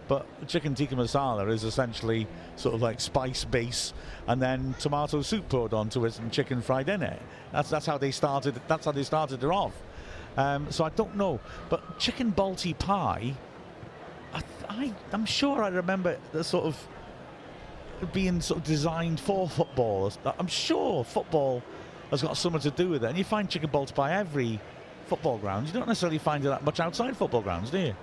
But 0.10 0.26
chicken 0.50 0.76
tikka 0.76 0.96
masala 0.96 1.50
is 1.50 1.64
essentially 1.64 2.28
sort 2.58 2.76
of 2.76 2.82
like 2.82 3.00
spice 3.00 3.46
base 3.46 3.94
and 4.28 4.42
then 4.42 4.76
tomato 4.80 5.22
soup 5.22 5.48
poured 5.48 5.74
onto 5.74 6.06
it 6.06 6.20
and 6.20 6.30
chicken 6.30 6.62
fried 6.62 6.90
in 6.90 7.02
it. 7.02 7.22
That's, 7.54 7.70
that's 7.70 7.86
how 7.86 7.98
they 7.98 8.12
started. 8.12 8.60
That's 8.68 8.84
how 8.84 8.92
they 8.92 9.04
started 9.04 9.42
it 9.42 9.50
off. 9.50 9.76
Um, 10.36 10.70
so 10.70 10.84
I 10.84 10.90
don't 10.90 11.16
know. 11.16 11.40
But 11.70 12.00
chicken 12.00 12.34
balti 12.34 12.78
pie, 12.78 13.34
I, 14.34 14.42
I, 14.68 14.94
I'm 15.14 15.26
sure 15.26 15.64
I 15.64 15.70
remember 15.70 16.18
the 16.34 16.44
sort 16.44 16.66
of 16.66 16.76
being 18.14 18.42
sort 18.42 18.60
of 18.60 18.66
designed 18.66 19.20
for 19.20 19.50
football. 19.50 20.12
I'm 20.40 20.48
sure 20.48 21.04
football 21.04 21.64
has 22.12 22.22
got 22.22 22.38
something 22.38 22.62
to 22.62 22.72
do 22.72 22.90
with 22.90 23.04
it. 23.04 23.08
And 23.08 23.18
you 23.18 23.24
find 23.24 23.50
chicken 23.50 23.70
balls 23.70 23.92
by 23.92 24.14
every 24.14 24.60
football 25.08 25.38
ground. 25.38 25.68
You 25.68 25.74
don't 25.74 25.88
necessarily 25.88 26.18
find 26.18 26.46
it 26.46 26.50
that 26.50 26.64
much 26.64 26.80
outside 26.80 27.16
football 27.16 27.42
grounds, 27.42 27.72
do 27.72 27.80
you? 27.80 27.96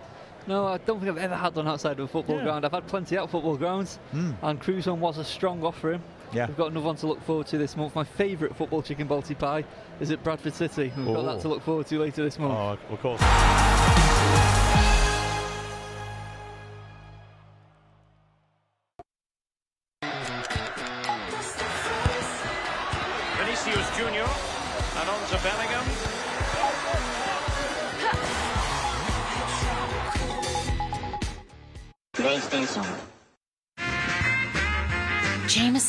No, 0.46 0.66
I 0.66 0.78
don't 0.78 0.98
think 0.98 1.10
I've 1.10 1.22
ever 1.22 1.36
had 1.36 1.54
one 1.54 1.68
outside 1.68 2.00
of 2.00 2.06
a 2.06 2.08
football 2.08 2.36
yeah. 2.36 2.44
ground. 2.44 2.64
I've 2.64 2.72
had 2.72 2.86
plenty 2.88 3.16
out 3.16 3.30
football 3.30 3.56
grounds, 3.56 4.00
mm. 4.12 4.34
and 4.42 4.60
Crewe's 4.60 4.88
one 4.88 4.98
was 4.98 5.18
a 5.18 5.24
strong 5.24 5.62
offering. 5.62 6.02
Yeah. 6.32 6.46
We've 6.46 6.56
got 6.56 6.70
another 6.70 6.86
one 6.86 6.96
to 6.96 7.06
look 7.06 7.22
forward 7.22 7.46
to 7.48 7.58
this 7.58 7.76
month. 7.76 7.94
My 7.94 8.04
favourite 8.04 8.56
football 8.56 8.82
chicken 8.82 9.06
balti 9.06 9.38
pie 9.38 9.64
is 10.00 10.10
at 10.10 10.24
Bradford 10.24 10.54
City. 10.54 10.92
We've 10.96 11.06
got 11.06 11.26
that 11.26 11.40
to 11.42 11.48
look 11.48 11.62
forward 11.62 11.86
to 11.88 11.98
later 11.98 12.24
this 12.24 12.38
month. 12.38 12.54
Oh, 12.90 12.94
of 12.94 13.00
course. 13.00 14.61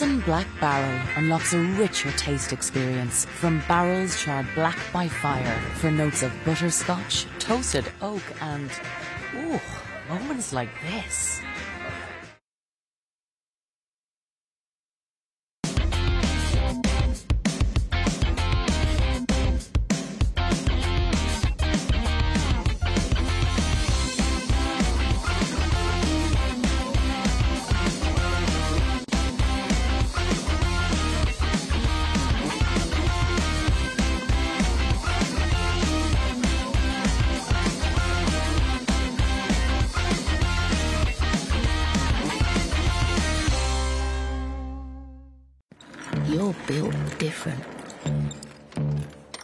Black 0.03 0.47
Barrel 0.59 0.99
unlocks 1.15 1.53
a 1.53 1.59
richer 1.59 2.11
taste 2.11 2.51
experience 2.51 3.23
from 3.23 3.63
barrels 3.69 4.21
charred 4.21 4.45
black 4.53 4.77
by 4.91 5.07
fire 5.07 5.61
for 5.75 5.91
notes 5.91 6.23
of 6.23 6.33
butterscotch, 6.43 7.25
toasted 7.39 7.85
oak, 8.01 8.21
and 8.41 8.69
ooh, 9.33 9.61
moments 10.09 10.51
like 10.51 10.67
this. 10.81 11.39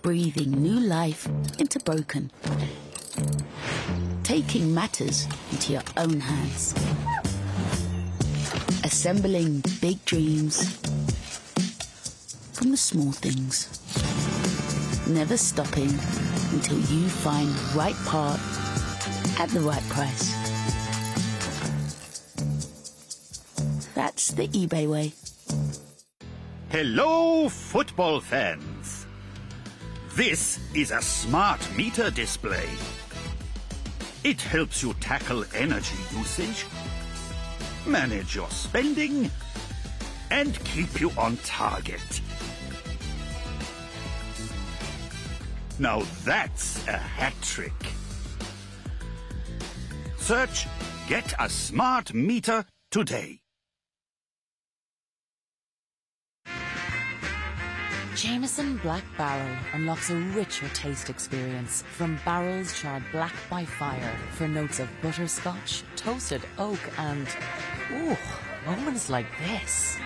Breathing 0.10 0.64
new 0.64 0.80
life 0.80 1.28
into 1.60 1.80
broken. 1.82 2.32
Taking 4.24 4.74
matters 4.74 5.28
into 5.52 5.74
your 5.74 5.84
own 5.98 6.20
hands. 6.20 6.74
Assembling 8.84 9.62
big 9.80 10.04
dreams 10.06 10.78
from 12.54 12.72
the 12.72 12.78
small 12.78 13.12
things. 13.12 13.70
Never 15.08 15.38
stopping 15.38 15.94
until 16.54 16.80
you 16.80 17.08
find 17.08 17.48
the 17.50 17.78
right 17.78 18.00
part 18.08 18.40
at 19.40 19.50
the 19.50 19.60
right 19.60 19.88
price. 19.90 20.34
That's 23.94 24.32
the 24.32 24.48
eBay 24.48 24.88
way. 24.90 25.14
Hello, 26.72 27.48
football 27.48 28.20
fans. 28.22 28.69
This 30.20 30.60
is 30.76 30.92
a 30.92 31.02
smart 31.02 31.62
meter 31.78 32.12
display. 32.12 32.68
It 34.26 34.42
helps 34.42 34.84
you 34.84 34.94
tackle 34.96 35.46
energy 35.56 35.96
usage, 36.12 36.66
manage 37.88 38.36
your 38.36 38.50
spending, 38.50 39.32
and 40.30 40.62
keep 40.66 41.00
you 41.00 41.10
on 41.18 41.38
target. 41.46 42.22
Now 45.80 46.02
that's 46.26 46.86
a 46.90 46.98
hat 46.98 47.34
trick. 47.42 47.82
Search 50.18 50.68
Get 51.08 51.34
a 51.40 51.48
Smart 51.48 52.14
Meter 52.14 52.66
today. 52.92 53.40
Jameson 58.22 58.76
Black 58.84 59.06
Barrel 59.18 59.56
unlocks 59.72 60.10
a 60.10 60.16
richer 60.36 60.68
taste 60.74 61.10
experience 61.10 61.84
from 61.84 62.20
barrels 62.26 62.78
charred 62.78 63.02
black 63.14 63.32
by 63.50 63.64
fire 63.64 64.14
for 64.32 64.46
notes 64.46 64.82
of 64.82 64.90
butterscotch, 65.02 65.84
toasted 65.96 66.42
oak, 66.58 66.80
and 66.98 67.26
ooh, 67.94 68.18
moments 68.66 69.10
like 69.10 69.26
this. 69.48 69.98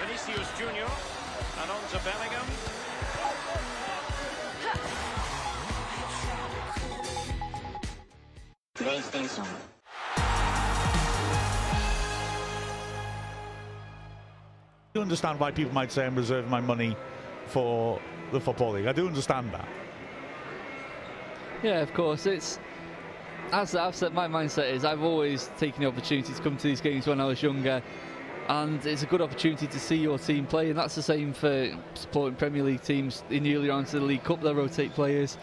Vinicius 0.00 0.48
Junior 0.58 0.88
and 1.60 1.70
on 1.70 1.80
to 1.90 1.98
Bellingham. 2.02 2.51
PlayStation. 8.82 9.46
I 14.94 14.94
do 14.94 15.00
understand 15.00 15.40
why 15.40 15.50
people 15.52 15.72
might 15.72 15.92
say 15.92 16.04
I'm 16.04 16.16
reserving 16.16 16.50
my 16.50 16.60
money 16.60 16.96
for 17.46 18.00
the 18.32 18.40
Football 18.40 18.72
League. 18.72 18.86
I 18.86 18.92
do 18.92 19.06
understand 19.06 19.52
that. 19.52 19.68
Yeah, 21.62 21.80
of 21.80 21.94
course. 21.94 22.26
It's 22.26 22.58
as 23.52 23.74
I've 23.74 23.94
said, 23.94 24.14
my 24.14 24.26
mindset 24.26 24.72
is 24.72 24.84
I've 24.84 25.02
always 25.02 25.50
taken 25.58 25.82
the 25.82 25.88
opportunity 25.88 26.32
to 26.32 26.42
come 26.42 26.56
to 26.56 26.62
these 26.62 26.80
games 26.80 27.06
when 27.06 27.20
I 27.20 27.26
was 27.26 27.42
younger, 27.42 27.82
and 28.48 28.84
it's 28.84 29.02
a 29.02 29.06
good 29.06 29.20
opportunity 29.20 29.66
to 29.66 29.78
see 29.78 29.96
your 29.96 30.18
team 30.18 30.46
play, 30.46 30.70
and 30.70 30.78
that's 30.78 30.94
the 30.94 31.02
same 31.02 31.32
for 31.32 31.70
supporting 31.94 32.34
Premier 32.36 32.62
League 32.62 32.82
teams 32.82 33.22
in 33.30 33.42
the 33.42 33.54
early 33.56 33.68
rounds 33.68 33.94
of 33.94 34.00
the 34.00 34.06
League 34.06 34.24
Cup. 34.24 34.40
They'll 34.40 34.54
rotate 34.54 34.92
players, 34.94 35.38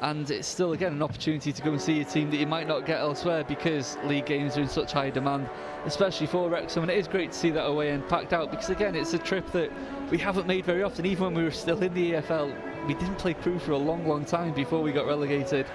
and 0.00 0.30
it's 0.30 0.46
still 0.46 0.72
again 0.72 0.92
an 0.92 1.02
opportunity 1.02 1.52
to 1.52 1.62
go 1.62 1.72
and 1.72 1.80
see 1.80 2.00
a 2.00 2.04
team 2.04 2.30
that 2.30 2.36
you 2.36 2.46
might 2.46 2.68
not 2.68 2.84
get 2.84 3.00
elsewhere 3.00 3.44
because 3.44 3.96
league 4.04 4.26
games 4.26 4.56
are 4.56 4.60
in 4.60 4.68
such 4.68 4.92
high 4.92 5.10
demand, 5.10 5.48
especially 5.86 6.26
for 6.26 6.50
Wrexham. 6.50 6.82
And 6.82 6.92
it 6.92 6.98
is 6.98 7.08
great 7.08 7.32
to 7.32 7.38
see 7.38 7.50
that 7.50 7.64
away 7.64 7.90
and 7.90 8.06
packed 8.08 8.32
out 8.32 8.50
because 8.50 8.68
again, 8.68 8.94
it's 8.94 9.14
a 9.14 9.18
trip 9.18 9.50
that 9.52 9.70
we 10.10 10.18
haven't 10.18 10.46
made 10.46 10.66
very 10.66 10.82
often. 10.82 11.06
Even 11.06 11.24
when 11.26 11.34
we 11.34 11.44
were 11.44 11.50
still 11.50 11.82
in 11.82 11.94
the 11.94 12.12
EFL, 12.12 12.86
we 12.86 12.94
didn't 12.94 13.16
play 13.16 13.34
Crewe 13.34 13.58
for 13.58 13.72
a 13.72 13.78
long, 13.78 14.06
long 14.06 14.24
time 14.24 14.52
before 14.52 14.82
we 14.82 14.92
got 14.92 15.06
relegated. 15.06 15.66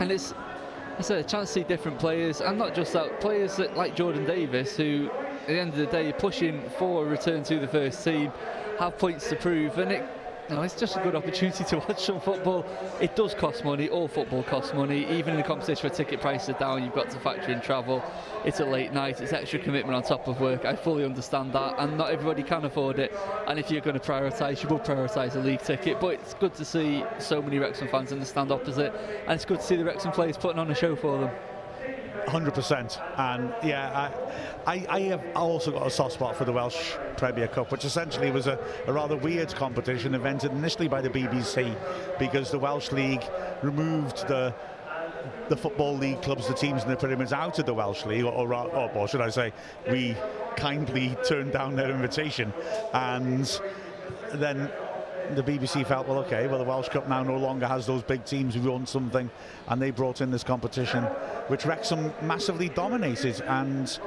And 0.00 0.10
it's 0.10 0.34
it's 0.98 1.10
a 1.10 1.22
chance 1.22 1.50
to 1.50 1.60
see 1.60 1.62
different 1.62 1.98
players, 1.98 2.40
and 2.40 2.58
not 2.58 2.74
just 2.74 2.94
that, 2.94 3.20
players 3.20 3.56
that, 3.56 3.76
like 3.76 3.94
Jordan 3.94 4.24
Davies, 4.24 4.78
who 4.78 5.10
at 5.42 5.46
the 5.46 5.60
end 5.60 5.70
of 5.70 5.76
the 5.76 5.86
day 5.86 6.08
are 6.08 6.14
pushing 6.14 6.62
for 6.78 7.06
a 7.06 7.08
return 7.08 7.42
to 7.44 7.58
the 7.58 7.68
first 7.68 8.02
team, 8.02 8.32
have 8.78 8.96
points 8.96 9.28
to 9.28 9.36
prove, 9.36 9.76
and 9.78 9.92
it. 9.92 10.15
Know, 10.48 10.62
it's 10.62 10.78
just 10.78 10.96
a 10.96 11.00
good 11.00 11.16
opportunity 11.16 11.64
to 11.64 11.78
watch 11.88 12.04
some 12.04 12.20
football. 12.20 12.64
It 13.00 13.16
does 13.16 13.34
cost 13.34 13.64
money. 13.64 13.88
All 13.88 14.06
football 14.06 14.44
costs 14.44 14.72
money. 14.72 15.04
Even 15.10 15.30
in 15.30 15.38
the 15.38 15.42
competition 15.42 15.88
where 15.88 15.96
ticket 15.96 16.20
prices 16.20 16.50
are 16.50 16.58
down, 16.58 16.84
you've 16.84 16.94
got 16.94 17.10
to 17.10 17.18
factor 17.18 17.50
in 17.50 17.60
travel. 17.60 18.04
It's 18.44 18.60
a 18.60 18.64
late 18.64 18.92
night. 18.92 19.20
It's 19.20 19.32
extra 19.32 19.58
commitment 19.58 19.96
on 19.96 20.04
top 20.04 20.28
of 20.28 20.40
work. 20.40 20.64
I 20.64 20.76
fully 20.76 21.04
understand 21.04 21.52
that, 21.54 21.74
and 21.78 21.98
not 21.98 22.10
everybody 22.10 22.44
can 22.44 22.64
afford 22.64 23.00
it. 23.00 23.12
And 23.48 23.58
if 23.58 23.72
you're 23.72 23.80
going 23.80 23.98
to 23.98 24.06
prioritise, 24.06 24.62
you 24.62 24.68
will 24.68 24.78
prioritise 24.78 25.34
a 25.34 25.40
league 25.40 25.62
ticket. 25.62 25.98
But 26.00 26.14
it's 26.14 26.34
good 26.34 26.54
to 26.54 26.64
see 26.64 27.04
so 27.18 27.42
many 27.42 27.58
Wrexham 27.58 27.88
fans 27.88 28.12
in 28.12 28.20
the 28.20 28.26
stand 28.26 28.52
opposite, 28.52 28.94
and 29.26 29.32
it's 29.32 29.44
good 29.44 29.58
to 29.58 29.66
see 29.66 29.76
the 29.76 29.84
Wrexham 29.84 30.12
players 30.12 30.36
putting 30.36 30.60
on 30.60 30.70
a 30.70 30.74
show 30.76 30.94
for 30.94 31.18
them. 31.18 31.30
100%. 32.26 33.18
And 33.18 33.54
yeah, 33.62 34.10
I, 34.66 34.74
I, 34.74 34.86
I 34.88 35.00
have 35.02 35.24
also 35.34 35.70
got 35.70 35.86
a 35.86 35.90
soft 35.90 36.14
spot 36.14 36.36
for 36.36 36.44
the 36.44 36.52
Welsh 36.52 36.94
Premier 37.16 37.48
Cup, 37.48 37.70
which 37.70 37.84
essentially 37.84 38.30
was 38.30 38.46
a, 38.46 38.58
a 38.86 38.92
rather 38.92 39.16
weird 39.16 39.54
competition 39.54 40.14
invented 40.14 40.52
initially 40.52 40.88
by 40.88 41.00
the 41.00 41.10
BBC 41.10 41.74
because 42.18 42.50
the 42.50 42.58
Welsh 42.58 42.92
League 42.92 43.24
removed 43.62 44.26
the 44.28 44.54
the 45.48 45.56
football 45.56 45.96
league 45.96 46.20
clubs, 46.22 46.48
the 46.48 46.54
teams 46.54 46.82
in 46.82 46.88
the 46.88 46.96
pyramids 46.96 47.32
out 47.32 47.58
of 47.58 47.66
the 47.66 47.74
Welsh 47.74 48.04
League, 48.04 48.24
or, 48.24 48.32
or, 48.32 48.52
or, 48.52 48.90
or 48.92 49.08
should 49.08 49.20
I 49.20 49.30
say, 49.30 49.52
we 49.90 50.16
kindly 50.56 51.16
turned 51.24 51.52
down 51.52 51.76
their 51.76 51.90
invitation. 51.90 52.52
And 52.92 53.60
then 54.34 54.70
the 55.34 55.42
BBC 55.42 55.86
felt, 55.86 56.06
well, 56.06 56.18
okay, 56.18 56.46
well, 56.46 56.58
the 56.58 56.64
Welsh 56.64 56.88
Cup 56.88 57.08
now 57.08 57.22
no 57.22 57.36
longer 57.36 57.66
has 57.66 57.86
those 57.86 58.02
big 58.02 58.24
teams 58.24 58.54
who 58.54 58.70
want 58.70 58.88
something, 58.88 59.30
and 59.68 59.82
they 59.82 59.90
brought 59.90 60.20
in 60.20 60.30
this 60.30 60.44
competition, 60.44 61.04
which 61.48 61.64
Wrexham 61.64 62.12
massively 62.22 62.68
dominated, 62.68 63.40
and 63.42 63.98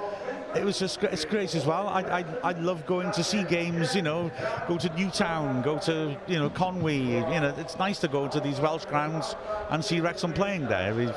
it 0.55 0.63
was 0.63 0.79
just 0.79 1.03
it's 1.03 1.25
great 1.25 1.53
as 1.55 1.65
well. 1.65 1.87
I, 1.87 2.01
I 2.01 2.25
I 2.43 2.51
love 2.53 2.85
going 2.85 3.11
to 3.11 3.23
see 3.23 3.43
games, 3.43 3.95
you 3.95 4.01
know, 4.01 4.31
go 4.67 4.77
to 4.77 4.89
Newtown, 4.95 5.61
go 5.61 5.77
to 5.79 6.17
you 6.27 6.39
know 6.39 6.49
Conwy. 6.49 7.05
You 7.33 7.41
know, 7.41 7.53
it's 7.57 7.77
nice 7.77 7.99
to 7.99 8.07
go 8.07 8.27
to 8.27 8.39
these 8.39 8.59
Welsh 8.59 8.85
grounds 8.85 9.35
and 9.69 9.83
see 9.83 9.99
Wrexham 9.99 10.33
playing 10.33 10.67
there. 10.67 10.95
We've, 10.95 11.15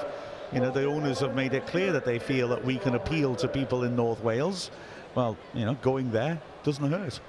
you 0.52 0.60
know, 0.60 0.70
the 0.70 0.84
owners 0.84 1.20
have 1.20 1.34
made 1.34 1.54
it 1.54 1.66
clear 1.66 1.92
that 1.92 2.04
they 2.04 2.18
feel 2.18 2.48
that 2.48 2.64
we 2.64 2.76
can 2.78 2.94
appeal 2.94 3.34
to 3.36 3.48
people 3.48 3.84
in 3.84 3.96
North 3.96 4.22
Wales. 4.22 4.70
Well, 5.14 5.36
you 5.54 5.64
know, 5.64 5.74
going 5.74 6.10
there 6.10 6.40
doesn't 6.62 6.90
hurt. 6.90 7.20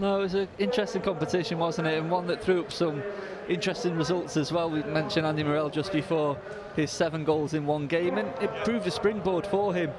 No, 0.00 0.20
it 0.20 0.22
was 0.22 0.34
an 0.34 0.48
interesting 0.58 1.02
competition, 1.02 1.58
wasn't 1.58 1.86
it? 1.86 1.98
And 1.98 2.10
one 2.10 2.26
that 2.28 2.42
threw 2.42 2.62
up 2.62 2.72
some 2.72 3.02
interesting 3.50 3.96
results 3.96 4.38
as 4.38 4.50
well. 4.50 4.70
We 4.70 4.82
mentioned 4.82 5.26
Andy 5.26 5.44
Morrell 5.44 5.68
just 5.68 5.92
before 5.92 6.38
his 6.74 6.90
seven 6.90 7.22
goals 7.22 7.52
in 7.52 7.66
one 7.66 7.86
game, 7.86 8.16
and 8.16 8.26
it 8.42 8.50
proved 8.64 8.86
a 8.86 8.90
springboard 8.90 9.46
for 9.46 9.74
him 9.74 9.90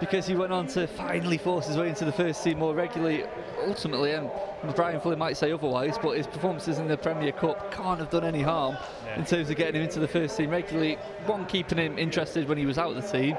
because 0.00 0.26
he 0.26 0.34
went 0.34 0.52
on 0.52 0.66
to 0.66 0.88
finally 0.88 1.38
force 1.38 1.68
his 1.68 1.76
way 1.76 1.88
into 1.88 2.04
the 2.04 2.10
first 2.10 2.42
team 2.42 2.58
more 2.58 2.74
regularly. 2.74 3.22
Ultimately, 3.64 4.10
and 4.10 4.28
Brian 4.74 5.00
Fuller 5.00 5.14
might 5.14 5.36
say 5.36 5.52
otherwise, 5.52 5.98
but 6.02 6.16
his 6.16 6.26
performances 6.26 6.80
in 6.80 6.88
the 6.88 6.96
Premier 6.96 7.30
Cup 7.30 7.70
can't 7.70 8.00
have 8.00 8.10
done 8.10 8.24
any 8.24 8.42
harm 8.42 8.76
in 9.16 9.24
terms 9.24 9.50
of 9.50 9.56
getting 9.56 9.76
him 9.76 9.86
into 9.86 10.00
the 10.00 10.08
first 10.08 10.36
team 10.36 10.50
regularly. 10.50 10.96
One, 11.26 11.46
keeping 11.46 11.78
him 11.78 11.96
interested 11.96 12.48
when 12.48 12.58
he 12.58 12.66
was 12.66 12.76
out 12.76 12.96
of 12.96 13.00
the 13.00 13.08
team, 13.08 13.36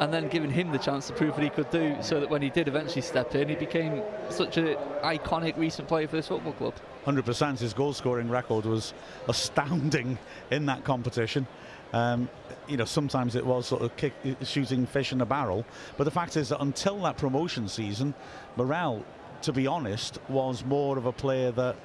and 0.00 0.12
then 0.12 0.28
giving 0.28 0.50
him 0.50 0.72
the 0.72 0.78
chance 0.78 1.06
to 1.06 1.12
prove 1.12 1.32
what 1.32 1.42
he 1.42 1.50
could 1.50 1.70
do 1.70 1.96
so 2.00 2.20
that 2.20 2.28
when 2.28 2.42
he 2.42 2.50
did 2.50 2.68
eventually 2.68 3.02
step 3.02 3.34
in, 3.34 3.48
he 3.48 3.54
became 3.54 4.02
such 4.28 4.56
an 4.56 4.76
iconic 5.02 5.56
recent 5.56 5.86
player 5.88 6.08
for 6.08 6.16
this 6.16 6.28
football 6.28 6.52
club. 6.52 6.74
100% 7.06 7.58
his 7.58 7.74
goal 7.74 7.92
scoring 7.92 8.28
record 8.28 8.64
was 8.64 8.94
astounding 9.28 10.18
in 10.50 10.66
that 10.66 10.84
competition. 10.84 11.46
Um, 11.92 12.28
you 12.66 12.76
know, 12.76 12.84
sometimes 12.84 13.36
it 13.36 13.46
was 13.46 13.66
sort 13.66 13.82
of 13.82 13.96
kick, 13.96 14.14
shooting 14.42 14.84
fish 14.86 15.12
in 15.12 15.20
a 15.20 15.26
barrel. 15.26 15.64
But 15.96 16.04
the 16.04 16.10
fact 16.10 16.36
is 16.36 16.48
that 16.48 16.60
until 16.60 16.98
that 17.02 17.16
promotion 17.16 17.68
season, 17.68 18.14
Morrell, 18.56 19.04
to 19.42 19.52
be 19.52 19.66
honest, 19.66 20.18
was 20.28 20.64
more 20.64 20.98
of 20.98 21.06
a 21.06 21.12
player 21.12 21.52
that, 21.52 21.76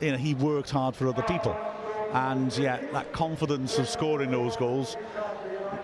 you 0.00 0.12
know, 0.12 0.16
he 0.16 0.34
worked 0.34 0.70
hard 0.70 0.96
for 0.96 1.08
other 1.08 1.22
people. 1.22 1.54
And 2.12 2.56
yeah, 2.56 2.80
that 2.92 3.12
confidence 3.12 3.78
of 3.78 3.88
scoring 3.88 4.30
those 4.30 4.56
goals 4.56 4.96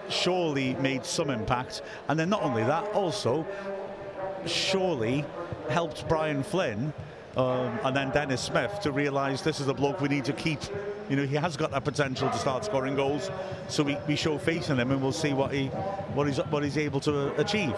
surely 0.08 0.74
made 0.74 1.04
some 1.04 1.30
impact. 1.30 1.82
And 2.08 2.18
then 2.18 2.28
not 2.28 2.42
only 2.42 2.64
that, 2.64 2.84
also 2.92 3.46
surely 4.46 5.24
helped 5.68 6.08
Brian 6.08 6.42
Flynn 6.42 6.92
um, 7.38 7.78
and 7.84 7.94
then 7.94 8.10
Dennis 8.10 8.40
Smith 8.40 8.80
to 8.80 8.90
realise 8.90 9.42
this 9.42 9.60
is 9.60 9.68
a 9.68 9.74
bloke 9.74 10.00
we 10.00 10.08
need 10.08 10.24
to 10.24 10.32
keep. 10.32 10.58
You 11.08 11.16
know, 11.16 11.24
he 11.24 11.36
has 11.36 11.56
got 11.56 11.70
that 11.70 11.84
potential 11.84 12.28
to 12.28 12.36
start 12.36 12.64
scoring 12.64 12.96
goals, 12.96 13.30
so 13.68 13.84
we, 13.84 13.96
we 14.08 14.16
show 14.16 14.38
faith 14.38 14.70
in 14.70 14.78
him, 14.78 14.90
and 14.90 15.00
we'll 15.00 15.12
see 15.12 15.32
what 15.32 15.52
he 15.52 15.66
what 16.14 16.26
he's 16.26 16.38
what 16.38 16.64
he's 16.64 16.76
able 16.76 16.98
to 17.00 17.34
achieve. 17.40 17.74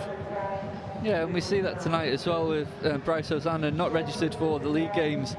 Yeah, 1.03 1.25
and 1.25 1.35
we 1.35 1.43
see 1.43 1.61
that 1.61 1.81
tonight 1.81 2.13
as 2.13 2.27
well 2.27 2.49
with 2.49 2.69
uh, 2.85 2.99
Bryce 2.99 3.29
Hosannah 3.29 3.71
not 3.71 3.93
registered 3.93 4.35
for 4.35 4.59
the 4.59 4.69
league 4.69 4.93
games. 4.95 5.37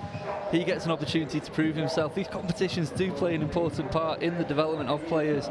He 0.52 0.66
gets 0.66 0.84
an 0.86 0.92
opportunity 0.92 1.40
to 1.40 1.52
prove 1.52 1.78
himself. 1.78 2.14
These 2.14 2.28
competitions 2.28 2.90
do 2.90 3.14
play 3.14 3.36
an 3.36 3.42
important 3.42 3.90
part 3.90 4.22
in 4.22 4.38
the 4.38 4.44
development 4.44 4.90
of 4.90 5.06
players 5.06 5.50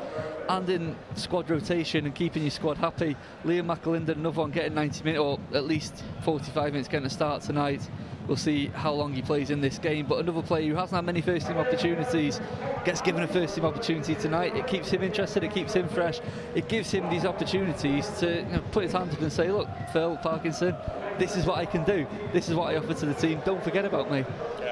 and 0.50 0.68
in 0.68 0.94
squad 1.14 1.48
rotation 1.48 2.04
and 2.04 2.14
keeping 2.14 2.42
your 2.42 2.50
squad 2.50 2.76
happy. 2.76 3.16
Liam 3.44 3.74
McAlinden, 3.74 4.16
another 4.16 4.40
one 4.40 4.50
getting 4.50 4.74
90 4.74 5.04
minutes 5.04 5.20
or 5.20 5.40
at 5.54 5.64
least 5.64 6.04
45 6.22 6.72
minutes 6.72 6.88
getting 6.88 7.06
a 7.06 7.10
start 7.10 7.40
tonight. 7.40 7.80
We'll 8.26 8.36
see 8.36 8.66
how 8.66 8.92
long 8.92 9.14
he 9.14 9.22
plays 9.22 9.50
in 9.50 9.62
this 9.62 9.78
game. 9.78 10.04
But 10.06 10.18
another 10.18 10.42
player 10.42 10.68
who 10.68 10.74
hasn't 10.74 10.94
had 10.94 11.06
many 11.06 11.22
first 11.22 11.46
team 11.46 11.56
opportunities 11.56 12.38
gets 12.84 13.00
given 13.00 13.22
a 13.22 13.26
first 13.26 13.54
team 13.54 13.64
opportunity 13.64 14.14
tonight. 14.14 14.54
It 14.54 14.66
keeps 14.66 14.90
him 14.90 15.02
interested, 15.02 15.42
it 15.44 15.52
keeps 15.52 15.72
him 15.72 15.88
fresh, 15.88 16.20
it 16.54 16.68
gives 16.68 16.90
him 16.90 17.08
these 17.08 17.24
opportunities 17.24 18.06
to 18.20 18.36
you 18.36 18.42
know, 18.42 18.62
put 18.70 18.84
his 18.84 18.92
hands 18.92 19.14
up 19.14 19.20
and 19.22 19.32
say, 19.32 19.50
Look, 19.50 19.68
Phil 19.92 20.16
Parkinson, 20.18 20.76
this 21.18 21.36
is 21.36 21.46
what 21.46 21.58
I 21.58 21.64
can 21.64 21.84
do, 21.84 22.06
this 22.32 22.48
is 22.48 22.54
what 22.54 22.72
I 22.72 22.76
offer 22.76 22.94
to 22.94 23.06
the 23.06 23.14
team, 23.14 23.40
don't 23.44 23.64
forget 23.64 23.84
about 23.84 24.10
me. 24.10 24.24
Yeah. 24.60 24.69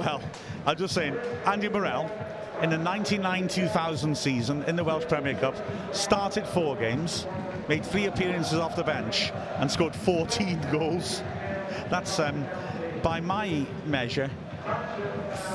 Well, 0.00 0.22
I'm 0.64 0.78
just 0.78 0.94
saying, 0.94 1.14
Andy 1.44 1.68
Morrell 1.68 2.10
in 2.62 2.70
the 2.70 2.76
99-2000 2.76 4.16
season 4.16 4.62
in 4.62 4.74
the 4.74 4.82
Welsh 4.82 5.04
Premier 5.04 5.34
Cup 5.34 5.54
started 5.94 6.46
four 6.46 6.74
games, 6.74 7.26
made 7.68 7.84
three 7.84 8.06
appearances 8.06 8.54
off 8.54 8.76
the 8.76 8.82
bench, 8.82 9.30
and 9.58 9.70
scored 9.70 9.94
14 9.94 10.58
goals. 10.72 11.22
That's, 11.90 12.18
um, 12.18 12.46
by 13.02 13.20
my 13.20 13.66
measure, 13.84 14.30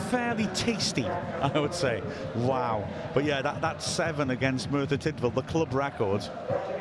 fairly 0.09 0.47
tasty, 0.47 1.05
I 1.41 1.59
would 1.59 1.73
say. 1.73 2.01
Wow. 2.35 2.87
But 3.13 3.25
yeah, 3.25 3.41
that, 3.41 3.61
that 3.61 3.81
seven 3.81 4.29
against 4.29 4.71
Merthyr 4.71 4.97
Tydfil, 4.97 5.33
the 5.33 5.41
club 5.43 5.73
record, 5.73 6.27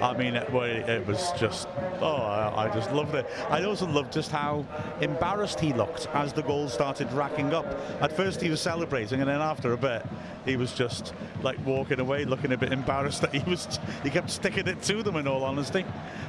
I 0.01 0.17
mean, 0.17 0.35
it, 0.37 0.49
it 0.53 1.07
was 1.07 1.33
just, 1.39 1.69
oh, 2.01 2.17
I, 2.17 2.67
I, 2.67 2.75
just 2.75 2.93
loved 2.93 3.15
it. 3.15 3.27
I 3.49 3.63
also 3.65 3.87
loved 3.87 4.13
just 4.13 4.31
how 4.31 4.67
embarrassed 5.01 5.61
he 5.61 5.73
looked 5.73 6.09
as 6.09 6.33
the 6.33 6.43
goals 6.43 6.73
started 6.73 7.13
racking 7.13 7.55
up. 7.55 7.67
At 8.01 8.17
first 8.17 8.41
he 8.41 8.51
was 8.51 8.61
celebrating, 8.61 9.21
and 9.21 9.29
then 9.29 9.41
after 9.41 9.73
a 9.73 9.77
bit, 9.77 10.05
he 10.45 10.57
was 10.57 10.73
just 10.73 11.15
like 11.43 11.65
walking 11.65 12.01
away, 12.01 12.25
looking 12.25 12.53
a 12.53 12.57
bit 12.57 12.73
embarrassed 12.73 13.21
that 13.23 13.35
he 13.35 13.49
was, 13.51 13.79
he 14.03 14.11
kept 14.11 14.31
sticking 14.31 14.67
it 14.67 14.83
to 14.83 15.03
them 15.03 15.17
in 15.17 15.27
all 15.27 15.45
honesty. 15.45 15.85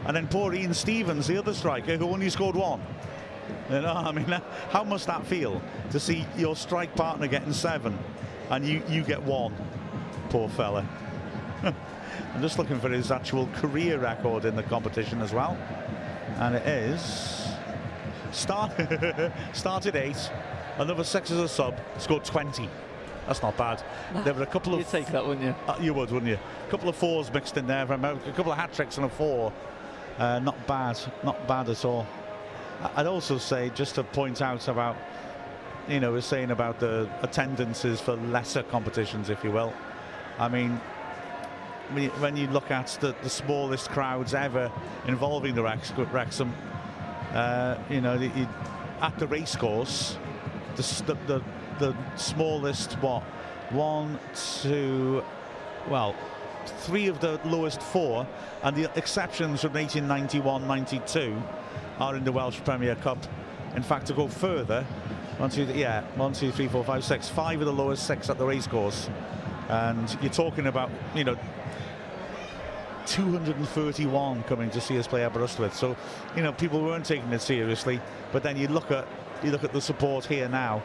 And 0.05 0.15
then 0.15 0.27
poor 0.27 0.53
Ian 0.53 0.73
Stevens, 0.73 1.27
the 1.27 1.37
other 1.37 1.53
striker, 1.53 1.97
who 1.97 2.07
only 2.09 2.29
scored 2.29 2.55
one. 2.55 2.81
You 3.69 3.81
know, 3.81 3.93
I 3.93 4.11
mean, 4.11 4.25
how 4.69 4.83
must 4.83 5.07
that 5.07 5.25
feel 5.25 5.61
to 5.91 5.99
see 5.99 6.25
your 6.37 6.55
strike 6.55 6.95
partner 6.95 7.27
getting 7.27 7.53
seven 7.53 7.97
and 8.49 8.65
you, 8.65 8.81
you 8.87 9.03
get 9.03 9.21
one? 9.21 9.55
Poor 10.29 10.49
fella. 10.49 10.87
I'm 11.63 12.41
just 12.41 12.59
looking 12.59 12.79
for 12.79 12.89
his 12.89 13.11
actual 13.11 13.47
career 13.55 13.97
record 13.97 14.45
in 14.45 14.55
the 14.55 14.63
competition 14.63 15.21
as 15.21 15.33
well. 15.33 15.57
And 16.37 16.55
it 16.55 16.67
is 16.67 17.47
start, 18.31 18.71
started 19.53 19.95
eight, 19.95 20.31
another 20.77 21.03
six 21.03 21.31
as 21.31 21.39
a 21.39 21.47
sub, 21.47 21.79
scored 21.97 22.25
20. 22.25 22.69
That's 23.25 23.41
not 23.41 23.57
bad. 23.57 23.83
There 24.23 24.33
were 24.35 24.43
a 24.43 24.47
couple 24.47 24.73
of. 24.73 24.79
You'd 24.79 24.89
take 24.89 25.07
that, 25.07 25.25
wouldn't 25.25 25.45
you? 25.45 25.55
Uh, 25.67 25.77
you 25.81 25.93
would, 25.95 26.11
wouldn't 26.11 26.29
you? 26.29 26.37
A 26.67 26.69
couple 26.69 26.89
of 26.89 26.95
fours 26.95 27.33
mixed 27.33 27.57
in 27.57 27.65
there. 27.65 27.83
A 27.91 28.33
couple 28.35 28.51
of 28.51 28.57
hat 28.57 28.71
tricks 28.73 28.97
and 28.97 29.05
a 29.07 29.09
four. 29.09 29.51
Uh, 30.19 30.39
not 30.39 30.67
bad. 30.67 30.99
Not 31.23 31.47
bad 31.47 31.69
at 31.69 31.83
all. 31.85 32.05
I'd 32.95 33.07
also 33.07 33.37
say, 33.37 33.71
just 33.75 33.95
to 33.95 34.03
point 34.03 34.41
out 34.41 34.67
about, 34.67 34.95
you 35.87 35.99
know, 35.99 36.11
we're 36.11 36.21
saying 36.21 36.51
about 36.51 36.79
the 36.79 37.09
attendances 37.21 38.01
for 38.01 38.15
lesser 38.15 38.63
competitions, 38.63 39.29
if 39.29 39.43
you 39.43 39.51
will. 39.51 39.73
I 40.39 40.49
mean, 40.49 40.79
when 41.91 42.35
you 42.35 42.47
look 42.47 42.71
at 42.71 42.97
the, 42.99 43.15
the 43.21 43.29
smallest 43.29 43.89
crowds 43.89 44.33
ever 44.33 44.71
involving 45.07 45.55
the 45.55 45.63
Rex, 45.63 45.91
Wrexham, 45.91 46.53
uh, 47.33 47.77
you 47.89 48.01
know, 48.01 48.15
you, 48.15 48.47
at 49.01 49.17
the 49.19 49.27
racecourse, 49.27 50.17
the, 50.75 51.17
the, 51.27 51.43
the 51.79 51.95
smallest, 52.15 52.93
what, 52.93 53.23
one, 53.69 54.19
two, 54.61 55.23
well, 55.89 56.15
three 56.65 57.07
of 57.07 57.19
the 57.19 57.39
lowest 57.45 57.81
four, 57.81 58.27
and 58.63 58.75
the 58.75 58.89
exceptions 58.97 59.61
from 59.61 59.73
1891 59.73 60.67
92 60.67 61.41
are 61.99 62.15
in 62.15 62.23
the 62.23 62.31
Welsh 62.31 62.59
Premier 62.63 62.95
Cup. 62.95 63.17
In 63.75 63.83
fact, 63.83 64.07
to 64.07 64.13
go 64.13 64.27
further, 64.27 64.83
one, 65.37 65.49
two, 65.49 65.65
yeah, 65.65 66.03
one, 66.15 66.33
two, 66.33 66.51
three, 66.51 66.67
four, 66.67 66.83
five, 66.83 67.03
six, 67.03 67.27
five 67.29 67.59
of 67.59 67.65
the 67.65 67.73
lowest 67.73 68.07
six 68.07 68.29
at 68.29 68.37
the 68.37 68.45
racecourse. 68.45 69.09
And 69.69 70.17
you're 70.21 70.31
talking 70.31 70.67
about, 70.67 70.89
you 71.13 71.23
know, 71.23 71.37
231 73.05 74.43
coming 74.43 74.69
to 74.71 74.81
see 74.81 74.97
us 74.97 75.07
play 75.07 75.23
Aberystwyth. 75.23 75.75
So, 75.75 75.95
you 76.35 76.43
know, 76.43 76.53
people 76.53 76.83
weren't 76.83 77.05
taking 77.05 77.31
it 77.33 77.41
seriously. 77.41 77.99
But 78.31 78.43
then 78.43 78.57
you 78.57 78.67
look 78.67 78.91
at 78.91 79.07
you 79.43 79.51
look 79.51 79.63
at 79.63 79.73
the 79.73 79.81
support 79.81 80.25
here 80.25 80.47
now, 80.49 80.81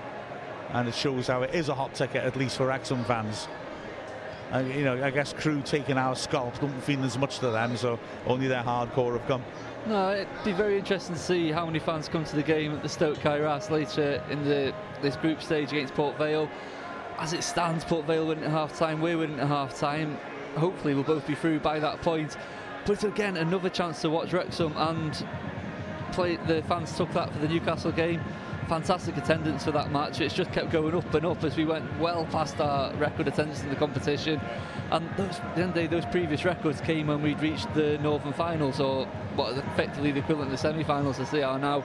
and 0.71 0.89
it 0.89 0.95
shows 0.95 1.29
how 1.29 1.43
it 1.43 1.55
is 1.55 1.69
a 1.69 1.75
hot 1.75 1.95
ticket, 1.95 2.25
at 2.25 2.37
least 2.37 2.57
for 2.57 2.67
Wrexham 2.67 3.05
fans. 3.05 3.49
And, 4.51 4.73
you 4.75 4.85
know, 4.85 5.03
I 5.03 5.11
guess 5.11 5.33
Crewe 5.33 5.63
taking 5.63 5.97
our 5.97 6.17
scalp 6.17 6.59
don't 6.61 6.81
feel 6.83 7.05
as 7.05 7.17
much 7.17 7.39
to 7.39 7.51
them, 7.51 7.77
so 7.77 7.99
only 8.27 8.49
their 8.49 8.63
hardcore 8.63 9.13
have 9.13 9.27
come. 9.29 9.45
No, 9.87 10.13
it'd 10.13 10.29
be 10.45 10.53
very 10.53 10.79
interesting 10.79 11.15
to 11.17 11.21
see 11.21 11.51
how 11.51 11.65
many 11.65 11.79
fans 11.79 12.09
come 12.09 12.25
to 12.25 12.37
the 12.37 12.43
game 12.43 12.73
at 12.73 12.83
the 12.83 12.89
STōK 12.89 13.21
Cae 13.21 13.41
Ras 13.41 13.71
later 13.71 14.23
in 14.31 14.45
the 14.45 14.75
this 15.01 15.17
group 15.17 15.43
stage 15.43 15.73
against 15.73 15.95
Port 15.95 16.19
Vale. 16.19 16.51
As 17.19 17.33
it 17.33 17.43
stands, 17.43 17.85
Port 17.85 18.07
Vale 18.07 18.27
winning 18.27 18.45
at 18.45 18.51
half 18.51 18.77
time, 18.79 19.01
we're 19.01 19.17
winning 19.17 19.41
at 19.41 19.49
half 19.49 19.79
time. 19.79 20.19
Hopefully, 20.57 20.95
we'll 20.95 21.05
both 21.05 21.27
be 21.27 21.35
through 21.35 21.61
by 21.61 21.79
that 21.79 22.03
point. 22.03 22.37
But 22.85 23.05
again, 23.05 23.39
another 23.39 23.71
chance 23.71 24.03
to 24.03 24.11
watch 24.11 24.33
Wrexham 24.33 24.75
and 24.77 25.27
play. 26.13 26.37
The 26.37 26.63
fans 26.63 26.95
took 26.97 27.11
that 27.13 27.33
for 27.33 27.39
the 27.39 27.49
Newcastle 27.49 27.93
game 27.93 28.21
fantastic 28.71 29.17
attendance 29.17 29.65
for 29.65 29.73
that 29.73 29.91
match. 29.91 30.21
It's 30.21 30.33
just 30.33 30.53
kept 30.53 30.71
going 30.71 30.95
up 30.95 31.13
and 31.13 31.27
up 31.27 31.43
as 31.43 31.57
we 31.57 31.65
went 31.65 31.85
well 31.99 32.25
past 32.27 32.61
our 32.61 32.95
record 32.95 33.27
attendance 33.27 33.65
in 33.65 33.69
the 33.69 33.75
competition. 33.75 34.41
And 34.93 35.11
those, 35.17 35.41
the 35.57 35.67
day, 35.75 35.89
those 35.89 36.07
previous 36.07 36.45
records 36.45 36.81
came 36.81 37.09
when 37.09 37.21
we'd 37.21 37.41
reached 37.41 37.75
the 37.75 37.99
Northern 37.99 38.33
Finals, 38.33 38.79
or 38.79 39.07
what 39.35 39.59
effectively 39.59 40.13
the 40.13 40.21
equivalent 40.21 40.53
of 40.53 40.53
the 40.53 40.59
semi-finals 40.59 41.19
as 41.19 41.33
they 41.33 41.43
are 41.43 41.59
now. 41.59 41.85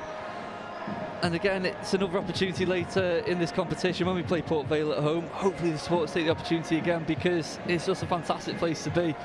And 1.21 1.33
again, 1.33 1.65
it's 1.65 1.93
another 1.93 2.19
opportunity 2.19 2.65
later 2.65 3.23
in 3.25 3.39
this 3.39 3.51
competition 3.51 4.05
when 4.05 4.15
we 4.15 4.21
play 4.21 4.41
Port 4.41 4.67
Vale 4.67 4.91
at 4.91 4.99
home. 4.99 5.25
Hopefully, 5.29 5.71
the 5.71 5.77
supporters 5.79 6.13
take 6.13 6.25
the 6.25 6.31
opportunity 6.31 6.77
again 6.77 7.03
because 7.07 7.57
it's 7.67 7.87
just 7.87 8.03
a 8.03 8.05
fantastic 8.05 8.57
place 8.57 8.83
to 8.83 8.91
be 8.91 9.15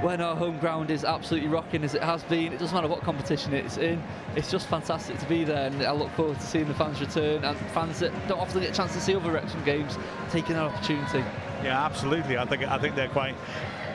when 0.00 0.20
our 0.20 0.34
home 0.34 0.58
ground 0.58 0.90
is 0.90 1.04
absolutely 1.04 1.48
rocking 1.48 1.84
as 1.84 1.94
it 1.94 2.02
has 2.02 2.22
been. 2.24 2.52
It 2.52 2.58
doesn't 2.58 2.74
matter 2.74 2.88
what 2.88 3.02
competition 3.02 3.52
it's 3.54 3.76
in, 3.76 4.02
it's 4.34 4.50
just 4.50 4.66
fantastic 4.68 5.18
to 5.18 5.26
be 5.26 5.44
there. 5.44 5.66
And 5.66 5.82
I 5.82 5.92
look 5.92 6.10
forward 6.12 6.40
to 6.40 6.46
seeing 6.46 6.68
the 6.68 6.74
fans 6.74 7.00
return 7.00 7.44
and 7.44 7.56
fans 7.72 8.00
that 8.00 8.12
don't 8.28 8.40
often 8.40 8.62
get 8.62 8.70
a 8.70 8.74
chance 8.74 8.94
to 8.94 9.00
see 9.00 9.14
other 9.14 9.30
Wrexham 9.30 9.62
games 9.64 9.98
taking 10.30 10.54
that 10.54 10.64
opportunity. 10.64 11.24
Yeah, 11.62 11.84
absolutely. 11.84 12.38
I 12.38 12.46
think 12.46 12.62
I 12.64 12.78
think 12.78 12.94
they're 12.94 13.08
quite 13.08 13.34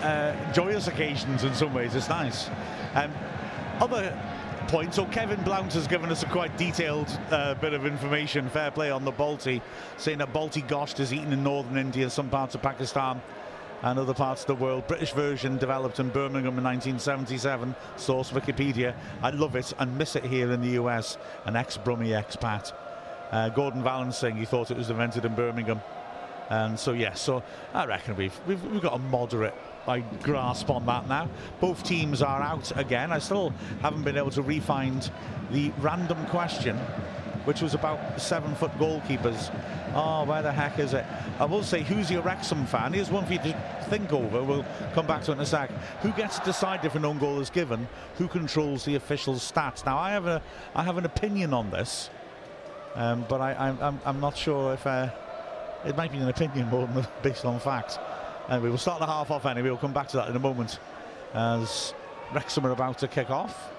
uh, 0.02 0.54
joyous 0.54 0.88
occasions 0.88 1.44
in 1.44 1.54
some 1.54 1.74
ways. 1.74 1.96
It's 1.96 2.10
nice. 2.10 2.50
Um, 2.94 3.12
other 3.80 4.18
point. 4.68 4.94
So 4.94 5.06
Kevin 5.06 5.42
Blount 5.44 5.74
has 5.74 5.88
given 5.88 6.12
us 6.12 6.24
a 6.24 6.26
quite 6.26 6.56
detailed 6.58 7.08
uh, 7.32 7.54
bit 7.56 7.74
of 7.74 7.86
information, 7.86 8.50
fair 8.50 8.70
play 8.70 8.92
on 8.92 9.06
the 9.06 9.12
Balti, 9.12 9.62
saying 9.98 10.18
that 10.18 10.34
Balti 10.34 10.68
Gosht 10.68 11.00
is 11.00 11.14
eaten 11.14 11.32
in 11.32 11.42
northern 11.42 11.78
India, 11.78 12.10
some 12.10 12.30
parts 12.30 12.54
of 12.54 12.62
Pakistan 12.62 13.22
and 13.84 13.98
other 13.98 14.14
parts 14.14 14.42
of 14.42 14.48
the 14.48 14.56
world. 14.56 14.86
British 14.88 15.14
version 15.14 15.58
developed 15.58 16.00
in 16.00 16.10
Birmingham 16.10 16.58
in 16.58 16.64
1977. 16.64 17.76
Source 17.96 18.32
Wikipedia. 18.32 18.94
I 19.22 19.30
love 19.30 19.56
it 19.56 19.74
and 19.80 19.98
miss 19.98 20.16
it 20.16 20.26
here 20.26 20.52
in 20.52 20.62
the 20.62 20.82
US. 20.82 21.18
An 21.46 21.56
ex-Brummie 21.56 22.22
expat. 22.22 22.74
Uh, 23.32 23.50
Gordon 23.50 23.84
Valence 23.84 24.18
saying 24.18 24.36
he 24.36 24.46
thought 24.46 24.72
it 24.72 24.78
was 24.78 24.90
invented 24.90 25.26
in 25.26 25.34
Birmingham. 25.36 25.82
And 26.50 26.80
so, 26.80 26.92
yes, 26.94 27.02
yeah, 27.02 27.14
so 27.14 27.44
I 27.74 27.86
reckon 27.86 28.16
we've, 28.16 28.38
we've, 28.48 28.64
we've 28.66 28.82
got 28.82 28.96
a 28.96 29.00
moderate 29.00 29.56
I 29.88 30.00
grasp 30.22 30.70
on 30.70 30.86
that 30.86 31.08
now. 31.08 31.30
Both 31.60 31.84
teams 31.84 32.22
are 32.22 32.42
out 32.42 32.78
again. 32.78 33.12
I 33.12 33.20
still 33.20 33.52
haven't 33.82 34.04
been 34.04 34.18
able 34.18 34.32
to 34.32 34.42
re-find 34.42 35.10
the 35.52 35.72
random 35.80 36.26
question, 36.28 36.78
which 37.46 37.62
was 37.62 37.74
about 37.74 38.20
seven-foot 38.20 38.72
goalkeepers. 38.74 39.54
Oh, 39.96 40.26
where 40.26 40.42
the 40.42 40.52
heck 40.52 40.80
is 40.80 40.94
it? 40.94 41.06
I 41.40 41.46
will 41.46 41.64
say, 41.64 41.82
who's 41.82 42.12
your 42.12 42.22
Wrexham 42.22 42.66
fan? 42.66 42.94
Here's 42.94 43.10
one 43.10 43.26
for 43.26 43.34
you 43.34 43.40
to 43.40 43.86
think 43.90 44.12
over. 44.12 44.44
We'll 44.44 44.66
come 44.94 45.08
back 45.08 45.24
to 45.24 45.32
it 45.32 45.36
in 45.36 45.42
a 45.42 45.46
sec. 45.46 45.72
Who 46.02 46.12
gets 46.12 46.40
to 46.40 46.46
decide 46.46 46.84
if 46.84 46.96
an 46.96 47.06
own 47.06 47.18
goal 47.18 47.40
is 47.40 47.50
given? 47.50 47.88
Who 48.18 48.28
controls 48.28 48.84
the 48.84 48.96
official 48.96 49.36
stats? 49.36 49.86
Now, 49.86 49.98
I 49.98 50.12
have 50.12 50.28
a, 50.28 50.42
I 50.76 50.84
have 50.84 50.98
an 50.98 51.06
opinion 51.06 51.54
on 51.54 51.72
this, 51.72 52.10
um, 52.96 53.26
but 53.30 53.40
I, 53.40 53.54
I'm, 53.54 54.00
I'm 54.06 54.20
not 54.20 54.36
sure 54.36 54.74
if 54.74 54.86
uh, 54.86 55.10
it 55.86 55.96
might 55.96 56.12
be 56.12 56.18
an 56.18 56.28
opinion 56.28 56.68
more 56.68 56.86
than 56.88 57.08
based 57.24 57.46
on 57.46 57.60
fact. 57.60 57.98
And 58.50 58.64
we 58.64 58.70
will 58.70 58.78
start 58.78 59.00
the 59.00 59.06
half 59.06 59.30
off 59.30 59.46
anyway. 59.46 59.70
We'll 59.70 59.78
come 59.78 59.94
back 59.94 60.08
to 60.10 60.18
that 60.18 60.30
in 60.30 60.36
a 60.36 60.40
moment 60.40 60.80
as 61.34 61.94
Wrexham 62.34 62.66
are 62.66 62.72
about 62.72 62.98
to 63.00 63.08
kick 63.08 63.30
off. 63.30 63.72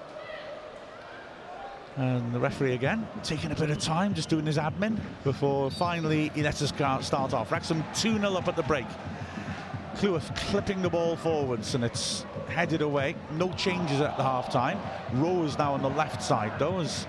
And 1.97 2.31
the 2.31 2.39
referee 2.39 2.73
again, 2.73 3.07
taking 3.23 3.51
a 3.51 3.55
bit 3.55 3.71
of 3.71 3.79
time, 3.79 4.13
just 4.13 4.29
doing 4.29 4.45
his 4.45 4.57
admin 4.57 4.99
before 5.23 5.71
finally 5.71 6.29
he 6.35 6.43
lets 6.43 6.61
us 6.61 6.69
start 6.69 7.33
off. 7.33 7.51
Wrexham 7.51 7.83
2 7.95 8.19
0 8.19 8.33
up 8.35 8.47
at 8.47 8.55
the 8.55 8.63
break. 8.63 8.85
Cleworth 9.95 10.33
clipping 10.35 10.81
the 10.83 10.89
ball 10.89 11.15
forwards 11.15 11.73
and 11.73 11.83
it's 11.83 12.25
headed 12.47 12.81
away. 12.81 13.15
No 13.31 13.51
changes 13.53 13.99
at 14.01 14.17
the 14.17 14.23
half 14.23 14.51
time. 14.51 14.79
Rose 15.13 15.57
now 15.57 15.73
on 15.73 15.81
the 15.81 15.89
left 15.89 16.21
side 16.21 16.57
though 16.59 16.79
as 16.79 17.07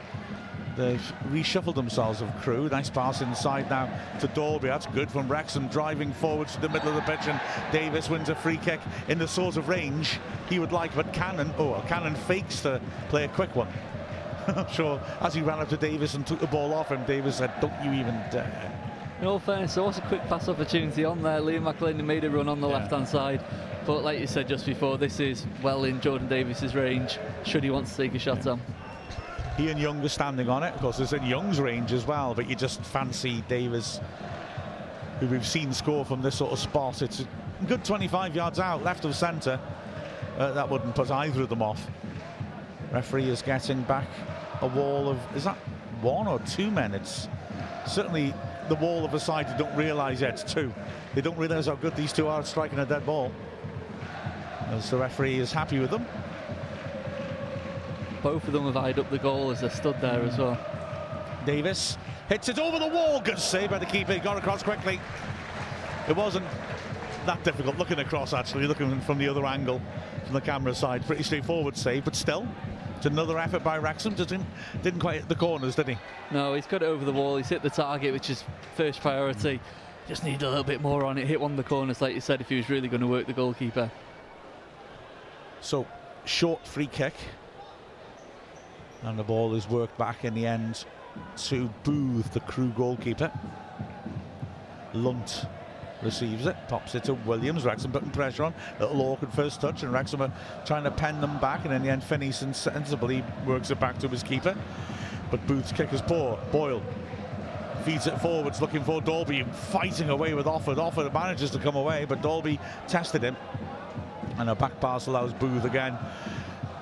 they've 0.81 1.13
reshuffled 1.29 1.75
themselves 1.75 2.21
of 2.21 2.35
Crewe. 2.41 2.69
Nice 2.69 2.91
pass 2.91 3.21
inside 3.21 3.69
now 3.69 3.89
to 4.21 4.29
Dalby. 4.29 4.69
That's 4.69 4.87
good 4.87 5.11
from 5.11 5.29
Wrexham 5.29 5.69
driving 5.69 6.13
forwards 6.13 6.55
to 6.55 6.61
the 6.61 6.69
middle 6.69 6.89
of 6.89 6.95
the 6.95 7.03
pitch 7.03 7.27
and 7.27 7.41
Davies 7.73 8.09
wins 8.09 8.29
a 8.29 8.35
free 8.35 8.57
kick 8.57 8.81
in 9.09 9.19
the 9.19 9.29
sort 9.29 9.57
of 9.57 9.69
range 9.69 10.19
he 10.49 10.59
would 10.59 10.73
like. 10.73 10.95
But 10.95 11.13
Cannon, 11.13 11.53
oh, 11.59 11.73
well, 11.73 11.83
Cannon 11.83 12.15
fakes 12.15 12.63
to 12.63 12.81
play 13.09 13.25
a 13.25 13.29
quick 13.29 13.55
one. 13.55 13.69
I'm 14.49 14.71
sure 14.73 15.01
as 15.21 15.35
he 15.35 15.43
ran 15.43 15.61
up 15.61 15.69
to 15.69 15.77
Davies 15.77 16.15
and 16.15 16.27
took 16.27 16.41
the 16.41 16.47
ball 16.47 16.73
off 16.75 16.91
him, 16.91 17.05
Davies 17.05 17.37
said, 17.37 17.53
don't 17.61 17.85
you 17.85 17.93
even 17.93 18.15
dare. 18.31 18.77
In 19.21 19.27
all 19.27 19.39
fairness, 19.39 19.75
there 19.75 19.85
was 19.85 19.99
a 19.99 20.03
quick 20.03 20.23
pass 20.29 20.49
opportunity 20.49 21.05
on 21.05 21.23
there. 21.23 21.41
Liam 21.41 21.71
McAlinden 21.71 22.05
made 22.07 22.25
a 22.25 22.31
run 22.31 22.49
on 22.49 22.61
the 22.61 22.69
yeah. 22.69 22.79
left-hand 22.79 23.07
side. 23.07 23.45
But 23.87 24.03
like 24.03 24.19
you 24.19 24.27
said 24.27 24.49
just 24.49 24.67
before, 24.67 24.99
this 24.99 25.21
is 25.21 25.47
well 25.63 25.85
in 25.85 26.01
Jordan 26.01 26.29
Davies's 26.29 26.75
range, 26.75 27.19
should 27.45 27.63
he 27.63 27.71
want 27.71 27.87
to 27.87 27.97
take 27.97 28.15
a 28.15 28.19
shot 28.19 28.45
yeah. 28.45 28.53
on. 28.53 28.63
He 29.57 29.69
and 29.69 29.79
Young 29.79 30.03
are 30.05 30.09
standing 30.09 30.49
on 30.49 30.63
it. 30.63 30.75
Of 30.75 30.81
course, 30.81 31.01
it's 31.01 31.13
in 31.13 31.25
Young's 31.25 31.61
range 31.61 31.93
as 31.93 32.07
well, 32.07 32.35
but 32.35 32.49
you 32.49 32.55
just 32.55 32.81
fancy 32.83 33.43
Davies, 33.49 34.01
who 35.19 35.27
we've 35.27 35.47
seen 35.47 35.73
score 35.73 36.05
from 36.05 36.23
this 36.23 36.37
sort 36.37 36.53
of 36.53 36.59
spot. 36.59 37.03
It's 37.03 37.21
a 37.21 37.27
good 37.67 37.85
25 37.85 38.35
yards 38.35 38.59
out, 38.59 38.83
left 38.83 39.05
of 39.05 39.15
centre. 39.15 39.61
Uh, 40.39 40.53
that 40.53 40.69
wouldn't 40.69 40.95
put 40.95 41.11
either 41.11 41.43
of 41.43 41.49
them 41.49 41.63
off. 41.63 41.87
Referee 42.93 43.29
is 43.29 43.43
getting 43.43 43.83
back 43.83 44.09
a 44.63 44.67
wall 44.67 45.09
of, 45.09 45.19
is 45.37 45.45
that 45.45 45.57
one 46.01 46.27
or 46.27 46.39
two 46.41 46.71
men? 46.71 46.95
It's 46.95 47.29
certainly 47.87 48.35
the 48.69 48.75
wall 48.77 49.05
of 49.05 49.13
a 49.15 49.21
side 49.21 49.47
who 49.47 49.59
don't 49.59 49.77
realise 49.77 50.21
yet 50.21 50.41
it's 50.41 50.55
two. 50.55 50.73
They 51.15 51.21
don't 51.21 51.37
realise 51.37 51.67
how 51.67 51.75
good 51.75 51.95
these 51.97 52.13
two 52.13 52.29
are 52.29 52.41
at 52.41 52.47
striking 52.47 52.79
a 52.79 52.87
dead 52.87 53.05
ball. 53.05 53.33
As 54.69 54.91
the 54.91 54.97
referee 54.97 55.39
is 55.39 55.53
happy 55.53 55.79
with 55.79 55.91
them. 55.91 56.07
Both 58.23 58.47
of 58.47 58.53
them 58.53 58.65
have 58.67 58.77
eyed 58.77 58.99
up 58.99 59.11
the 59.11 59.19
goal 59.19 59.51
as 59.51 59.61
they 59.61 59.69
stood 59.69 60.01
there 60.01 60.23
as 60.23 60.37
well. 60.39 60.59
Davies 61.47 61.97
hits 62.29 62.49
it 62.49 62.59
over 62.59 62.79
the 62.79 62.89
wall. 62.89 63.21
Good 63.21 63.39
save 63.39 63.71
by 63.71 63.79
the 63.79 63.87
keeper. 63.87 64.13
He 64.13 64.19
got 64.19 64.37
across 64.37 64.63
quickly. 64.63 65.01
It 66.09 66.17
wasn't 66.17 66.47
that 67.27 67.43
difficult 67.45 67.77
looking 67.77 67.99
across 67.99 68.33
actually, 68.33 68.67
looking 68.67 69.01
from 69.03 69.19
the 69.19 69.29
other 69.29 69.45
angle 69.45 69.81
from 70.25 70.35
the 70.35 70.41
camera 70.41 70.75
side. 70.75 71.07
Pretty 71.07 71.23
straightforward 71.23 71.77
save, 71.77 72.05
but 72.05 72.15
still 72.15 72.47
it's 73.01 73.07
another 73.07 73.39
effort 73.39 73.65
by 73.65 73.79
Wrexham. 73.79 74.13
Didn't, 74.13 74.45
didn't 74.83 75.01
quite 75.01 75.21
hit 75.21 75.29
the 75.29 75.35
corners, 75.35 75.75
did 75.75 75.89
he? 75.89 75.97
No, 76.31 76.53
he's 76.53 76.67
got 76.67 76.83
it 76.83 76.87
over 76.87 77.03
the 77.03 77.13
wall. 77.13 77.39
He's 77.39 77.49
hit 77.49 77.63
the 77.63 77.71
target, 77.71 78.13
which 78.13 78.29
is 78.29 78.45
first 78.77 79.01
priority. 79.01 79.59
Just 80.07 80.23
need 80.23 80.43
a 80.43 80.49
little 80.49 80.65
bit 80.65 80.83
more 80.83 81.07
on 81.07 81.17
it. 81.17 81.27
Hit 81.27 81.41
one 81.41 81.53
of 81.53 81.57
the 81.57 81.63
corners, 81.63 82.03
like 82.03 82.15
you 82.15 82.21
said, 82.21 82.43
if 82.43 82.51
he 82.51 82.57
was 82.57 82.69
really 82.69 82.89
going 82.89 83.01
to 83.01 83.07
work 83.07 83.27
the 83.27 83.33
goalkeeper. 83.33 83.91
So, 85.63 85.87
short 86.27 86.67
free 86.67 86.89
kick. 86.89 87.15
And 89.03 89.19
the 89.19 89.25
ball 89.25 89.55
is 89.55 89.69
worked 89.69 89.97
back 89.97 90.25
in 90.25 90.35
the 90.35 90.47
end 90.47 90.85
to 91.37 91.71
Booth, 91.85 92.33
the 92.33 92.41
Crewe 92.41 92.73
goalkeeper. 92.77 93.31
Lunt 94.93 95.47
receives 96.03 96.47
it, 96.47 96.57
pops 96.69 96.95
it 96.95 97.05
to 97.05 97.15
Williams. 97.15 97.65
Wrexham 97.65 97.93
putting 97.93 98.11
pressure 98.11 98.45
on. 98.45 98.55
Little 98.79 99.01
awkward 99.03 99.33
first 99.33 99.61
touch, 99.61 99.83
and 99.83 99.93
Wrexham 99.93 100.23
are 100.23 100.33
trying 100.65 100.85
to 100.85 100.91
pen 100.91 101.21
them 101.21 101.39
back. 101.39 101.65
And 101.65 101.73
in 101.73 101.83
the 101.83 101.91
end, 101.91 102.03
Finney 102.03 102.33
sensibly 102.33 103.25
works 103.47 103.71
it 103.71 103.81
back 103.81 103.99
to 103.99 104.09
his 104.09 104.23
keeper. 104.23 104.57
But 105.31 105.47
Booth's 105.47 105.73
kick 105.73 105.93
is 105.93 106.03
poor. 106.03 106.39
Boyle 106.51 106.83
feeds 107.85 108.07
it 108.07 108.21
forwards, 108.21 108.61
looking 108.61 108.85
for 108.85 109.01
Dalby, 109.01 109.43
fighting 109.43 110.11
away 110.11 110.35
with 110.35 110.47
Offord. 110.47 110.77
Offord 110.77 111.13
manages 111.15 111.51
to 111.53 111.59
come 111.59 111.77
away, 111.77 112.05
but 112.05 112.21
Dalby 112.21 112.59
tested 112.89 113.23
him. 113.23 113.37
And 114.39 114.51
a 114.51 114.55
back 114.55 114.79
pass 114.81 115.07
allows 115.07 115.33
Booth 115.35 115.65
again 115.65 115.97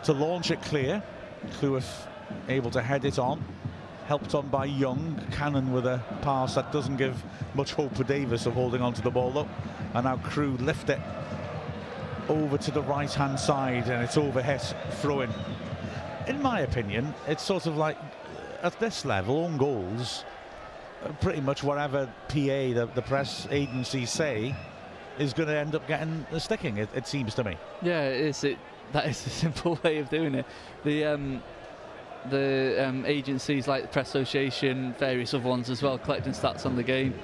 to 0.04 0.12
launch 0.12 0.50
it 0.50 0.60
clear. 0.62 1.02
Cleworth 1.52 2.06
able 2.48 2.70
to 2.70 2.82
head 2.82 3.04
it 3.04 3.18
on 3.18 3.42
helped 4.08 4.34
on 4.34 4.48
by 4.48 4.64
Young. 4.64 5.22
Cannon 5.32 5.70
with 5.70 5.84
a 5.84 6.02
pass 6.22 6.54
that 6.54 6.72
doesn't 6.72 6.96
give 6.96 7.22
much 7.54 7.74
hope 7.74 7.94
for 7.94 8.04
Davies 8.04 8.46
of 8.46 8.54
holding 8.54 8.80
on 8.80 8.94
to 8.94 9.02
the 9.02 9.10
ball 9.10 9.30
though. 9.30 9.48
And 9.92 10.04
now 10.04 10.16
Crewe 10.16 10.56
lift 10.56 10.88
it 10.88 10.98
over 12.26 12.56
to 12.56 12.70
the 12.70 12.80
right 12.80 13.12
hand 13.12 13.38
side 13.38 13.86
and 13.88 14.02
it's 14.02 14.16
overhit 14.16 14.74
throwing. 15.02 15.30
In 16.26 16.40
my 16.40 16.60
opinion, 16.60 17.14
it's 17.26 17.42
sort 17.42 17.66
of 17.66 17.76
like 17.76 17.98
at 18.62 18.80
this 18.80 19.04
level, 19.04 19.44
own 19.44 19.58
goals, 19.58 20.24
pretty 21.20 21.42
much 21.42 21.62
whatever 21.62 22.06
PA, 22.28 22.34
the, 22.34 22.88
the 22.94 23.02
press 23.02 23.46
agency 23.50 24.06
say, 24.06 24.56
is 25.18 25.34
going 25.34 25.48
to 25.50 25.56
end 25.56 25.74
up 25.74 25.86
getting 25.86 26.26
the 26.30 26.40
sticking. 26.40 26.78
It, 26.78 26.88
it, 26.94 27.06
seems 27.06 27.34
to 27.34 27.44
me. 27.44 27.58
Yeah, 27.82 28.04
it 28.04 28.20
is. 28.20 28.42
It 28.42 28.58
that 28.92 29.06
is 29.06 29.26
a 29.26 29.30
simple 29.44 29.78
way 29.82 29.98
of 29.98 30.08
doing 30.08 30.34
it. 30.34 30.46
The 30.84 31.04
um, 31.04 31.42
the 32.30 32.84
um, 32.86 33.06
agencies 33.06 33.68
like 33.68 33.82
the 33.82 33.88
Press 33.88 34.08
Association, 34.08 34.94
various 34.98 35.32
other 35.34 35.48
ones 35.48 35.70
as 35.70 35.82
well, 35.82 35.98
collecting 35.98 36.32
stats 36.32 36.66
on 36.66 36.76
the 36.76 36.82
game. 36.82 37.14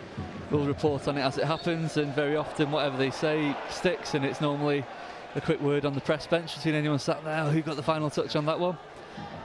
We'll 0.50 0.66
report 0.66 1.08
on 1.08 1.18
it 1.18 1.22
as 1.22 1.38
it 1.38 1.44
happens, 1.44 1.96
and 1.96 2.14
very 2.14 2.36
often 2.36 2.70
whatever 2.70 2.96
they 2.96 3.10
say 3.10 3.56
sticks, 3.70 4.14
and 4.14 4.24
it's 4.24 4.40
normally 4.40 4.84
a 5.34 5.40
quick 5.40 5.60
word 5.60 5.84
on 5.84 5.94
the 5.94 6.00
press 6.00 6.26
bench 6.26 6.54
between 6.54 6.74
anyone 6.74 6.98
sat 6.98 7.24
there 7.24 7.44
who 7.44 7.60
got 7.60 7.76
the 7.76 7.82
final 7.82 8.08
touch 8.08 8.36
on 8.36 8.46
that 8.46 8.58
one. 8.58 8.78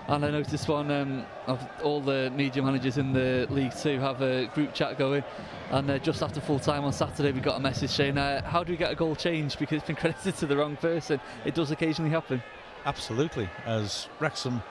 And 0.09 0.25
I 0.25 0.31
noticed 0.31 0.67
one 0.67 0.89
um, 0.89 1.23
of 1.45 1.63
all 1.83 2.01
the 2.01 2.31
media 2.35 2.63
managers 2.63 2.97
in 2.97 3.13
the 3.13 3.45
League 3.51 3.75
Two 3.79 3.99
have 3.99 4.23
a 4.23 4.47
group 4.47 4.73
chat 4.73 4.97
going. 4.97 5.23
And 5.69 5.87
uh, 5.87 5.99
just 5.99 6.23
after 6.23 6.41
full 6.41 6.57
time 6.57 6.83
on 6.83 6.91
Saturday, 6.91 7.31
we 7.31 7.41
got 7.41 7.57
a 7.57 7.59
message 7.59 7.91
saying, 7.91 8.17
uh, 8.17 8.43
How 8.43 8.63
do 8.63 8.73
we 8.73 8.77
get 8.77 8.91
a 8.91 8.95
goal 8.95 9.15
changed? 9.15 9.59
Because 9.59 9.77
it's 9.77 9.85
been 9.85 9.95
credited 9.95 10.35
to 10.37 10.47
the 10.47 10.57
wrong 10.57 10.77
person. 10.77 11.19
It 11.45 11.53
does 11.53 11.69
occasionally 11.69 12.09
happen. 12.09 12.41
Absolutely. 12.87 13.47
As 13.67 14.07
Wrexham 14.19 14.63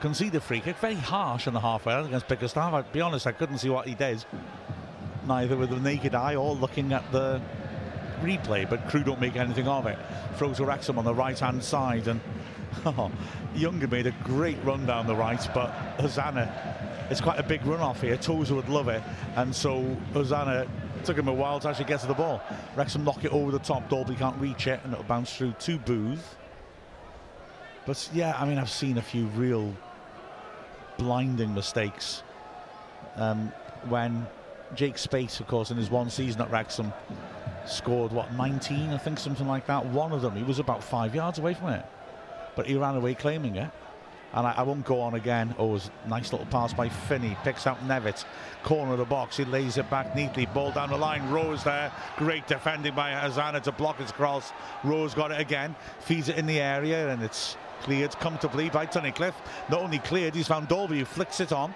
concede 0.00 0.34
a 0.34 0.42
free 0.42 0.60
kick, 0.60 0.76
very 0.76 0.94
harsh 0.94 1.46
on 1.46 1.54
the 1.54 1.60
halfway 1.60 1.94
against 1.94 2.28
Bickerstaff. 2.28 2.74
I'll 2.74 2.82
be 2.82 3.00
honest, 3.00 3.26
I 3.26 3.32
couldn't 3.32 3.58
see 3.58 3.70
what 3.70 3.88
he 3.88 3.94
did, 3.94 4.22
neither 5.26 5.56
with 5.56 5.70
the 5.70 5.80
naked 5.80 6.14
eye 6.14 6.34
or 6.34 6.54
looking 6.54 6.92
at 6.92 7.10
the 7.12 7.40
replay, 8.20 8.68
but 8.68 8.86
Crewe 8.90 9.04
don't 9.04 9.22
make 9.22 9.36
anything 9.36 9.68
of 9.68 9.86
it. 9.86 9.98
Throws 10.36 10.60
Wrexham 10.60 10.98
on 10.98 11.06
the 11.06 11.14
right 11.14 11.38
hand 11.38 11.64
side, 11.64 12.08
and 12.08 12.20
oh, 12.86 13.10
Younger 13.54 13.88
made 13.88 14.06
a 14.06 14.12
great 14.24 14.62
run 14.64 14.86
down 14.86 15.06
the 15.06 15.14
right, 15.14 15.40
but 15.54 15.70
Hosannah, 16.00 17.06
it's 17.10 17.20
quite 17.20 17.38
a 17.38 17.42
big 17.42 17.64
run 17.66 17.80
off 17.80 18.00
here. 18.00 18.16
Tozer 18.16 18.54
would 18.54 18.68
love 18.68 18.88
it, 18.88 19.02
and 19.36 19.54
so 19.54 19.96
Hosannah 20.12 20.66
took 21.04 21.18
him 21.18 21.28
a 21.28 21.32
while 21.32 21.60
to 21.60 21.68
actually 21.68 21.84
get 21.84 22.00
to 22.00 22.06
the 22.06 22.14
ball. 22.14 22.40
Wrexham 22.76 23.04
knock 23.04 23.24
it 23.24 23.32
over 23.32 23.50
the 23.50 23.58
top, 23.58 23.88
Dalby 23.88 24.14
can't 24.14 24.38
reach 24.40 24.66
it, 24.66 24.80
and 24.84 24.92
it'll 24.92 25.04
bounce 25.04 25.34
through 25.36 25.54
to 25.60 25.78
Booth. 25.78 26.36
But 27.86 28.08
yeah, 28.12 28.36
I 28.38 28.46
mean, 28.46 28.58
I've 28.58 28.70
seen 28.70 28.98
a 28.98 29.02
few 29.02 29.26
real 29.26 29.74
blinding 30.98 31.54
mistakes. 31.54 32.22
Um, 33.16 33.52
when 33.88 34.26
Jake 34.74 34.96
Speight, 34.96 35.40
of 35.40 35.46
course, 35.48 35.70
in 35.70 35.76
his 35.76 35.90
one 35.90 36.08
season 36.08 36.40
at 36.40 36.50
Wrexham, 36.50 36.92
scored 37.66 38.12
what 38.12 38.32
19, 38.32 38.90
I 38.90 38.98
think, 38.98 39.18
something 39.18 39.46
like 39.46 39.66
that. 39.66 39.84
One 39.86 40.12
of 40.12 40.22
them, 40.22 40.36
he 40.36 40.42
was 40.42 40.58
about 40.58 40.82
five 40.82 41.14
yards 41.14 41.38
away 41.38 41.54
from 41.54 41.70
it, 41.70 41.84
but 42.56 42.66
he 42.66 42.76
ran 42.76 42.96
away 42.96 43.14
claiming 43.14 43.56
it. 43.56 43.70
And 44.34 44.46
I, 44.46 44.52
I 44.52 44.62
won't 44.62 44.86
go 44.86 45.00
on 45.00 45.14
again. 45.14 45.54
Oh, 45.58 45.68
it 45.68 45.72
was 45.72 45.90
a 46.04 46.08
nice 46.08 46.32
little 46.32 46.46
pass 46.46 46.72
by 46.72 46.88
Finney. 46.88 47.36
Picks 47.44 47.66
out 47.66 47.86
Nevitt. 47.86 48.24
Corner 48.62 48.92
of 48.92 48.98
the 48.98 49.04
box. 49.04 49.36
He 49.36 49.44
lays 49.44 49.76
it 49.76 49.90
back 49.90 50.16
neatly. 50.16 50.46
Ball 50.46 50.72
down 50.72 50.88
the 50.88 50.96
line. 50.96 51.28
Rose 51.30 51.62
there. 51.64 51.92
Great 52.16 52.46
defending 52.46 52.94
by 52.94 53.12
Hosannah 53.12 53.60
to 53.60 53.72
block 53.72 53.98
his 53.98 54.10
cross. 54.10 54.52
Rose 54.84 55.12
got 55.12 55.32
it 55.32 55.40
again. 55.40 55.74
Feeds 56.00 56.30
it 56.30 56.38
in 56.38 56.46
the 56.46 56.60
area 56.60 57.10
and 57.10 57.22
it's 57.22 57.56
cleared 57.82 58.12
comfortably 58.20 58.70
by 58.70 58.86
Tunnicliffe. 58.86 59.34
Not 59.68 59.80
only 59.80 59.98
cleared, 59.98 60.34
he's 60.34 60.48
found 60.48 60.68
Dalby 60.68 61.00
who 61.00 61.04
flicks 61.04 61.40
it 61.40 61.52
on. 61.52 61.74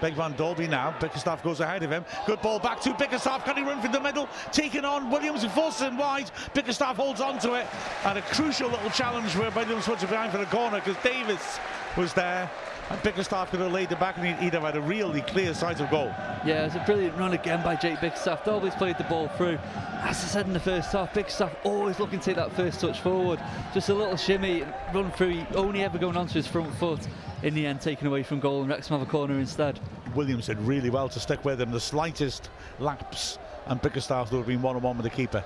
Big 0.00 0.14
Van 0.14 0.32
Dalby 0.34 0.66
now. 0.66 0.94
Bickerstaff 1.00 1.42
goes 1.42 1.60
ahead 1.60 1.82
of 1.82 1.90
him. 1.90 2.04
Good 2.26 2.40
ball 2.42 2.58
back 2.58 2.80
to 2.82 2.94
Bickerstaff. 2.94 3.44
Can 3.44 3.56
he 3.56 3.62
run 3.62 3.80
from 3.80 3.92
the 3.92 4.00
middle? 4.00 4.28
Taking 4.52 4.84
on 4.84 5.10
Williams 5.10 5.44
forces 5.46 5.82
him 5.82 5.96
wide. 5.96 6.30
Bickerstaff 6.54 6.96
holds 6.96 7.20
on 7.20 7.38
to 7.40 7.54
it. 7.54 7.66
And 8.04 8.18
a 8.18 8.22
crucial 8.22 8.68
little 8.68 8.90
challenge 8.90 9.34
where 9.36 9.50
Williams 9.50 9.86
puts 9.86 10.02
it 10.02 10.10
behind 10.10 10.32
for 10.32 10.38
the 10.38 10.46
corner 10.46 10.80
because 10.80 11.02
Davies 11.02 11.58
was 11.96 12.12
there. 12.12 12.50
And 12.88 13.02
Bickerstaff 13.02 13.50
could 13.50 13.58
have 13.60 13.72
laid 13.72 13.88
the 13.88 13.96
back 13.96 14.16
and 14.16 14.40
he'd, 14.40 14.52
have 14.52 14.62
had 14.62 14.76
a 14.76 14.80
really 14.80 15.20
clear 15.22 15.52
sight 15.54 15.80
of 15.80 15.90
goal. 15.90 16.06
Yeah, 16.44 16.66
it's 16.66 16.76
a 16.76 16.82
brilliant 16.86 17.16
run 17.18 17.32
again 17.32 17.62
by 17.64 17.74
Jake 17.74 18.00
Bickerstaff. 18.00 18.46
Always 18.46 18.76
played 18.76 18.96
the 18.96 19.04
ball 19.04 19.26
through. 19.28 19.58
As 20.02 20.22
I 20.22 20.28
said 20.28 20.46
in 20.46 20.52
the 20.52 20.60
first 20.60 20.92
half, 20.92 21.12
Bickerstaff 21.12 21.52
always 21.64 21.98
looking 21.98 22.20
to 22.20 22.24
take 22.24 22.36
that 22.36 22.52
first 22.52 22.80
touch 22.80 23.00
forward. 23.00 23.40
Just 23.74 23.88
a 23.88 23.94
little 23.94 24.16
shimmy, 24.16 24.64
run 24.94 25.10
through, 25.12 25.44
only 25.56 25.82
ever 25.82 25.98
going 25.98 26.16
onto 26.16 26.34
his 26.34 26.46
front 26.46 26.72
foot. 26.76 27.00
In 27.42 27.54
the 27.54 27.66
end, 27.66 27.80
taken 27.80 28.06
away 28.06 28.22
from 28.22 28.38
goal, 28.38 28.60
and 28.60 28.70
Wrexham 28.70 28.98
have 28.98 29.06
a 29.06 29.10
corner 29.10 29.38
instead. 29.38 29.80
Williams 30.14 30.46
did 30.46 30.58
really 30.60 30.88
well 30.88 31.08
to 31.08 31.18
stick 31.18 31.44
with 31.44 31.60
him. 31.60 31.72
The 31.72 31.80
slightest 31.80 32.50
lapse, 32.78 33.38
and 33.66 33.82
Bickerstaff 33.82 34.30
would 34.30 34.38
have 34.38 34.46
been 34.46 34.62
one 34.62 34.76
on 34.76 34.82
one 34.82 34.96
with 34.96 35.04
the 35.04 35.10
keeper. 35.10 35.44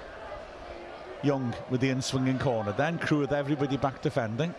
Young 1.22 1.54
with 1.70 1.80
the 1.80 1.88
in 1.88 2.02
swinging 2.02 2.38
corner. 2.38 2.72
Then 2.72 2.98
Crewe 2.98 3.20
with 3.20 3.32
everybody 3.32 3.78
back 3.78 4.02
defending. 4.02 4.54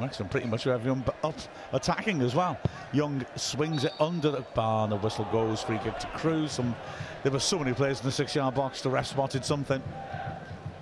Wrexham 0.00 0.28
pretty 0.28 0.46
much 0.46 0.66
everyone 0.66 1.04
up 1.22 1.34
attacking 1.72 2.20
as 2.22 2.34
well. 2.34 2.58
Young 2.92 3.24
swings 3.36 3.84
it 3.84 3.92
under 4.00 4.30
the 4.30 4.42
bar, 4.54 4.84
and 4.84 4.92
the 4.92 4.96
whistle 4.96 5.26
goes. 5.30 5.62
Free 5.62 5.78
kick 5.78 5.98
to 6.00 6.06
Cruz. 6.08 6.52
Some, 6.52 6.74
there 7.22 7.32
were 7.32 7.40
so 7.40 7.58
many 7.58 7.72
players 7.72 8.00
in 8.00 8.06
the 8.06 8.12
six 8.12 8.34
yard 8.34 8.54
box. 8.54 8.82
The 8.82 8.90
ref 8.90 9.06
spotted 9.06 9.44
something, 9.44 9.82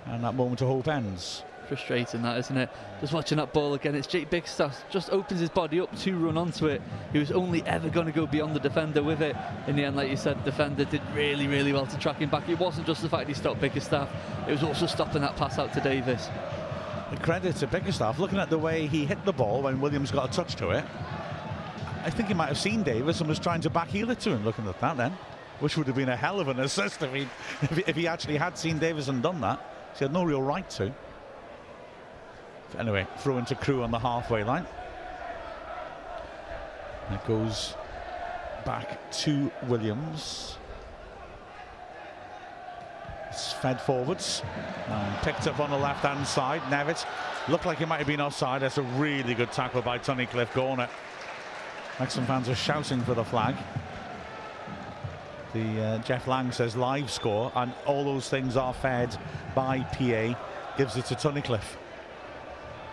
and 0.07 0.23
that 0.23 0.35
moment 0.35 0.61
of 0.61 0.67
hope 0.67 0.87
ends 0.87 1.43
frustrating 1.67 2.21
that 2.21 2.37
isn't 2.37 2.57
it 2.57 2.69
just 2.99 3.13
watching 3.13 3.37
that 3.37 3.53
ball 3.53 3.73
again 3.73 3.95
it's 3.95 4.07
Jake 4.07 4.29
Bickerstaff 4.29 4.83
just 4.89 5.09
opens 5.11 5.39
his 5.39 5.49
body 5.49 5.79
up 5.79 5.95
to 5.99 6.15
run 6.17 6.37
onto 6.37 6.67
it 6.67 6.81
he 7.11 7.19
was 7.19 7.31
only 7.31 7.63
ever 7.63 7.89
going 7.89 8.05
to 8.05 8.11
go 8.11 8.27
beyond 8.27 8.55
the 8.55 8.59
defender 8.59 9.01
with 9.01 9.21
it 9.21 9.35
in 9.67 9.75
the 9.75 9.83
end 9.83 9.95
like 9.95 10.09
you 10.09 10.17
said 10.17 10.43
defender 10.43 10.85
did 10.85 11.01
really 11.15 11.47
really 11.47 11.73
well 11.73 11.85
to 11.85 11.97
track 11.97 12.17
him 12.17 12.29
back 12.29 12.47
it 12.49 12.59
wasn't 12.59 12.85
just 12.85 13.01
the 13.01 13.09
fact 13.09 13.27
he 13.27 13.33
stopped 13.33 13.61
Bickerstaff 13.61 14.09
it 14.47 14.51
was 14.51 14.63
also 14.63 14.85
stopping 14.85 15.21
that 15.21 15.35
pass 15.35 15.57
out 15.57 15.73
to 15.73 15.81
Davies 15.81 16.29
credit 17.21 17.55
to 17.57 17.67
Bickerstaff 17.67 18.19
looking 18.19 18.39
at 18.39 18.49
the 18.49 18.57
way 18.57 18.87
he 18.87 19.05
hit 19.05 19.23
the 19.25 19.33
ball 19.33 19.61
when 19.61 19.79
Williams 19.81 20.11
got 20.11 20.29
a 20.29 20.31
touch 20.31 20.55
to 20.55 20.69
it 20.71 20.85
I 22.03 22.09
think 22.09 22.27
he 22.27 22.33
might 22.33 22.47
have 22.47 22.57
seen 22.57 22.83
Davies 22.83 23.19
and 23.19 23.29
was 23.29 23.39
trying 23.39 23.61
to 23.61 23.69
backheel 23.69 24.09
it 24.09 24.19
to 24.21 24.31
him 24.31 24.43
looking 24.43 24.67
at 24.67 24.79
that 24.79 24.97
then 24.97 25.17
which 25.59 25.77
would 25.77 25.87
have 25.87 25.95
been 25.95 26.09
a 26.09 26.17
hell 26.17 26.39
of 26.39 26.47
an 26.47 26.59
assist 26.59 27.01
if 27.01 27.13
he 27.13 27.27
if 27.87 27.95
he 27.95 28.07
actually 28.07 28.37
had 28.37 28.57
seen 28.57 28.79
Davies 28.79 29.09
and 29.09 29.21
done 29.21 29.41
that 29.41 29.59
he 29.97 30.05
had 30.05 30.13
no 30.13 30.23
real 30.23 30.41
right 30.41 30.69
to 30.71 30.93
Anyway, 32.77 33.05
throw 33.17 33.37
into 33.37 33.55
Crewe 33.55 33.83
on 33.83 33.91
the 33.91 33.99
halfway 33.99 34.43
line. 34.43 34.65
It 37.11 37.25
goes 37.27 37.75
back 38.65 39.11
to 39.11 39.51
Williams. 39.67 40.57
It's 43.33 43.51
fed 43.51 43.81
forwards 43.81 44.43
and 44.87 45.17
picked 45.23 45.47
up 45.47 45.59
on 45.59 45.71
the 45.71 45.77
left 45.77 46.05
hand 46.05 46.27
side. 46.27 46.61
Nevitt 46.69 47.03
looked 47.49 47.65
like 47.65 47.79
he 47.79 47.85
might 47.85 47.97
have 47.97 48.05
been 48.05 48.21
offside. 48.21 48.61
That's 48.61 48.77
a 48.77 48.83
really 48.83 49.33
good 49.33 49.51
tackle 49.51 49.81
by 49.81 49.97
Tunnicliffe 49.97 50.51
Gorner. 50.51 50.87
Wrexham 51.99 52.27
fans 52.27 52.47
are 52.47 52.53
shouting 52.53 53.01
for 53.01 53.15
the 53.15 53.23
flag. 53.23 53.55
The 55.53 55.81
uh, 55.81 55.97
Jeff 56.03 56.27
Lang 56.27 56.51
says 56.51 56.75
live 56.75 57.09
score, 57.09 57.51
and 57.55 57.73
all 57.87 58.03
those 58.03 58.29
things 58.29 58.55
are 58.55 58.71
fed 58.71 59.17
by 59.55 59.79
PA. 59.79 60.37
Gives 60.77 60.95
it 60.95 61.05
to 61.05 61.15
Tunnicliffe. 61.15 61.77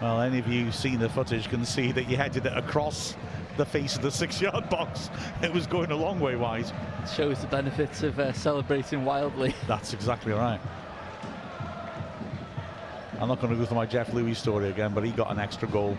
Well, 0.00 0.22
any 0.22 0.38
of 0.38 0.48
you 0.48 0.64
who've 0.64 0.74
seen 0.74 0.98
the 0.98 1.10
footage 1.10 1.50
can 1.50 1.62
see 1.66 1.92
that 1.92 2.04
he 2.04 2.14
headed 2.14 2.46
it 2.46 2.56
across 2.56 3.16
the 3.58 3.66
face 3.66 3.96
of 3.96 4.02
the 4.02 4.10
six-yard 4.10 4.70
box. 4.70 5.10
It 5.42 5.52
was 5.52 5.66
going 5.66 5.90
a 5.90 5.96
long 5.96 6.18
way 6.20 6.36
wide. 6.36 6.64
It 7.02 7.08
shows 7.14 7.40
the 7.40 7.48
benefits 7.48 8.02
of 8.02 8.18
uh, 8.18 8.32
celebrating 8.32 9.04
wildly. 9.04 9.54
That's 9.68 9.92
exactly 9.92 10.32
right. 10.32 10.60
I'm 13.20 13.28
not 13.28 13.42
going 13.42 13.52
to 13.52 13.58
go 13.58 13.66
through 13.66 13.76
my 13.76 13.84
Jeff 13.84 14.14
Louis 14.14 14.32
story 14.32 14.70
again, 14.70 14.94
but 14.94 15.04
he 15.04 15.10
got 15.10 15.30
an 15.30 15.38
extra 15.38 15.68
goal. 15.68 15.98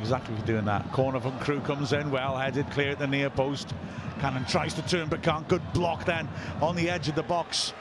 Exactly 0.00 0.34
for 0.36 0.46
doing 0.46 0.64
that. 0.64 0.90
Corner 0.90 1.20
from 1.20 1.38
Crewe 1.40 1.60
comes 1.60 1.92
in, 1.92 2.10
well 2.10 2.38
headed, 2.38 2.70
clear 2.70 2.92
at 2.92 2.98
the 2.98 3.06
near 3.06 3.28
post. 3.28 3.74
Cannon 4.18 4.46
tries 4.46 4.72
to 4.74 4.82
turn, 4.88 5.10
but 5.10 5.22
can't. 5.22 5.46
Good 5.46 5.62
block 5.74 6.06
then 6.06 6.26
on 6.62 6.74
the 6.74 6.88
edge 6.88 7.08
of 7.08 7.16
the 7.16 7.22
box 7.22 7.74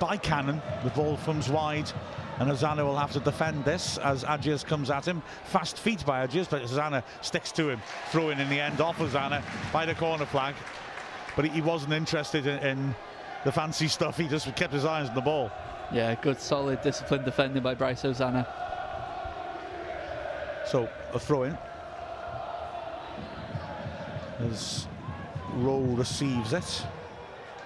by 0.00 0.16
Cannon. 0.16 0.62
The 0.82 0.90
ball 0.90 1.18
comes 1.18 1.50
wide 1.50 1.92
and 2.38 2.48
Hosannah 2.48 2.84
will 2.84 2.96
have 2.96 3.12
to 3.12 3.20
defend 3.20 3.64
this 3.64 3.98
as 3.98 4.24
Agius 4.24 4.64
comes 4.64 4.90
at 4.90 5.06
him. 5.06 5.22
Fast 5.44 5.78
feet 5.78 6.04
by 6.04 6.26
Agius, 6.26 6.50
but 6.50 6.62
Hosannah 6.62 7.04
sticks 7.20 7.52
to 7.52 7.68
him. 7.68 7.80
Throwing 8.10 8.40
in 8.40 8.48
the 8.48 8.60
end 8.60 8.80
off 8.80 8.96
Hosannah 8.96 9.42
by 9.72 9.86
the 9.86 9.94
corner 9.94 10.26
flag. 10.26 10.54
But 11.36 11.46
he 11.46 11.60
wasn't 11.60 11.92
interested 11.92 12.46
in, 12.46 12.58
in 12.60 12.94
the 13.44 13.52
fancy 13.52 13.88
stuff. 13.88 14.16
He 14.16 14.26
just 14.26 14.54
kept 14.56 14.72
his 14.72 14.84
eyes 14.84 15.08
on 15.08 15.14
the 15.14 15.20
ball. 15.20 15.50
Yeah, 15.92 16.14
good, 16.16 16.40
solid, 16.40 16.80
disciplined 16.82 17.24
defending 17.24 17.62
by 17.62 17.74
Bryce 17.74 18.02
Hosannah. 18.02 18.46
So 20.66 20.88
a 21.12 21.20
throw 21.20 21.44
in. 21.44 21.58
As 24.40 24.88
Rowe 25.54 25.80
receives 25.80 26.52
it. 26.52 26.86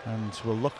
And 0.05 0.33
will 0.45 0.57
look 0.57 0.77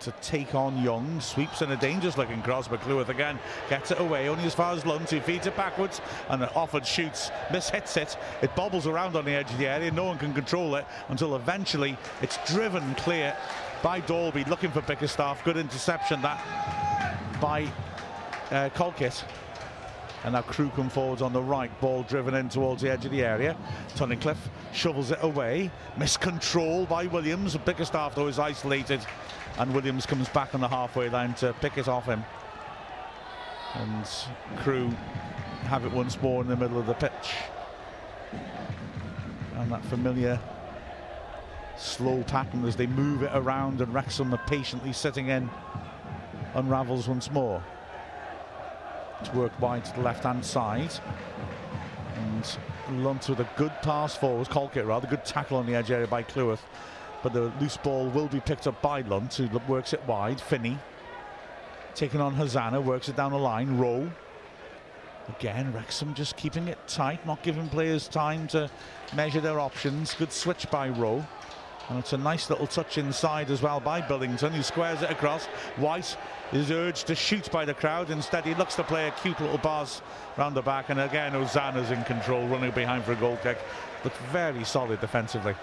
to 0.00 0.12
take 0.22 0.54
on 0.54 0.82
Young. 0.82 1.20
Sweeps 1.20 1.62
in 1.62 1.70
a 1.70 1.76
dangerous 1.76 2.16
looking 2.16 2.42
cross, 2.42 2.68
but 2.68 2.80
Cleworth 2.80 3.08
again 3.08 3.38
gets 3.68 3.90
it 3.90 4.00
away, 4.00 4.28
only 4.28 4.44
as 4.44 4.54
far 4.54 4.74
as 4.74 4.84
Lunt, 4.86 5.10
who 5.10 5.20
feeds 5.20 5.46
it 5.46 5.56
backwards 5.56 6.00
and 6.28 6.42
Offord 6.42 6.84
shoots, 6.84 7.30
mishits 7.48 7.96
it. 7.96 8.16
It 8.42 8.54
bobbles 8.54 8.86
around 8.86 9.16
on 9.16 9.24
the 9.24 9.32
edge 9.32 9.50
of 9.50 9.58
the 9.58 9.66
area, 9.66 9.90
no 9.90 10.04
one 10.04 10.18
can 10.18 10.34
control 10.34 10.74
it 10.76 10.86
until 11.08 11.36
eventually 11.36 11.96
it's 12.22 12.38
driven 12.52 12.94
clear 12.96 13.36
by 13.82 14.00
Dalby, 14.00 14.44
looking 14.44 14.70
for 14.70 14.82
Bickerstaff. 14.82 15.42
Good 15.44 15.56
interception 15.56 16.20
that 16.22 16.42
by 17.40 17.66
uh, 18.50 18.68
Colkett. 18.74 19.24
And 20.24 20.34
now 20.34 20.42
Crewe 20.42 20.70
come 20.76 20.90
forwards 20.90 21.22
on 21.22 21.32
the 21.32 21.42
right, 21.42 21.70
ball 21.80 22.02
driven 22.02 22.34
in 22.34 22.48
towards 22.48 22.82
the 22.82 22.90
edge 22.90 23.04
of 23.04 23.10
the 23.10 23.24
area. 23.24 23.56
Tunnicliffe 23.96 24.50
shovels 24.72 25.10
it 25.10 25.18
away. 25.22 25.70
Miscontrol 25.96 26.88
by 26.88 27.06
Williams. 27.06 27.56
Bickerstaff, 27.56 28.14
though, 28.14 28.28
is 28.28 28.38
isolated 28.38 29.00
and 29.58 29.74
Williams 29.74 30.06
comes 30.06 30.28
back 30.28 30.54
on 30.54 30.60
the 30.60 30.68
halfway 30.68 31.08
line 31.08 31.34
to 31.34 31.54
pick 31.60 31.78
it 31.78 31.88
off 31.88 32.06
him. 32.06 32.24
And 33.74 34.06
Crewe 34.58 34.90
have 35.64 35.84
it 35.84 35.92
once 35.92 36.20
more 36.20 36.42
in 36.42 36.48
the 36.48 36.56
middle 36.56 36.78
of 36.78 36.86
the 36.86 36.94
pitch. 36.94 37.34
And 39.56 39.70
that 39.70 39.84
familiar 39.84 40.40
slow 41.76 42.22
pattern 42.24 42.64
as 42.66 42.76
they 42.76 42.86
move 42.86 43.22
it 43.22 43.30
around 43.32 43.80
and 43.80 43.92
Wrexham 43.92 44.34
are 44.34 44.42
patiently 44.46 44.92
sitting 44.92 45.28
in 45.28 45.48
unravels 46.54 47.08
once 47.08 47.30
more. 47.30 47.62
It's 49.20 49.32
worked 49.34 49.60
wide 49.60 49.84
to 49.84 49.94
the 49.94 50.00
left 50.00 50.24
hand 50.24 50.44
side. 50.44 50.92
And 52.16 53.04
Lunt 53.04 53.28
with 53.28 53.40
a 53.40 53.48
good 53.56 53.72
pass 53.82 54.16
forward, 54.16 54.48
Colkett 54.48 54.84
rather, 54.84 55.06
good 55.06 55.24
tackle 55.24 55.58
on 55.58 55.66
the 55.66 55.74
edge 55.74 55.90
area 55.90 56.06
by 56.06 56.22
Cleworth 56.22 56.64
but 57.22 57.32
the 57.32 57.52
loose 57.60 57.76
ball 57.76 58.08
will 58.08 58.28
be 58.28 58.40
picked 58.40 58.66
up 58.66 58.80
by 58.80 59.02
Lunt, 59.02 59.34
who 59.34 59.48
works 59.68 59.92
it 59.92 60.02
wide. 60.06 60.40
Finney 60.40 60.78
taking 61.94 62.20
on 62.20 62.34
Hosannah, 62.34 62.80
works 62.80 63.08
it 63.08 63.16
down 63.16 63.32
the 63.32 63.38
line. 63.38 63.76
Rowe. 63.76 64.10
Again, 65.28 65.72
Wrexham 65.72 66.14
just 66.14 66.36
keeping 66.36 66.68
it 66.68 66.78
tight, 66.88 67.24
not 67.26 67.42
giving 67.42 67.68
players 67.68 68.08
time 68.08 68.48
to 68.48 68.70
measure 69.14 69.40
their 69.40 69.60
options. 69.60 70.14
Good 70.14 70.32
switch 70.32 70.68
by 70.70 70.88
Rowe. 70.88 71.24
And 71.90 71.98
it's 71.98 72.12
a 72.12 72.18
nice 72.18 72.48
little 72.48 72.68
touch 72.68 72.98
inside 72.98 73.50
as 73.50 73.62
well 73.62 73.80
by 73.80 74.00
Billington, 74.00 74.52
who 74.52 74.62
squares 74.62 75.02
it 75.02 75.10
across. 75.10 75.46
White 75.76 76.16
is 76.52 76.70
urged 76.70 77.08
to 77.08 77.16
shoot 77.16 77.50
by 77.50 77.64
the 77.64 77.74
crowd. 77.74 78.10
Instead, 78.10 78.44
he 78.44 78.54
looks 78.54 78.76
to 78.76 78.84
play 78.84 79.08
a 79.08 79.10
cute 79.10 79.40
little 79.40 79.58
pass 79.58 80.00
round 80.38 80.54
the 80.54 80.62
back. 80.62 80.90
And 80.90 81.00
again, 81.00 81.32
Hosannah's 81.32 81.90
in 81.90 82.04
control, 82.04 82.46
running 82.46 82.70
behind 82.70 83.02
for 83.02 83.10
a 83.12 83.16
goal 83.16 83.36
kick. 83.42 83.58
Looks 84.04 84.16
very 84.30 84.62
solid 84.62 85.00
defensively. 85.00 85.56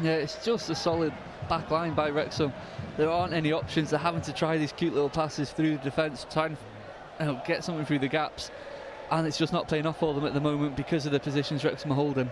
Yeah, 0.00 0.12
it's 0.12 0.42
just 0.42 0.70
a 0.70 0.74
solid 0.74 1.12
back 1.46 1.70
line 1.70 1.92
by 1.92 2.08
Wrexham. 2.08 2.54
There 2.96 3.10
aren't 3.10 3.34
any 3.34 3.52
options. 3.52 3.90
They're 3.90 3.98
having 3.98 4.22
to 4.22 4.32
try 4.32 4.56
these 4.56 4.72
cute 4.72 4.94
little 4.94 5.10
passes 5.10 5.52
through 5.52 5.76
the 5.76 5.84
defence, 5.84 6.26
try 6.30 6.46
and 6.46 6.56
you 7.20 7.26
know, 7.26 7.42
get 7.46 7.64
something 7.64 7.84
through 7.84 7.98
the 7.98 8.08
gaps. 8.08 8.50
And 9.10 9.26
it's 9.26 9.36
just 9.36 9.52
not 9.52 9.68
playing 9.68 9.84
off 9.84 9.98
for 9.98 10.14
them 10.14 10.24
at 10.24 10.32
the 10.32 10.40
moment 10.40 10.74
because 10.74 11.04
of 11.04 11.12
the 11.12 11.20
positions 11.20 11.64
Wrexham 11.64 11.92
are 11.92 11.96
holding. 11.96 12.30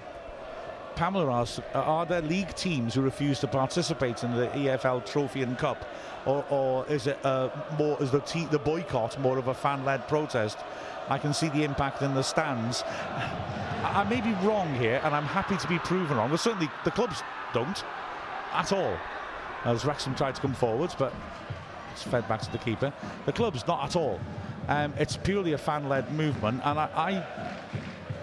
Pamela 0.96 1.40
asks, 1.40 1.60
are 1.74 2.06
there 2.06 2.22
league 2.22 2.54
teams 2.54 2.94
who 2.94 3.00
refuse 3.00 3.40
to 3.40 3.48
participate 3.48 4.22
in 4.22 4.34
the 4.34 4.46
EFL 4.48 5.04
Trophy 5.04 5.42
and 5.42 5.58
Cup? 5.58 5.84
Or, 6.26 6.44
or 6.50 6.86
is 6.86 7.06
it 7.06 7.18
uh, 7.24 7.50
more, 7.78 8.00
is 8.02 8.10
the, 8.10 8.20
te- 8.20 8.46
the 8.46 8.58
boycott 8.58 9.18
more 9.20 9.38
of 9.38 9.48
a 9.48 9.54
fan-led 9.54 10.08
protest? 10.08 10.58
I 11.08 11.18
can 11.18 11.34
see 11.34 11.48
the 11.48 11.64
impact 11.64 12.02
in 12.02 12.14
the 12.14 12.22
stands. 12.22 12.82
I 12.86 14.06
may 14.08 14.20
be 14.20 14.32
wrong 14.46 14.74
here, 14.76 15.00
and 15.04 15.14
I'm 15.14 15.24
happy 15.24 15.56
to 15.56 15.68
be 15.68 15.78
proven 15.78 16.16
wrong. 16.16 16.30
But 16.30 16.40
certainly 16.40 16.70
the 16.84 16.90
clubs 16.90 17.22
don't 17.52 17.84
at 18.52 18.72
all. 18.72 18.96
As 19.64 19.84
Wrexham 19.84 20.14
tried 20.14 20.34
to 20.36 20.40
come 20.40 20.54
forwards, 20.54 20.94
but 20.94 21.12
it's 21.92 22.02
fed 22.02 22.26
back 22.28 22.40
to 22.42 22.52
the 22.52 22.58
keeper. 22.58 22.92
The 23.26 23.32
club's 23.32 23.66
not 23.66 23.84
at 23.84 23.96
all. 23.96 24.18
Um, 24.68 24.94
it's 24.98 25.16
purely 25.16 25.52
a 25.52 25.58
fan-led 25.58 26.10
movement, 26.12 26.62
and 26.64 26.78
I, 26.78 26.88
I 26.96 27.26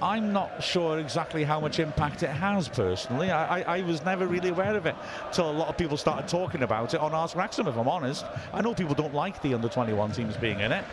I'm 0.02 0.34
not 0.34 0.64
sure 0.64 0.98
exactly 0.98 1.44
how 1.44 1.60
much 1.60 1.80
impact 1.80 2.23
it 2.23 2.30
has 2.30 2.68
personally. 2.68 3.30
I, 3.30 3.60
I, 3.60 3.78
I, 3.78 3.82
was 3.84 4.03
never 4.03 4.26
really 4.26 4.49
aware 4.49 4.76
of 4.76 4.88
it 4.88 4.95
till 5.32 5.49
a 5.49 5.52
lot 5.52 5.68
of 5.68 5.78
people 5.78 5.95
started 5.95 6.28
talking 6.28 6.64
about 6.64 6.95
it 6.95 6.99
on 6.99 7.14
Ask 7.14 7.36
Wrexham, 7.36 7.68
if 7.68 7.78
I'm 7.78 7.88
honest. 7.88 8.26
I 8.52 8.61
know 8.61 8.73
people 8.73 8.95
don't 8.95 9.14
like 9.14 9.40
the 9.44 9.53
under 9.53 9.69
21 9.69 10.11
teams 10.14 10.36
being 10.38 10.60
in 10.60 10.72
it, 10.72 10.84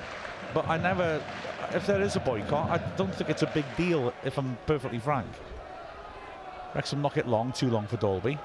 but 0.52 0.68
I 0.68 0.76
never, 0.76 1.22
if 1.72 1.86
there 1.86 2.02
is 2.02 2.16
a 2.16 2.20
boycott, 2.20 2.68
I 2.70 2.78
don't 2.96 3.14
think 3.14 3.30
it's 3.30 3.42
a 3.42 3.46
big 3.46 3.64
deal, 3.78 4.12
if 4.24 4.36
I'm 4.36 4.58
perfectly 4.66 4.98
frank. 4.98 5.28
Wrexham 6.74 7.00
knock 7.00 7.16
it 7.16 7.26
long, 7.26 7.52
too 7.52 7.70
long 7.70 7.86
for 7.86 7.96
Dalby. 7.96 8.38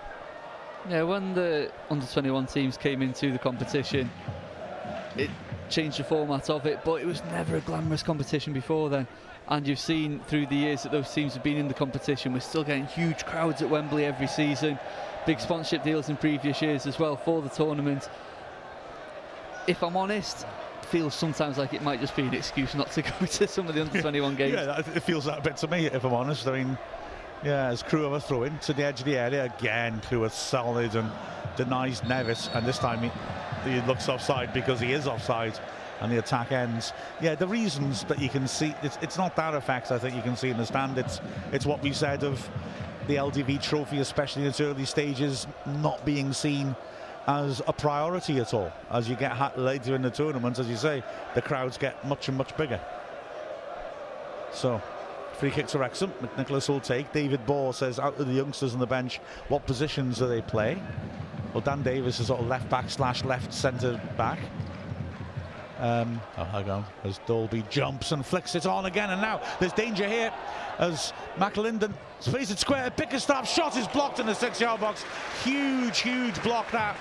Yeah, 0.89 1.03
when 1.03 1.33
the 1.33 1.71
under 1.89 2.05
21 2.05 2.47
teams 2.47 2.77
came 2.77 3.01
into 3.01 3.33
the 3.33 3.39
competition, 3.39 4.09
it 5.17 5.29
changed 5.69 5.99
the 5.99 6.05
format 6.05 6.49
of 6.49 6.65
it, 6.65 6.85
but 6.85 7.01
it 7.01 7.05
was 7.05 7.21
never 7.31 7.57
a 7.57 7.61
glamorous 7.61 8.03
competition 8.03 8.53
before 8.53 8.89
then 8.89 9.07
and 9.49 9.67
you've 9.67 9.79
seen 9.79 10.19
through 10.21 10.47
the 10.47 10.55
years 10.55 10.83
that 10.83 10.91
those 10.91 11.13
teams 11.13 11.33
have 11.33 11.43
been 11.43 11.57
in 11.57 11.67
the 11.67 11.73
competition, 11.73 12.33
we're 12.33 12.39
still 12.39 12.63
getting 12.63 12.85
huge 12.85 13.25
crowds 13.25 13.61
at 13.61 13.69
Wembley 13.69 14.05
every 14.05 14.27
season, 14.27 14.79
big 15.25 15.39
sponsorship 15.39 15.83
deals 15.83 16.09
in 16.09 16.17
previous 16.17 16.61
years 16.61 16.87
as 16.87 16.97
well 16.99 17.15
for 17.15 17.41
the 17.41 17.49
tournament. 17.49 18.09
If 19.67 19.83
I'm 19.83 19.97
honest, 19.97 20.45
feels 20.93 21.15
sometimes 21.15 21.57
like 21.57 21.73
it 21.73 21.81
might 21.81 21.99
just 21.99 22.15
be 22.15 22.21
an 22.21 22.33
excuse 22.35 22.75
not 22.75 22.91
to 22.91 23.01
go 23.19 23.25
to 23.25 23.47
some 23.47 23.67
of 23.67 23.73
the 23.73 23.81
under 23.81 23.99
21 23.99 24.35
games. 24.35 24.53
yeah, 24.53 24.79
it 24.79 24.99
feels 24.99 25.25
that 25.25 25.39
a 25.39 25.41
bit 25.41 25.57
to 25.57 25.67
me, 25.67 25.87
if 25.87 26.03
I'm 26.03 26.13
honest. 26.13 26.47
I 26.47 26.63
mean, 26.63 26.77
yeah, 27.43 27.67
as 27.67 27.81
Crewe 27.83 28.03
have 28.03 28.13
a 28.13 28.21
throw 28.21 28.43
in 28.43 28.57
to 28.59 28.73
the 28.73 28.83
edge 28.83 28.99
of 28.99 29.05
the 29.05 29.17
area 29.17 29.45
again, 29.45 30.01
Crewe 30.07 30.23
is 30.25 30.33
solid 30.33 30.95
and 30.95 31.11
denies 31.57 32.01
Nevitt, 32.01 32.53
and 32.55 32.65
this 32.65 32.77
time 32.77 32.99
he, 33.01 33.71
he 33.71 33.81
looks 33.87 34.07
offside 34.07 34.53
because 34.53 34.79
he 34.79 34.93
is 34.93 35.07
offside 35.07 35.59
and 36.01 36.11
the 36.11 36.19
attack 36.19 36.51
ends. 36.51 36.93
Yeah, 37.21 37.35
the 37.35 37.47
reasons 37.47 38.03
that 38.05 38.19
you 38.19 38.29
can 38.29 38.47
see, 38.47 38.73
it's, 38.83 38.97
it's 39.01 39.17
not 39.17 39.35
that 39.35 39.53
effect 39.53 39.91
I 39.91 39.99
think 39.99 40.15
you 40.15 40.21
can 40.21 40.35
see 40.35 40.49
in 40.49 40.57
the 40.57 40.65
stand. 40.65 40.97
It's, 40.97 41.21
it's 41.51 41.65
what 41.65 41.81
we 41.81 41.93
said 41.93 42.23
of 42.23 42.49
the 43.07 43.15
LDV 43.15 43.61
trophy, 43.61 43.99
especially 43.99 44.43
in 44.43 44.49
its 44.49 44.61
early 44.61 44.85
stages, 44.85 45.47
not 45.65 46.03
being 46.05 46.33
seen 46.33 46.75
as 47.27 47.61
a 47.67 47.73
priority 47.73 48.39
at 48.39 48.53
all. 48.53 48.71
As 48.91 49.09
you 49.09 49.15
get 49.15 49.57
later 49.57 49.95
in 49.95 50.01
the 50.01 50.09
tournament, 50.09 50.59
as 50.59 50.67
you 50.67 50.75
say, 50.75 51.03
the 51.35 51.41
crowds 51.41 51.77
get 51.77 52.05
much 52.05 52.27
and 52.27 52.37
much 52.37 52.55
bigger. 52.57 52.79
So, 54.51 54.81
free 55.33 55.51
kick 55.51 55.67
to 55.67 55.79
Wrexham. 55.79 56.11
McNicholas 56.21 56.69
will 56.69 56.79
take. 56.79 57.11
David 57.11 57.45
Ball 57.45 57.73
says, 57.73 57.99
out 57.99 58.19
of 58.19 58.27
the 58.27 58.33
youngsters 58.33 58.73
on 58.73 58.79
the 58.79 58.87
bench, 58.87 59.19
what 59.47 59.65
positions 59.65 60.19
do 60.19 60.27
they 60.27 60.41
play? 60.41 60.81
Well, 61.53 61.61
Dan 61.61 61.83
Davis 61.83 62.19
is 62.19 62.27
sort 62.27 62.41
of 62.41 62.47
left 62.47 62.69
back 62.69 62.89
slash 62.89 63.23
left 63.23 63.53
centre 63.53 64.01
back. 64.17 64.39
Um, 65.83 66.21
oh, 66.37 66.45
hang 66.45 66.69
on, 66.69 66.85
as 67.03 67.19
Dalby 67.25 67.65
jumps 67.69 68.13
and 68.13 68.25
flicks 68.25 68.55
it 68.55 68.65
on 68.65 68.85
again, 68.85 69.09
and 69.09 69.21
now 69.21 69.41
there's 69.59 69.73
danger 69.73 70.07
here 70.07 70.31
as 70.79 71.11
McAlinden 71.35 71.91
plays 72.21 72.51
it 72.51 72.57
square. 72.57 72.89
Bickerstaff 72.95 73.49
shot 73.49 73.75
is 73.75 73.85
blocked 73.89 74.21
in 74.21 74.25
the 74.25 74.33
six-yard 74.33 74.79
box. 74.79 75.03
Huge, 75.43 75.99
huge 75.99 76.41
block 76.41 76.71
that. 76.71 76.95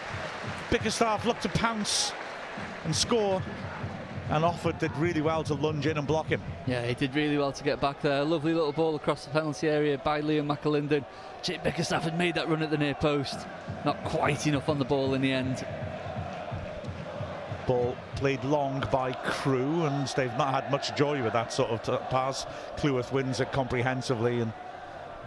Bickerstaff 0.69 1.25
looked 1.25 1.43
to 1.43 1.49
pounce 1.51 2.13
and 2.85 2.95
score. 2.95 3.41
And 4.31 4.43
Offord 4.43 4.81
did 4.81 4.97
really 4.97 5.21
well 5.21 5.45
to 5.45 5.55
lunge 5.55 5.87
in 5.87 5.97
and 5.97 6.07
block 6.07 6.27
him. 6.27 6.43
Yeah, 6.67 6.85
he 6.85 6.95
did 6.95 7.15
really 7.15 7.39
well 7.39 7.53
to 7.53 7.63
get 7.63 7.81
back 7.81 8.01
there. 8.01 8.25
Lovely 8.25 8.53
little 8.53 8.73
ball 8.73 8.97
across 8.97 9.27
the 9.27 9.31
penalty 9.31 9.69
area 9.69 9.99
by 9.99 10.23
Liam 10.23 10.47
McAlinden. 10.47 11.05
Jake 11.43 11.63
Bickerstaff 11.63 12.03
had 12.03 12.19
made 12.19 12.35
that 12.35 12.49
run 12.49 12.63
at 12.63 12.71
the 12.71 12.79
near 12.79 12.95
post. 12.95 13.47
Not 13.85 14.03
quite 14.05 14.49
enough 14.49 14.69
on 14.69 14.81
the 14.81 14.85
ball 14.85 15.15
in 15.15 15.21
the 15.21 15.33
end. 15.33 15.65
Ball 17.67 17.97
played 18.17 18.43
long 18.45 18.85
by 18.91 19.13
Crewe, 19.13 19.85
and 19.85 20.07
they've 20.09 20.37
not 20.37 20.53
had 20.55 20.71
much 20.71 20.95
joy 20.97 21.23
with 21.23 21.33
that 21.33 21.53
sort 21.53 21.71
of 21.71 22.11
pass. 22.11 22.47
Cleworth 22.77 23.13
wins 23.13 23.41
it 23.41 23.53
comprehensively 23.53 24.41
and 24.41 24.53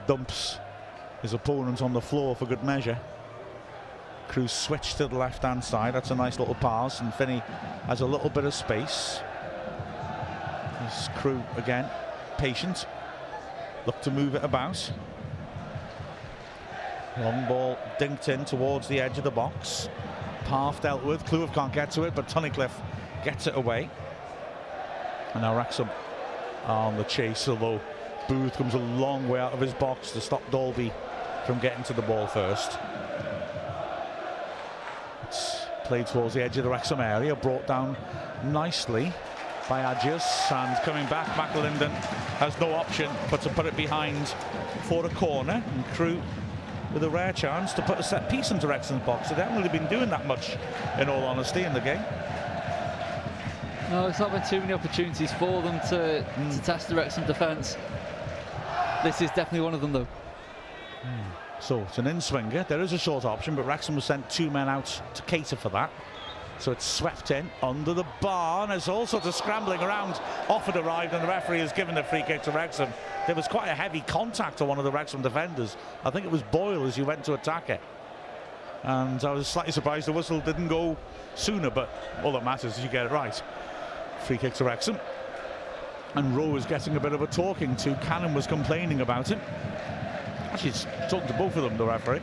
dumps 0.07 0.57
his 1.21 1.33
opponent 1.33 1.81
on 1.81 1.93
the 1.93 2.01
floor 2.01 2.35
for 2.35 2.45
good 2.45 2.63
measure. 2.63 2.99
Crewe 4.27 4.47
switch 4.47 4.95
to 4.95 5.07
the 5.07 5.17
left 5.17 5.43
hand 5.43 5.63
side. 5.63 5.93
That's 5.93 6.11
a 6.11 6.15
nice 6.15 6.39
little 6.39 6.55
pass, 6.55 6.99
and 6.99 7.13
Finney 7.13 7.41
has 7.87 8.01
a 8.01 8.05
little 8.05 8.29
bit 8.29 8.43
of 8.43 8.53
space. 8.53 9.19
Crewe 11.15 11.43
again, 11.57 11.89
patient. 12.37 12.85
Look 13.85 14.01
to 14.01 14.11
move 14.11 14.35
it 14.35 14.43
about. 14.43 14.91
Long 17.19 17.47
ball 17.47 17.77
dinked 17.97 18.27
in 18.29 18.45
towards 18.45 18.87
the 18.87 18.99
edge 18.99 19.17
of 19.17 19.23
the 19.23 19.31
box. 19.31 19.89
Half 20.45 20.81
dealt 20.81 21.03
with. 21.03 21.25
Cleworth 21.25 21.53
can't 21.53 21.73
get 21.73 21.91
to 21.91 22.03
it, 22.03 22.15
but 22.15 22.27
Tunnicliffe 22.27 22.83
gets 23.23 23.47
it 23.47 23.55
away. 23.55 23.89
And 25.33 25.41
now 25.41 25.55
Wrexham 25.57 25.89
on 26.65 26.97
the 26.97 27.03
chase, 27.03 27.47
although 27.47 27.81
Booth 28.27 28.53
comes 28.53 28.73
a 28.73 28.79
long 28.79 29.27
way 29.27 29.39
out 29.39 29.53
of 29.53 29.59
his 29.59 29.73
box 29.73 30.11
to 30.11 30.21
stop 30.21 30.41
Dalby 30.51 30.91
from 31.45 31.59
getting 31.59 31.83
to 31.85 31.93
the 31.93 32.01
ball 32.01 32.27
first. 32.27 32.77
It's 35.23 35.65
played 35.85 36.07
towards 36.07 36.33
the 36.33 36.43
edge 36.43 36.57
of 36.57 36.63
the 36.63 36.69
Wrexham 36.69 36.99
area, 36.99 37.35
brought 37.35 37.67
down 37.67 37.97
nicely 38.45 39.11
by 39.67 39.81
Agius, 39.81 40.51
and 40.51 40.77
coming 40.83 41.07
back, 41.07 41.27
McAlinden 41.29 41.89
has 42.37 42.59
no 42.59 42.71
option 42.73 43.11
but 43.31 43.41
to 43.41 43.49
put 43.49 43.65
it 43.65 43.75
behind 43.75 44.27
for 44.83 45.05
a 45.05 45.09
corner, 45.09 45.63
and 45.65 45.85
Crewe 45.87 46.21
with 46.95 47.03
a 47.03 47.09
rare 47.09 47.33
chance 47.33 47.73
to 47.73 47.81
put 47.81 47.99
a 47.99 48.03
set 48.03 48.29
piece 48.29 48.51
into 48.51 48.67
Wrexham's 48.67 49.03
box. 49.03 49.27
They 49.29 49.35
haven't 49.35 49.57
really 49.57 49.69
been 49.69 49.87
doing 49.87 50.09
that 50.09 50.25
much, 50.25 50.57
in 50.97 51.09
all 51.09 51.23
honesty, 51.25 51.63
in 51.63 51.73
the 51.73 51.81
game. 51.81 52.01
No, 53.91 54.07
it's 54.07 54.19
not 54.19 54.31
been 54.31 54.41
too 54.47 54.61
many 54.61 54.71
opportunities 54.71 55.31
for 55.33 55.61
them 55.61 55.77
to, 55.89 56.25
mm. 56.35 56.55
to 56.55 56.61
test 56.63 56.87
the 56.87 56.95
Wrexham 56.95 57.27
defence. 57.27 57.77
This 59.03 59.19
is 59.21 59.29
definitely 59.31 59.59
one 59.59 59.73
of 59.73 59.81
them, 59.81 59.91
though. 59.91 60.07
Mm. 61.03 61.25
So 61.59 61.81
it's 61.81 61.97
an 61.97 62.07
in-swinger. 62.07 62.65
There 62.69 62.81
is 62.81 62.93
a 62.93 62.97
short 62.97 63.25
option, 63.25 63.55
but 63.55 63.65
Wrexham 63.65 63.95
was 63.95 64.05
sent 64.05 64.29
two 64.29 64.49
men 64.49 64.69
out 64.69 65.01
to 65.15 65.21
cater 65.23 65.57
for 65.57 65.69
that. 65.69 65.91
So 66.57 66.71
it's 66.71 66.85
swept 66.85 67.31
in 67.31 67.49
under 67.61 67.93
the 67.93 68.05
bar, 68.21 68.63
and 68.63 68.71
there's 68.71 68.87
all 68.87 69.05
sorts 69.05 69.27
of 69.27 69.35
scrambling 69.35 69.81
around. 69.81 70.13
Offord 70.47 70.81
arrived, 70.81 71.13
and 71.13 71.23
the 71.23 71.27
referee 71.27 71.59
has 71.59 71.73
given 71.73 71.95
the 71.95 72.03
free 72.03 72.23
kick 72.25 72.43
to 72.43 72.51
Wrexham. 72.51 72.89
There 73.27 73.35
was 73.35 73.47
quite 73.47 73.67
a 73.67 73.75
heavy 73.75 74.01
contact 74.01 74.61
on 74.61 74.67
one 74.67 74.77
of 74.77 74.85
the 74.85 74.91
Wrexham 74.91 75.21
defenders. 75.21 75.75
I 76.03 76.09
think 76.09 76.25
it 76.25 76.31
was 76.31 76.43
Boyle 76.43 76.85
as 76.85 76.95
he 76.95 77.03
went 77.03 77.23
to 77.25 77.33
attack 77.33 77.69
it. 77.69 77.81
And 78.83 79.23
I 79.23 79.31
was 79.31 79.47
slightly 79.47 79.71
surprised 79.71 80.07
the 80.07 80.13
whistle 80.13 80.39
didn't 80.39 80.67
go 80.67 80.95
sooner, 81.35 81.69
but 81.69 81.89
all 82.23 82.31
that 82.33 82.45
matters 82.45 82.77
is 82.77 82.83
you 82.83 82.89
get 82.89 83.07
it 83.07 83.11
right. 83.11 83.41
Free 84.25 84.37
kick 84.37 84.53
to 84.55 84.63
Wrexham. 84.63 84.97
And 86.13 86.37
Rowe 86.37 86.55
is 86.55 86.65
getting 86.65 86.95
a 86.95 86.99
bit 86.99 87.11
of 87.11 87.21
a 87.21 87.27
talking 87.27 87.75
to. 87.77 87.95
Cannon 87.95 88.33
was 88.33 88.47
complaining 88.47 89.01
about 89.01 89.31
it. 89.31 89.39
Actually, 90.51 90.71
talking 91.09 91.27
to 91.27 91.33
both 91.33 91.57
of 91.57 91.63
them, 91.63 91.77
the 91.77 91.85
referee. 91.85 92.21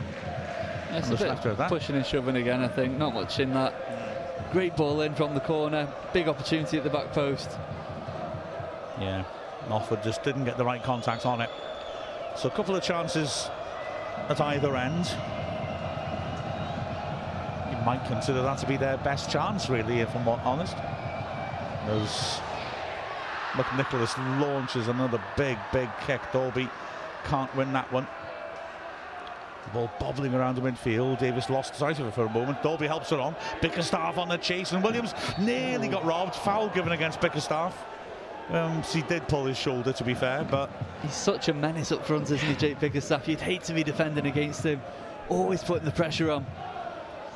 It's 0.91 1.09
a 1.09 1.17
bit 1.17 1.67
pushing 1.67 1.95
and 1.95 2.05
shoving 2.05 2.35
again, 2.37 2.61
I 2.61 2.67
think. 2.67 2.97
Not 2.97 3.13
much 3.13 3.39
in 3.39 3.53
that. 3.53 3.73
Great 4.53 4.75
ball 4.75 5.01
in 5.01 5.15
from 5.15 5.33
the 5.33 5.39
corner. 5.39 5.91
Big 6.13 6.27
opportunity 6.27 6.77
at 6.77 6.83
the 6.83 6.89
back 6.91 7.11
post. 7.11 7.49
Yeah, 8.99 9.23
Offord 9.67 10.03
just 10.03 10.21
didn't 10.21 10.45
get 10.45 10.57
the 10.57 10.63
right 10.63 10.83
contact 10.83 11.25
on 11.25 11.41
it. 11.41 11.49
So 12.37 12.49
a 12.49 12.51
couple 12.51 12.75
of 12.75 12.83
chances 12.83 13.49
at 14.29 14.39
either 14.39 14.77
end. 14.77 15.07
You 17.71 17.83
might 17.83 18.05
consider 18.05 18.43
that 18.43 18.59
to 18.59 18.67
be 18.67 18.77
their 18.77 18.97
best 18.97 19.31
chance, 19.31 19.69
really, 19.69 20.01
if 20.01 20.15
I'm 20.15 20.27
honest. 20.27 20.77
As 21.87 22.39
McNicholas 23.53 24.15
launches 24.39 24.87
another 24.87 25.19
big, 25.35 25.57
big 25.71 25.89
kick. 26.05 26.21
Dalby 26.31 26.69
can't 27.23 27.53
win 27.55 27.73
that 27.73 27.91
one. 27.91 28.07
Ball 29.73 29.91
bobbling 29.99 30.33
around 30.33 30.55
the 30.55 30.61
midfield. 30.61 31.19
Davies 31.19 31.49
lost 31.49 31.75
sight 31.75 31.99
of 31.99 32.07
it 32.07 32.13
for 32.13 32.25
a 32.25 32.29
moment. 32.29 32.61
Dalby 32.61 32.87
helps 32.87 33.09
her 33.09 33.19
on. 33.19 33.35
Bickerstaff 33.61 34.17
on 34.17 34.29
the 34.29 34.37
chase, 34.37 34.71
and 34.71 34.83
Williams 34.83 35.13
nearly 35.39 35.87
got 35.87 36.05
robbed. 36.05 36.35
Foul 36.35 36.69
given 36.69 36.91
against 36.91 37.19
Bickerstaff. 37.19 37.85
Um, 38.49 38.83
he 38.83 39.01
did 39.03 39.27
pull 39.27 39.45
his 39.45 39.57
shoulder, 39.57 39.93
to 39.93 40.03
be 40.03 40.13
fair, 40.13 40.43
but 40.43 40.69
he's 41.01 41.15
such 41.15 41.47
a 41.47 41.53
menace 41.53 41.91
up 41.91 42.05
front, 42.05 42.29
isn't 42.29 42.39
he, 42.39 42.55
Jake 42.55 42.79
Bickerstaff? 42.79 43.27
You'd 43.27 43.39
hate 43.39 43.63
to 43.63 43.73
be 43.73 43.83
defending 43.83 44.27
against 44.27 44.63
him. 44.63 44.81
Always 45.29 45.63
putting 45.63 45.85
the 45.85 45.91
pressure 45.91 46.29
on. 46.29 46.45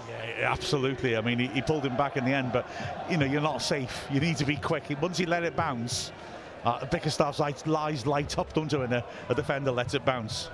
Yeah, 0.09 0.51
absolutely. 0.51 1.15
I 1.15 1.21
mean, 1.21 1.39
he, 1.39 1.47
he, 1.47 1.61
pulled 1.61 1.85
him 1.85 1.95
back 1.95 2.17
in 2.17 2.25
the 2.25 2.33
end, 2.33 2.51
but 2.51 2.67
you 3.09 3.17
know, 3.17 3.25
you're 3.25 3.41
not 3.41 3.61
safe. 3.61 4.05
You 4.11 4.19
need 4.19 4.37
to 4.37 4.45
be 4.45 4.57
quick. 4.57 4.83
Once 5.01 5.19
you 5.19 5.25
let 5.25 5.43
it 5.43 5.55
bounce, 5.55 6.11
uh, 6.65 6.85
Bickerstaff's 6.85 7.39
lies 7.65 8.05
light 8.05 8.37
up, 8.37 8.53
don't 8.53 8.71
you? 8.71 8.81
And 8.81 8.93
a 8.93 9.03
defender 9.33 9.71
lets 9.71 9.93
it 9.93 10.03
bounce. 10.03 10.49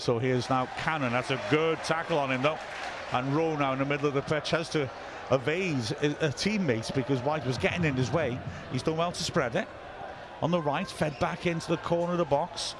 So 0.00 0.18
here's 0.18 0.48
now 0.48 0.66
Cannon. 0.78 1.12
That's 1.12 1.30
a 1.30 1.38
good 1.50 1.76
tackle 1.84 2.18
on 2.18 2.30
him, 2.30 2.40
though. 2.40 2.58
And 3.12 3.36
Rowe 3.36 3.54
now 3.56 3.74
in 3.74 3.78
the 3.78 3.84
middle 3.84 4.06
of 4.06 4.14
the 4.14 4.22
pitch 4.22 4.50
has 4.50 4.70
to 4.70 4.88
evade 5.30 5.76
a 6.00 6.30
teammate 6.30 6.94
because 6.94 7.20
White 7.20 7.44
was 7.46 7.58
getting 7.58 7.84
in 7.84 7.94
his 7.94 8.10
way. 8.10 8.38
He's 8.72 8.82
done 8.82 8.96
well 8.96 9.12
to 9.12 9.22
spread 9.22 9.56
it. 9.56 9.68
On 10.40 10.50
the 10.50 10.60
right, 10.60 10.88
fed 10.88 11.18
back 11.18 11.46
into 11.46 11.68
the 11.68 11.76
corner 11.78 12.12
of 12.12 12.18
the 12.18 12.24
box. 12.24 12.72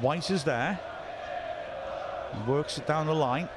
White 0.00 0.30
is 0.30 0.44
there. 0.44 0.80
He 2.32 2.50
works 2.50 2.78
it 2.78 2.86
down 2.86 3.06
the 3.06 3.14
line. 3.14 3.50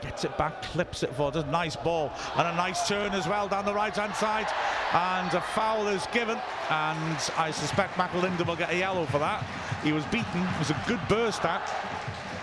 gets 0.00 0.24
it 0.24 0.36
back, 0.36 0.60
clips 0.62 1.04
it 1.04 1.14
for 1.14 1.30
A 1.32 1.44
nice 1.44 1.76
ball 1.76 2.12
and 2.36 2.48
a 2.48 2.56
nice 2.56 2.88
turn 2.88 3.12
as 3.12 3.28
well 3.28 3.46
down 3.46 3.64
the 3.64 3.72
right 3.72 3.94
hand 3.94 4.14
side. 4.16 4.48
And 4.92 5.32
a 5.34 5.40
foul 5.40 5.86
is 5.86 6.04
given. 6.12 6.38
And 6.68 7.32
I 7.38 7.52
suspect 7.52 7.94
McAlinden 7.94 8.44
will 8.44 8.56
get 8.56 8.72
a 8.72 8.76
yellow 8.76 9.06
for 9.06 9.20
that. 9.20 9.46
He 9.84 9.92
was 9.92 10.04
beaten. 10.06 10.42
It 10.42 10.58
was 10.58 10.70
a 10.70 10.84
good 10.88 11.00
burst 11.08 11.44
at 11.44 11.91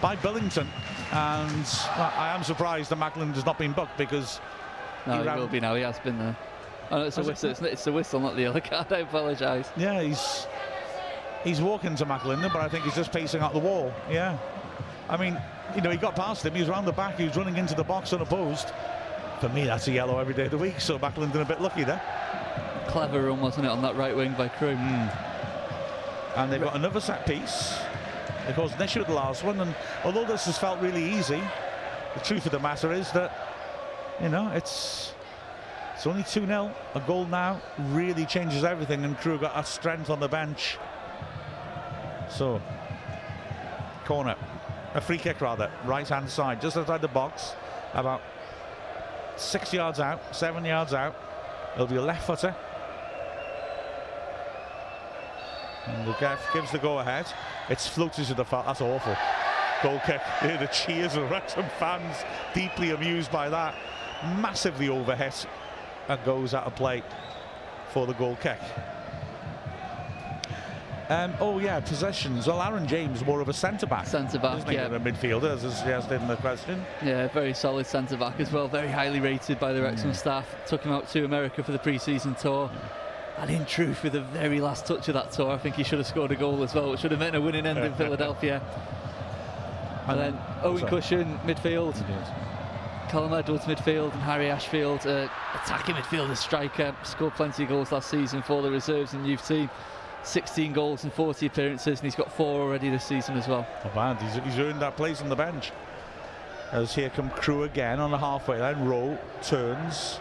by 0.02 0.16
Billington. 0.18 0.68
And 1.12 1.66
well, 1.98 2.14
I 2.16 2.34
am 2.36 2.44
surprised 2.44 2.90
that 2.92 3.00
McAlinden 3.00 3.36
has 3.36 3.46
not 3.46 3.58
been 3.58 3.74
booked 3.74 3.98
because. 3.98 4.40
No, 5.08 5.24
he 5.24 5.30
he 5.30 5.36
will 5.36 5.48
be 5.48 5.60
now. 5.60 5.76
He 5.76 5.82
has 5.82 6.00
been 6.00 6.18
there. 6.20 6.36
Oh, 6.92 7.00
no, 7.00 7.06
it's 7.06 7.18
a 7.18 7.22
Has 7.22 7.28
it? 7.28 7.32
whistle. 7.32 7.50
It's, 7.52 7.62
it's 7.62 7.88
a 7.88 7.92
whistle, 7.92 8.20
not 8.20 8.36
the 8.36 8.42
yellow 8.44 8.60
card. 8.60 8.88
I 8.94 9.00
apologise. 9.00 9.70
Yeah, 9.78 10.02
he's 10.02 10.48
he's 11.44 11.62
walking 11.62 11.96
to 11.96 12.06
McAlinden, 12.06 12.52
but 12.52 12.62
I 12.62 12.70
think 12.70 12.84
he's 12.84 12.96
just 12.96 13.12
pacing 13.12 13.42
out 13.42 13.54
the 13.54 13.60
wall. 13.60 13.94
Yeah. 14.10 14.38
I 15.10 15.18
mean, 15.18 15.40
you 15.76 15.82
know, 15.82 15.90
he 15.90 15.98
got 15.98 16.16
past 16.16 16.46
him. 16.46 16.54
He 16.54 16.60
was 16.62 16.70
round 16.70 16.88
the 16.88 16.92
back. 16.92 17.18
He 17.18 17.26
was 17.26 17.36
running 17.36 17.58
into 17.58 17.76
the 17.76 17.84
box 17.84 18.14
unopposed. 18.14 18.70
For 19.40 19.50
me, 19.50 19.66
that's 19.66 19.88
a 19.88 19.92
yellow 19.92 20.20
every 20.20 20.34
day 20.34 20.46
of 20.46 20.52
the 20.52 20.58
week. 20.58 20.80
So 20.80 21.00
McAlinden 21.00 21.42
a 21.42 21.46
bit 21.46 21.62
lucky 21.62 21.84
there. 21.84 22.02
Clever 22.88 23.28
run, 23.28 23.40
wasn't 23.40 23.66
it, 23.66 23.70
on 23.70 23.82
that 23.84 23.96
right 23.96 24.16
wing 24.16 24.34
by 24.38 24.50
Crewe? 24.50 24.76
Hmm. 24.76 26.40
And 26.40 26.52
they've 26.52 26.62
got 26.62 26.76
another 26.76 27.00
set 27.00 27.26
piece. 27.26 27.80
They 28.50 28.56
caused 28.56 28.74
an 28.78 28.82
issue 28.82 28.98
with 28.98 29.10
the 29.10 29.14
last 29.14 29.44
one. 29.44 29.60
And 29.60 29.76
although 30.04 30.26
this 30.26 30.46
has 30.46 30.58
felt 30.58 30.80
really 30.80 31.04
easy, 31.04 31.40
the 32.16 32.20
truth 32.22 32.48
of 32.48 32.52
the 32.52 32.60
matter 32.60 32.92
is 32.92 33.12
that, 33.12 33.32
you 34.20 34.28
know, 34.28 34.50
it's 34.56 35.14
it's 35.94 36.08
only 36.08 36.24
2 36.24 36.48
0. 36.48 36.74
A 36.96 37.00
goal 37.02 37.28
now 37.28 37.62
really 37.78 38.26
changes 38.26 38.64
everything. 38.64 39.06
And 39.06 39.16
Crewe 39.20 39.38
got 39.38 39.52
a 39.56 39.64
strength 39.64 40.10
on 40.10 40.20
the 40.20 40.28
bench. 40.28 40.80
So, 42.28 42.60
corner. 44.06 44.36
A 44.96 45.02
free 45.02 45.20
kick, 45.20 45.42
rather. 45.42 45.70
Right 45.86 46.08
hand 46.08 46.28
side, 46.28 46.60
just 46.60 46.76
outside 46.76 47.02
the 47.02 47.08
box. 47.08 47.54
About 47.94 48.24
six 49.38 49.72
yards 49.72 50.00
out, 50.00 50.36
seven 50.36 50.66
yards 50.66 50.96
out. 50.96 51.16
It'll 51.76 51.86
be 51.86 51.98
a 51.98 52.02
left 52.02 52.26
footer. 52.26 52.56
And 55.86 56.08
the 56.08 56.38
gives 56.52 56.72
the 56.72 56.80
go 56.80 56.98
ahead. 56.98 57.28
It's 57.70 57.88
floated 57.88 58.26
to 58.26 58.34
the 58.34 58.46
foul. 58.46 58.64
That's 58.64 58.82
awful. 58.82 59.16
Goal 59.84 60.02
kick. 60.06 60.22
Hear 60.42 60.58
the 60.60 60.68
cheers 60.68 61.16
of 61.16 61.30
Wrexham 61.30 61.66
fans 61.78 62.24
deeply 62.54 62.92
amused 62.92 63.32
by 63.32 63.50
that. 63.50 63.76
Massively 64.40 64.88
overhit 64.88 65.46
and 66.08 66.24
goes 66.26 66.54
out 66.54 66.66
of 66.66 66.76
play 66.76 67.04
for 67.92 68.06
the 68.06 68.14
goal 68.14 68.38
kick. 68.42 68.60
Um, 71.10 71.34
oh 71.40 71.58
yeah, 71.58 71.80
possessions. 71.80 72.46
Well, 72.46 72.62
Aaron 72.62 72.88
James 72.88 73.26
more 73.26 73.42
of 73.42 73.50
a 73.50 73.54
centre 73.54 73.88
back. 73.88 74.06
Centre 74.06 74.38
back, 74.38 74.72
yeah. 74.72 74.88
than 74.88 75.02
a 75.02 75.12
midfielder, 75.12 75.56
as 75.56 75.62
suggested 75.62 76.22
in 76.22 76.28
the 76.28 76.36
question. 76.36 76.86
Yeah, 77.04 77.28
very 77.30 77.56
solid 77.56 77.88
centre 77.88 78.16
back 78.16 78.40
as 78.40 78.52
well. 78.52 78.68
Very 78.68 78.90
highly 78.90 79.20
rated 79.20 79.60
by 79.60 79.74
the 79.74 79.82
Wrexham 79.82 80.14
staff. 80.14 80.46
Took 80.68 80.84
him 80.84 80.92
out 80.92 81.10
to 81.10 81.26
America 81.26 81.64
for 81.64 81.72
the 81.72 81.80
pre-season 81.80 82.36
tour. 82.36 82.70
And 83.40 83.50
in 83.50 83.66
truth, 83.66 84.04
with 84.04 84.14
the 84.14 84.22
very 84.22 84.60
last 84.60 84.86
touch 84.86 85.08
of 85.08 85.14
that 85.14 85.32
tour, 85.32 85.50
I 85.52 85.58
think 85.58 85.76
he 85.76 85.84
should 85.84 86.00
have 86.00 86.08
scored 86.08 86.32
a 86.32 86.36
goal 86.36 86.62
as 86.62 86.74
well, 86.74 86.92
which 86.92 87.00
should 87.00 87.12
have 87.12 87.20
meant 87.20 87.36
a 87.36 87.42
winning 87.42 87.66
end 87.66 87.80
in 87.80 87.94
Philadelphia. 87.96 88.62
And 90.08 90.20
then 90.20 90.38
Owen 90.62 90.80
sorry. 90.80 90.90
Cushion, 90.90 91.40
midfield. 91.46 91.96
Callum 93.10 93.34
Edwards, 93.34 93.66
midfield, 93.66 94.14
and 94.14 94.22
Harry 94.22 94.50
Ashfield, 94.50 95.08
uh, 95.08 95.30
attacking 95.56 95.96
midfielder, 95.96 96.36
striker. 96.36 96.94
Scored 97.04 97.34
plenty 97.34 97.64
of 97.64 97.70
goals 97.70 97.92
last 97.92 98.10
season 98.10 98.42
for 98.42 98.62
the 98.62 98.70
reserves 98.70 99.14
and 99.14 99.26
youth 99.26 99.48
team. 99.48 99.70
16 100.24 100.74
goals 100.74 101.06
and 101.06 101.14
40 101.14 101.46
appearances, 101.46 102.00
and 102.00 102.06
he's 102.06 102.16
got 102.16 102.32
four 102.32 102.62
already 102.62 102.90
this 102.90 103.06
season 103.06 103.38
as 103.38 103.48
well. 103.48 103.66
Not 103.86 103.96
bad. 103.96 104.22
He's, 104.22 104.44
he's 104.44 104.60
earned 104.60 104.82
that 104.82 104.98
place 104.98 105.22
on 105.22 105.30
the 105.30 105.36
bench. 105.36 105.72
As 106.72 106.94
here 106.94 107.10
come 107.10 107.30
Crewe 107.32 107.64
again 107.64 108.00
on 108.00 108.12
the 108.12 108.18
halfway 108.18 108.60
line. 108.60 108.86
Rowe 108.86 109.18
turns 109.42 110.20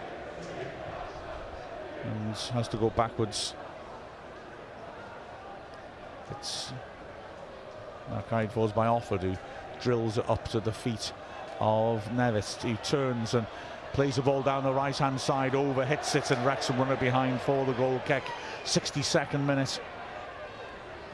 and 2.05 2.35
has 2.35 2.69
to 2.69 2.77
go 2.77 2.91
backwards. 2.91 3.55
It's 6.31 6.73
Arcade 8.13 8.53
falls 8.53 8.73
by 8.73 8.87
Offord 8.87 9.23
who 9.23 9.37
drills 9.81 10.19
it 10.19 10.29
up 10.29 10.49
to 10.49 10.61
the 10.61 10.73
feet 10.73 11.13
of 11.61 12.05
Nevitt. 12.13 12.63
He 12.63 12.77
turns 12.77 13.35
and 13.35 13.47
plays 13.93 14.17
the 14.17 14.23
ball 14.23 14.43
down 14.43 14.65
the 14.65 14.73
right 14.73 14.97
hand 14.97 15.21
side 15.21 15.55
over, 15.55 15.85
hits 15.85 16.15
it, 16.15 16.31
and 16.31 16.45
Wrexham 16.45 16.79
runner 16.79 16.97
behind 16.97 17.41
for 17.41 17.65
the 17.65 17.73
goal 17.73 18.01
kick. 18.07 18.23
62nd 18.65 19.45
minute. 19.45 19.81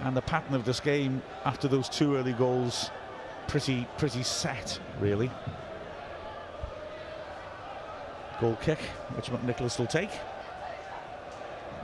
And 0.01 0.17
the 0.17 0.23
pattern 0.23 0.55
of 0.55 0.65
this 0.65 0.81
game 0.81 1.23
after 1.45 1.69
those 1.69 1.89
two 1.89 2.17
early 2.17 2.33
goals, 2.33 2.91
pretty 3.47 3.87
pretty 3.97 4.23
set, 4.23 4.79
really. 5.01 5.31
Goal 8.41 8.57
kick, 8.61 8.81
which 9.15 9.27
McNicholas 9.27 9.79
will 9.79 9.87
take. 9.87 10.11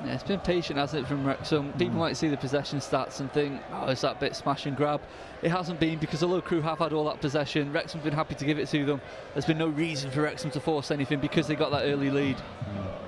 Yeah, 0.05 0.15
it's 0.15 0.23
been 0.23 0.41
patient, 0.41 0.79
hasn't 0.79 1.05
it, 1.05 1.09
from 1.09 1.27
Wrexham? 1.27 1.67
Um, 1.67 1.73
people 1.73 1.97
mm. 1.97 1.99
might 1.99 2.17
see 2.17 2.29
the 2.29 2.37
possession 2.37 2.79
stats 2.79 3.21
and 3.21 3.31
think, 3.33 3.61
oh, 3.73 3.89
it's 3.89 4.01
that 4.01 4.19
bit 4.19 4.35
smash 4.35 4.67
and 4.67 4.77
grab. 4.77 5.01
It 5.43 5.51
hasn't 5.51 5.79
been 5.79 5.99
because 5.99 6.23
although 6.23 6.41
Crewe 6.41 6.63
have 6.63 6.79
had 6.79 6.93
all 6.93 7.05
that 7.05 7.21
possession, 7.21 7.73
Wrexham's 7.73 8.05
been 8.05 8.15
happy 8.15 8.35
to 8.35 8.45
give 8.45 8.59
it 8.59 8.69
to 8.69 8.85
them. 8.85 9.01
There's 9.35 9.45
been 9.45 9.59
no 9.59 9.69
reason 9.69 10.11
for 10.11 10.23
Wrexham 10.23 10.51
to 10.53 10.61
force 10.61 10.91
anything 10.91 11.21
because 11.21 11.47
they 11.47 11.55
got 11.55 11.71
that 11.71 11.85
early 11.85 12.11
lead. 12.11 12.37
Mm. 12.37 13.01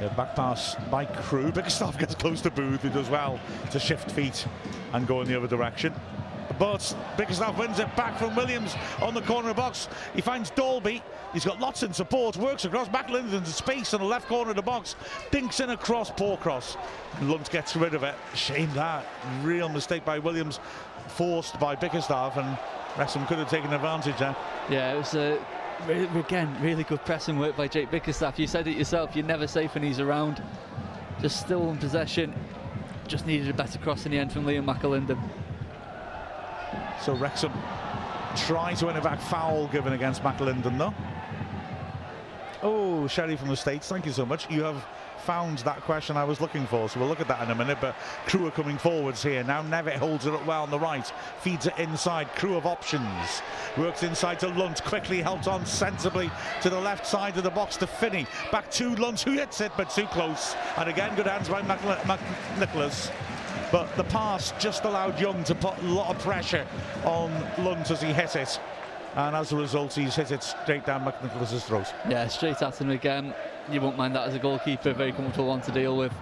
Yeah, 0.00 0.08
back 0.14 0.36
pass 0.36 0.76
by 0.90 1.06
Crewe. 1.06 1.50
Bickerstaff 1.54 1.98
gets 1.98 2.14
close 2.14 2.40
to 2.42 2.50
Booth, 2.50 2.82
who 2.82 2.90
does 2.90 3.10
well 3.10 3.40
to 3.72 3.80
shift 3.80 4.10
feet 4.12 4.46
and 4.92 5.06
go 5.06 5.22
in 5.22 5.28
the 5.28 5.36
other 5.36 5.48
direction. 5.48 5.92
But 6.58 6.94
Bickerstaff 7.16 7.58
wins 7.58 7.78
it 7.78 7.94
back 7.96 8.18
from 8.18 8.34
Williams 8.36 8.74
on 9.00 9.14
the 9.14 9.22
corner 9.22 9.54
box. 9.54 9.88
He 10.14 10.20
finds 10.20 10.50
Dalby. 10.50 11.02
He's 11.32 11.44
got 11.44 11.60
lots 11.60 11.82
in 11.82 11.92
support. 11.92 12.36
Works 12.36 12.64
across 12.64 12.88
McAlinden 12.88 13.34
into 13.34 13.50
space 13.50 13.92
on 13.92 14.00
the 14.00 14.06
left 14.06 14.28
corner 14.28 14.50
of 14.50 14.56
the 14.56 14.62
box. 14.62 14.96
Dinks 15.30 15.60
in 15.60 15.70
across, 15.70 16.10
poor 16.10 16.36
cross. 16.36 16.76
Lunt 17.22 17.50
gets 17.50 17.76
rid 17.76 17.94
of 17.94 18.02
it. 18.02 18.14
Shame 18.34 18.72
that. 18.74 19.04
Real 19.42 19.68
mistake 19.68 20.04
by 20.04 20.18
Williams, 20.18 20.58
forced 21.08 21.60
by 21.60 21.74
Bickerstaff, 21.74 22.36
and 22.36 22.56
Wrexham 22.96 23.26
could 23.26 23.38
have 23.38 23.50
taken 23.50 23.72
advantage 23.72 24.16
there. 24.18 24.34
Yeah, 24.70 24.94
it 24.94 24.96
was 24.96 25.14
re- 25.86 26.08
again 26.18 26.56
really 26.62 26.84
good 26.84 27.04
pressing 27.04 27.38
work 27.38 27.56
by 27.56 27.68
Jake 27.68 27.90
Bickerstaff. 27.90 28.38
You 28.38 28.46
said 28.46 28.66
it 28.66 28.76
yourself. 28.76 29.14
You're 29.14 29.26
never 29.26 29.46
safe 29.46 29.74
when 29.74 29.82
he's 29.82 30.00
around. 30.00 30.42
Just 31.20 31.40
still 31.40 31.70
in 31.70 31.78
possession. 31.78 32.34
Just 33.06 33.26
needed 33.26 33.48
a 33.48 33.54
better 33.54 33.78
cross 33.78 34.06
in 34.06 34.12
the 34.12 34.18
end 34.18 34.32
from 34.32 34.44
Liam 34.44 34.64
McAlinden. 34.64 35.18
So 37.02 37.14
Wrexham 37.14 37.52
try 38.36 38.74
to 38.74 38.86
win 38.86 38.96
it 38.96 39.02
back. 39.02 39.20
Foul 39.20 39.68
given 39.68 39.92
against 39.92 40.22
McAlinden, 40.22 40.78
though. 40.78 40.94
Oh, 42.62 43.06
Sherry 43.06 43.36
from 43.36 43.48
the 43.48 43.56
States, 43.56 43.88
thank 43.88 44.04
you 44.04 44.12
so 44.12 44.26
much. 44.26 44.50
You 44.50 44.64
have 44.64 44.84
found 45.18 45.58
that 45.58 45.80
question 45.82 46.16
I 46.16 46.24
was 46.24 46.40
looking 46.40 46.66
for, 46.66 46.88
so 46.88 46.98
we'll 46.98 47.08
look 47.08 47.20
at 47.20 47.28
that 47.28 47.42
in 47.42 47.50
a 47.50 47.54
minute. 47.54 47.78
But 47.80 47.94
Crewe 48.26 48.48
are 48.48 48.50
coming 48.50 48.78
forwards 48.78 49.22
here. 49.22 49.44
Now 49.44 49.62
Nevitt 49.62 49.96
holds 49.96 50.26
it 50.26 50.32
up 50.34 50.44
well 50.44 50.64
on 50.64 50.70
the 50.70 50.78
right, 50.78 51.06
feeds 51.40 51.66
it 51.66 51.78
inside. 51.78 52.28
Crewe 52.34 52.56
of 52.56 52.66
options. 52.66 53.42
Works 53.76 54.02
inside 54.02 54.40
to 54.40 54.48
Lunt, 54.48 54.82
quickly 54.84 55.20
helped 55.20 55.46
on 55.46 55.64
sensibly 55.66 56.30
to 56.62 56.70
the 56.70 56.80
left 56.80 57.06
side 57.06 57.36
of 57.36 57.44
the 57.44 57.50
box 57.50 57.76
to 57.76 57.86
Finney. 57.86 58.26
Back 58.50 58.70
to 58.72 58.94
Lunt, 58.96 59.20
who 59.20 59.32
hits 59.32 59.60
it, 59.60 59.70
but 59.76 59.90
too 59.90 60.06
close. 60.06 60.56
And 60.76 60.88
again, 60.88 61.14
good 61.14 61.26
hands 61.26 61.48
by 61.48 61.62
Mac- 61.62 62.06
Mac- 62.06 62.58
Nicholas. 62.58 63.10
But 63.70 63.94
the 63.96 64.04
pass 64.04 64.52
just 64.58 64.84
allowed 64.84 65.20
Young 65.20 65.44
to 65.44 65.54
put 65.54 65.78
a 65.78 65.82
lot 65.82 66.08
of 66.14 66.20
pressure 66.22 66.66
on 67.04 67.30
Lunt 67.58 67.90
as 67.92 68.00
he 68.02 68.12
hit 68.12 68.34
it. 68.34 68.58
And 69.18 69.34
as 69.34 69.50
a 69.50 69.56
result, 69.56 69.94
he's 69.94 70.14
hit 70.14 70.30
it 70.30 70.44
straight 70.44 70.86
down 70.86 71.04
McNicholas's 71.04 71.64
throat. 71.64 71.92
Yeah, 72.08 72.28
straight 72.28 72.62
at 72.62 72.80
him 72.80 72.90
again. 72.90 73.34
You 73.68 73.80
won't 73.80 73.96
mind 73.96 74.14
that 74.14 74.28
as 74.28 74.36
a 74.36 74.38
goalkeeper. 74.38 74.92
Very 74.92 75.10
comfortable 75.10 75.48
one 75.48 75.60
to 75.62 75.72
deal 75.72 75.96
with. 75.96 76.12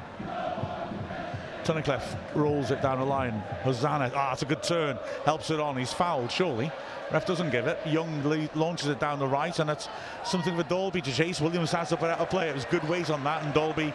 Tunnicliffe 1.63 2.17
rolls 2.35 2.71
it 2.71 2.81
down 2.81 2.99
the 2.99 3.05
line. 3.05 3.43
Hosannah, 3.65 4.11
ah, 4.15 4.33
it's 4.33 4.41
a 4.41 4.47
good 4.47 4.63
turn. 4.63 4.99
Helps 5.27 5.51
it 5.51 5.61
on. 5.61 5.77
He's 5.77 5.93
fouled, 5.93 6.33
surely. 6.33 6.73
Ref 7.13 7.27
doesn't 7.27 7.51
give 7.51 7.67
it. 7.67 7.79
Young 7.87 8.49
launches 8.55 8.89
it 8.89 8.99
down 8.99 9.19
the 9.19 9.29
right, 9.29 9.59
and 9.59 9.69
it's 9.69 9.91
something 10.25 10.57
for 10.57 10.63
Dalby 10.63 11.03
to 11.03 11.13
chase. 11.13 11.39
Williams 11.39 11.73
has 11.73 11.91
to 11.91 11.99
put 11.99 12.09
out 12.09 12.23
a 12.23 12.25
play. 12.25 12.49
It 12.49 12.55
was 12.55 12.65
good 12.65 12.89
weight 12.89 13.11
on 13.11 13.23
that, 13.25 13.45
and 13.45 13.53
Dalby 13.53 13.93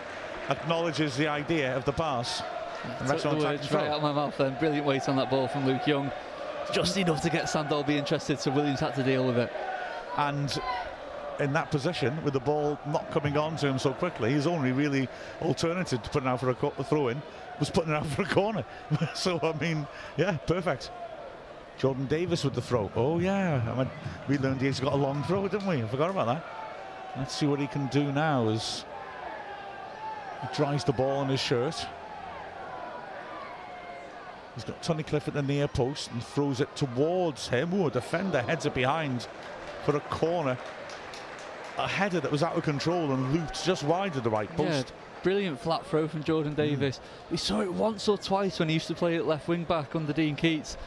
acknowledges 0.48 1.18
the 1.18 1.28
idea 1.28 1.76
of 1.76 1.86
the 1.86 1.94
pass. 1.94 2.44
And 3.00 3.08
Took 3.08 3.22
the 3.22 3.46
words 3.46 3.72
right 3.72 3.88
out 3.88 3.98
of 3.98 4.04
my 4.04 4.12
mouth 4.12 4.38
then. 4.38 4.56
Brilliant 4.60 4.86
weight 4.86 5.10
on 5.10 5.16
that 5.16 5.32
ball 5.32 5.48
from 5.48 5.66
Luke 5.66 5.88
Young. 5.88 6.12
Just 6.72 6.96
enough 6.98 7.22
to 7.22 7.30
get 7.30 7.50
Sam 7.50 7.68
Dalby 7.68 7.98
interested, 7.98 8.40
so 8.40 8.52
Williams 8.52 8.80
had 8.80 8.96
to 8.96 9.04
deal 9.04 9.26
with 9.26 9.38
it. 9.38 9.52
And 10.18 10.62
in 11.40 11.54
that 11.54 11.72
position, 11.72 12.24
with 12.24 12.34
the 12.34 12.40
ball 12.40 12.80
not 12.88 13.10
coming 13.12 13.38
on 13.38 13.56
to 13.58 13.68
him 13.68 13.80
so 13.80 13.94
quickly, 13.94 14.32
his 14.32 14.48
only 14.48 14.72
really 14.72 15.10
alternative 15.42 16.02
to 16.04 16.10
putting 16.10 16.30
out 16.30 16.40
for 16.40 16.50
a, 16.50 16.56
co- 16.56 16.70
throw 16.70 17.10
in 17.10 17.22
was 17.60 17.70
putting 17.70 17.92
it 17.92 17.96
out 17.96 18.06
for 18.08 18.22
a 18.22 18.26
corner. 18.26 18.64
so, 19.16 19.40
I 19.42 19.54
mean, 19.54 19.88
yeah, 20.18 20.38
perfect. 20.48 20.92
Jordan 21.78 22.06
Davies 22.06 22.44
with 22.44 22.54
the 22.54 22.62
throw. 22.62 22.92
Oh, 22.96 23.20
yeah. 23.20 23.62
I 23.68 23.78
mean, 23.78 23.90
we 24.28 24.38
learned 24.38 24.62
he's 24.62 24.80
got 24.80 24.94
a 24.94 24.96
long 24.96 25.24
throw, 25.24 25.48
didn't 25.48 25.68
we? 25.68 25.82
I 25.82 25.88
forgot 25.88 26.10
about 26.10 26.28
that. 26.28 26.46
Let's 27.18 27.36
see 27.36 27.48
what 27.48 27.60
he 27.60 27.68
can 27.68 27.88
do 27.88 28.12
now 28.12 28.50
as 28.50 28.86
he 30.42 30.48
dries 30.56 30.84
the 30.84 30.94
ball 30.94 31.18
on 31.18 31.30
his 31.30 31.40
shirt. 31.40 31.86
He's 34.62 34.70
got 34.70 34.84
Tunnicliffe 34.84 35.28
at 35.28 35.34
the 35.34 35.42
near 35.42 35.68
post 35.68 36.12
and 36.12 36.24
throws 36.24 36.62
it 36.62 36.76
towards 36.76 37.48
him. 37.48 37.74
Oh, 37.74 37.88
a 37.88 37.92
defender 37.92 38.44
heads 38.44 38.68
it 38.68 38.76
behind. 38.76 39.28
for 39.84 39.96
a 39.96 40.00
corner. 40.02 40.56
A 41.80 41.88
header 41.88 42.20
that 42.20 42.32
was 42.32 42.44
out 42.44 42.56
of 42.56 42.64
control 42.64 43.12
and 43.12 43.34
looped 43.34 43.66
just 43.66 43.82
wide 43.82 44.16
of 44.16 44.24
the 44.24 44.30
right 44.30 44.56
post. 44.56 44.90
Yeah, 44.90 45.24
brilliant 45.24 45.60
flat 45.60 45.84
throw 45.88 46.08
from 46.08 46.24
Jordan 46.24 46.52
hmm. 46.52 46.62
Davies. 46.62 47.00
We 47.32 47.38
saw 47.38 47.62
it 47.62 47.74
once 47.74 48.08
or 48.08 48.20
twice 48.20 48.60
when 48.60 48.68
he 48.70 48.76
used 48.76 48.88
to 48.90 48.94
play 48.94 49.16
at 49.16 49.26
left 49.26 49.48
wing 49.48 49.64
back 49.64 49.96
under 49.96 50.14
Dean 50.14 50.36
Keates. 50.36 50.78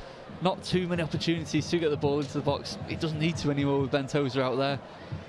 Not 0.40 0.62
too 0.62 0.86
many 0.86 1.02
opportunities 1.02 1.68
to 1.70 1.78
get 1.78 1.90
the 1.90 1.96
ball 1.96 2.20
into 2.20 2.34
the 2.34 2.40
box. 2.40 2.78
He 2.86 2.94
doesn't 2.94 3.18
need 3.18 3.36
to 3.38 3.50
anymore 3.50 3.80
with 3.80 3.90
Ben 3.90 4.06
Tozer 4.06 4.40
out 4.40 4.56
there. 4.56 4.78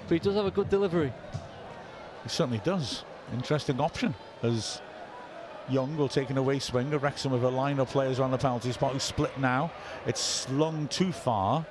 But 0.08 0.14
he 0.14 0.20
does 0.20 0.36
have 0.36 0.46
a 0.46 0.52
good 0.52 0.70
delivery. 0.70 1.12
He 2.22 2.30
certainly 2.30 2.62
does. 2.64 3.06
Interesting 3.34 3.80
option 3.82 4.14
as 4.44 4.82
Young 5.70 5.98
will 5.98 6.10
take 6.10 6.30
an 6.30 6.38
away 6.38 6.60
swing. 6.60 6.92
Wrexham 6.92 7.32
with 7.32 7.44
a 7.44 7.50
line 7.50 7.80
of 7.80 7.90
players 7.90 8.20
around 8.20 8.32
the 8.32 8.38
penalty 8.38 8.72
spot 8.72 8.94
who 8.94 9.00
split 9.00 9.38
now. 9.40 9.72
It's 10.06 10.22
slung 10.22 10.88
too 10.90 11.12
far. 11.12 11.66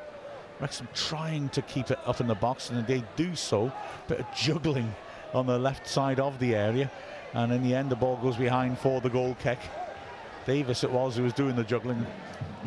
Wrexham 0.60 0.88
trying 0.94 1.48
to 1.50 1.62
keep 1.62 1.90
it 1.90 1.98
up 2.04 2.20
in 2.20 2.26
the 2.26 2.34
box 2.34 2.70
and 2.70 2.86
they 2.86 3.04
do 3.16 3.34
so. 3.36 3.72
Bit 4.08 4.20
of 4.20 4.26
juggling 4.34 4.92
on 5.32 5.46
the 5.46 5.58
left 5.58 5.88
side 5.88 6.18
of 6.18 6.38
the 6.38 6.54
area. 6.54 6.90
And 7.34 7.52
in 7.52 7.62
the 7.62 7.74
end, 7.74 7.90
the 7.90 7.96
ball 7.96 8.16
goes 8.16 8.36
behind 8.36 8.78
for 8.78 9.00
the 9.00 9.10
goal 9.10 9.36
kick. 9.40 9.58
Davies 10.46 10.84
it 10.84 10.90
was 10.90 11.16
who 11.16 11.22
was 11.22 11.32
doing 11.32 11.56
the 11.56 11.64
juggling. 11.64 12.04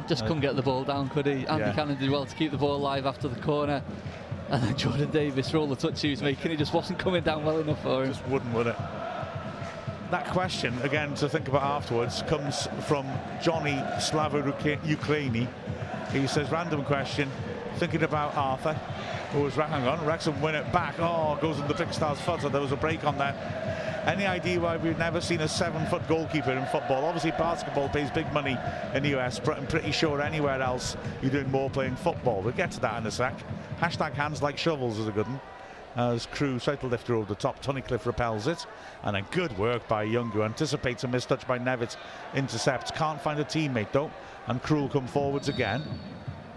Just 0.07 0.23
couldn't 0.25 0.41
get 0.41 0.55
the 0.55 0.61
ball 0.61 0.83
down, 0.83 1.09
could 1.09 1.25
he? 1.25 1.45
Andy 1.47 1.65
Yeah. 1.65 1.73
Cannon 1.73 1.97
did 1.97 2.09
well 2.09 2.25
to 2.25 2.35
keep 2.35 2.51
the 2.51 2.57
ball 2.57 2.75
alive 2.75 3.05
after 3.05 3.27
the 3.27 3.39
corner. 3.41 3.83
And 4.49 4.63
then 4.63 4.77
Jordan 4.77 5.11
Davies, 5.11 5.49
for 5.49 5.57
all 5.57 5.67
the 5.67 5.75
touch 5.75 6.01
he 6.01 6.09
was 6.09 6.21
making, 6.21 6.51
it 6.51 6.57
just 6.57 6.73
wasn't 6.73 6.99
coming 6.99 7.21
down 7.23 7.43
well 7.43 7.59
enough 7.59 7.81
for 7.83 8.03
him. 8.03 8.11
Just 8.11 8.25
wouldn't, 8.27 8.53
would 8.53 8.67
it? 8.67 8.75
That 10.09 10.27
question, 10.27 10.73
again, 10.84 11.15
to 11.15 11.27
think 11.27 11.49
about 11.49 11.63
afterwards, 11.63 12.23
comes 12.27 12.69
from 12.88 13.05
Johnny 13.43 13.77
Slava 13.99 14.41
Ukraini. 14.41 15.47
He 16.13 16.25
says, 16.27 16.49
random 16.49 16.85
question, 16.85 17.29
thinking 17.75 18.03
about 18.03 18.34
Arthur, 18.38 18.73
who 19.34 19.41
was, 19.41 19.55
hang 19.55 19.85
on, 19.85 20.05
Wrexham 20.05 20.39
win 20.41 20.55
it 20.55 20.71
back. 20.71 20.97
Oh, 20.97 21.38
goes 21.41 21.59
in 21.59 21.67
the 21.67 21.73
big 21.73 21.91
star's 21.91 22.21
foot, 22.21 22.41
so 22.41 22.47
there 22.47 22.61
was 22.61 22.71
a 22.71 22.77
break 22.77 23.03
on 23.03 23.17
that. 23.17 24.07
Any 24.07 24.25
idea 24.25 24.61
why 24.61 24.77
we've 24.77 24.97
never 24.97 25.19
seen 25.19 25.41
a 25.41 25.47
seven-foot 25.47 26.07
goalkeeper 26.07 26.53
in 26.53 26.65
football? 26.67 27.03
Obviously, 27.03 27.31
basketball 27.31 27.89
pays 27.89 28.09
big 28.09 28.31
money 28.31 28.57
in 28.93 29.03
the 29.03 29.19
US, 29.19 29.39
but 29.39 29.57
I'm 29.57 29.67
pretty 29.67 29.91
sure 29.91 30.21
anywhere 30.21 30.61
else 30.61 30.95
you're 31.21 31.31
doing 31.31 31.51
more 31.51 31.69
playing 31.69 31.97
football. 31.97 32.41
We'll 32.41 32.53
get 32.53 32.71
to 32.71 32.79
that 32.79 33.01
in 33.01 33.05
a 33.05 33.11
sec. 33.11 33.38
Hashtag 33.81 34.13
hands 34.13 34.41
like 34.41 34.57
shovels 34.57 34.99
is 34.99 35.09
a 35.09 35.11
good 35.11 35.27
one 35.27 35.41
as 35.97 36.27
Crewe 36.27 36.59
tries 36.59 36.79
to 36.79 36.87
lift 36.87 37.09
over 37.09 37.27
the 37.27 37.35
top. 37.35 37.61
Tunnicliffe 37.61 38.05
repels 38.05 38.47
it. 38.47 38.65
And 39.03 39.17
a 39.17 39.23
good 39.31 39.57
work 39.57 39.87
by 39.87 40.03
Young, 40.03 40.29
who 40.29 40.43
anticipates 40.43 41.03
a 41.03 41.07
mistouch 41.07 41.45
by 41.45 41.59
Nevitt. 41.59 41.97
Intercepts. 42.33 42.91
Can't 42.91 43.19
find 43.19 43.39
a 43.39 43.43
teammate, 43.43 43.91
though. 43.91 44.11
And 44.45 44.63
Crewe 44.63 44.81
will 44.81 44.89
come 44.89 45.07
forwards 45.07 45.49
again. 45.49 45.83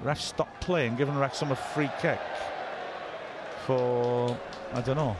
Ref 0.02 0.20
stopped 0.20 0.60
playing, 0.60 0.96
giving 0.96 1.18
Wrexham 1.18 1.50
a 1.50 1.56
free 1.56 1.90
kick 2.00 2.20
for, 3.66 4.36
I 4.72 4.80
don't 4.80 4.96
know. 4.96 5.16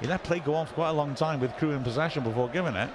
He 0.00 0.06
let 0.06 0.22
play 0.22 0.38
go 0.38 0.54
on 0.54 0.66
for 0.66 0.74
quite 0.74 0.90
a 0.90 0.92
long 0.92 1.14
time 1.14 1.40
with 1.40 1.52
Crewe 1.56 1.72
in 1.72 1.82
possession 1.82 2.22
before 2.22 2.48
giving 2.48 2.74
it. 2.74 2.88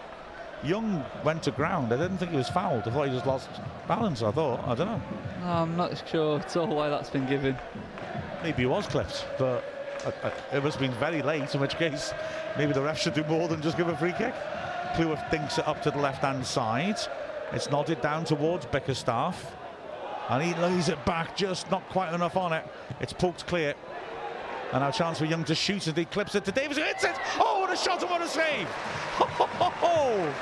Young 0.63 1.03
went 1.23 1.43
to 1.43 1.51
ground. 1.51 1.93
I 1.93 1.97
didn't 1.97 2.17
think 2.17 2.31
he 2.31 2.37
was 2.37 2.49
fouled. 2.49 2.87
I 2.87 2.91
thought 2.91 3.07
he 3.07 3.13
just 3.13 3.27
lost 3.27 3.49
balance, 3.87 4.23
I 4.23 4.31
thought. 4.31 4.65
I 4.67 4.73
don't 4.73 4.87
know. 4.87 5.01
No, 5.41 5.47
I'm 5.47 5.77
not 5.77 6.01
sure 6.09 6.39
at 6.39 6.55
all 6.57 6.67
why 6.67 6.89
that's 6.89 7.09
been 7.09 7.27
given. 7.27 7.57
Maybe 8.41 8.63
he 8.63 8.65
was 8.65 8.87
clipped, 8.87 9.25
but 9.37 9.63
Uh, 10.03 10.11
uh, 10.23 10.31
it 10.53 10.63
must 10.63 10.77
have 10.77 10.89
been 10.89 10.99
very 10.99 11.21
late, 11.21 11.53
in 11.53 11.61
which 11.61 11.75
case 11.75 12.13
maybe 12.57 12.73
the 12.73 12.81
ref 12.81 12.99
should 12.99 13.13
do 13.13 13.23
more 13.25 13.47
than 13.47 13.61
just 13.61 13.77
give 13.77 13.87
a 13.87 13.97
free 13.97 14.13
kick. 14.13 14.33
Cleworth 14.95 15.29
thinks 15.29 15.57
it 15.57 15.67
up 15.67 15.81
to 15.83 15.91
the 15.91 15.99
left-hand 15.99 16.45
side. 16.45 16.97
It's 17.51 17.69
nodded 17.69 18.01
down 18.01 18.25
towards 18.25 18.65
Bickerstaff. 18.65 19.55
And 20.29 20.41
he 20.41 20.53
lays 20.61 20.89
it 20.89 21.03
back, 21.05 21.35
just 21.35 21.69
not 21.69 21.87
quite 21.89 22.13
enough 22.13 22.35
on 22.35 22.53
it. 22.53 22.65
It's 22.99 23.13
poked 23.13 23.45
clear. 23.45 23.75
And 24.73 24.83
our 24.83 24.91
chance 24.91 25.19
for 25.19 25.25
Young 25.25 25.43
to 25.45 25.55
shoot 25.55 25.87
as 25.87 25.95
he 25.95 26.05
clips 26.05 26.33
it 26.35 26.45
to 26.45 26.51
Davies, 26.51 26.77
who 26.77 26.83
hits 26.83 27.03
it! 27.03 27.15
Oh, 27.37 27.61
what 27.61 27.71
a 27.71 27.77
shot 27.77 28.01
and 28.01 28.09
what 28.09 28.21
a 28.21 28.27
save! 28.27 28.67
Oh, 29.19 30.33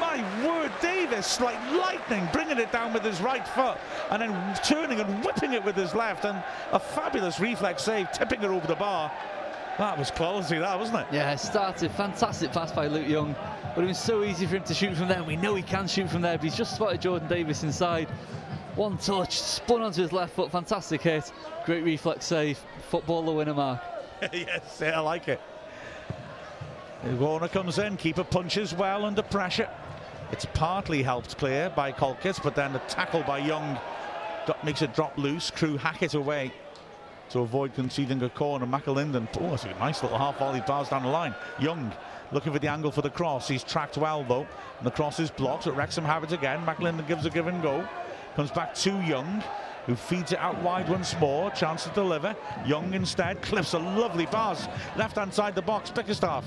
my 0.00 0.16
word, 0.44 0.72
Davies, 0.80 1.40
like 1.40 1.58
lightning, 1.72 2.26
bringing 2.32 2.58
it 2.58 2.72
down 2.72 2.92
with 2.92 3.04
his 3.04 3.20
right 3.20 3.46
foot 3.46 3.78
and 4.10 4.22
then 4.22 4.60
turning 4.64 4.98
and 4.98 5.24
whipping 5.24 5.52
it 5.52 5.64
with 5.64 5.76
his 5.76 5.94
left. 5.94 6.24
And 6.24 6.42
a 6.72 6.80
fabulous 6.80 7.38
reflex 7.38 7.84
save, 7.84 8.10
tipping 8.10 8.42
it 8.42 8.48
over 8.48 8.66
the 8.66 8.74
bar. 8.74 9.12
That 9.78 9.98
was 9.98 10.10
quality, 10.10 10.58
that, 10.58 10.78
wasn't 10.78 11.00
it? 11.00 11.06
Yeah, 11.12 11.32
it 11.32 11.38
started. 11.38 11.90
Fantastic 11.92 12.52
pass 12.52 12.72
by 12.72 12.86
Luke 12.86 13.08
Young. 13.08 13.34
But 13.74 13.84
it 13.84 13.86
was 13.86 13.98
so 13.98 14.24
easy 14.24 14.46
for 14.46 14.56
him 14.56 14.64
to 14.64 14.74
shoot 14.74 14.96
from 14.96 15.08
there. 15.08 15.22
We 15.22 15.36
know 15.36 15.54
he 15.54 15.62
can 15.62 15.86
shoot 15.86 16.10
from 16.10 16.22
there, 16.22 16.36
but 16.36 16.44
he's 16.44 16.56
just 16.56 16.74
spotted 16.74 17.00
Jordan 17.00 17.28
Davies 17.28 17.62
inside. 17.62 18.08
One 18.74 18.98
touch, 18.98 19.38
spun 19.40 19.82
onto 19.82 20.02
his 20.02 20.12
left 20.12 20.34
foot. 20.34 20.50
Fantastic 20.50 21.02
hit. 21.02 21.32
Great 21.66 21.84
reflex 21.84 22.26
save. 22.26 22.58
Footballer 22.88 23.34
winner 23.34 23.54
mark. 23.54 23.80
yes, 24.32 24.78
yeah, 24.80 24.98
I 24.98 25.00
like 25.00 25.28
it. 25.28 25.40
Warner 27.18 27.48
comes 27.48 27.78
in, 27.78 27.96
keeper 27.96 28.24
punches 28.24 28.74
well 28.74 29.06
under 29.06 29.22
pressure. 29.22 29.70
It's 30.32 30.46
partly 30.54 31.02
helped 31.02 31.36
clear 31.38 31.70
by 31.70 31.90
Colkett, 31.92 32.38
but 32.42 32.54
then 32.54 32.72
the 32.72 32.78
tackle 32.80 33.22
by 33.22 33.38
Young 33.38 33.78
makes 34.64 34.82
it 34.82 34.94
drop 34.94 35.16
loose. 35.18 35.50
Crewe 35.50 35.76
hack 35.76 36.02
it 36.02 36.14
away 36.14 36.52
to 37.30 37.40
avoid 37.40 37.74
conceding 37.74 38.22
a 38.22 38.28
corner. 38.28 38.66
McAlinden, 38.66 39.28
oh, 39.40 39.50
that's 39.50 39.64
a 39.64 39.74
nice 39.78 40.02
little 40.02 40.18
half 40.18 40.38
volley 40.38 40.60
pass 40.60 40.88
down 40.88 41.02
the 41.02 41.08
line. 41.08 41.34
Young 41.58 41.92
looking 42.32 42.52
for 42.52 42.58
the 42.58 42.68
angle 42.68 42.92
for 42.92 43.02
the 43.02 43.10
cross. 43.10 43.48
He's 43.48 43.64
tracked 43.64 43.96
well 43.96 44.24
though, 44.24 44.46
and 44.78 44.86
the 44.86 44.90
cross 44.90 45.18
is 45.18 45.30
blocked. 45.30 45.64
But 45.64 45.76
Wrexham 45.76 46.04
have 46.04 46.22
it 46.24 46.32
again. 46.32 46.64
McAlinden 46.64 47.06
gives 47.08 47.26
a 47.26 47.30
give 47.30 47.46
and 47.46 47.62
go. 47.62 47.86
Comes 48.36 48.52
back 48.52 48.74
to 48.74 48.90
Young, 49.02 49.42
who 49.86 49.96
feeds 49.96 50.30
it 50.30 50.38
out 50.38 50.60
wide 50.62 50.88
once 50.88 51.18
more. 51.18 51.50
Chance 51.50 51.84
to 51.84 51.90
deliver. 51.90 52.36
Young 52.64 52.94
instead 52.94 53.42
clips 53.42 53.72
a 53.72 53.78
lovely 53.78 54.26
pass. 54.26 54.68
Left 54.96 55.16
hand 55.16 55.34
side 55.34 55.56
the 55.56 55.62
box. 55.62 55.90
Bickerstaff 55.90 56.44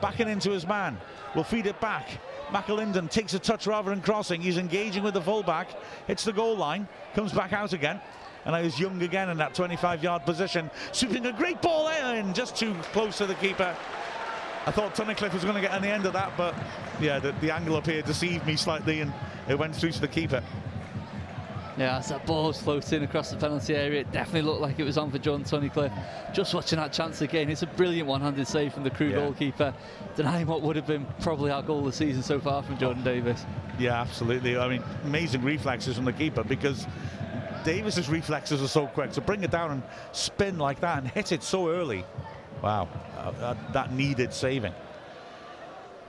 backing 0.00 0.28
into 0.28 0.50
his 0.50 0.66
man. 0.66 0.98
Will 1.34 1.44
feed 1.44 1.66
it 1.66 1.78
back. 1.80 2.08
McAlinden 2.48 3.10
takes 3.10 3.34
a 3.34 3.38
touch 3.38 3.66
rather 3.66 3.90
than 3.90 4.00
crossing. 4.00 4.40
He's 4.40 4.58
engaging 4.58 5.02
with 5.02 5.14
the 5.14 5.20
fullback. 5.20 5.68
Hits 6.06 6.24
the 6.24 6.32
goal 6.32 6.56
line. 6.56 6.86
Comes 7.14 7.32
back 7.32 7.52
out 7.52 7.72
again. 7.72 8.00
And 8.44 8.54
now 8.54 8.62
he's 8.62 8.78
Young 8.78 9.02
again 9.02 9.28
in 9.28 9.38
that 9.38 9.54
25 9.54 10.02
yard 10.02 10.24
position. 10.24 10.70
Sweeping 10.92 11.26
a 11.26 11.32
great 11.32 11.60
ball 11.60 11.88
in. 11.88 12.32
Just 12.32 12.56
too 12.56 12.74
close 12.92 13.18
to 13.18 13.26
the 13.26 13.34
keeper. 13.34 13.76
I 14.66 14.72
thought 14.72 14.96
Tunnicliffe 14.96 15.32
was 15.32 15.44
going 15.44 15.54
to 15.54 15.60
get 15.60 15.70
on 15.70 15.80
the 15.80 15.88
end 15.88 16.06
of 16.06 16.12
that, 16.14 16.32
but 16.36 16.52
yeah, 17.00 17.20
the, 17.20 17.30
the 17.40 17.52
angle 17.52 17.76
up 17.76 17.86
here 17.86 18.02
deceived 18.02 18.44
me 18.46 18.56
slightly 18.56 19.00
and 19.00 19.12
it 19.48 19.56
went 19.56 19.76
through 19.76 19.92
to 19.92 20.00
the 20.00 20.08
keeper. 20.08 20.42
Yeah, 21.78 21.98
as 21.98 22.08
that 22.08 22.24
ball 22.24 22.46
was 22.46 22.60
floating 22.60 23.02
across 23.02 23.30
the 23.30 23.36
penalty 23.36 23.74
area, 23.74 24.00
it 24.00 24.10
definitely 24.10 24.42
looked 24.48 24.62
like 24.62 24.78
it 24.78 24.84
was 24.84 24.96
on 24.96 25.10
for 25.10 25.18
John 25.18 25.44
Tunnicliffe. 25.44 25.92
Just 26.32 26.54
watching 26.54 26.78
that 26.78 26.90
chance 26.90 27.20
again, 27.20 27.50
it's 27.50 27.62
a 27.62 27.66
brilliant 27.66 28.08
one-handed 28.08 28.48
save 28.48 28.72
from 28.72 28.82
the 28.82 28.88
Crewe 28.90 29.10
Yeah. 29.10 29.16
goalkeeper, 29.16 29.74
denying 30.14 30.46
what 30.46 30.62
would 30.62 30.74
have 30.76 30.86
been 30.86 31.06
probably 31.20 31.50
our 31.50 31.62
goal 31.62 31.80
of 31.80 31.84
the 31.86 31.92
season 31.92 32.22
so 32.22 32.40
far 32.40 32.62
from 32.62 32.78
Jordan 32.78 33.04
Davies. 33.04 33.44
Yeah, 33.78 34.00
absolutely. 34.00 34.56
I 34.56 34.68
mean, 34.68 34.82
amazing 35.04 35.42
reflexes 35.42 35.96
from 35.96 36.06
the 36.06 36.14
keeper 36.14 36.42
because 36.42 36.86
Davies's 37.62 38.08
reflexes 38.08 38.62
are 38.62 38.68
so 38.68 38.86
quick 38.86 39.12
to 39.12 39.20
bring 39.20 39.44
it 39.44 39.50
down 39.50 39.70
and 39.72 39.82
spin 40.12 40.56
like 40.58 40.80
that 40.80 40.98
and 41.02 41.08
hit 41.08 41.32
it 41.32 41.42
so 41.42 41.68
early. 41.68 42.06
Wow, 42.62 42.88
uh, 43.18 43.32
that, 43.32 43.72
that 43.74 43.92
needed 43.92 44.32
saving. 44.32 44.72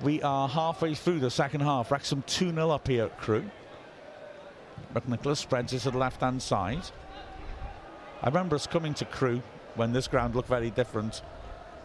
We 0.02 0.22
are 0.22 0.48
halfway 0.48 0.94
through 0.94 1.20
the 1.20 1.30
second 1.32 1.60
half. 1.62 1.92
Wrexham 1.92 2.24
2 2.26 2.54
0 2.54 2.70
up 2.70 2.88
here 2.88 3.06
at 3.06 3.18
Crewe. 3.18 3.44
Nicholas 5.06 5.40
spreads 5.40 5.74
it 5.74 5.80
to 5.80 5.92
the 5.92 5.98
left 5.98 6.22
hand 6.22 6.42
side. 6.42 6.84
I 8.22 8.28
remember 8.28 8.56
us 8.56 8.66
coming 8.66 8.94
to 8.96 9.06
Crewe 9.06 9.44
when 9.76 9.94
this 9.94 10.08
ground 10.08 10.36
looked 10.36 10.50
very 10.50 10.72
different 10.72 11.22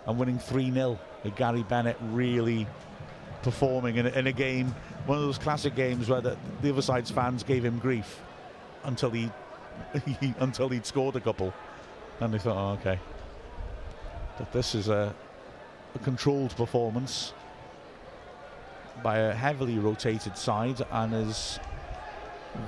and 0.06 0.18
winning 0.18 0.38
3 0.38 0.72
0 0.72 0.98
with 1.24 1.36
Gary 1.36 1.62
Bennett 1.64 1.96
really 2.00 2.66
performing 3.42 3.96
in 3.96 4.06
a, 4.06 4.10
in 4.10 4.26
a 4.26 4.32
game, 4.32 4.74
one 5.06 5.18
of 5.18 5.24
those 5.24 5.38
classic 5.38 5.74
games 5.74 6.08
where 6.08 6.20
the, 6.20 6.36
the 6.62 6.70
other 6.70 6.82
side's 6.82 7.10
fans 7.10 7.42
gave 7.42 7.64
him 7.64 7.78
grief 7.78 8.20
until 8.84 9.10
he, 9.10 9.30
he 10.20 10.34
until 10.38 10.68
he'd 10.68 10.86
scored 10.86 11.16
a 11.16 11.20
couple, 11.20 11.52
and 12.20 12.32
they 12.32 12.38
thought, 12.38 12.56
oh, 12.56 12.74
okay. 12.80 12.98
But 14.38 14.52
this 14.52 14.74
is 14.74 14.88
a, 14.88 15.14
a 15.94 15.98
controlled 15.98 16.56
performance 16.56 17.32
by 19.02 19.18
a 19.18 19.34
heavily 19.34 19.78
rotated 19.78 20.36
side 20.36 20.80
and 20.90 21.14
is 21.14 21.58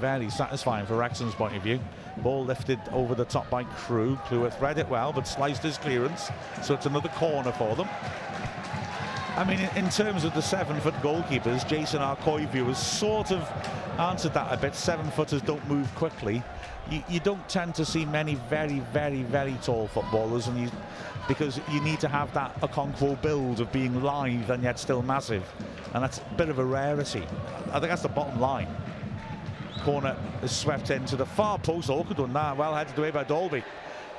very 0.01 0.31
satisfying 0.31 0.87
for 0.87 0.97
Wrexham's 0.97 1.35
point 1.35 1.57
of 1.57 1.63
view. 1.63 1.81
Ball 2.19 2.45
lifted 2.45 2.81
over 2.93 3.15
the 3.15 3.25
top 3.25 3.49
by 3.51 3.65
Crewe. 3.65 4.19
Cleworth 4.27 4.61
read 4.61 4.79
it 4.79 4.89
well, 4.89 5.13
but 5.13 5.27
sliced 5.27 5.63
his 5.63 5.79
clearance, 5.79 6.31
so 6.63 6.75
it's 6.75 6.87
another 6.87 7.09
corner 7.11 7.53
for 7.53 7.75
them. 7.77 7.89
I 9.37 9.43
mean, 9.43 9.59
in, 9.75 9.91
terms 9.91 10.23
of 10.23 10.33
the 10.33 10.41
seven-foot 10.41 10.95
goalkeepers, 10.95 11.67
Jason 11.67 12.01
Arcoivu 12.01 12.67
has 12.67 12.79
sort 12.79 13.33
of 13.33 13.43
answered 13.99 14.33
that 14.35 14.53
a 14.53 14.57
bit. 14.57 14.77
Seven-footers 14.77 15.43
don't 15.43 15.67
move 15.69 15.93
quickly. 15.97 16.41
You, 16.89 17.03
you 17.09 17.19
don't 17.19 17.47
tend 17.49 17.75
to 17.77 17.85
see 17.85 18.05
many 18.05 18.37
very, 18.49 18.79
very, 18.93 19.25
very 19.25 19.57
tall 19.63 19.89
footballers, 19.89 20.47
and 20.47 20.61
you 20.61 20.71
because 21.27 21.61
you 21.71 21.81
need 21.81 22.01
to 22.01 22.09
have 22.09 22.33
that 22.35 22.55
Okonkwo 22.61 23.21
build 23.23 23.61
of 23.61 23.73
being 23.73 24.03
lithe 24.03 24.51
and 24.51 24.63
yet 24.63 24.79
still 24.79 25.03
massive, 25.03 25.43
and 25.95 26.03
that's 26.05 26.19
a 26.19 26.35
bit 26.35 26.49
of 26.49 26.59
a 26.59 26.65
rarity. 26.65 27.25
I 27.73 27.81
think 27.81 27.89
that's 27.89 28.03
the 28.03 28.09
bottom 28.09 28.41
line. 28.41 28.69
Corner 29.85 30.17
is 30.43 30.51
swept 30.51 30.91
into 30.91 31.15
the 31.15 31.27
far 31.27 31.59
post. 31.59 31.91
Orchid 31.91 32.17
done 32.17 32.33
that. 32.33 32.57
Well 32.57 32.75
headed 32.75 32.99
away 32.99 33.11
by 33.11 33.23
Dalby. 33.23 33.63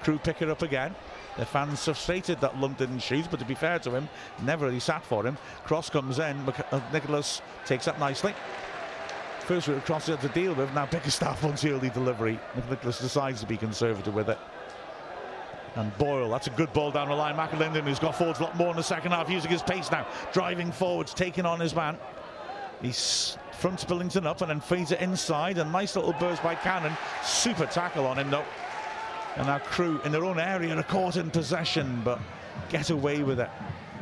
Crewe 0.03 0.19
pick 0.19 0.43
it 0.43 0.49
up 0.49 0.61
again. 0.61 0.93
The 1.37 1.45
fans 1.45 1.83
frustrated 1.83 2.39
that 2.41 2.59
Lunt 2.59 2.77
didn't 2.77 2.99
shoot, 2.99 3.25
but 3.31 3.39
to 3.39 3.45
be 3.45 3.55
fair 3.55 3.79
to 3.79 3.91
him, 3.91 4.07
never 4.43 4.67
really 4.67 4.79
sat 4.79 5.03
for 5.03 5.25
him. 5.25 5.37
Cross 5.63 5.89
comes 5.89 6.19
in, 6.19 6.37
uh, 6.71 6.81
Nicholas 6.93 7.41
takes 7.65 7.87
up 7.87 7.99
nicely. 7.99 8.33
First 9.39 9.67
route 9.67 9.79
across 9.79 10.05
to 10.05 10.15
deal 10.35 10.53
with. 10.53 10.71
Now 10.75 10.85
Bickerstaff 10.85 11.43
wants 11.43 11.63
the 11.63 11.71
early 11.71 11.89
delivery. 11.89 12.39
Nicholas 12.69 12.99
decides 12.99 13.41
to 13.41 13.47
be 13.47 13.57
conservative 13.57 14.13
with 14.13 14.29
it. 14.29 14.37
And 15.75 15.95
Boyle, 15.97 16.29
that's 16.29 16.47
a 16.47 16.51
good 16.51 16.71
ball 16.73 16.91
down 16.91 17.09
the 17.09 17.15
line. 17.15 17.35
McAlinden, 17.35 17.83
who's 17.83 17.99
got 17.99 18.15
forwards 18.15 18.39
a 18.39 18.43
lot 18.43 18.55
more 18.55 18.69
in 18.69 18.77
the 18.77 18.83
second 18.83 19.11
half, 19.11 19.29
using 19.29 19.51
his 19.51 19.61
pace 19.61 19.91
now. 19.91 20.07
Driving 20.31 20.71
forwards, 20.71 21.13
taking 21.13 21.45
on 21.45 21.59
his 21.59 21.75
man. 21.75 21.97
He's 22.81 23.37
fronts 23.51 23.83
Billington 23.83 24.27
up 24.27 24.41
and 24.41 24.49
then 24.49 24.59
feeds 24.59 24.91
it 24.91 24.99
inside. 25.01 25.57
A 25.57 25.65
nice 25.65 25.95
little 25.95 26.13
burst 26.13 26.43
by 26.43 26.55
Cannon. 26.55 26.93
Super 27.23 27.65
tackle 27.65 28.05
on 28.05 28.19
him, 28.19 28.29
though. 28.29 28.45
And 29.37 29.49
our 29.49 29.59
Crewe 29.59 29.99
in 30.05 30.11
their 30.11 30.23
own 30.23 30.39
area 30.39 30.75
are 30.75 30.83
caught 30.83 31.17
in 31.17 31.29
possession, 31.29 32.01
but 32.03 32.19
get 32.69 32.89
away 32.89 33.23
with 33.23 33.39
it. 33.39 33.49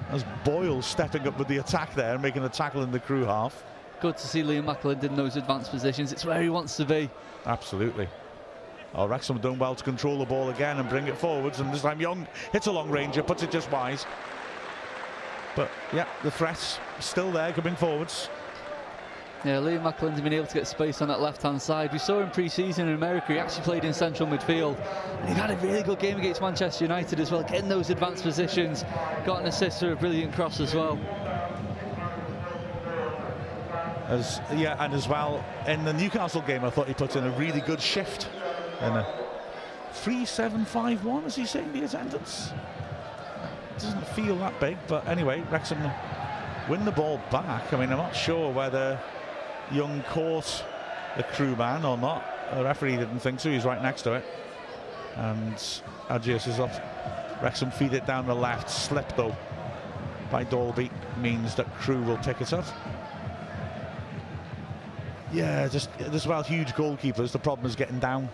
As 0.09 0.23
Boyle 0.43 0.81
stepping 0.81 1.27
up 1.27 1.39
with 1.39 1.47
the 1.47 1.57
attack 1.57 1.95
there, 1.95 2.19
making 2.19 2.43
a 2.43 2.49
tackle 2.49 2.83
in 2.83 2.91
the 2.91 2.99
Crewe 2.99 3.25
half. 3.25 3.63
Good 3.99 4.17
to 4.17 4.27
see 4.27 4.43
Liam 4.43 4.65
McAlinden 4.65 5.03
in 5.03 5.15
those 5.15 5.37
advanced 5.37 5.71
positions. 5.71 6.11
It's 6.11 6.25
where 6.25 6.41
he 6.41 6.49
wants 6.49 6.75
to 6.77 6.85
be. 6.85 7.09
Absolutely. 7.45 8.07
Oh, 8.95 9.07
Wrexham 9.07 9.39
done 9.39 9.57
well 9.57 9.73
to 9.73 9.83
control 9.83 10.19
the 10.19 10.25
ball 10.25 10.49
again 10.49 10.77
and 10.77 10.87
bring 10.87 11.07
it 11.07 11.17
forwards. 11.17 11.59
And 11.59 11.73
this 11.73 11.81
time 11.81 11.99
Young 11.99 12.27
hits 12.51 12.67
a 12.67 12.71
long 12.71 12.91
ranger, 12.91 13.23
puts 13.23 13.41
it 13.41 13.49
just 13.49 13.71
wise. 13.71 14.05
But 15.55 15.71
yeah, 15.93 16.05
the 16.21 16.29
threat's 16.29 16.79
still 16.99 17.31
there 17.31 17.51
coming 17.53 17.75
forwards. 17.75 18.29
Yeah, 19.45 19.57
Liam 19.57 19.83
McAlinden's 19.83 20.21
been 20.21 20.31
able 20.31 20.47
to 20.47 20.53
get 20.53 20.67
space 20.67 21.01
on 21.01 21.09
that 21.09 21.19
left-hand 21.19 21.61
side. 21.61 21.91
We 21.91 21.99
saw 21.99 22.21
him 22.21 22.31
pre-season 22.31 22.87
in 22.87 22.93
America. 22.93 23.33
He 23.33 23.39
actually 23.39 23.63
played 23.63 23.83
in 23.83 23.93
central 23.93 24.29
midfield. 24.29 24.79
And 25.19 25.27
he 25.27 25.35
had 25.35 25.51
a 25.51 25.57
really 25.57 25.83
good 25.83 25.99
game 25.99 26.17
against 26.17 26.39
Manchester 26.39 26.85
United 26.85 27.19
as 27.19 27.29
well, 27.29 27.43
getting 27.43 27.67
those 27.67 27.89
advanced 27.89 28.23
positions. 28.23 28.85
Got 29.25 29.41
an 29.41 29.47
assist 29.47 29.81
for 29.81 29.91
a 29.91 29.95
brilliant 29.97 30.33
cross 30.33 30.61
as 30.61 30.73
well. 30.73 30.97
As 34.07 34.39
yeah, 34.53 34.77
and 34.79 34.93
as 34.93 35.09
well 35.09 35.43
in 35.67 35.83
the 35.83 35.93
Newcastle 35.93 36.41
game, 36.41 36.63
I 36.63 36.69
thought 36.69 36.87
he 36.87 36.93
put 36.93 37.17
in 37.17 37.25
a 37.25 37.31
really 37.31 37.61
good 37.61 37.81
shift. 37.81 38.29
In 38.79 38.93
a 38.93 39.05
three-seven-five-one, 39.91 41.25
as 41.25 41.35
he 41.35 41.45
saying 41.45 41.73
the 41.73 41.83
attendance. 41.83 42.51
Doesn't 43.77 44.07
feel 44.09 44.37
that 44.37 44.57
big, 44.59 44.77
but 44.87 45.05
anyway, 45.07 45.43
Wrexham 45.51 45.79
win 46.69 46.85
the 46.85 46.91
ball 46.91 47.19
back. 47.29 47.73
I 47.73 47.77
mean, 47.77 47.91
I'm 47.91 47.97
not 47.97 48.15
sure 48.15 48.51
whether 48.51 48.99
Young 49.71 50.01
caught 50.03 50.63
the 51.17 51.23
Crewe 51.23 51.55
man 51.55 51.85
or 51.85 51.97
not. 51.97 52.23
The 52.53 52.63
referee 52.63 52.97
didn't 52.97 53.19
think 53.19 53.39
so. 53.39 53.49
He's 53.49 53.65
right 53.65 53.81
next 53.81 54.03
to 54.03 54.13
it. 54.13 54.25
And 55.15 55.55
Agius 56.09 56.47
is 56.47 56.59
up. 56.59 56.71
Wrexham 57.41 57.71
feed 57.71 57.93
it 57.93 58.05
down 58.05 58.25
the 58.27 58.35
left. 58.35 58.69
Slip 58.69 59.15
though 59.15 59.35
by 60.31 60.43
Dalby 60.43 60.89
means 61.17 61.55
that 61.55 61.71
Crewe 61.75 62.01
will 62.01 62.17
take 62.17 62.41
it 62.41 62.53
up. 62.53 62.65
Yeah, 65.31 65.67
just 65.67 65.89
as 65.99 66.27
well, 66.27 66.43
huge 66.43 66.73
goalkeepers. 66.73 67.31
The 67.31 67.39
problem 67.39 67.65
is 67.65 67.75
getting 67.75 67.99
down. 67.99 68.29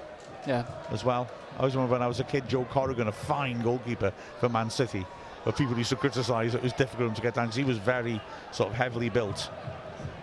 Yeah. 0.46 0.66
As 0.92 1.04
well. 1.04 1.30
I 1.56 1.60
always 1.60 1.76
remember 1.76 1.94
when 1.94 2.02
I 2.02 2.08
was 2.08 2.20
a 2.20 2.24
kid, 2.24 2.48
Joe 2.48 2.66
Corrigan, 2.66 3.08
a 3.08 3.12
fine 3.12 3.62
goalkeeper 3.62 4.14
for 4.40 4.50
Man 4.50 4.70
City, 4.70 5.06
but 5.44 5.58
people 5.58 5.78
used 5.78 5.90
to 5.90 5.96
criticise 5.96 6.56
it 6.56 6.64
was 6.64 6.74
difficult 6.74 7.16
to 7.16 7.22
get 7.22 7.34
down 7.34 7.48
because 7.48 7.58
he 7.58 7.64
was 7.64 7.78
very 7.78 8.22
sort 8.52 8.70
of 8.70 8.76
heavily 8.76 9.10
built. 9.10 9.50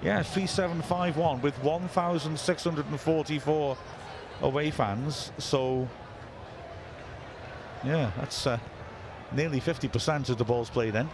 Yeah, 0.03 0.23
3751 0.23 1.41
with 1.41 1.57
1,644 1.63 3.77
away 4.43 4.71
fans. 4.71 5.33
So, 5.39 5.89
yeah, 7.85 8.11
that's 8.19 8.47
uh, 8.47 8.59
nearly 9.33 9.61
50% 9.61 10.29
of 10.29 10.39
the 10.39 10.45
balls 10.45 10.71
played 10.71 10.95
in. 10.95 11.09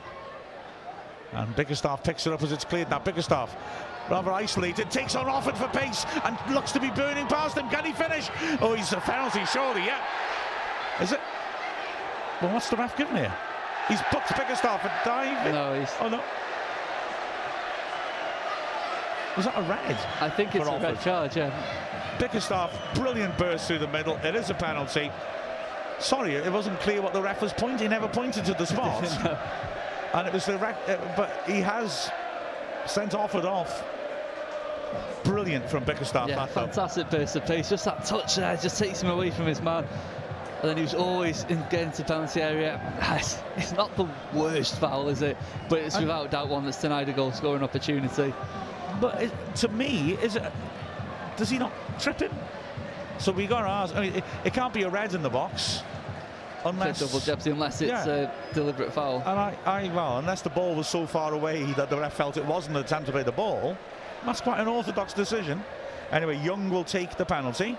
And 1.33 1.57
Bickerstaff 1.57 2.05
picks 2.05 2.27
it 2.27 2.33
up 2.33 2.43
as 2.43 2.53
it's 2.53 2.65
cleared. 2.65 2.91
Now 2.91 2.99
Bickerstaff, 2.99 3.57
rather 4.11 4.33
isolated, 4.33 4.91
takes 4.91 5.15
on 5.15 5.27
Offord 5.27 5.57
for 5.57 5.69
pace 5.69 6.05
and 6.25 6.37
looks 6.55 6.73
to 6.73 6.81
be 6.81 6.91
burning 6.91 7.27
past 7.27 7.57
him. 7.57 7.69
Can 7.71 7.87
he 7.87 7.93
finish? 7.93 8.29
Oh, 8.61 8.75
he's 8.75 8.93
a 8.93 8.99
penalty, 8.99 9.45
surely, 9.47 9.87
yeah. 9.87 10.05
Is 11.01 11.13
it? 11.13 11.21
Well, 12.43 12.53
what's 12.53 12.69
the 12.69 12.77
ref 12.77 12.97
giving 12.97 13.17
here? 13.17 13.35
He's 13.89 14.01
booked 14.13 14.37
Bickerstaff 14.37 14.83
for 14.83 14.93
diving. 15.05 15.53
No, 15.53 15.81
he's... 15.81 15.91
Oh, 16.01 16.09
no. 16.09 16.23
Was 19.37 19.47
that 19.47 19.59
a 19.59 19.63
red? 19.63 19.97
I 20.21 20.29
think 20.29 20.55
it's 20.55 20.69
a 20.69 20.79
red 20.79 21.01
charge, 21.01 21.37
yeah. 21.37 21.51
Bickerstaff, 22.19 22.71
brilliant 22.95 23.37
burst 23.39 23.67
through 23.67 23.79
the 23.79 23.89
middle. 23.89 24.17
It 24.19 24.35
is 24.35 24.51
a 24.51 24.55
penalty. 24.55 25.11
Sorry, 25.99 26.35
it 26.35 26.53
wasn't 26.53 26.79
clear 26.81 27.01
what 27.01 27.13
the 27.13 27.23
ref 27.23 27.41
was 27.41 27.53
pointing. 27.53 27.79
He 27.79 27.89
never 27.89 28.09
pointed 28.09 28.45
to 28.47 28.55
the 28.55 28.67
spot. 28.75 29.03
and 30.15 30.27
it 30.29 30.33
was 30.35 30.45
the 30.47 30.59
ref, 30.59 30.77
uh, 30.89 30.99
but 31.17 31.43
he 31.47 31.61
has 31.61 32.11
sent 32.87 33.15
off 33.15 33.35
it 33.35 33.45
off. 33.45 33.85
Brilliant 35.25 35.69
from 35.71 35.85
Bickerstaff. 35.85 36.29
Yeah, 36.29 36.45
fantastic 36.47 37.09
burst 37.09 37.37
of 37.37 37.47
pace. 37.47 37.71
Just 37.71 37.85
that 37.87 38.05
touch 38.05 38.37
there 38.37 38.57
just 38.57 38.79
takes 38.79 39.03
him 39.03 39.09
away 39.11 39.31
from 39.31 39.47
his 39.47 39.63
man. 39.63 39.87
And 40.61 40.69
then 40.71 40.77
he 40.77 40.83
was 40.83 40.95
always 40.95 41.45
in 41.45 41.65
getting 41.71 41.91
to 41.93 42.05
penalty 42.05 42.41
area. 42.43 42.81
It's, 43.19 43.39
it's 43.57 43.73
not 43.73 43.95
the 43.97 44.07
worst 44.33 44.79
foul, 44.79 45.09
is 45.09 45.23
it? 45.23 45.37
But 45.69 45.81
it's 45.81 45.99
without 45.99 46.31
doubt 46.31 46.49
one 46.49 46.65
that's 46.65 46.81
denied 46.81 47.09
a 47.09 47.13
goal 47.13 47.33
scoring 47.33 47.63
opportunity. 47.63 48.33
But 49.03 49.21
it, 49.21 49.33
to 49.57 49.69
me, 49.69 50.17
is 50.23 50.37
it? 50.37 50.45
Does 51.37 51.51
he 51.51 51.59
not 51.59 51.73
trip 51.99 52.21
him? 52.21 52.31
So 53.19 53.33
we 53.33 53.49
got 53.49 53.63
to 53.63 53.69
ask. 53.69 53.97
I 53.97 54.01
mean, 54.03 54.15
it, 54.15 54.25
it, 54.45 54.55
can't 54.55 54.73
be 54.73 54.85
a 54.85 54.89
red 54.89 55.15
in 55.15 55.23
the 55.23 55.29
box. 55.29 55.83
Unless 56.65 57.01
double 57.01 57.19
jeopardy, 57.19 57.51
unless 57.51 57.81
it's 57.81 57.91
yeah. 57.91 58.31
a 58.31 58.55
deliberate 58.55 58.93
foul. 58.93 59.17
And 59.27 59.37
I, 59.41 59.57
I, 59.67 59.89
well, 59.93 60.19
unless 60.19 60.43
the 60.43 60.51
ball 60.51 60.77
was 60.77 60.87
so 60.87 61.05
far 61.05 61.35
away 61.35 61.65
that 61.73 61.91
the 61.91 61.99
ref 61.99 62.15
felt 62.15 62.37
it 62.37 62.47
wasn't 62.47 62.77
an 62.77 62.85
attempt 62.85 63.07
to 63.07 63.13
play 63.13 63.25
the 63.25 63.33
ball, 63.33 63.77
that's 64.25 64.41
quite 64.41 64.61
an 64.61 64.69
orthodox 64.69 65.13
decision. 65.13 65.65
Anyway, 66.13 66.37
Young 66.39 66.71
will 66.71 66.85
take 66.85 67.17
the 67.17 67.25
penalty 67.25 67.77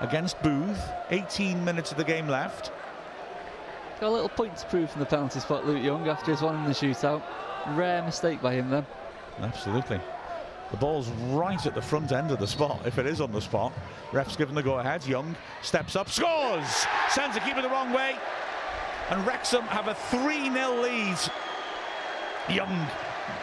against 0.00 0.42
Booth. 0.42 0.80
18 1.10 1.62
minutes 1.62 1.90
of 1.90 1.98
the 1.98 2.04
game 2.04 2.28
left. 2.28 2.72
Got 4.00 4.08
a 4.08 4.10
little 4.10 4.30
point 4.30 4.56
to 4.56 4.66
prove 4.68 4.90
from 4.90 5.00
the 5.00 5.06
penalty 5.06 5.40
spot, 5.40 5.66
Luke 5.66 5.84
Young, 5.84 6.08
after 6.08 6.30
his 6.30 6.40
one 6.40 6.56
in 6.56 6.64
the 6.64 6.70
shootout. 6.70 7.20
Rare 7.74 8.02
mistake 8.02 8.40
by 8.40 8.54
him 8.54 8.70
then. 8.70 8.86
Absolutely. 9.40 10.00
The 10.70 10.76
ball's 10.76 11.08
right 11.30 11.64
at 11.64 11.74
the 11.74 11.82
front 11.82 12.12
end 12.12 12.30
of 12.30 12.38
the 12.38 12.46
spot, 12.46 12.80
if 12.84 12.98
it 12.98 13.06
is 13.06 13.20
on 13.20 13.30
the 13.32 13.40
spot. 13.40 13.72
Ref's 14.12 14.36
given 14.36 14.54
the 14.54 14.62
go-ahead. 14.62 15.06
Young 15.06 15.36
steps 15.62 15.94
up, 15.94 16.08
scores! 16.08 16.86
Sends 17.08 17.34
the 17.34 17.40
keeper 17.40 17.62
the 17.62 17.68
wrong 17.68 17.92
way. 17.92 18.16
And 19.10 19.24
Wrexham 19.24 19.62
have 19.64 19.86
a 19.86 19.94
3-0 19.94 20.82
lead. 20.82 21.18
Young 22.54 22.86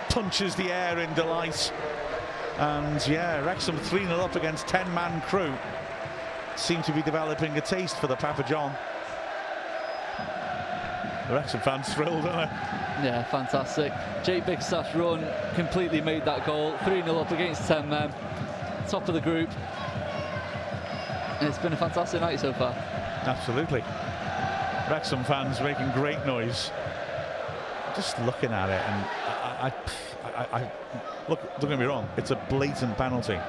punches 0.10 0.56
the 0.56 0.72
air 0.72 1.00
in 1.00 1.14
delight. 1.14 1.72
And 2.58 3.06
yeah, 3.08 3.44
Wrexham 3.45 3.78
3-0 3.78 4.10
up 4.20 4.36
against 4.36 4.68
10-man 4.68 5.22
Crewe. 5.22 5.56
Seem 6.58 6.82
to 6.84 6.91
be 6.91 7.02
developing 7.02 7.58
a 7.58 7.62
taste 7.62 7.98
for 7.98 8.08
the 8.08 8.16
Papa 8.16 8.44
John. 8.44 8.76
The 11.30 11.36
Wrexham 11.36 11.62
fans 11.62 11.94
thrilled, 11.94 12.26
aren't 12.26 12.52
they? 12.52 12.82
Yeah, 13.02 13.24
fantastic. 13.24 13.91
Jake 14.24 14.45
Bickerstaff's 14.45 14.94
run 14.95 15.26
completely 15.56 16.02
made 16.02 16.26
that 16.26 16.45
goal. 16.45 16.74
3-0 16.80 17.20
up 17.20 17.32
against 17.32 17.68
10 17.68 17.90
men. 17.90 18.14
Top 18.88 19.07
of 19.07 19.14
the 19.14 19.22
group. 19.22 19.49
And 21.40 21.48
it's 21.49 21.57
been 21.57 21.74
a 21.74 21.78
fantastic 21.78 22.22
night 22.22 22.40
so 22.40 22.53
far. 22.53 22.74
Absolutely. 23.26 23.84
Wrexham 24.90 25.24
fans 25.24 25.60
making 25.61 25.90
great 25.91 26.24
noise. 26.26 26.72
Just 27.95 28.20
looking 28.22 28.52
at 28.52 28.70
it 28.70 28.82
and 28.88 29.06
I, 29.26 29.74
I, 30.26 30.38
I, 30.38 30.61
I 30.61 30.72
look, 31.30 31.41
don't 31.60 31.70
get 31.70 31.80
me 31.80 31.86
wrong, 31.86 32.07
it's 32.18 32.32
a 32.32 32.36
blatant 32.49 32.98
penalty. 32.98 33.40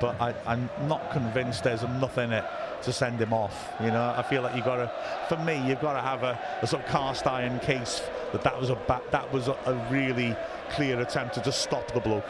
But 0.00 0.20
I, 0.20 0.34
I'm 0.46 0.68
not 0.88 1.10
convinced 1.12 1.64
there's 1.64 1.82
enough 1.82 2.18
in 2.18 2.32
it 2.32 2.44
to 2.82 2.92
send 2.92 3.20
him 3.20 3.32
off. 3.32 3.72
You 3.80 3.90
know, 3.90 4.14
I 4.16 4.22
feel 4.22 4.42
like 4.42 4.54
you've 4.54 4.64
got 4.64 4.76
to, 4.76 4.90
for 5.28 5.42
me, 5.42 5.66
you've 5.68 5.80
got 5.80 5.94
to 5.94 6.00
have 6.00 6.22
a, 6.22 6.38
a 6.62 6.66
sort 6.66 6.84
of 6.84 6.88
cast 6.88 7.26
iron 7.26 7.58
case 7.60 8.02
that 8.32 8.42
that 8.42 8.58
was 8.58 8.70
a 8.70 8.78
that 9.10 9.32
was 9.32 9.48
a, 9.48 9.56
a, 9.66 9.74
really 9.90 10.36
clear 10.70 11.00
attempt 11.00 11.34
to 11.34 11.42
just 11.42 11.62
stop 11.62 11.92
the 11.92 12.00
bloke. 12.00 12.26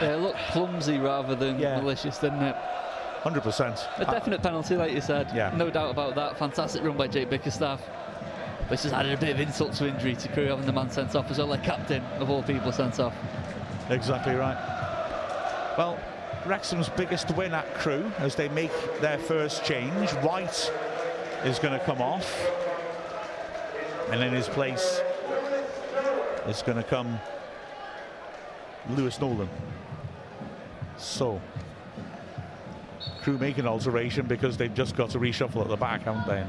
Yeah, 0.00 0.14
it 0.14 0.20
looked 0.20 0.38
clumsy 0.50 0.98
rather 0.98 1.34
than 1.34 1.58
yeah. 1.58 1.80
malicious, 1.80 2.18
didn't 2.18 2.42
it? 2.42 2.56
100%. 3.22 4.00
A 4.00 4.04
definite 4.04 4.42
penalty, 4.42 4.76
like 4.76 4.92
you 4.92 5.00
said. 5.00 5.30
Yeah. 5.34 5.54
No 5.56 5.70
doubt 5.70 5.90
about 5.90 6.14
that. 6.16 6.38
Fantastic 6.38 6.82
run 6.82 6.96
by 6.96 7.06
Jake 7.06 7.30
Bickerstaff. 7.30 7.80
Which 8.68 8.82
has 8.82 8.92
added 8.92 9.12
a 9.12 9.16
bit 9.18 9.30
of 9.30 9.40
insult 9.40 9.74
to 9.74 9.86
injury 9.86 10.14
to 10.16 10.28
Crewe 10.28 10.46
having 10.46 10.64
the 10.64 10.72
man 10.72 10.90
sent 10.90 11.14
off 11.14 11.30
as 11.30 11.38
well, 11.38 11.48
like 11.48 11.62
captain 11.62 12.02
of 12.18 12.30
all 12.30 12.42
people 12.42 12.72
sent 12.72 12.98
off. 12.98 13.14
Exactly 13.90 14.34
right. 14.34 14.56
Well, 15.76 15.98
Wrexham's 16.46 16.90
biggest 16.90 17.30
win 17.36 17.54
at 17.54 17.72
Crewe 17.74 18.10
as 18.18 18.34
they 18.34 18.48
make 18.48 18.72
their 19.00 19.18
first 19.18 19.64
change. 19.64 20.10
White 20.16 20.70
is 21.44 21.58
going 21.58 21.78
to 21.78 21.84
come 21.84 22.02
off. 22.02 22.50
And 24.10 24.22
in 24.22 24.32
his 24.32 24.48
place 24.48 25.00
is 26.46 26.62
going 26.62 26.76
to 26.76 26.82
come 26.82 27.18
Lewis 28.90 29.20
Nolan. 29.20 29.48
So, 30.98 31.40
Crewe 33.22 33.38
make 33.38 33.56
an 33.56 33.66
alteration 33.66 34.26
because 34.26 34.58
they've 34.58 34.74
just 34.74 34.96
got 34.96 35.10
to 35.10 35.18
reshuffle 35.18 35.62
at 35.62 35.68
the 35.68 35.76
back, 35.76 36.02
haven't 36.02 36.26
they? 36.26 36.44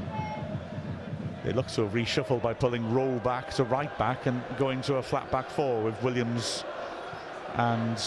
They 1.44 1.52
look 1.52 1.68
to 1.68 1.82
have 1.82 1.92
reshuffled 1.92 2.42
by 2.42 2.52
pulling 2.52 2.92
roll 2.92 3.18
back 3.20 3.50
to 3.54 3.64
right 3.64 3.96
back 3.98 4.26
and 4.26 4.42
going 4.58 4.82
to 4.82 4.96
a 4.96 5.02
flat 5.02 5.30
back 5.30 5.48
four 5.48 5.82
with 5.82 6.00
Williams 6.02 6.64
and 7.54 7.98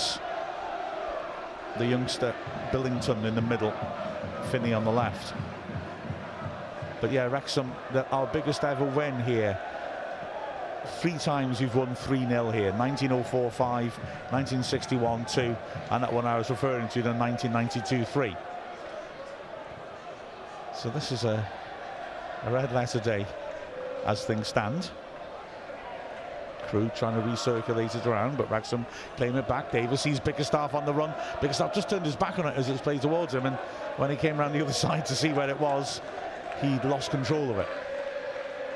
the 1.77 1.85
youngster 1.85 2.33
Billington 2.71 3.25
in 3.25 3.35
the 3.35 3.41
middle, 3.41 3.73
Finney 4.51 4.73
on 4.73 4.83
the 4.83 4.91
left. 4.91 5.33
But 7.01 7.11
yeah, 7.11 7.25
Wrexham, 7.25 7.71
our 8.11 8.27
biggest 8.27 8.63
ever 8.63 8.85
win 8.85 9.21
here. 9.23 9.59
Three 11.01 11.17
times 11.17 11.59
we've 11.59 11.75
won 11.75 11.93
3 11.93 12.27
0 12.27 12.51
here 12.51 12.71
1904 12.73 13.51
5, 13.51 13.83
1961 13.83 15.25
2, 15.25 15.55
and 15.91 16.03
that 16.03 16.11
one 16.11 16.25
I 16.25 16.37
was 16.37 16.49
referring 16.49 16.87
to, 16.89 17.01
the 17.01 17.13
1992 17.13 18.05
3. 18.05 18.35
So 20.75 20.89
this 20.89 21.11
is 21.11 21.25
a, 21.25 21.45
a 22.45 22.51
red 22.51 22.71
letter 22.71 22.99
day 22.99 23.25
as 24.05 24.25
things 24.25 24.47
stand. 24.47 24.89
Crewe 26.69 26.91
trying 26.95 27.19
to 27.19 27.27
recirculate 27.27 27.95
it 27.95 28.05
around, 28.05 28.37
but 28.37 28.49
Wrexham 28.49 28.85
claim 29.17 29.35
it 29.35 29.47
back. 29.47 29.71
Davis 29.71 30.01
sees 30.01 30.19
Bickerstaff 30.19 30.73
on 30.73 30.85
the 30.85 30.93
run. 30.93 31.13
Bickerstaff 31.41 31.73
just 31.73 31.89
turned 31.89 32.05
his 32.05 32.15
back 32.15 32.37
on 32.37 32.45
it 32.45 32.55
as 32.55 32.69
it's 32.69 32.81
played 32.81 33.01
towards 33.01 33.33
him, 33.33 33.45
and 33.45 33.55
when 33.97 34.09
he 34.09 34.15
came 34.15 34.39
around 34.39 34.53
the 34.53 34.61
other 34.61 34.73
side 34.85 35.05
to 35.07 35.15
see 35.15 35.33
where 35.33 35.49
it 35.49 35.59
was, 35.59 36.01
he'd 36.61 36.83
lost 36.85 37.11
control 37.11 37.49
of 37.49 37.57
it. 37.57 37.67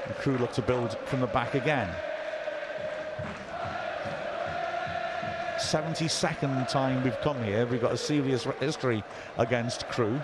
The 0.08 0.14
Crewe 0.16 0.38
look 0.38 0.52
to 0.54 0.62
build 0.62 0.98
from 1.06 1.22
the 1.22 1.28
back 1.28 1.54
again. 1.54 1.90
72nd 5.58 6.68
time 6.68 7.04
we've 7.04 7.20
come 7.22 7.42
here. 7.44 7.66
We've 7.66 7.82
got 7.82 7.94
a 7.94 7.98
serious 7.98 8.44
history 8.60 9.04
against 9.38 9.88
Crewe. 9.90 10.20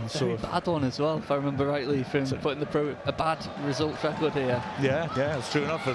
And 0.00 0.10
Very 0.10 0.36
bad 0.36 0.66
one 0.66 0.84
as 0.84 0.98
well, 0.98 1.18
if 1.18 1.30
I 1.30 1.36
remember 1.36 1.66
rightly, 1.66 2.02
from 2.02 2.26
putting 2.26 2.60
the 2.60 2.66
pro 2.66 2.96
a 3.04 3.12
bad 3.12 3.38
results 3.64 4.02
record 4.02 4.32
here. 4.32 4.62
Yeah, 4.80 5.08
yeah, 5.16 5.38
it's 5.38 5.52
true 5.52 5.62
enough. 5.62 5.86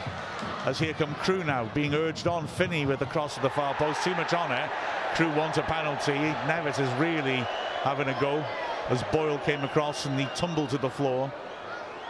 As 0.66 0.80
here 0.80 0.94
come 0.94 1.14
Crewe 1.16 1.44
now, 1.44 1.70
being 1.74 1.94
urged 1.94 2.28
on. 2.28 2.48
Finney 2.48 2.86
with 2.86 3.00
the 3.00 3.06
cross 3.06 3.38
of 3.38 3.44
the 3.44 3.50
far 3.50 3.74
post, 3.74 4.04
too 4.04 4.16
much 4.16 4.34
on 4.34 4.52
it. 4.52 4.70
Crewe 5.16 5.34
wants 5.36 5.58
a 5.58 5.64
penalty. 5.64 6.14
Nevitt 6.46 6.80
is 6.80 6.90
really 7.00 7.38
having 7.84 8.08
a 8.08 8.20
go 8.20 8.46
as 8.90 9.04
Boyle 9.12 9.38
came 9.40 9.64
across 9.64 10.06
and 10.06 10.20
he 10.20 10.26
tumbled 10.36 10.70
to 10.70 10.78
the 10.78 10.90
floor. 10.90 11.32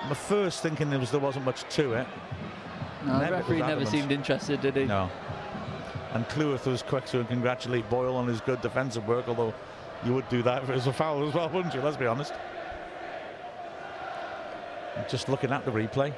The 0.10 0.16
first 0.16 0.62
thinking 0.62 0.90
there 0.90 1.00
was 1.00 1.12
there 1.12 1.20
wasn't 1.20 1.46
much 1.46 1.64
to 1.76 1.94
it. 1.94 2.08
No, 3.06 3.20
the 3.20 3.32
referee 3.32 3.60
never 3.60 3.86
seemed 3.86 4.12
interested, 4.12 4.62
did 4.62 4.76
he? 4.76 4.86
No. 4.86 5.10
And 6.14 6.28
Cleworth 6.30 6.66
was 6.66 6.84
quick 6.84 7.06
to 7.08 7.24
congratulate 7.26 7.90
Boyle 7.90 8.16
on 8.16 8.28
his 8.28 8.42
good 8.42 8.62
defensive 8.62 9.08
work, 9.08 9.28
although 9.28 9.54
you 10.08 10.14
would 10.14 10.30
do 10.30 10.42
that 10.44 10.64
if 10.64 10.70
it 10.70 10.76
was 10.76 10.88
a 10.88 10.94
foul 10.94 11.28
as 11.28 11.34
well, 11.34 11.50
wouldn't 11.50 11.74
you? 11.74 11.82
Let's 11.82 11.98
be 11.98 12.06
honest. 12.06 12.34
Just 15.10 15.30
looking 15.30 15.52
at 15.52 15.64
the 15.66 15.72
replay, 15.72 16.14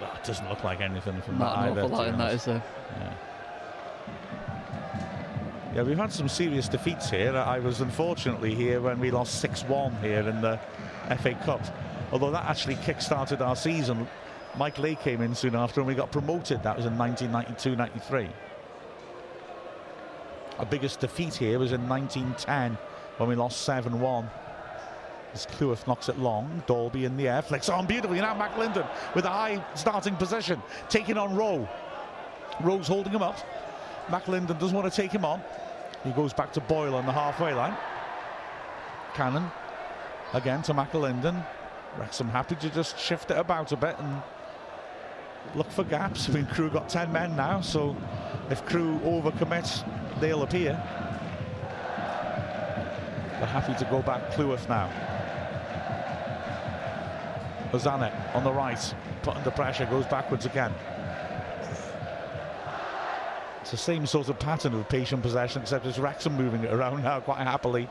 well, 0.00 0.12
it 0.14 0.24
doesn't 0.24 0.48
look 0.50 0.62
like 0.62 0.80
anything 0.80 1.22
from 1.22 1.38
Not 1.38 1.56
that 1.56 1.62
an 1.62 1.70
either. 1.70 1.82
awful 1.84 1.96
lot 1.96 2.08
in 2.08 2.18
that, 2.18 2.34
is 2.34 2.44
there? 2.44 2.62
Yeah, 5.74 5.82
we've 5.82 5.96
had 5.96 6.12
some 6.12 6.28
serious 6.28 6.68
defeats 6.68 7.08
here. 7.08 7.36
I 7.36 7.58
was 7.58 7.80
unfortunately 7.80 8.54
here 8.54 8.80
when 8.80 8.98
we 8.98 9.10
lost 9.10 9.42
6-1 9.44 10.00
here 10.02 10.28
in 10.28 10.40
the 10.40 10.58
FA 11.20 11.34
Cup. 11.44 11.60
Although 12.12 12.30
that 12.30 12.44
actually 12.44 12.76
kick-started 12.76 13.42
our 13.42 13.56
season. 13.56 14.06
Mike 14.56 14.78
Lay 14.78 14.94
came 14.94 15.20
in 15.20 15.34
soon 15.34 15.54
after 15.54 15.80
and 15.80 15.86
we 15.86 15.94
got 15.94 16.10
promoted. 16.10 16.62
That 16.62 16.76
was 16.76 16.86
in 16.86 16.94
1992-93. 16.96 18.30
Our 20.58 20.66
biggest 20.66 21.00
defeat 21.00 21.34
here 21.34 21.58
was 21.58 21.72
in 21.72 21.86
1910 21.88 22.78
when 23.18 23.28
we 23.28 23.34
lost 23.34 23.68
7-1. 23.68 24.28
As 25.34 25.46
Cleworth 25.46 25.86
knocks 25.86 26.08
it 26.08 26.18
long, 26.18 26.62
Dalby 26.66 27.04
in 27.04 27.16
the 27.16 27.28
air, 27.28 27.42
flicks 27.42 27.68
on 27.68 27.86
beautifully. 27.86 28.20
Now 28.20 28.34
McAlinden 28.34 28.88
with 29.14 29.26
a 29.26 29.30
high 29.30 29.62
starting 29.74 30.16
position, 30.16 30.62
taking 30.88 31.18
on 31.18 31.36
Rowe. 31.36 31.68
Rowe's 32.62 32.88
holding 32.88 33.12
him 33.12 33.22
up. 33.22 33.36
McAlinden 34.06 34.58
doesn't 34.58 34.74
want 34.76 34.90
to 34.90 35.02
take 35.02 35.12
him 35.12 35.24
on. 35.24 35.42
He 36.04 36.12
goes 36.12 36.32
back 36.32 36.52
to 36.54 36.60
Boyle 36.60 36.94
on 36.94 37.04
the 37.04 37.12
halfway 37.12 37.52
line. 37.52 37.76
Cannon 39.14 39.50
again 40.32 40.62
to 40.62 40.72
McAlinden. 40.72 41.44
Wrexham 41.98 42.28
happy 42.28 42.54
to 42.56 42.70
just 42.70 42.98
shift 42.98 43.30
it 43.30 43.36
about 43.36 43.72
a 43.72 43.76
bit 43.76 43.98
and 43.98 44.22
look 45.54 45.70
for 45.70 45.84
gaps. 45.84 46.28
I 46.28 46.32
mean, 46.32 46.46
Crewe 46.46 46.70
got 46.70 46.88
10 46.88 47.12
men 47.12 47.36
now, 47.36 47.60
so 47.60 47.96
if 48.50 48.64
Crewe 48.66 48.98
overcommit, 49.04 49.84
they'll 50.20 50.42
appear. 50.42 50.72
They're 53.38 53.46
happy 53.46 53.74
to 53.74 53.90
go 53.90 54.02
back 54.02 54.30
Cleworth 54.32 54.68
now. 54.68 54.90
Ozane 57.72 58.12
on 58.34 58.44
the 58.44 58.52
right, 58.52 58.94
put 59.22 59.36
under 59.36 59.50
pressure, 59.50 59.86
goes 59.86 60.06
backwards 60.06 60.46
again. 60.46 60.72
It's 63.60 63.72
the 63.72 63.76
same 63.76 64.06
sort 64.06 64.28
of 64.28 64.38
pattern 64.38 64.74
of 64.74 64.88
patient 64.88 65.22
possession, 65.22 65.62
except 65.62 65.84
it's 65.86 65.98
Wrexham 65.98 66.36
moving 66.36 66.62
it 66.62 66.72
around 66.72 67.02
now 67.02 67.18
quite 67.20 67.40
happily. 67.40 67.88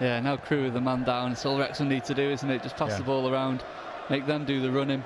Yeah, 0.00 0.20
now 0.20 0.36
Crewe 0.36 0.64
with 0.64 0.74
the 0.74 0.80
man 0.80 1.04
down. 1.04 1.32
It's 1.32 1.46
all 1.46 1.58
Wrexham 1.58 1.88
need 1.88 2.04
to 2.04 2.14
do, 2.14 2.22
isn't 2.30 2.50
it? 2.50 2.62
Just 2.62 2.76
pass 2.76 2.90
Yeah. 2.90 2.98
the 2.98 3.04
ball 3.04 3.32
around, 3.32 3.64
make 4.10 4.26
them 4.26 4.44
do 4.44 4.60
the 4.60 4.70
running. 4.70 5.02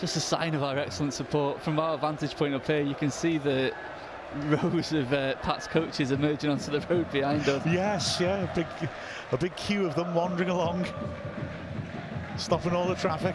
Just 0.00 0.16
a 0.16 0.20
sign 0.20 0.54
of 0.54 0.62
our 0.62 0.78
excellent 0.78 1.12
support. 1.12 1.60
From 1.60 1.78
our 1.78 1.98
vantage 1.98 2.34
point 2.34 2.54
up 2.54 2.66
here, 2.66 2.80
you 2.80 2.94
can 2.94 3.10
see 3.10 3.36
the 3.36 3.70
rows 4.46 4.92
of 4.92 5.12
uh, 5.12 5.34
Pat's 5.36 5.66
coaches 5.66 6.10
emerging 6.10 6.48
onto 6.48 6.70
the 6.70 6.80
road 6.88 7.10
behind 7.12 7.46
us. 7.46 7.66
Yes, 7.66 8.18
yeah, 8.18 8.50
a 8.50 8.54
big, 8.54 8.66
a 9.32 9.36
big 9.36 9.54
queue 9.56 9.84
of 9.84 9.94
them 9.94 10.14
wandering 10.14 10.48
along, 10.48 10.86
stopping 12.38 12.72
all 12.72 12.88
the 12.88 12.94
traffic. 12.94 13.34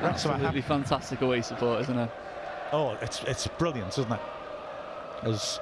Absolutely 0.00 0.62
fantastic 0.62 1.20
away 1.20 1.42
support, 1.42 1.82
isn't 1.82 1.98
it? 1.98 2.10
Oh, 2.72 2.96
it's 3.02 3.22
it's 3.24 3.46
brilliant, 3.46 3.98
isn't 3.98 4.12
it? 4.12 4.20
As 5.24 5.60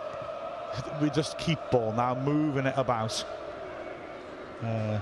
we 1.03 1.11
just 1.11 1.39
keep 1.39 1.59
ball 1.73 1.93
now, 1.93 2.15
moving 2.15 2.67
it 2.67 2.75
about, 2.77 3.25
uh, 4.63 5.01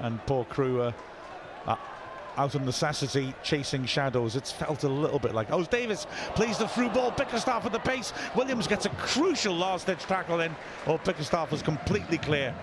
and 0.00 0.24
poor 0.26 0.44
Crewe 0.46 0.82
are 0.82 0.94
out 2.38 2.54
of 2.54 2.62
necessity 2.62 3.34
chasing 3.42 3.84
shadows. 3.84 4.36
It's 4.36 4.52
felt 4.52 4.84
a 4.84 4.88
little 4.88 5.18
bit 5.18 5.34
like. 5.34 5.50
Oh, 5.50 5.64
Davies 5.64 6.06
plays 6.34 6.56
the 6.56 6.68
through 6.68 6.90
ball. 6.90 7.10
Bickerstaff 7.10 7.66
at 7.66 7.72
the 7.72 7.80
pace. 7.80 8.12
Williams 8.36 8.66
gets 8.68 8.86
a 8.86 8.90
crucial 8.90 9.54
last-ditch 9.54 10.04
tackle 10.04 10.40
in. 10.40 10.54
Oh, 10.86 10.98
Bickerstaff 10.98 11.50
was 11.50 11.62
completely 11.62 12.16
clear. 12.16 12.54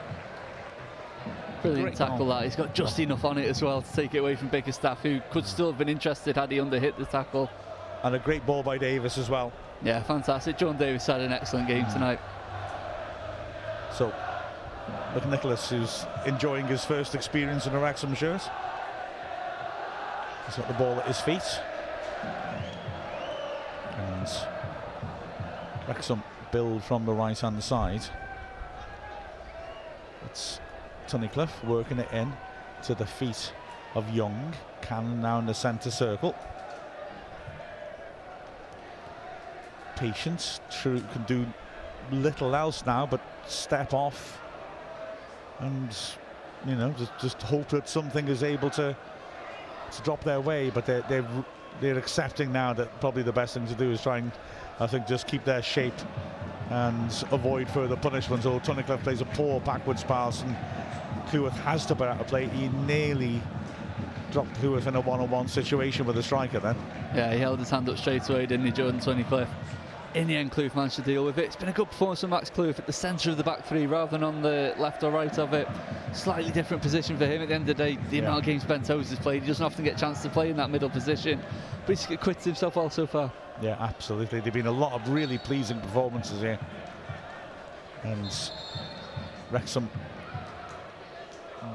Brilliant 1.62 1.88
Great 1.88 1.98
tackle 1.98 2.28
that. 2.28 2.46
He's 2.46 2.56
got 2.56 2.74
just 2.74 3.00
enough 3.00 3.26
on 3.26 3.38
it 3.38 3.48
as 3.48 3.62
well 3.62 3.82
to 3.82 3.94
take 3.94 4.16
it 4.16 4.20
away 4.20 4.36
from 4.36 4.48
Bickerstaff, 4.48 5.02
who 5.02 5.20
could 5.32 5.46
still 5.46 5.68
have 5.68 5.78
been 5.78 5.90
interested 5.90 6.36
had 6.38 6.52
he 6.52 6.58
underhit 6.58 6.96
the 6.98 7.06
tackle. 7.06 7.50
And 8.04 8.16
a 8.16 8.20
great 8.20 8.46
ball 8.46 8.64
by 8.64 8.78
Davies 8.78 9.18
as 9.18 9.30
well. 9.30 9.52
Yeah, 9.84 10.02
fantastic. 10.04 10.58
John 10.58 10.78
Davies 10.78 11.06
had 11.06 11.20
an 11.20 11.34
excellent 11.34 11.68
game 11.68 11.86
tonight. 11.92 12.20
So, 13.92 14.14
look, 15.14 15.26
Nicholas, 15.28 15.70
who's 15.70 16.06
enjoying 16.26 16.68
his 16.68 16.86
first 16.86 17.14
experience 17.14 17.66
in 17.68 17.74
a 17.74 17.80
Wrexham 17.80 18.16
shirt. 18.16 18.42
He's 20.46 20.56
got 20.56 20.68
the 20.68 20.74
ball 20.76 21.00
at 21.00 21.08
his 21.08 21.20
feet. 21.22 21.62
And 23.98 24.30
Wrexham 25.88 26.24
build 26.52 26.84
from 26.84 27.06
the 27.06 27.14
right 27.14 27.40
hand 27.40 27.64
side. 27.64 28.02
It's 30.26 30.60
Tunnicliffe 31.08 31.64
working 31.64 32.00
it 32.00 32.12
in 32.12 32.32
to 32.84 32.96
the 32.96 33.06
feet 33.06 33.54
of 33.96 34.10
Young. 34.12 34.54
Cannon 34.82 35.22
now 35.22 35.40
in 35.40 35.46
the 35.46 35.54
centre 35.54 35.92
circle. 35.92 36.36
Patience, 39.96 40.60
True 40.70 41.02
can 41.14 41.24
do 41.24 41.46
little 42.12 42.56
else 42.56 42.86
now 42.86 43.06
but 43.06 43.22
step 43.48 43.94
off 43.94 44.40
and 45.60 45.98
you 46.68 46.76
know 46.76 46.92
just, 46.92 47.12
just 47.20 47.42
hope 47.42 47.70
that 47.70 47.90
something 47.90 48.28
is 48.28 48.44
able 48.44 48.70
to 48.70 48.96
drop 50.02 50.24
their 50.24 50.42
way 50.42 50.70
but 50.70 50.86
they're, 50.86 51.04
they're 51.10 51.28
they're 51.82 51.98
accepting 51.98 52.52
now 52.52 52.74
that 52.74 53.00
probably 53.02 53.24
the 53.24 53.34
best 53.34 53.54
thing 53.54 53.68
to 53.68 53.76
do 53.76 53.92
is 53.92 54.02
try 54.02 54.18
and 54.20 54.32
I 54.80 54.88
think 54.88 55.08
just 55.08 55.28
keep 55.28 55.44
their 55.44 55.62
shape 55.62 55.94
and 56.70 57.26
avoid 57.32 57.70
further 57.70 57.96
punishment. 57.96 58.44
So 58.44 58.60
Tunnicliffe 58.60 59.04
plays 59.04 59.22
a 59.22 59.26
poor 59.26 59.60
backwards 59.62 60.04
pass 60.04 60.42
and 60.42 60.56
Cleworth 61.28 61.54
has 61.54 61.86
to 61.88 61.96
put 61.96 62.08
out 62.08 62.20
a 62.20 62.24
play. 62.24 62.48
He 62.48 62.70
nearly 62.70 63.42
dropped 64.32 64.54
Cleworth 64.56 64.88
in 64.88 64.96
a 64.96 65.02
one-on-one 65.02 65.48
situation 65.48 66.06
with 66.06 66.16
the 66.16 66.24
striker 66.24 66.60
then. 66.60 66.76
Yeah, 67.14 67.34
he 67.34 67.40
held 67.40 67.60
his 67.60 67.70
hand 67.70 67.88
up 67.88 67.98
straight 67.98 68.28
away, 68.30 68.46
didn't 68.46 68.66
he, 68.66 68.72
Jordan 68.72 69.00
Tunnicliffe? 69.00 69.48
In 70.16 70.28
the 70.28 70.38
end, 70.38 70.50
Clough 70.50 70.70
managed 70.74 70.96
to 70.96 71.02
deal 71.02 71.26
with 71.26 71.38
it. 71.40 71.44
It's 71.44 71.58
been 71.58 71.68
a 71.68 71.74
good 71.74 71.90
performance 71.90 72.22
from 72.22 72.30
Max 72.30 72.50
Clough 72.50 72.70
at 72.70 72.86
the 72.88 72.94
centre 72.94 73.32
of 73.32 73.36
the 73.36 73.44
back 73.44 73.66
three 73.66 73.86
rather 73.86 74.12
than 74.12 74.24
on 74.24 74.42
the 74.42 74.74
left 74.78 75.04
or 75.04 75.12
right 75.12 75.38
of 75.38 75.54
it. 75.54 75.68
Slightly 76.14 76.52
different 76.52 76.82
position 76.82 77.18
for 77.18 77.26
him. 77.26 77.42
At 77.42 77.50
the 77.50 77.54
end 77.54 77.70
of 77.70 77.76
the 77.76 77.84
day, 77.84 77.98
the 78.10 78.18
Yeah. 78.18 78.24
amount 78.24 78.40
of 78.40 78.46
games 78.46 78.64
Ben 78.64 78.82
Toes 78.82 79.10
has 79.10 79.20
played, 79.20 79.42
he 79.42 79.48
doesn't 79.50 79.66
often 79.66 79.84
get 79.84 79.98
a 79.98 80.00
chance 80.00 80.22
to 80.22 80.30
play 80.30 80.50
in 80.50 80.56
that 80.56 80.70
middle 80.70 80.90
position. 80.90 81.42
But 81.86 81.98
he's 81.98 82.10
acquitted 82.10 82.46
himself 82.46 82.78
well 82.78 82.90
so 82.90 83.06
far. 83.06 83.30
Yeah, 83.62 83.76
absolutely. 83.78 84.40
There've 84.40 84.54
been 84.54 84.68
a 84.68 84.72
lot 84.72 84.94
of 84.94 85.10
really 85.10 85.38
pleasing 85.38 85.82
performances 85.82 86.40
here. 86.40 86.60
And 88.04 88.32
Wrexham 89.52 89.90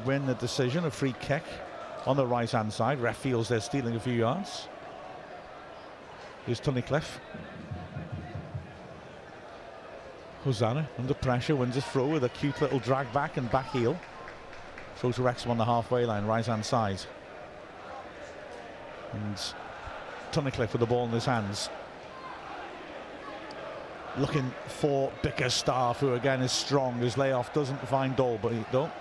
win 0.06 0.24
the 0.24 0.34
decision, 0.34 0.86
a 0.86 0.90
free 0.90 1.14
kick 1.20 1.44
on 2.06 2.16
the 2.16 2.26
right 2.26 2.50
hand 2.50 2.72
side. 2.72 3.00
Ref 3.00 3.18
feels 3.18 3.48
they're 3.48 3.60
stealing 3.60 3.96
a 3.96 4.00
few 4.00 4.14
yards. 4.14 4.66
Here's 6.46 6.58
Tunnicliffe. 6.58 7.18
Hosannah 10.44 10.88
under 10.98 11.14
pressure, 11.14 11.54
wins 11.54 11.74
his 11.74 11.84
throw 11.84 12.06
with 12.06 12.24
a 12.24 12.28
cute 12.30 12.60
little 12.60 12.78
drag 12.78 13.12
back 13.12 13.36
and 13.36 13.50
back 13.50 13.70
heel. 13.72 13.98
Throw 14.96 15.12
to 15.12 15.22
Wrexham 15.22 15.50
on 15.50 15.58
the 15.58 15.64
halfway 15.64 16.04
line, 16.04 16.24
right 16.26 16.44
hand 16.44 16.64
side. 16.64 17.00
And 19.12 19.36
Tunnicliffe 20.32 20.72
with 20.72 20.80
the 20.80 20.86
ball 20.86 21.04
in 21.06 21.10
his 21.10 21.24
hands. 21.24 21.68
Looking 24.18 24.52
for 24.66 25.12
Bickerstaff, 25.22 26.00
who 26.00 26.14
again 26.14 26.42
is 26.42 26.52
strong. 26.52 26.98
His 26.98 27.16
layoff 27.16 27.52
doesn't 27.54 27.80
find 27.88 28.16
Dole, 28.16 28.38
but 28.42 28.52
he 28.52 28.64
don't. 28.72 28.92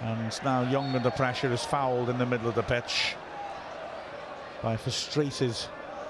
And 0.00 0.32
now 0.44 0.62
Young 0.70 0.94
under 0.94 1.10
pressure 1.10 1.52
is 1.52 1.64
fouled 1.64 2.08
in 2.08 2.18
the 2.18 2.26
middle 2.26 2.48
of 2.48 2.54
the 2.54 2.62
pitch 2.62 3.16
by 4.62 4.76
frustrated 4.76 5.56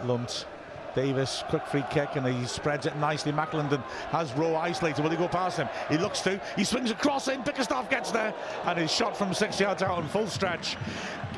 Lunt. 0.05 0.47
Davies, 0.95 1.45
quick 1.49 1.67
free 1.67 1.85
kick, 1.91 2.17
and 2.17 2.27
he 2.27 2.45
spreads 2.47 2.87
it 2.87 2.97
nicely. 2.97 3.33
McAlinden 3.33 3.83
has 4.11 4.33
Rowe 4.33 4.57
isolated. 4.57 5.03
Will 5.03 5.11
he 5.11 5.17
go 5.17 5.29
past 5.29 5.57
him? 5.57 5.69
He 5.89 5.97
looks 5.97 6.21
to. 6.23 6.41
He 6.57 6.65
swings 6.65 6.91
across 6.91 7.29
in. 7.29 7.43
Bickerstaff 7.43 7.89
gets 7.89 8.11
there, 8.11 8.35
and 8.65 8.79
his 8.79 8.91
shot 8.91 9.17
from 9.17 9.33
six 9.33 9.61
yards 9.61 9.83
out 9.83 9.99
on 9.99 10.09
full 10.09 10.27
stretch 10.27 10.75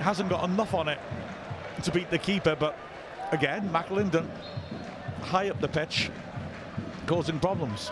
hasn't 0.01 0.31
got 0.31 0.45
enough 0.45 0.75
on 0.75 0.89
it 0.89 0.99
to 1.83 1.91
beat 1.93 2.11
the 2.11 2.19
keeper. 2.19 2.57
But 2.59 2.79
again, 3.31 3.69
McAlinden 3.71 4.29
high 5.21 5.51
up 5.51 5.61
the 5.61 5.69
pitch, 5.69 6.11
causing 7.07 7.39
problems. 7.39 7.91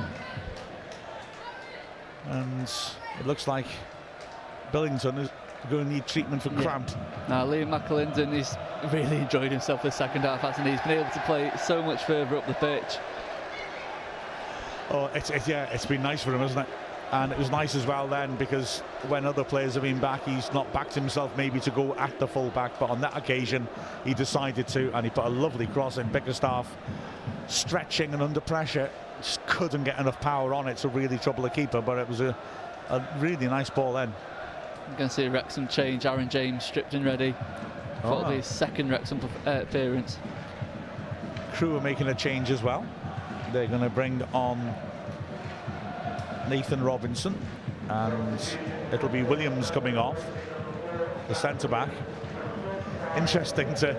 And 2.27 2.63
it 3.19 3.27
looks 3.27 3.47
like 3.49 3.67
Billington 4.73 5.19
is 5.19 5.31
going 5.69 5.85
to 5.87 5.93
need 5.93 6.07
treatment 6.07 6.43
for 6.43 6.51
Yeah. 6.51 6.63
cramp. 6.63 6.91
Now, 7.29 7.45
Liam 7.47 7.69
McAlinden, 7.69 8.33
he's 8.33 8.57
really 8.93 9.19
enjoyed 9.19 9.53
himself 9.53 9.83
the 9.83 9.91
second 9.91 10.23
half, 10.23 10.41
hasn't 10.41 10.67
he? 10.67 10.73
He's 10.73 10.81
been 10.83 10.99
able 10.99 11.11
to 11.11 11.21
play 11.21 11.51
so 11.63 11.83
much 11.83 12.03
further 12.05 12.37
up 12.39 12.47
the 12.47 12.55
pitch. 12.55 12.99
Oh, 14.91 15.07
it's, 15.15 15.31
it's 15.31 15.47
yeah, 15.47 15.65
it's 15.71 15.87
been 15.87 16.03
nice 16.03 16.23
for 16.25 16.35
him, 16.35 16.43
isn't 16.43 16.59
it? 16.59 16.67
And 17.13 17.33
it 17.33 17.39
was 17.39 17.51
nice 17.51 17.75
as 17.75 17.87
well 17.87 18.07
then 18.07 18.37
because 18.37 18.81
when 19.09 19.25
other 19.27 19.43
players 19.43 19.75
have 19.75 19.83
been 19.83 19.99
back, 19.99 20.25
he's 20.25 20.53
not 20.53 20.73
backed 20.73 20.95
himself 20.95 21.37
maybe 21.37 21.59
to 21.61 21.71
go 21.71 21.95
at 21.97 22.17
the 22.21 22.27
full 22.27 22.51
back, 22.51 22.73
but 22.79 22.89
on 22.89 23.01
that 23.01 23.17
occasion 23.17 23.67
he 24.05 24.15
decided 24.15 24.69
to, 24.69 24.97
and 24.97 25.05
he 25.05 25.11
put 25.11 25.25
a 25.25 25.29
lovely 25.29 25.67
cross 25.67 25.99
in 25.99 26.07
Bickerstaff, 26.09 26.73
stretching 27.49 28.15
and 28.15 28.23
under 28.23 28.41
pressure, 28.41 28.89
just 29.21 29.45
couldn't 29.47 29.85
get 29.85 29.99
enough 29.99 30.21
power 30.21 30.55
on 30.55 30.69
it 30.69 30.77
to 30.79 30.89
really 30.89 31.19
trouble 31.19 31.43
the 31.43 31.51
keeper. 31.51 31.81
But 31.81 31.99
it 31.99 32.09
was 32.09 32.21
a, 32.21 32.37
a 32.91 33.05
really 33.19 33.47
nice 33.49 33.71
ball 33.71 33.93
then. 33.93 34.15
You're 34.91 34.99
going 34.99 35.09
to 35.09 35.15
see 35.15 35.29
Wrexham 35.29 35.69
change. 35.69 36.05
Aaron 36.05 36.29
James 36.29 36.65
stripped 36.65 36.95
and 36.95 37.05
ready. 37.05 37.33
That'll 38.03 38.25
Oh. 38.25 38.29
be 38.29 38.37
his 38.37 38.47
second 38.47 38.91
Wrexham 38.91 39.21
uh, 39.47 39.51
appearance. 39.63 40.19
Crewe 41.55 41.77
are 41.77 41.81
making 41.81 42.09
a 42.09 42.15
change 42.15 42.51
as 42.51 42.61
well. 42.61 42.85
They're 43.53 43.69
going 43.69 43.83
to 43.83 43.89
bring 43.91 44.21
on 44.33 44.75
Nathan 46.49 46.83
Robinson, 46.83 47.39
and 47.89 48.41
it'll 48.93 49.09
be 49.09 49.23
Williams 49.23 49.71
coming 49.71 49.97
off, 49.97 50.21
the 51.29 51.35
centre 51.35 51.69
back. 51.69 51.91
Interesting 53.17 53.73
to 53.75 53.97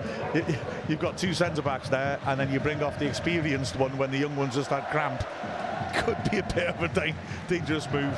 you've 0.88 1.00
got 1.00 1.16
two 1.16 1.32
centre 1.32 1.62
backs 1.62 1.88
there, 1.88 2.18
and 2.26 2.38
then 2.38 2.52
you 2.52 2.60
bring 2.60 2.82
off 2.82 2.98
the 2.98 3.06
experienced 3.06 3.76
one 3.76 3.96
when 3.96 4.10
the 4.10 4.18
young 4.18 4.36
ones 4.36 4.54
just 4.56 4.68
had 4.70 4.88
cramp. 4.90 5.22
Could 6.04 6.30
be 6.30 6.38
a 6.38 6.42
bit 6.54 6.66
of 6.68 6.82
a 6.82 7.14
dangerous 7.48 7.90
move, 7.90 8.16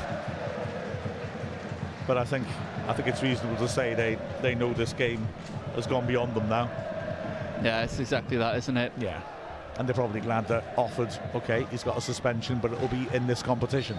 but 2.06 2.18
I 2.18 2.24
think 2.24 2.46
I 2.86 2.92
think 2.92 3.08
it's 3.08 3.22
reasonable 3.22 3.56
to 3.56 3.68
say 3.68 3.94
they 3.94 4.18
they 4.42 4.54
know 4.54 4.72
this 4.72 4.92
game 4.92 5.26
has 5.74 5.86
gone 5.86 6.06
beyond 6.06 6.34
them 6.34 6.48
now. 6.48 6.70
Yeah, 7.62 7.84
it's 7.84 7.98
exactly 7.98 8.36
that, 8.36 8.56
isn't 8.56 8.76
it? 8.76 8.92
Yeah. 8.98 9.20
And 9.78 9.88
they're 9.88 9.94
probably 9.94 10.20
glad 10.20 10.46
that 10.48 10.76
Offord, 10.76 11.18
okay, 11.34 11.66
he's 11.70 11.82
got 11.82 11.96
a 11.96 12.00
suspension, 12.00 12.58
but 12.58 12.72
it'll 12.72 12.88
be 12.88 13.08
in 13.12 13.26
this 13.26 13.42
competition. 13.42 13.96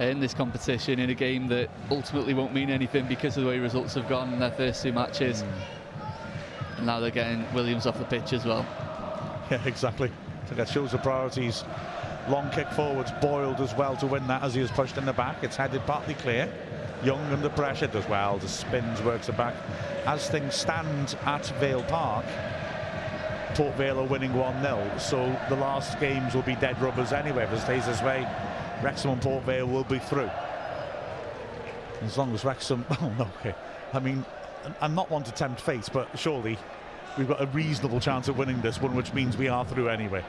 In 0.00 0.18
this 0.20 0.34
competition, 0.34 0.98
in 0.98 1.10
a 1.10 1.14
game 1.14 1.48
that 1.48 1.70
ultimately 1.90 2.34
won't 2.34 2.52
mean 2.52 2.70
anything 2.70 3.06
because 3.06 3.36
of 3.36 3.44
the 3.44 3.48
way 3.48 3.58
results 3.58 3.94
have 3.94 4.08
gone 4.08 4.32
in 4.32 4.40
their 4.40 4.50
first 4.50 4.82
two 4.82 4.92
matches. 4.92 5.42
Hmm. 5.42 6.78
And 6.78 6.86
now 6.86 7.00
they're 7.00 7.10
getting 7.10 7.44
Williams 7.52 7.86
off 7.86 7.98
the 7.98 8.04
pitch 8.04 8.32
as 8.32 8.44
well. 8.44 8.66
Yeah, 9.50 9.64
exactly. 9.64 10.12
So 10.46 10.54
that 10.56 10.68
shows 10.68 10.92
the 10.92 10.98
priorities. 10.98 11.64
Long 12.28 12.50
kick 12.50 12.68
forwards, 12.70 13.10
Boiled 13.22 13.60
as 13.60 13.74
well 13.74 13.96
to 13.96 14.06
win 14.06 14.26
that 14.26 14.42
as 14.42 14.54
he 14.54 14.60
was 14.60 14.70
pushed 14.70 14.98
in 14.98 15.06
the 15.06 15.12
back. 15.12 15.42
It's 15.42 15.56
headed 15.56 15.84
partly 15.86 16.14
clear. 16.14 16.52
Young 17.02 17.24
under 17.32 17.48
pressure 17.48 17.86
does 17.86 18.06
well, 18.08 18.38
just 18.38 18.60
spins, 18.60 19.00
works 19.02 19.28
it 19.28 19.36
back. 19.36 19.54
As 20.04 20.28
things 20.28 20.54
stand 20.54 21.16
at 21.24 21.46
Vale 21.60 21.84
Park, 21.84 22.26
Port 23.54 23.74
Vale 23.76 24.00
are 24.00 24.06
winning 24.06 24.32
1-0, 24.32 25.00
so 25.00 25.18
the 25.48 25.56
last 25.56 25.98
games 26.00 26.34
will 26.34 26.42
be 26.42 26.54
dead 26.56 26.80
rubbers 26.82 27.12
anyway 27.12 27.44
if 27.44 27.52
it 27.52 27.60
stays 27.60 27.86
this 27.86 28.02
way. 28.02 28.26
Wrexham 28.82 29.12
and 29.12 29.22
Port 29.22 29.44
Vale 29.44 29.66
will 29.66 29.84
be 29.84 29.98
through. 29.98 30.30
As 32.02 32.18
long 32.18 32.34
as 32.34 32.44
Wrexham, 32.44 32.84
oh 33.00 33.12
no, 33.18 33.28
okay. 33.40 33.54
I 33.92 34.00
mean, 34.00 34.24
I'm 34.80 34.94
not 34.94 35.10
one 35.10 35.22
to 35.24 35.32
tempt 35.32 35.60
fate, 35.60 35.88
but 35.92 36.08
surely 36.18 36.58
we've 37.16 37.28
got 37.28 37.40
a 37.40 37.46
reasonable 37.46 38.00
chance 38.00 38.28
of 38.28 38.36
winning 38.38 38.60
this 38.60 38.80
one, 38.82 38.94
which 38.94 39.14
means 39.14 39.36
we 39.36 39.48
are 39.48 39.64
through 39.64 39.88
anyway. 39.88 40.24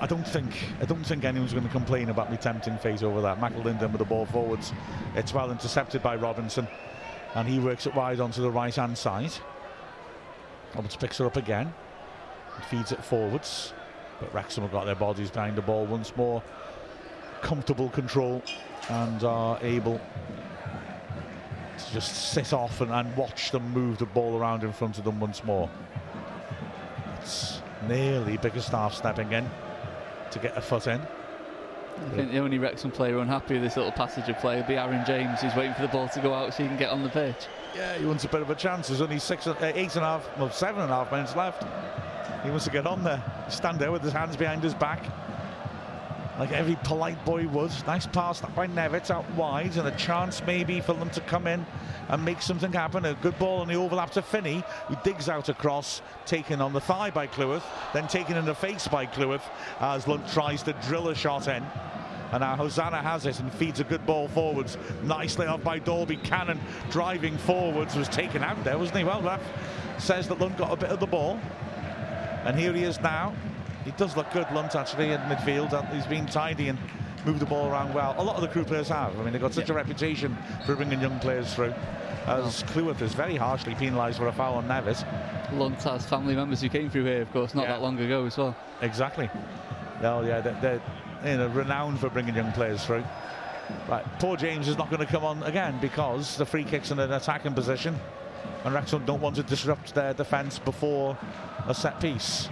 I 0.00 0.06
don't 0.06 0.26
think 0.26 0.52
I 0.80 0.84
don't 0.84 1.04
think 1.04 1.24
anyone's 1.24 1.52
going 1.52 1.64
to 1.64 1.70
complain 1.70 2.08
about 2.08 2.30
me 2.30 2.36
tempting 2.36 2.78
fate 2.78 3.02
over 3.02 3.20
that. 3.22 3.40
McAlinden 3.40 3.90
with 3.90 3.98
the 3.98 4.04
ball 4.04 4.26
forwards. 4.26 4.72
It's 5.14 5.34
well 5.34 5.50
intercepted 5.50 6.02
by 6.02 6.16
Robinson, 6.16 6.68
and 7.34 7.48
he 7.48 7.58
works 7.58 7.86
it 7.86 7.94
wide 7.94 8.20
onto 8.20 8.40
the 8.40 8.50
right 8.50 8.74
hand 8.74 8.96
side. 8.96 9.32
Roberts 10.74 10.96
picks 10.96 11.18
her 11.18 11.26
up 11.26 11.36
again, 11.36 11.72
and 12.54 12.64
feeds 12.64 12.92
it 12.92 13.04
forwards, 13.04 13.72
but 14.20 14.32
Wrexham 14.32 14.62
have 14.62 14.72
got 14.72 14.86
their 14.86 14.94
bodies 14.94 15.30
behind 15.30 15.56
the 15.56 15.62
ball 15.62 15.86
once 15.86 16.16
more. 16.16 16.42
Comfortable 17.42 17.90
control, 17.90 18.42
and 18.88 19.22
are 19.24 19.58
able 19.62 20.00
to 21.78 21.92
just 21.92 22.32
sit 22.32 22.52
off 22.52 22.80
and, 22.80 22.90
and 22.90 23.16
watch 23.16 23.50
them 23.50 23.70
move 23.72 23.98
the 23.98 24.06
ball 24.06 24.38
around 24.38 24.62
in 24.62 24.72
front 24.72 24.98
of 24.98 25.04
them 25.04 25.20
once 25.20 25.44
more. 25.44 25.68
It's 27.20 27.60
nearly 27.88 28.36
Bickerstaff 28.36 28.94
stepping 28.94 29.32
in 29.32 29.50
to 30.34 30.38
get 30.38 30.56
a 30.56 30.60
foot 30.60 30.86
in. 30.86 31.00
I 31.00 32.08
think 32.10 32.32
the 32.32 32.38
only 32.38 32.58
Wrexham 32.58 32.90
player 32.90 33.18
unhappy 33.18 33.54
with 33.54 33.62
this 33.62 33.76
little 33.76 33.92
passage 33.92 34.28
of 34.28 34.36
play 34.38 34.56
will 34.56 34.66
be 34.66 34.76
Aaron 34.76 35.04
James, 35.06 35.40
who's 35.40 35.54
waiting 35.54 35.74
for 35.74 35.82
the 35.82 35.88
ball 35.88 36.08
to 36.08 36.20
go 36.20 36.34
out 36.34 36.52
so 36.52 36.64
he 36.64 36.68
can 36.68 36.76
get 36.76 36.90
on 36.90 37.04
the 37.04 37.08
pitch. 37.08 37.46
Yeah, 37.74 37.96
he 37.96 38.04
wants 38.04 38.24
a 38.24 38.28
bit 38.28 38.42
of 38.42 38.50
a 38.50 38.54
chance. 38.54 38.88
There's 38.88 39.00
only 39.00 39.20
six, 39.20 39.46
uh, 39.46 39.54
eight 39.60 39.94
and 39.94 40.04
a 40.04 40.08
half, 40.08 40.28
well, 40.36 40.50
seven 40.50 40.82
and 40.82 40.90
a 40.90 40.94
half 40.94 41.12
minutes 41.12 41.36
left. 41.36 41.64
He 42.42 42.50
wants 42.50 42.64
to 42.64 42.70
get 42.70 42.86
on 42.86 43.04
there, 43.04 43.22
stand 43.48 43.78
there 43.78 43.92
with 43.92 44.02
his 44.02 44.12
hands 44.12 44.36
behind 44.36 44.62
his 44.62 44.74
back, 44.74 45.04
like 46.38 46.52
every 46.52 46.76
polite 46.84 47.22
boy 47.24 47.46
would. 47.48 47.70
Nice 47.86 48.06
pass 48.06 48.40
by 48.40 48.66
Nevitz 48.66 49.10
out 49.10 49.28
wide, 49.32 49.76
and 49.76 49.86
a 49.88 49.96
chance 49.96 50.42
maybe 50.46 50.80
for 50.80 50.94
them 50.94 51.10
to 51.10 51.20
come 51.22 51.46
in 51.46 51.64
and 52.08 52.24
make 52.24 52.42
something 52.42 52.72
happen. 52.72 53.04
A 53.04 53.14
good 53.14 53.38
ball 53.38 53.60
on 53.60 53.68
the 53.68 53.74
overlap 53.74 54.10
to 54.12 54.22
Finney, 54.22 54.62
who 54.88 54.96
digs 55.04 55.28
out 55.28 55.48
across, 55.48 56.02
taken 56.26 56.60
on 56.60 56.72
the 56.72 56.80
thigh 56.80 57.10
by 57.10 57.26
Cleworth, 57.26 57.64
then 57.92 58.08
taken 58.08 58.36
in 58.36 58.44
the 58.44 58.54
face 58.54 58.88
by 58.88 59.06
Cleworth 59.06 59.48
as 59.80 60.06
Lunt 60.08 60.28
tries 60.32 60.62
to 60.64 60.72
drill 60.86 61.08
a 61.08 61.14
shot 61.14 61.48
in. 61.48 61.64
And 62.32 62.40
now 62.40 62.56
Hosannah 62.56 63.00
has 63.00 63.26
it 63.26 63.38
and 63.38 63.52
feeds 63.52 63.78
a 63.78 63.84
good 63.84 64.04
ball 64.06 64.26
forwards. 64.26 64.76
Nicely 65.04 65.46
off 65.46 65.62
by 65.62 65.78
Dalby. 65.78 66.16
Cannon 66.16 66.58
driving 66.90 67.38
forwards 67.38 67.94
was 67.94 68.08
taken 68.08 68.42
out 68.42 68.62
there, 68.64 68.76
wasn't 68.76 68.98
he? 68.98 69.04
Well, 69.04 69.22
ref 69.22 69.40
says 69.98 70.26
that 70.28 70.40
Lunt 70.40 70.56
got 70.56 70.72
a 70.72 70.76
bit 70.76 70.90
of 70.90 70.98
the 70.98 71.06
ball. 71.06 71.38
And 72.44 72.58
here 72.58 72.72
he 72.72 72.82
is 72.82 73.00
now. 73.00 73.34
He 73.84 73.90
does 73.92 74.16
look 74.16 74.30
good, 74.32 74.46
Lunt, 74.52 74.74
actually, 74.74 75.10
in 75.12 75.20
midfield. 75.22 75.72
and 75.72 75.86
He's 75.88 76.06
been 76.06 76.26
tidy 76.26 76.68
and 76.68 76.78
moved 77.26 77.40
the 77.40 77.46
ball 77.46 77.68
around 77.70 77.94
well. 77.94 78.14
A 78.18 78.22
lot 78.22 78.36
of 78.36 78.42
the 78.42 78.48
Crewe 78.48 78.64
players 78.64 78.88
have. 78.88 79.18
I 79.18 79.22
mean, 79.22 79.32
they've 79.32 79.40
got 79.42 79.54
such 79.54 79.68
a 79.70 79.74
reputation 79.74 80.36
for 80.66 80.74
bringing 80.74 81.00
young 81.00 81.18
players 81.20 81.52
through. 81.54 81.74
As 82.26 82.62
Cleworth 82.64 83.02
is 83.02 83.12
very 83.12 83.36
harshly 83.36 83.74
penalised 83.74 84.18
for 84.18 84.28
a 84.28 84.32
foul 84.32 84.54
on 84.54 84.66
Nevitt. 84.66 85.04
Lunt 85.52 85.82
has 85.82 86.06
family 86.06 86.34
members 86.34 86.60
who 86.62 86.68
came 86.70 86.88
through 86.88 87.04
here, 87.04 87.20
of 87.22 87.30
course, 87.32 87.54
not 87.54 87.62
Yeah. 87.64 87.72
that 87.72 87.82
long 87.82 87.98
ago 87.98 88.24
as 88.24 88.36
well. 88.38 88.56
Exactly. 88.80 89.28
No, 90.00 90.22
yeah, 90.22 90.40
they're, 90.40 90.58
they're 91.22 91.30
you 91.32 91.36
know, 91.38 91.48
renowned 91.48 92.00
for 92.00 92.08
bringing 92.08 92.34
young 92.34 92.52
players 92.52 92.84
through. 92.84 93.04
Right, 93.88 94.04
poor 94.18 94.36
James 94.36 94.68
is 94.68 94.76
not 94.76 94.90
going 94.90 95.00
to 95.00 95.10
come 95.10 95.24
on 95.24 95.42
again 95.42 95.78
because 95.80 96.36
the 96.36 96.44
free 96.44 96.64
kick's 96.64 96.90
in 96.90 96.98
an 96.98 97.12
attacking 97.12 97.54
position, 97.54 97.98
and 98.64 98.74
Wrexham 98.74 99.04
don't 99.06 99.20
want 99.22 99.36
to 99.36 99.42
disrupt 99.42 99.94
their 99.94 100.12
defence 100.12 100.58
before 100.58 101.16
a 101.66 101.74
set 101.74 101.98
piece. 102.00 102.48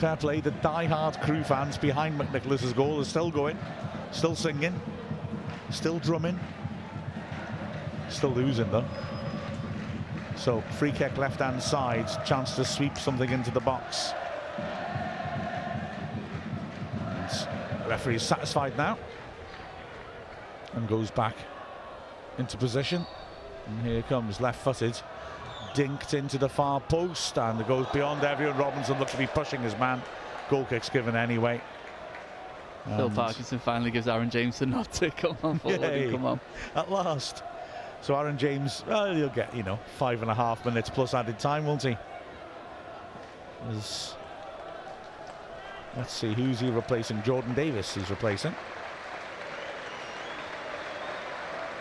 Fair 0.00 0.16
the 0.16 0.50
die-hard 0.62 1.20
Crewe 1.20 1.44
fans 1.44 1.76
behind 1.76 2.18
McNicholas's 2.18 2.72
goal 2.72 3.02
are 3.02 3.04
still 3.04 3.30
going, 3.30 3.58
still 4.12 4.34
singing, 4.34 4.80
still 5.68 5.98
drumming, 5.98 6.40
still 8.08 8.30
losing 8.30 8.70
though. 8.70 8.86
So 10.36 10.62
free 10.78 10.92
kick 10.92 11.18
left-hand 11.18 11.62
side, 11.62 12.08
chance 12.24 12.56
to 12.56 12.64
sweep 12.64 12.96
something 12.96 13.28
into 13.28 13.50
the 13.50 13.60
box. 13.60 14.14
And 17.28 17.86
referee's 17.86 18.22
satisfied 18.22 18.74
now 18.78 18.96
and 20.72 20.88
goes 20.88 21.10
back 21.10 21.36
into 22.38 22.56
position. 22.56 23.04
And 23.66 23.86
here 23.86 24.00
comes 24.00 24.40
left 24.40 24.64
footed, 24.64 24.98
dinked 25.74 26.14
into 26.14 26.38
the 26.38 26.48
far 26.48 26.80
post, 26.80 27.38
and 27.38 27.60
it 27.60 27.68
goes 27.68 27.86
beyond 27.92 28.24
everyone. 28.24 28.56
Robinson 28.58 28.98
looks 28.98 29.12
to 29.12 29.18
be 29.18 29.26
pushing 29.26 29.60
his 29.60 29.76
man. 29.78 30.02
Goal 30.48 30.64
kick's 30.64 30.88
given 30.88 31.14
anyway. 31.16 31.60
Phil 32.86 33.06
And 33.06 33.14
Parkinson 33.14 33.58
finally 33.58 33.90
gives 33.90 34.08
Aaron 34.08 34.30
James 34.30 34.58
the 34.58 34.66
nod 34.66 34.90
to 34.92 35.10
come 35.10 35.36
on 35.42 35.58
forward 35.58 35.80
Yay. 35.82 36.04
and 36.04 36.12
come 36.12 36.24
on. 36.26 36.40
At 36.74 36.90
last. 36.90 37.42
So 38.02 38.16
Aaron 38.16 38.38
James, 38.38 38.82
well, 38.88 39.14
he'll 39.14 39.28
get, 39.28 39.54
you 39.54 39.62
know, 39.62 39.78
five 39.98 40.22
and 40.22 40.30
a 40.30 40.34
half 40.34 40.64
minutes 40.64 40.88
plus 40.88 41.12
added 41.12 41.38
time, 41.38 41.66
won't 41.66 41.82
he? 41.82 41.96
As- 43.68 44.14
let's 45.96 46.12
see, 46.14 46.32
who's 46.32 46.58
he 46.60 46.70
replacing? 46.70 47.22
Jordan 47.22 47.52
Davies 47.54 47.92
he's 47.92 48.08
replacing. 48.08 48.54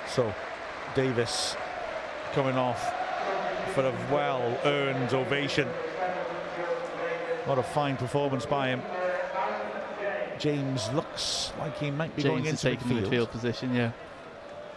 So, 0.07 0.33
Davies 0.95 1.55
coming 2.33 2.57
off 2.57 2.93
for 3.73 3.85
a 3.85 3.91
well-earned 4.11 5.13
ovation. 5.13 5.67
What 7.45 7.57
a 7.57 7.63
fine 7.63 7.97
performance 7.97 8.45
by 8.45 8.69
him. 8.69 8.81
James 10.37 10.89
looks 10.93 11.51
like 11.59 11.77
he 11.77 11.91
might 11.91 12.15
be 12.15 12.23
going 12.23 12.43
James 12.43 12.59
is 12.59 12.65
into 12.65 12.77
taking 12.77 13.01
the 13.01 13.07
midfield 13.07 13.31
position, 13.31 13.73
yeah. 13.75 13.91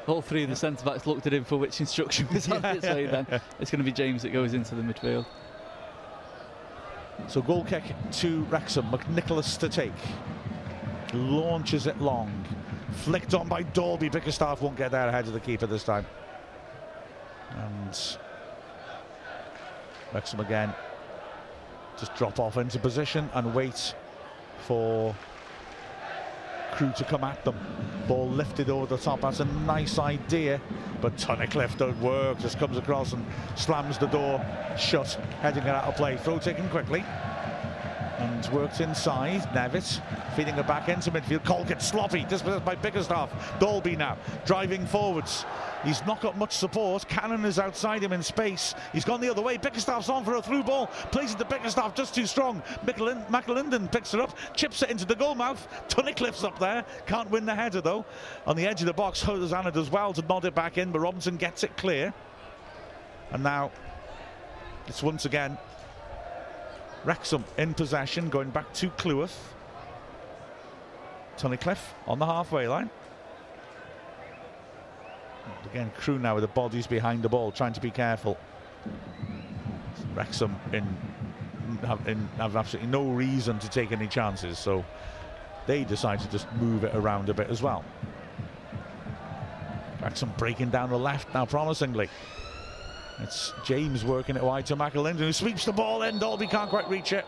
All 0.06 0.20
three 0.20 0.42
of 0.42 0.50
the 0.50 0.56
centre 0.56 0.84
backs 0.84 1.06
looked 1.06 1.26
at 1.26 1.32
him 1.32 1.44
for 1.44 1.56
which 1.56 1.80
instruction 1.80 2.26
was 2.32 2.50
on 2.50 2.64
its 2.64 2.84
way 2.84 3.06
then. 3.06 3.26
It's 3.60 3.70
going 3.70 3.78
to 3.78 3.84
be 3.84 3.92
James 3.92 4.22
that 4.22 4.32
goes 4.32 4.52
into 4.54 4.74
the 4.74 4.82
midfield. 4.82 5.26
So 7.28 7.40
goal 7.40 7.64
kick 7.64 7.84
to 8.12 8.42
Wrexham. 8.44 8.86
McNicholas 8.86 9.56
to 9.58 9.68
take. 9.68 9.92
Launches 11.12 11.86
it 11.86 12.00
long. 12.00 12.32
Flicked 12.90 13.34
on 13.34 13.46
by 13.48 13.62
Dalby. 13.62 14.08
Bickerstaff 14.08 14.60
won't 14.60 14.76
get 14.76 14.90
there 14.90 15.06
ahead 15.06 15.28
of 15.28 15.32
the 15.32 15.40
keeper 15.40 15.66
this 15.66 15.84
time. 15.84 16.04
And 17.50 18.16
Wrexham 20.12 20.40
again. 20.40 20.74
Just 21.98 22.14
drop 22.14 22.38
off 22.40 22.56
into 22.56 22.78
position 22.78 23.28
and 23.34 23.54
wait 23.54 23.94
for 24.66 25.14
Crewe 26.72 26.92
to 26.96 27.04
come 27.04 27.22
at 27.22 27.44
them. 27.44 27.56
Ball 28.08 28.28
lifted 28.28 28.70
over 28.70 28.86
the 28.86 29.00
top. 29.00 29.20
That's 29.20 29.40
a 29.40 29.44
nice 29.44 29.98
idea. 29.98 30.60
But 31.00 31.16
Tunnicliffe 31.16 31.76
don't 31.76 32.00
work. 32.00 32.38
Just 32.38 32.58
comes 32.58 32.76
across 32.78 33.12
and 33.12 33.24
slams 33.56 33.98
the 33.98 34.06
door 34.06 34.44
shut, 34.78 35.12
heading 35.40 35.64
it 35.64 35.68
out 35.68 35.84
of 35.84 35.96
play. 35.96 36.16
Throw 36.16 36.38
taken 36.38 36.68
quickly. 36.70 37.04
And 38.22 38.46
worked 38.52 38.80
inside. 38.80 39.42
Nevitt 39.52 40.00
feeding 40.36 40.54
it 40.56 40.66
back 40.68 40.88
into 40.88 41.10
midfield. 41.10 41.44
Colkett 41.44 41.82
sloppy. 41.82 42.24
Dispossessed 42.24 42.64
by 42.64 42.76
Bickerstaff. 42.76 43.58
Dalby 43.58 43.96
now 43.96 44.16
driving 44.46 44.86
forwards. 44.86 45.44
He's 45.84 46.06
not 46.06 46.20
got 46.20 46.38
much 46.38 46.52
support. 46.52 47.08
Cannon 47.08 47.44
is 47.44 47.58
outside 47.58 48.00
him 48.00 48.12
in 48.12 48.22
space. 48.22 48.76
He's 48.92 49.04
gone 49.04 49.20
the 49.20 49.28
other 49.28 49.42
way. 49.42 49.56
Bickerstaff's 49.56 50.08
on 50.08 50.24
for 50.24 50.36
a 50.36 50.42
through 50.42 50.62
ball. 50.62 50.86
Plays 51.10 51.34
it 51.34 51.38
to 51.38 51.44
Bickerstaff 51.44 51.96
just 51.96 52.14
too 52.14 52.26
strong. 52.26 52.62
McAlinden 52.84 53.90
picks 53.90 54.14
it 54.14 54.20
up, 54.20 54.38
chips 54.54 54.82
it 54.84 54.90
into 54.90 55.04
the 55.04 55.16
goal 55.16 55.34
mouth. 55.34 55.66
Tunnicliffe's 55.88 56.44
up 56.44 56.60
there. 56.60 56.84
Can't 57.06 57.28
win 57.28 57.44
the 57.44 57.56
header 57.56 57.80
though. 57.80 58.04
On 58.46 58.54
the 58.54 58.68
edge 58.68 58.80
of 58.82 58.86
the 58.86 58.92
box, 58.92 59.20
Hosannah 59.20 59.72
does 59.72 59.90
well 59.90 60.12
to 60.12 60.22
nod 60.22 60.44
it 60.44 60.54
back 60.54 60.78
in, 60.78 60.92
but 60.92 61.00
Robinson 61.00 61.36
gets 61.36 61.64
it 61.64 61.76
clear. 61.76 62.14
And 63.32 63.42
now 63.42 63.72
it's 64.86 65.02
once 65.02 65.24
again 65.24 65.58
Wrexham 67.04 67.44
in 67.58 67.74
possession, 67.74 68.28
going 68.28 68.50
back 68.50 68.72
to 68.74 68.90
Cleworth. 68.90 69.36
Tunnicliffe 71.36 71.94
on 72.06 72.18
the 72.18 72.26
halfway 72.26 72.68
line. 72.68 72.90
And 75.44 75.70
again, 75.70 75.92
Crewe 75.98 76.18
now 76.18 76.34
with 76.34 76.42
the 76.42 76.48
bodies 76.48 76.86
behind 76.86 77.22
the 77.22 77.28
ball, 77.28 77.50
trying 77.50 77.72
to 77.72 77.80
be 77.80 77.90
careful. 77.90 78.38
Wrexham 80.14 80.54
in 80.72 80.86
have, 81.84 82.06
in, 82.06 82.28
have 82.38 82.56
absolutely 82.56 82.90
no 82.90 83.10
reason 83.10 83.58
to 83.58 83.68
take 83.68 83.92
any 83.92 84.06
chances, 84.06 84.58
so 84.58 84.84
they 85.66 85.84
decide 85.84 86.20
to 86.20 86.30
just 86.30 86.50
move 86.54 86.84
it 86.84 86.94
around 86.94 87.28
a 87.28 87.34
bit 87.34 87.50
as 87.50 87.62
well. 87.62 87.84
Wrexham 90.00 90.32
breaking 90.36 90.70
down 90.70 90.90
the 90.90 90.98
left 90.98 91.32
now 91.32 91.46
promisingly. 91.46 92.08
It's 93.20 93.52
James 93.64 94.04
working 94.04 94.36
it 94.36 94.42
wide 94.42 94.66
to 94.66 94.76
McAlinden, 94.76 95.18
who 95.18 95.32
sweeps 95.32 95.64
the 95.64 95.72
ball 95.72 96.02
in. 96.02 96.18
Dalby 96.18 96.46
can't 96.46 96.70
quite 96.70 96.88
reach 96.88 97.12
it. 97.12 97.24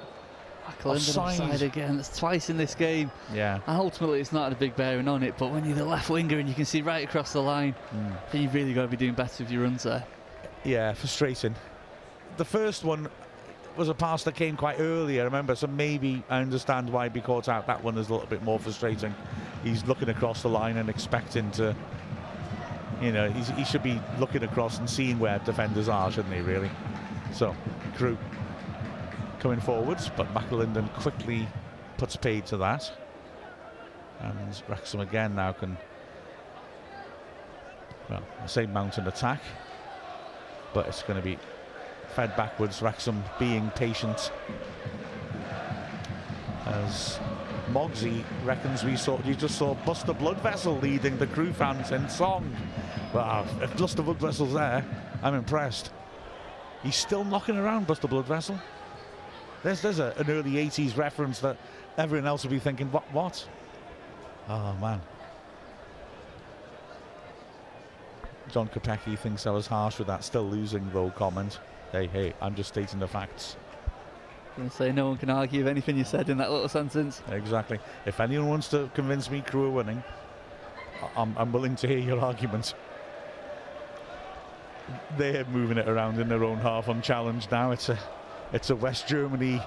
McAlinden 0.67 1.19
Offside. 1.19 1.63
again. 1.63 1.97
That's 1.97 2.17
twice 2.17 2.49
in 2.51 2.57
this 2.57 2.75
game. 2.75 3.11
Yeah. 3.33 3.61
And 3.67 3.79
ultimately, 3.79 4.21
it's 4.21 4.33
not 4.33 4.45
had 4.45 4.53
a 4.53 4.57
big 4.57 4.75
bearing 4.77 5.09
on 5.09 5.23
it. 5.23 5.35
But 5.39 5.53
when 5.53 5.65
you're 5.65 5.77
the 5.77 5.85
left 5.85 6.09
winger 6.09 6.39
and 6.39 6.49
you 6.49 6.55
can 6.55 6.65
see 6.65 6.83
right 6.83 7.07
across 7.07 7.33
the 7.33 7.43
line, 7.43 7.73
hmm. 7.91 8.11
then 8.33 8.43
you've 8.43 8.55
really 8.55 8.73
got 8.73 8.83
to 8.83 8.89
be 8.89 8.97
doing 8.97 9.15
better 9.15 9.45
with 9.45 9.53
your 9.53 9.63
runs 9.63 9.83
there. 9.83 10.05
Yeah, 10.65 10.95
frustrating. 10.95 11.55
The 12.39 12.45
first 12.45 12.83
one 12.83 13.09
was 13.77 13.89
a 13.89 13.95
pass 13.95 14.23
that 14.25 14.35
came 14.35 14.57
quite 14.57 14.81
early, 14.81 15.21
I 15.21 15.25
remember, 15.25 15.55
so 15.55 15.67
maybe 15.67 16.23
I 16.31 16.41
understand 16.41 16.89
why 16.89 17.05
he'd 17.05 17.13
be 17.13 17.21
caught 17.21 17.49
out. 17.49 17.67
That 17.67 17.83
one 17.83 17.99
is 17.99 18.09
a 18.09 18.13
little 18.13 18.29
bit 18.29 18.43
more 18.43 18.59
frustrating. 18.59 19.15
He's 19.63 19.85
looking 19.85 20.09
across 20.09 20.43
the 20.43 20.49
line 20.49 20.77
and 20.77 20.89
expecting 20.89 21.51
to, 21.53 21.75
you 23.01 23.13
know, 23.13 23.31
he 23.31 23.65
should 23.65 23.83
be 23.83 24.01
looking 24.19 24.43
across 24.43 24.79
and 24.79 24.89
seeing 24.89 25.19
where 25.19 25.39
defenders 25.41 25.89
are, 25.89 26.11
shouldn't 26.11 26.35
he, 26.35 26.41
really? 26.41 26.71
So, 27.33 27.55
Crewe 27.97 28.19
coming 29.41 29.61
forwards, 29.61 30.11
but 30.17 30.33
McAlinden 30.33 30.93
quickly 30.95 31.47
puts 31.99 32.17
paid 32.17 32.47
to 32.47 32.57
that. 32.59 32.91
And 34.21 34.63
Wrexham 34.69 35.01
again 35.01 35.35
now 35.35 35.53
can, 35.53 35.77
well, 38.09 38.23
I 38.43 38.47
say 38.47 38.67
mount 38.67 38.99
an 38.99 39.07
attack 39.07 39.41
but 40.75 40.89
it's 40.89 41.03
going 41.05 41.17
to 41.17 41.25
be 41.25 41.39
fed 42.09 42.37
backwards. 42.37 42.83
Wrexham 42.83 43.25
being 43.39 43.71
patient 43.71 44.31
as 46.67 47.19
Mogsy 47.71 48.25
reckons 48.45 48.85
we 48.85 48.97
saw 48.97 49.19
you 49.25 49.35
just 49.35 49.57
saw 49.57 49.75
Buster 49.87 50.13
Bloodvessel 50.13 50.81
leading 50.83 51.17
the 51.17 51.27
Crewe 51.27 51.53
fans 51.53 51.93
in 51.93 52.09
song. 52.09 52.55
Wow, 53.15 53.47
uh, 53.61 53.65
if 53.65 53.77
Buster 53.77 54.03
Bloodvessel's 54.03 54.53
there, 54.53 54.85
I'm 55.23 55.35
impressed. 55.35 55.91
He's 56.83 56.97
still 56.97 57.25
knocking 57.25 57.57
around 57.57 57.87
Buster 57.87 58.09
Bloodvessel. 58.09 58.61
There's 59.63 59.81
there's 59.81 59.99
a, 59.99 60.13
an 60.19 60.31
early 60.31 60.53
80s 60.53 60.97
reference 60.97 61.39
that 61.41 61.57
everyone 61.97 62.27
else 62.27 62.45
will 62.45 62.51
be 62.51 62.59
thinking, 62.59 62.93
what 62.93 63.11
what? 63.13 63.47
Oh 64.49 64.75
man. 64.75 65.01
John 68.51 68.69
Kopecki 68.69 69.19
thinks 69.19 69.47
I 69.47 69.51
was 69.51 69.67
harsh 69.67 69.99
with 69.99 70.09
that 70.09 70.23
still 70.23 70.45
losing 70.45 70.89
though 70.93 71.11
comment. 71.11 71.61
Hey, 71.93 72.09
hey, 72.09 72.35
I'm 72.43 72.55
just 72.55 72.69
stating 72.69 73.01
the 73.01 73.09
facts. 73.09 73.57
I'm 74.57 74.71
say 74.71 74.93
no 74.93 75.09
one 75.09 75.17
can 75.17 75.31
argue 75.31 75.61
with 75.61 75.69
anything 75.69 75.97
you 75.99 76.05
said 76.05 76.29
in 76.29 76.39
that 76.39 76.51
little 76.51 76.69
sentence. 76.69 77.23
Exactly. 77.31 77.79
If 78.07 78.21
anyone 78.21 78.49
wants 78.49 78.69
to 78.69 78.89
convince 78.95 79.31
me 79.31 79.41
Crewe 79.41 79.67
are 79.67 79.71
winning, 79.71 80.03
I'm, 81.17 81.35
I'm 81.37 81.53
willing 81.53 81.77
to 81.77 81.89
hear 81.89 81.99
your 81.99 82.21
arguments. 82.21 82.75
They're 85.17 85.45
moving 85.47 85.79
it 85.79 85.89
around 85.89 86.21
in 86.21 86.29
their 86.29 86.45
own 86.45 86.59
half 86.59 86.89
unchallenged 86.89 87.51
now. 87.51 87.73
It's 87.73 87.89
a 87.89 87.99
it's 88.53 88.71
a 88.71 88.77
West 88.77 89.09
Germany 89.09 89.61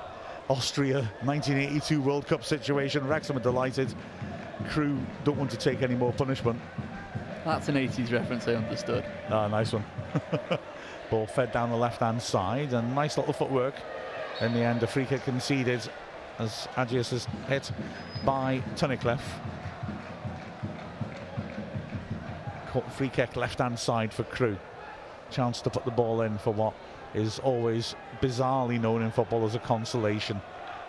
Austria 0.49 0.99
1982 1.23 2.01
World 2.01 2.27
Cup 2.27 2.43
situation. 2.43 3.05
Wrexham 3.05 3.35
are 3.35 3.41
delighted. 3.41 3.93
Crewe 4.69 4.99
don't 5.23 5.37
want 5.37 5.51
to 5.51 5.57
take 5.57 5.81
any 5.81 5.95
more 5.95 6.13
punishment. 6.13 6.59
That's 7.43 7.69
an 7.69 7.75
80s 7.75 8.11
reference, 8.11 8.47
I 8.47 8.55
understood. 8.55 9.05
Ah, 9.29 9.47
nice 9.47 9.73
one. 9.73 9.85
Ball 11.09 11.25
fed 11.25 11.51
down 11.51 11.69
the 11.69 11.77
left 11.77 11.99
hand 11.99 12.21
side 12.21 12.73
and 12.73 12.93
nice 12.93 13.17
little 13.17 13.33
footwork. 13.33 13.75
In 14.41 14.53
the 14.53 14.59
end, 14.59 14.83
a 14.83 14.87
free 14.87 15.05
kick 15.05 15.23
conceded 15.23 15.81
as 16.37 16.67
Agius 16.75 17.11
is 17.11 17.27
hit 17.47 17.71
by 18.23 18.61
Tunnicliffe. 18.75 19.19
Free 22.91 23.09
kick 23.09 23.35
left 23.35 23.57
hand 23.57 23.79
side 23.79 24.13
for 24.13 24.23
Crewe. 24.23 24.57
Chance 25.31 25.61
to 25.61 25.71
put 25.71 25.85
the 25.85 25.91
ball 25.91 26.21
in 26.21 26.37
for 26.37 26.53
what 26.53 26.73
is 27.15 27.39
always 27.39 27.95
bizarrely 28.21 28.79
known 28.79 29.01
in 29.01 29.11
football 29.11 29.43
as 29.45 29.55
a 29.55 29.59
consolation. 29.59 30.39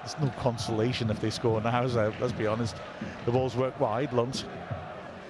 There's 0.00 0.18
no 0.20 0.28
consolation 0.38 1.08
if 1.08 1.20
they 1.20 1.30
score 1.30 1.62
now, 1.62 1.88
so 1.88 2.12
let's 2.20 2.34
be 2.34 2.46
honest. 2.46 2.76
The 3.24 3.32
ball's 3.32 3.56
worked 3.56 3.80
wide, 3.80 4.12
Lunt 4.12 4.44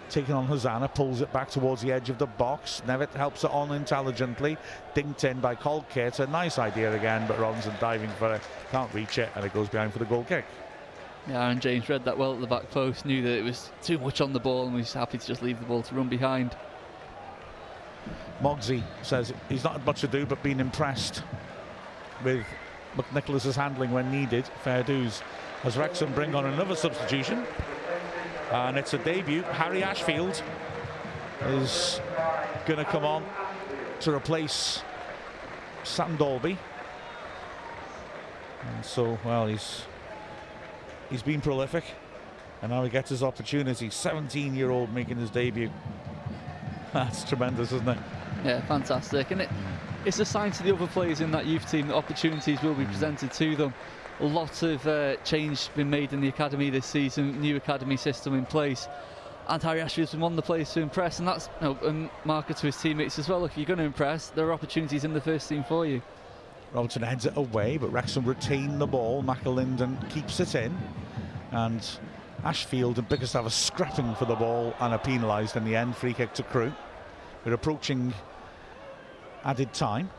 taking 0.09 0.35
on 0.35 0.47
Hosannah, 0.47 0.89
pulls 0.89 1.21
it 1.21 1.33
back 1.33 1.51
towards 1.51 1.83
the 1.83 1.93
edge 1.93 2.11
of 2.11 2.19
the 2.19 2.27
box. 2.27 2.83
Nevitt 2.87 3.13
helps 3.15 3.45
it 3.45 3.51
on 3.51 3.73
intelligently. 3.73 4.57
Dinked 4.95 5.25
in 5.25 5.41
by 5.41 5.55
Colkett. 5.55 6.19
A 6.21 6.27
nice 6.27 6.59
idea 6.59 6.95
again, 6.95 7.27
but 7.29 7.39
Robinson 7.39 7.75
diving 7.81 8.11
for 8.19 8.35
it. 8.35 8.43
Can't 8.71 8.93
reach 8.95 9.19
it, 9.19 9.31
and 9.35 9.45
it 9.45 9.53
goes 9.55 9.69
behind 9.69 9.93
for 9.93 9.99
the 9.99 10.05
goal 10.05 10.25
kick. 10.25 10.45
Yeah, 11.29 11.45
Aaron 11.45 11.61
James 11.61 11.89
read 11.89 12.05
that 12.05 12.17
well 12.17 12.33
at 12.33 12.41
the 12.41 12.47
back 12.47 12.71
post, 12.71 13.05
knew 13.05 13.23
that 13.23 13.39
it 13.39 13.45
was 13.45 13.71
too 13.83 13.99
much 13.99 14.21
on 14.21 14.33
the 14.33 14.41
ball 14.41 14.67
and 14.67 14.75
was 14.75 14.93
happy 14.93 15.19
to 15.19 15.27
just 15.27 15.43
leave 15.43 15.61
the 15.61 15.67
ball 15.67 15.83
to 15.83 15.95
run 15.95 16.09
behind. 16.09 16.57
Mogsy 18.41 18.83
says 19.03 19.33
he's 19.49 19.65
not 19.65 19.75
had 19.75 19.85
much 19.85 20.01
to 20.01 20.09
do, 20.09 20.25
but 20.25 20.43
been 20.43 20.61
impressed 20.61 21.23
with 22.25 22.47
McNicholas's 22.97 23.57
handling 23.57 23.91
when 23.91 24.11
needed. 24.11 24.47
Fair 24.63 24.83
dues. 24.83 25.23
As 25.65 25.77
Wrexham 25.77 26.15
bring 26.15 26.35
on 26.35 26.47
another 26.47 26.77
substitution. 26.77 27.45
And 28.51 28.79
it's 28.79 28.95
a 28.95 28.99
debut. 28.99 29.43
Harry 29.43 29.83
Ashfield 29.83 30.43
is 31.45 32.01
going 32.67 32.79
to 32.79 32.85
come 32.85 33.05
on 33.05 33.25
to 34.01 34.15
replace 34.15 34.83
Sam 35.85 36.17
Dalby. 36.17 36.57
And 38.61 38.85
so, 38.85 39.19
well, 39.25 39.47
he's 39.47 39.83
he's 41.11 41.23
been 41.23 41.41
prolific, 41.41 41.85
and 42.63 42.71
now 42.71 42.83
he 42.85 42.91
gets 42.91 43.11
his 43.11 43.23
opportunity. 43.23 43.89
17-year-old 43.89 44.93
making 44.93 45.19
his 45.19 45.31
debut. 45.31 45.71
That's 46.93 47.25
tremendous, 47.25 47.73
isn't 47.73 47.89
it? 47.89 47.99
Yeah, 48.45 48.61
fantastic. 48.67 49.31
And 49.31 49.43
it, 49.43 49.49
it's 50.05 50.19
a 50.21 50.25
sign 50.25 50.53
to 50.53 50.63
the 50.63 50.75
other 50.75 50.87
players 50.87 51.21
in 51.21 51.31
that 51.33 51.47
youth 51.47 51.71
team 51.71 51.89
that 51.89 51.95
opportunities 51.95 52.63
will 52.63 52.75
be 52.75 52.85
presented 52.85 53.33
to 53.33 53.57
them. 53.57 53.75
A 54.21 54.27
lot 54.27 54.63
of 54.63 54.87
uh, 54.87 55.17
change 55.19 55.69
been 55.77 55.89
made 55.89 56.13
in 56.13 56.21
the 56.21 56.29
academy 56.29 56.71
this 56.71 56.87
season, 56.87 57.41
new 57.41 57.57
academy 57.57 57.97
system 57.97 58.35
in 58.35 58.45
place. 58.47 58.89
And 59.49 59.63
Harry 59.63 59.81
Ashfield's 59.81 60.13
been 60.13 60.21
one 60.21 60.33
of 60.33 60.37
the 60.37 60.43
players 60.43 60.73
to 60.73 60.81
impress, 60.81 61.21
and 61.21 61.29
that's 61.29 61.49
you 61.61 61.69
know, 61.69 61.79
a 61.83 62.27
marker 62.27 62.53
to 62.53 62.67
his 62.67 62.77
teammates 62.77 63.19
as 63.19 63.29
well. 63.29 63.41
Look, 63.41 63.53
if 63.53 63.59
you're 63.59 63.67
going 63.67 63.79
to 63.79 63.85
impress, 63.85 64.29
there 64.31 64.47
are 64.47 64.53
opportunities 64.53 65.05
in 65.05 65.15
the 65.15 65.21
first 65.21 65.49
team 65.49 65.65
for 65.65 65.87
you. 65.87 66.03
Robertson 66.73 67.03
heads 67.03 67.27
it 67.27 67.37
away, 67.37 67.79
but 67.79 67.91
Wrexham 67.93 68.25
retain 68.25 68.79
the 68.79 68.87
ball. 68.87 69.23
McAlinden 69.23 70.11
keeps 70.11 70.41
it 70.41 70.55
in, 70.55 70.77
and 71.53 71.89
Ashfield 72.45 72.99
and 72.99 73.09
Bickerstaff 73.09 73.47
are 73.47 73.51
scrapping 73.51 74.15
for 74.17 74.27
the 74.27 74.35
ball 74.35 74.75
and 74.81 74.93
are 74.93 74.99
penalised 74.99 75.57
in 75.57 75.65
the 75.65 75.77
end. 75.77 75.97
Free 75.97 76.13
kick 76.13 76.35
to 76.35 76.43
Crewe. 76.43 76.73
We're 77.45 77.55
approaching 77.55 78.13
added 79.45 79.73
time. 79.73 80.11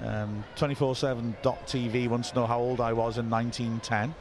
Um, 0.00 0.44
247.tv 0.56 2.08
wants 2.08 2.30
to 2.30 2.36
know 2.36 2.46
how 2.46 2.58
old 2.58 2.80
I 2.80 2.92
was 2.92 3.18
in 3.18 3.28
1910. 3.28 4.14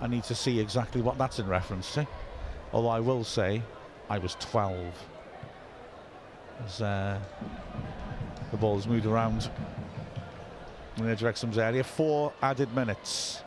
I 0.00 0.06
need 0.06 0.24
to 0.24 0.34
see 0.34 0.60
exactly 0.60 1.00
what 1.00 1.16
that's 1.16 1.38
in 1.38 1.46
reference 1.46 1.94
to. 1.94 2.06
Although 2.72 2.88
I 2.88 3.00
will 3.00 3.24
say 3.24 3.62
I 4.10 4.18
was 4.18 4.36
12. 4.40 4.94
As 6.64 6.82
uh, 6.82 7.18
the 8.50 8.56
ball's 8.56 8.86
moved 8.86 9.06
around 9.06 9.50
in 10.96 11.06
the 11.06 11.10
edge 11.10 11.22
of 11.22 11.24
Wrexham's 11.24 11.58
area. 11.58 11.82
Four 11.82 12.32
added 12.42 12.74
minutes. 12.74 13.42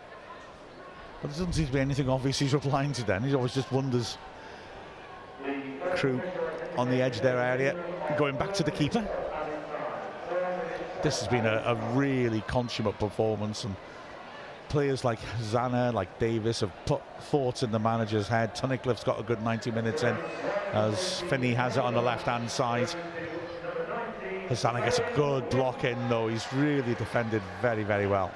But 1.21 1.29
there 1.29 1.39
doesn't 1.39 1.53
seem 1.53 1.67
to 1.67 1.73
be 1.73 1.79
anything 1.79 2.09
obvious 2.09 2.39
he's 2.39 2.53
replying 2.53 2.91
to 2.93 3.03
then. 3.03 3.23
He 3.23 3.33
always 3.35 3.53
just 3.53 3.71
wonders. 3.71 4.17
Crewe 5.95 6.21
on 6.77 6.89
the 6.89 7.01
edge 7.01 7.17
of 7.17 7.23
their 7.23 7.37
area. 7.37 7.75
Going 8.17 8.35
back 8.35 8.53
to 8.55 8.63
the 8.63 8.71
keeper. 8.71 9.07
This 11.05 11.19
has 11.19 11.27
been 11.27 11.45
a, 11.45 11.61
a 11.67 11.75
really 11.93 12.41
consummate 12.47 12.97
performance 12.97 13.63
and 13.63 13.75
players 14.69 15.05
like 15.05 15.19
Zana, 15.39 15.93
like 15.93 16.17
Davies 16.17 16.61
have 16.61 16.71
put 16.87 16.99
thoughts 17.25 17.61
in 17.61 17.69
the 17.69 17.77
manager's 17.77 18.27
head. 18.27 18.55
Tunnicliffe's 18.55 19.03
got 19.03 19.19
a 19.19 19.21
good 19.21 19.39
90 19.43 19.69
minutes 19.69 20.01
in 20.01 20.17
as 20.73 21.21
Finney 21.29 21.53
has 21.53 21.77
it 21.77 21.83
on 21.83 21.93
the 21.93 22.01
left 22.01 22.25
hand 22.25 22.49
side. 22.49 22.89
Zana 24.49 24.83
gets 24.83 24.97
a 24.97 25.07
good 25.15 25.47
block 25.51 25.83
in 25.83 26.09
though. 26.09 26.27
He's 26.27 26.51
really 26.53 26.95
defended 26.95 27.43
very, 27.61 27.83
very 27.83 28.07
well. 28.07 28.31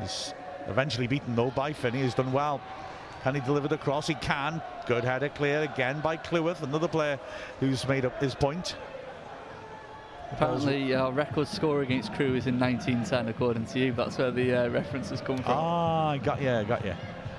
He's 0.00 0.32
eventually 0.68 1.08
beaten 1.08 1.34
though 1.34 1.50
by 1.50 1.72
Finney. 1.72 2.02
He's 2.02 2.14
done 2.14 2.32
well. 2.32 2.60
Can 3.24 3.34
he 3.34 3.40
deliver 3.40 3.66
the 3.66 3.78
cross? 3.78 4.06
He 4.06 4.14
can. 4.14 4.62
Good 4.86 5.02
header 5.02 5.30
clear 5.30 5.62
again 5.62 5.98
by 5.98 6.18
Cleworth, 6.18 6.62
another 6.62 6.86
player 6.86 7.18
who's 7.58 7.84
made 7.88 8.04
up 8.04 8.22
his 8.22 8.36
point. 8.36 8.76
Apparently, 10.32 10.94
our 10.94 11.12
record 11.12 11.46
score 11.46 11.82
against 11.82 12.12
Crewe 12.14 12.34
is 12.34 12.46
in 12.46 12.58
1910, 12.58 13.28
according 13.28 13.64
to 13.66 13.78
you. 13.78 13.92
That's 13.92 14.18
where 14.18 14.30
the 14.30 14.52
uh, 14.52 14.82
has 14.82 15.20
come 15.20 15.36
from. 15.36 15.44
Ah, 15.46 16.10
I 16.10 16.18
got 16.18 16.42
you, 16.42 16.64
got 16.64 16.84
you. 16.84 16.94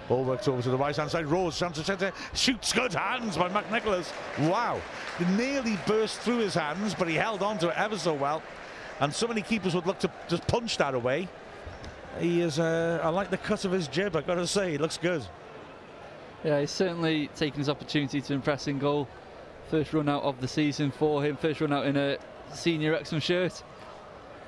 Ball 0.08 0.24
works 0.24 0.48
over 0.48 0.62
to 0.62 0.70
the 0.70 0.78
right 0.78 0.96
hand 0.96 1.12
side. 1.12 1.26
Rose, 1.26 1.60
chance 1.60 1.78
to 1.78 1.84
center, 1.84 2.14
shoots 2.34 2.72
good 2.72 2.94
hands 2.94 3.38
by 3.38 3.50
McNicholas. 3.50 4.12
Wow. 4.50 4.82
It 5.20 5.28
nearly 5.30 5.78
burst 5.86 6.22
through 6.22 6.38
his 6.38 6.54
hands, 6.54 6.96
but 6.96 7.10
he 7.10 7.16
held 7.16 7.44
on 7.44 7.58
to 7.60 7.70
it 7.70 7.78
ever 7.78 7.98
so 7.98 8.14
well. 8.14 8.42
And 9.00 9.14
so 9.14 9.28
many 9.28 9.42
keepers 9.42 9.76
would 9.76 9.86
look 9.86 10.00
to 10.00 10.12
just 10.30 10.48
punch 10.48 10.78
that 10.78 10.94
away. 10.94 11.28
He 12.20 12.42
is, 12.42 12.58
uh, 12.58 13.02
I 13.04 13.10
like 13.10 13.30
the 13.30 13.38
cut 13.38 13.66
of 13.66 13.72
his 13.72 13.88
jib, 13.88 14.16
I've 14.16 14.26
got 14.26 14.36
to 14.36 14.48
say. 14.48 14.72
He 14.72 14.78
looks 14.78 14.98
good. 14.98 15.26
Yeah, 16.44 16.62
he's 16.62 16.72
certainly 16.72 17.28
taken 17.36 17.60
his 17.60 17.70
opportunity 17.70 18.22
to 18.22 18.34
impress 18.34 18.68
in 18.68 18.80
goal. 18.80 19.08
First 19.70 19.94
run 19.94 20.08
out 20.08 20.24
of 20.24 20.40
the 20.40 20.48
season 20.48 20.92
for 20.92 21.24
him, 21.24 21.36
first 21.36 21.60
run 21.60 21.74
out 21.74 21.86
in 21.86 21.98
a 21.98 22.18
senior 22.54 22.92
Wrexham 22.92 23.20
shirt. 23.20 23.64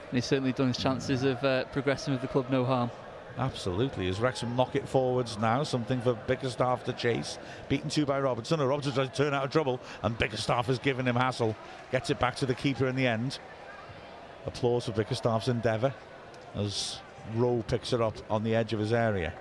And 0.09 0.17
he's 0.17 0.25
certainly 0.25 0.53
done 0.53 0.69
his 0.69 0.77
chances 0.77 1.23
of 1.23 1.43
uh, 1.43 1.65
progressing 1.65 2.13
with 2.13 2.21
the 2.21 2.27
club 2.27 2.49
no 2.49 2.65
harm. 2.65 2.89
Absolutely. 3.37 4.09
As 4.09 4.19
Wrexham 4.19 4.55
knock 4.55 4.75
it 4.75 4.87
forwards 4.87 5.37
now, 5.37 5.63
something 5.63 6.01
for 6.01 6.13
Bickerstaff 6.13 6.83
to 6.85 6.93
chase. 6.93 7.37
Beaten 7.69 7.89
two 7.89 8.05
by 8.05 8.19
Robertson. 8.19 8.59
Robertson 8.59 8.93
tries 8.93 9.09
to 9.09 9.15
turn 9.15 9.33
out 9.33 9.45
of 9.45 9.51
trouble, 9.51 9.79
and 10.03 10.17
Bickerstaff 10.17 10.65
has 10.65 10.79
given 10.79 11.07
him 11.07 11.15
hassle. 11.15 11.55
Gets 11.91 12.09
it 12.09 12.19
back 12.19 12.35
to 12.37 12.45
the 12.45 12.55
keeper 12.55 12.87
in 12.87 12.95
the 12.95 13.07
end. 13.07 13.39
Applause 14.45 14.85
for 14.85 14.91
Bickerstaff's 14.91 15.47
endeavour 15.47 15.93
as 16.55 16.99
Rowe 17.35 17.63
picks 17.67 17.93
it 17.93 18.01
up 18.01 18.15
on 18.29 18.43
the 18.43 18.55
edge 18.55 18.73
of 18.73 18.79
his 18.79 18.91
area. 18.91 19.33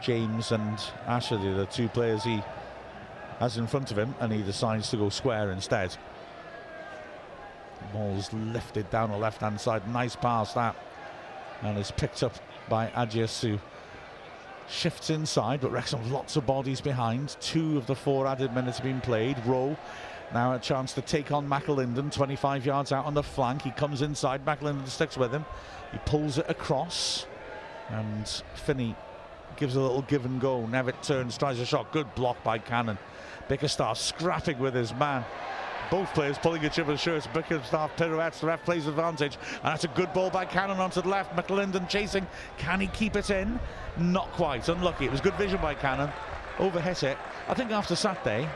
James 0.00 0.52
and 0.52 0.78
Ashley, 1.06 1.52
the 1.52 1.66
two 1.66 1.88
players 1.88 2.24
he 2.24 2.42
has 3.40 3.58
in 3.58 3.66
front 3.66 3.90
of 3.90 3.98
him, 3.98 4.14
and 4.20 4.32
he 4.32 4.42
decides 4.42 4.90
to 4.90 4.96
go 4.96 5.08
square 5.08 5.50
instead. 5.50 5.96
Ball's 7.92 8.32
lifted 8.32 8.90
down 8.90 9.10
the 9.10 9.16
left 9.16 9.40
hand 9.40 9.60
side. 9.60 9.88
Nice 9.88 10.16
pass 10.16 10.52
that. 10.54 10.76
And 11.62 11.76
is 11.78 11.90
picked 11.90 12.22
up 12.22 12.34
by 12.68 12.86
who 12.86 13.58
shifts 14.68 15.10
inside, 15.10 15.60
but 15.60 15.72
Wrexham 15.72 16.10
lots 16.12 16.36
of 16.36 16.46
bodies 16.46 16.80
behind. 16.80 17.36
Two 17.40 17.76
of 17.76 17.86
the 17.86 17.94
four 17.94 18.26
added 18.26 18.54
minutes 18.54 18.78
have 18.78 18.86
been 18.86 19.00
played. 19.00 19.36
Rowe 19.44 19.76
now 20.32 20.54
a 20.54 20.58
chance 20.58 20.92
to 20.92 21.02
take 21.02 21.32
on 21.32 21.48
McAlinden, 21.48 22.12
25 22.12 22.64
yards 22.64 22.92
out 22.92 23.04
on 23.04 23.14
the 23.14 23.22
flank. 23.22 23.62
He 23.62 23.72
comes 23.72 24.00
inside, 24.00 24.44
McAlinden 24.44 24.86
sticks 24.86 25.16
with 25.16 25.32
him. 25.32 25.44
He 25.92 25.98
pulls 26.06 26.38
it 26.38 26.46
across, 26.48 27.26
and 27.88 28.28
Finney 28.54 28.94
gives 29.56 29.74
a 29.74 29.80
little 29.80 30.02
give 30.02 30.24
and 30.24 30.40
go. 30.40 30.66
Nevitt 30.66 31.02
turns, 31.02 31.36
tries 31.36 31.58
a 31.58 31.66
shot. 31.66 31.90
Good 31.92 32.14
block 32.14 32.42
by 32.44 32.58
Cannon. 32.58 32.98
Bickerstaff 33.48 33.98
scrapping 33.98 34.60
with 34.60 34.74
his 34.74 34.94
man. 34.94 35.24
Both 35.90 36.14
players 36.14 36.38
pulling 36.38 36.64
each 36.64 36.78
other's 36.78 37.00
shirts. 37.00 37.26
Bickerstaff 37.26 37.96
pirouettes. 37.96 38.40
The 38.40 38.46
ref 38.46 38.64
plays 38.64 38.86
advantage. 38.86 39.36
And 39.54 39.64
that's 39.64 39.84
a 39.84 39.88
good 39.88 40.12
ball 40.12 40.30
by 40.30 40.44
Cannon 40.44 40.78
onto 40.78 41.02
the 41.02 41.08
left. 41.08 41.34
McAlinden 41.34 41.88
chasing. 41.88 42.26
Can 42.58 42.80
he 42.80 42.86
keep 42.88 43.16
it 43.16 43.30
in? 43.30 43.58
Not 43.98 44.30
quite. 44.32 44.68
Unlucky. 44.68 45.06
It 45.06 45.10
was 45.10 45.20
good 45.20 45.34
vision 45.34 45.60
by 45.60 45.74
Cannon. 45.74 46.10
Overhit 46.58 47.02
it. 47.02 47.18
I 47.48 47.54
think 47.54 47.72
after 47.72 47.96
Saturday, 47.96 48.48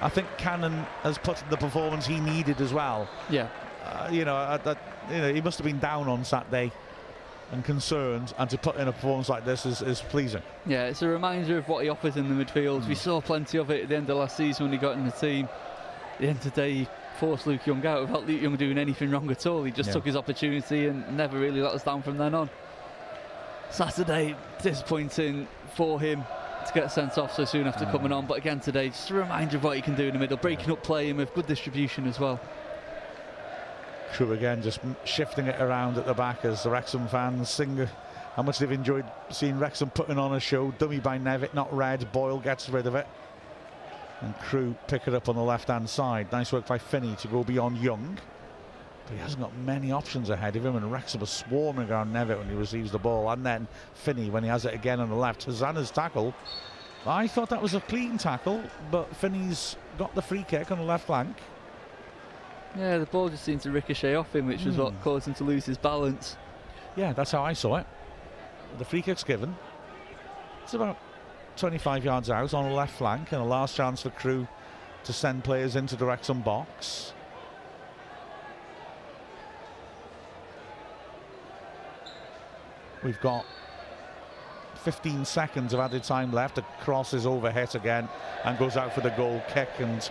I 0.00 0.08
think 0.08 0.26
Cannon 0.38 0.84
has 1.02 1.18
put 1.18 1.40
in 1.42 1.50
the 1.50 1.56
performance 1.56 2.06
he 2.06 2.18
needed 2.18 2.60
as 2.60 2.72
well. 2.72 3.08
Yeah. 3.28 3.48
Uh, 3.84 4.08
you 4.10 4.24
know, 4.24 4.34
uh, 4.34 4.56
that, 4.58 4.78
you 5.10 5.18
know, 5.18 5.32
he 5.32 5.40
must 5.40 5.58
have 5.58 5.66
been 5.66 5.78
down 5.78 6.08
on 6.08 6.24
Saturday 6.24 6.72
and 7.52 7.64
concerned, 7.64 8.32
and 8.38 8.48
to 8.48 8.56
put 8.56 8.76
in 8.76 8.86
a 8.86 8.92
performance 8.92 9.28
like 9.28 9.44
this 9.44 9.66
is, 9.66 9.82
is 9.82 10.00
pleasing. 10.00 10.42
Yeah, 10.66 10.84
it's 10.84 11.02
a 11.02 11.08
reminder 11.08 11.58
of 11.58 11.68
what 11.68 11.82
he 11.82 11.88
offers 11.88 12.16
in 12.16 12.28
the 12.28 12.44
midfield. 12.44 12.82
Mm. 12.82 12.88
We 12.88 12.94
saw 12.94 13.20
plenty 13.20 13.58
of 13.58 13.70
it 13.70 13.82
at 13.82 13.88
the 13.88 13.96
end 13.96 14.08
of 14.08 14.18
last 14.18 14.36
season 14.36 14.66
when 14.66 14.72
he 14.72 14.78
got 14.78 14.96
in 14.96 15.04
the 15.04 15.10
team. 15.10 15.48
At 16.20 16.24
the 16.24 16.28
end 16.28 16.38
of 16.40 16.44
the 16.44 16.50
day, 16.50 16.74
he 16.74 16.88
forced 17.18 17.46
Luke 17.46 17.66
Young 17.66 17.86
out 17.86 18.02
without 18.02 18.26
Luke 18.26 18.42
Young 18.42 18.54
doing 18.56 18.76
anything 18.76 19.10
wrong 19.10 19.30
at 19.30 19.46
all. 19.46 19.64
He 19.64 19.72
just 19.72 19.86
yeah. 19.86 19.94
took 19.94 20.04
his 20.04 20.16
opportunity 20.16 20.86
and 20.86 21.16
never 21.16 21.38
really 21.38 21.62
let 21.62 21.72
us 21.72 21.82
down 21.82 22.02
from 22.02 22.18
then 22.18 22.34
on. 22.34 22.50
Saturday, 23.70 24.36
disappointing 24.62 25.48
for 25.74 25.98
him 25.98 26.22
to 26.66 26.72
get 26.74 26.92
sent 26.92 27.16
off 27.16 27.34
so 27.34 27.46
soon 27.46 27.66
after 27.66 27.86
coming 27.86 28.12
on. 28.12 28.26
But 28.26 28.36
again 28.36 28.60
today, 28.60 28.90
just 28.90 29.08
a 29.08 29.14
reminder 29.14 29.56
of 29.56 29.64
what 29.64 29.76
he 29.76 29.80
can 29.80 29.94
do 29.94 30.08
in 30.08 30.12
the 30.12 30.18
middle, 30.18 30.36
breaking 30.36 30.70
up 30.70 30.82
play 30.82 31.08
and 31.08 31.18
with 31.18 31.32
good 31.32 31.46
distribution 31.46 32.06
as 32.06 32.20
well. 32.20 32.38
Crewe 34.12 34.34
again, 34.34 34.60
just 34.60 34.80
shifting 35.06 35.46
it 35.46 35.58
around 35.58 35.96
at 35.96 36.04
the 36.04 36.12
back 36.12 36.44
as 36.44 36.64
the 36.64 36.68
Wrexham 36.68 37.08
fans 37.08 37.48
sing 37.48 37.80
uh, 37.80 37.86
how 38.34 38.42
much 38.42 38.58
they've 38.58 38.70
enjoyed 38.70 39.06
seeing 39.30 39.58
Wrexham 39.58 39.88
putting 39.88 40.18
on 40.18 40.34
a 40.34 40.40
show. 40.40 40.70
Dummy 40.72 41.00
by 41.00 41.16
Nevitt, 41.16 41.54
not 41.54 41.74
red. 41.74 42.12
Boyle 42.12 42.40
gets 42.40 42.68
rid 42.68 42.86
of 42.86 42.94
it. 42.94 43.06
And 44.20 44.36
Crewe 44.38 44.76
pick 44.86 45.08
it 45.08 45.14
up 45.14 45.28
on 45.28 45.36
the 45.36 45.42
left-hand 45.42 45.88
side. 45.88 46.30
Nice 46.30 46.52
work 46.52 46.66
by 46.66 46.78
Finney 46.78 47.16
to 47.16 47.28
go 47.28 47.42
beyond 47.42 47.78
Young. 47.78 48.18
But 49.06 49.14
he 49.14 49.18
hasn't 49.18 49.40
got 49.40 49.56
many 49.58 49.92
options 49.92 50.30
ahead 50.30 50.56
of 50.56 50.64
him, 50.64 50.76
and 50.76 50.92
Wrexham 50.92 51.22
are 51.22 51.26
swarming 51.26 51.90
around 51.90 52.12
Nevitt 52.12 52.38
when 52.38 52.48
he 52.48 52.54
receives 52.54 52.92
the 52.92 52.98
ball. 52.98 53.30
And 53.30 53.44
then 53.44 53.66
Finney 53.94 54.30
when 54.30 54.42
he 54.42 54.48
has 54.48 54.64
it 54.66 54.74
again 54.74 55.00
on 55.00 55.08
the 55.08 55.16
left. 55.16 55.44
Hosannah's 55.44 55.90
tackle. 55.90 56.34
I 57.06 57.26
thought 57.26 57.48
that 57.48 57.62
was 57.62 57.74
a 57.74 57.80
clean 57.80 58.18
tackle, 58.18 58.62
but 58.90 59.14
Finney's 59.16 59.76
got 59.96 60.14
the 60.14 60.22
free 60.22 60.44
kick 60.46 60.70
on 60.70 60.78
the 60.78 60.84
left 60.84 61.06
flank. 61.06 61.34
Yeah, 62.76 62.98
the 62.98 63.06
ball 63.06 63.30
just 63.30 63.42
seemed 63.42 63.62
to 63.62 63.70
ricochet 63.70 64.14
off 64.14 64.34
him, 64.36 64.46
which 64.46 64.64
was 64.64 64.76
mm. 64.76 64.84
what 64.84 64.92
hmm. 64.92 65.02
caused 65.02 65.26
him 65.26 65.34
to 65.34 65.44
lose 65.44 65.64
his 65.64 65.78
balance. 65.78 66.36
Yeah, 66.94 67.12
that's 67.12 67.30
how 67.30 67.42
I 67.42 67.52
saw 67.52 67.76
it. 67.76 67.86
The 68.78 68.84
free 68.84 69.02
kick's 69.02 69.24
given. 69.24 69.56
It's 70.62 70.74
about 70.74 70.98
25 71.56 72.04
yards 72.04 72.30
out 72.30 72.54
on 72.54 72.68
the 72.68 72.74
left 72.74 72.96
flank, 72.96 73.32
and 73.32 73.40
a 73.40 73.44
last 73.44 73.76
chance 73.76 74.02
for 74.02 74.10
Crewe 74.10 74.46
to 75.04 75.12
send 75.12 75.44
players 75.44 75.76
into 75.76 75.96
the 75.96 76.04
Wrexham 76.04 76.40
box. 76.40 77.12
We've 83.02 83.20
got 83.20 83.46
15 84.82 85.24
seconds 85.24 85.72
of 85.72 85.80
added 85.80 86.04
time 86.04 86.32
left. 86.32 86.56
The 86.56 86.62
cross 86.80 87.14
is 87.14 87.26
over 87.26 87.50
hit 87.50 87.74
again 87.74 88.08
and 88.44 88.58
goes 88.58 88.76
out 88.76 88.94
for 88.94 89.00
the 89.00 89.10
goal 89.10 89.42
kick. 89.48 89.70
And, 89.78 90.10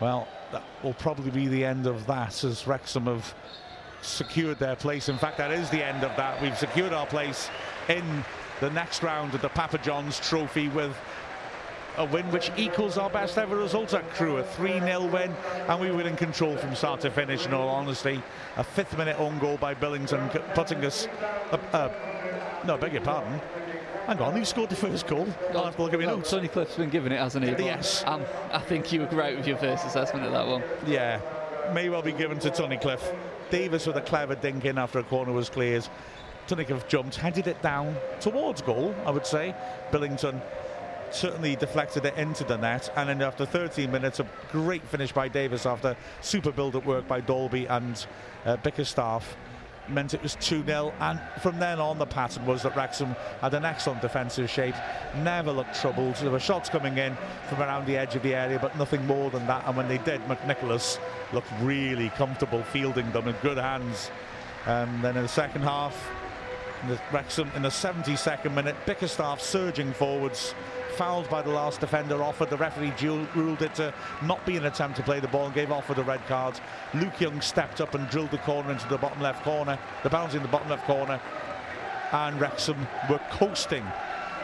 well, 0.00 0.28
that 0.50 0.62
will 0.82 0.94
probably 0.94 1.30
be 1.30 1.48
the 1.48 1.64
end 1.64 1.86
of 1.86 2.06
that 2.06 2.42
as 2.44 2.66
Wrexham 2.66 3.06
have 3.06 3.34
secured 4.02 4.58
their 4.58 4.76
place. 4.76 5.08
In 5.08 5.18
fact, 5.18 5.38
that 5.38 5.50
is 5.50 5.68
the 5.70 5.84
end 5.84 6.04
of 6.04 6.16
that. 6.16 6.40
We've 6.42 6.56
secured 6.56 6.92
our 6.92 7.06
place 7.06 7.50
in 7.88 8.24
the 8.62 8.70
next 8.70 9.02
round 9.02 9.34
of 9.34 9.42
the 9.42 9.48
Papa 9.48 9.76
John's 9.78 10.20
Trophy 10.20 10.68
with 10.68 10.96
a 11.96 12.04
win 12.04 12.30
which 12.30 12.52
equals 12.56 12.96
our 12.96 13.10
best 13.10 13.36
ever 13.36 13.56
result 13.56 13.92
at 13.92 14.08
Crewe, 14.10 14.36
a 14.36 14.44
3-0 14.44 15.10
win, 15.10 15.34
and 15.66 15.80
we 15.80 15.90
were 15.90 16.02
in 16.02 16.14
control 16.14 16.56
from 16.56 16.72
start 16.76 17.00
to 17.00 17.10
finish, 17.10 17.44
in 17.44 17.52
all 17.52 17.68
honesty. 17.68 18.22
A 18.56 18.62
fifth 18.62 18.96
minute 18.96 19.18
own 19.18 19.40
goal 19.40 19.56
by 19.56 19.74
Billington, 19.74 20.28
putting 20.54 20.84
us, 20.84 21.08
uh, 21.50 21.58
uh, 21.72 22.62
no, 22.64 22.78
beg 22.78 22.92
your 22.92 23.02
pardon, 23.02 23.40
Hang 24.06 24.20
on, 24.20 24.32
who 24.32 24.44
scored 24.44 24.70
the 24.70 24.76
first 24.76 25.08
goal? 25.08 25.26
I'll 25.54 25.64
have 25.64 25.74
to 25.76 25.82
look 25.82 25.92
at 25.92 25.98
my 25.98 26.06
Well, 26.06 26.18
notes. 26.18 26.32
Tunnicliffe's 26.32 26.76
been 26.76 26.90
given 26.90 27.10
it, 27.10 27.18
hasn't 27.18 27.44
he? 27.44 27.64
Yes. 27.64 28.04
Um, 28.06 28.22
I 28.52 28.60
think 28.60 28.92
you 28.92 29.00
were 29.00 29.06
right 29.06 29.36
with 29.36 29.48
your 29.48 29.56
first 29.56 29.84
assessment 29.84 30.24
of 30.24 30.30
that 30.32 30.46
one. 30.46 30.62
Yeah, 30.86 31.20
may 31.74 31.88
well 31.88 32.02
be 32.02 32.12
given 32.12 32.38
to 32.40 32.50
Tony 32.50 32.76
Cliff. 32.76 33.12
Davies 33.50 33.88
with 33.88 33.96
a 33.96 34.00
clever 34.00 34.36
dink 34.36 34.64
in 34.64 34.78
after 34.78 35.00
a 35.00 35.02
corner 35.02 35.32
was 35.32 35.50
cleared. 35.50 35.86
Tunnicliffe 36.46 36.88
jumped, 36.88 37.16
headed 37.16 37.46
it 37.46 37.60
down 37.62 37.96
towards 38.20 38.62
goal, 38.62 38.94
I 39.06 39.10
would 39.10 39.26
say. 39.26 39.54
Billington 39.90 40.40
certainly 41.10 41.56
deflected 41.56 42.04
it 42.04 42.16
into 42.16 42.44
the 42.44 42.56
net. 42.56 42.90
And 42.96 43.08
then 43.08 43.22
after 43.22 43.44
13 43.44 43.90
minutes, 43.90 44.20
a 44.20 44.26
great 44.50 44.82
finish 44.88 45.12
by 45.12 45.28
Davies 45.28 45.66
after 45.66 45.96
super 46.20 46.52
build-up 46.52 46.84
work 46.84 47.06
by 47.06 47.20
Dalby 47.20 47.66
and 47.66 48.04
uh, 48.44 48.56
Bickerstaff 48.56 49.36
meant 49.88 50.14
it 50.14 50.22
was 50.22 50.36
2-0 50.36 50.92
and 51.00 51.20
from 51.42 51.58
then 51.58 51.80
on 51.80 51.98
the 51.98 52.06
pattern 52.06 52.46
was 52.46 52.62
that 52.62 52.74
Wrexham 52.76 53.16
had 53.40 53.52
an 53.52 53.64
excellent 53.64 54.00
defensive 54.00 54.48
shape 54.48 54.76
never 55.16 55.50
looked 55.50 55.74
troubled 55.74 56.14
there 56.16 56.30
were 56.30 56.38
shots 56.38 56.68
coming 56.68 56.98
in 56.98 57.16
from 57.48 57.60
around 57.60 57.84
the 57.86 57.96
edge 57.96 58.14
of 58.14 58.22
the 58.22 58.32
area 58.32 58.60
but 58.60 58.78
nothing 58.78 59.04
more 59.06 59.28
than 59.30 59.44
that 59.48 59.66
and 59.66 59.76
when 59.76 59.88
they 59.88 59.98
did 59.98 60.20
McNicholas 60.22 61.00
looked 61.32 61.50
really 61.60 62.10
comfortable 62.10 62.62
fielding 62.62 63.10
them 63.10 63.26
in 63.26 63.34
good 63.42 63.58
hands 63.58 64.12
and 64.66 65.02
then 65.02 65.16
in 65.16 65.22
the 65.22 65.28
second 65.28 65.62
half 65.62 66.08
Wrexham 67.12 67.50
in 67.54 67.62
the 67.62 67.68
72nd 67.68 68.54
minute 68.54 68.76
Bickerstaff 68.86 69.40
surging 69.40 69.92
forwards 69.92 70.54
fouled 70.96 71.28
by 71.30 71.40
the 71.40 71.50
last 71.50 71.80
defender 71.80 72.16
Offord 72.16 72.50
the 72.50 72.56
referee 72.56 72.92
ruled 73.34 73.62
it 73.62 73.74
to 73.76 73.94
not 74.22 74.44
be 74.44 74.56
an 74.56 74.66
attempt 74.66 74.96
to 74.96 75.02
play 75.02 75.20
the 75.20 75.28
ball 75.28 75.46
and 75.46 75.54
gave 75.54 75.68
Offord 75.68 75.98
a 75.98 76.02
red 76.02 76.24
card 76.26 76.58
Luke 76.94 77.20
Young 77.20 77.40
stepped 77.40 77.80
up 77.80 77.94
and 77.94 78.08
drilled 78.10 78.30
the 78.30 78.38
corner 78.38 78.72
into 78.72 78.88
the 78.88 78.98
bottom 78.98 79.20
left 79.22 79.42
corner 79.44 79.78
the 80.02 80.10
bounce 80.10 80.34
in 80.34 80.42
the 80.42 80.48
bottom 80.48 80.68
left 80.68 80.84
corner 80.84 81.20
and 82.12 82.40
Wrexham 82.40 82.86
were 83.08 83.20
coasting 83.30 83.84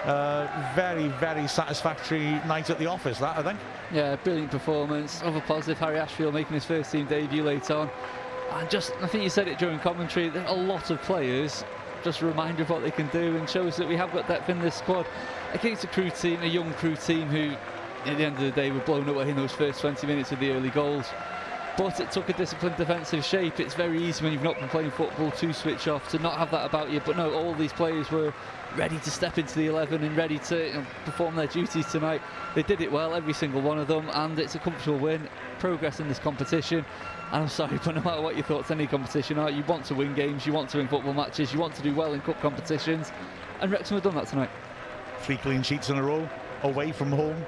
uh, 0.04 0.72
very 0.74 1.08
very 1.08 1.46
satisfactory 1.48 2.30
night 2.46 2.70
at 2.70 2.78
the 2.78 2.86
office 2.86 3.18
that 3.18 3.36
I 3.36 3.42
think 3.42 3.58
Yeah, 3.92 4.16
brilliant 4.16 4.50
performance. 4.50 5.22
Other 5.22 5.40
positive, 5.40 5.78
Harry 5.78 5.98
Ashfield 5.98 6.34
making 6.34 6.54
his 6.54 6.64
first 6.64 6.92
team 6.92 7.06
debut 7.06 7.42
late 7.42 7.70
on. 7.70 7.90
And 8.52 8.70
just, 8.70 8.92
I 9.02 9.06
think 9.06 9.24
you 9.24 9.30
said 9.30 9.48
it 9.48 9.58
during 9.58 9.78
commentary, 9.78 10.28
there 10.28 10.42
are 10.46 10.56
a 10.56 10.60
lot 10.60 10.90
of 10.90 11.00
players. 11.02 11.64
Just 12.04 12.22
a 12.22 12.26
reminder 12.26 12.62
of 12.62 12.70
what 12.70 12.82
they 12.82 12.90
can 12.90 13.08
do 13.08 13.36
and 13.36 13.48
shows 13.48 13.76
that 13.76 13.88
we 13.88 13.96
have 13.96 14.12
got 14.12 14.28
depth 14.28 14.48
in 14.48 14.60
this 14.60 14.76
squad. 14.76 15.06
Against 15.52 15.84
a 15.84 15.88
Crewe 15.88 16.10
team, 16.10 16.42
a 16.42 16.46
young 16.46 16.72
Crewe 16.74 16.96
team 16.96 17.28
who, 17.28 17.54
at 18.08 18.16
the 18.16 18.24
end 18.24 18.36
of 18.36 18.42
the 18.42 18.50
day, 18.50 18.70
were 18.70 18.80
blown 18.80 19.08
away 19.08 19.28
in 19.28 19.36
those 19.36 19.52
first 19.52 19.80
20 19.80 20.06
minutes 20.06 20.30
with 20.30 20.40
the 20.40 20.52
early 20.52 20.70
goals. 20.70 21.06
But 21.76 22.00
it 22.00 22.10
took 22.10 22.28
a 22.28 22.32
disciplined 22.32 22.76
defensive 22.76 23.24
shape. 23.24 23.60
It's 23.60 23.74
very 23.74 24.02
easy 24.02 24.24
when 24.24 24.32
you've 24.32 24.42
not 24.42 24.58
been 24.58 24.68
playing 24.68 24.90
football 24.90 25.30
to 25.30 25.52
switch 25.52 25.86
off, 25.86 26.08
to 26.10 26.18
not 26.18 26.36
have 26.36 26.50
that 26.50 26.66
about 26.66 26.90
you. 26.90 27.00
But 27.04 27.16
no, 27.16 27.32
all 27.32 27.54
these 27.54 27.72
players 27.72 28.10
were 28.10 28.34
ready 28.76 28.98
to 28.98 29.10
step 29.10 29.38
into 29.38 29.54
the 29.54 29.66
11 29.68 30.02
and 30.02 30.16
ready 30.16 30.38
to 30.40 30.66
you 30.66 30.74
know, 30.74 30.86
perform 31.04 31.36
their 31.36 31.46
duties 31.46 31.86
tonight. 31.86 32.20
They 32.54 32.62
did 32.64 32.80
it 32.80 32.90
well, 32.90 33.14
every 33.14 33.32
single 33.32 33.60
one 33.60 33.78
of 33.78 33.86
them, 33.86 34.08
and 34.12 34.38
it's 34.38 34.56
a 34.56 34.58
comfortable 34.58 34.98
win. 34.98 35.28
Progress 35.60 36.00
in 36.00 36.08
this 36.08 36.18
competition. 36.18 36.84
And 37.32 37.42
I'm 37.42 37.48
sorry, 37.48 37.78
but 37.84 37.94
no 37.94 38.02
matter 38.02 38.22
what 38.22 38.36
your 38.36 38.44
thoughts 38.44 38.70
any 38.70 38.86
competition 38.86 39.38
are, 39.38 39.50
you 39.50 39.62
want 39.64 39.84
to 39.86 39.94
win 39.94 40.14
games, 40.14 40.46
you 40.46 40.52
want 40.52 40.70
to 40.70 40.78
win 40.78 40.88
football 40.88 41.14
matches, 41.14 41.52
you 41.52 41.60
want 41.60 41.74
to 41.74 41.82
do 41.82 41.94
well 41.94 42.14
in 42.14 42.20
cup 42.20 42.40
competitions. 42.40 43.12
And 43.60 43.70
Wrexham 43.70 43.96
have 43.96 44.04
done 44.04 44.14
that 44.14 44.28
tonight. 44.28 44.50
three 45.20 45.36
clean 45.36 45.62
sheets 45.62 45.90
in 45.90 45.98
a 45.98 46.02
row 46.02 46.28
away 46.62 46.92
from 46.92 47.10
home. 47.12 47.44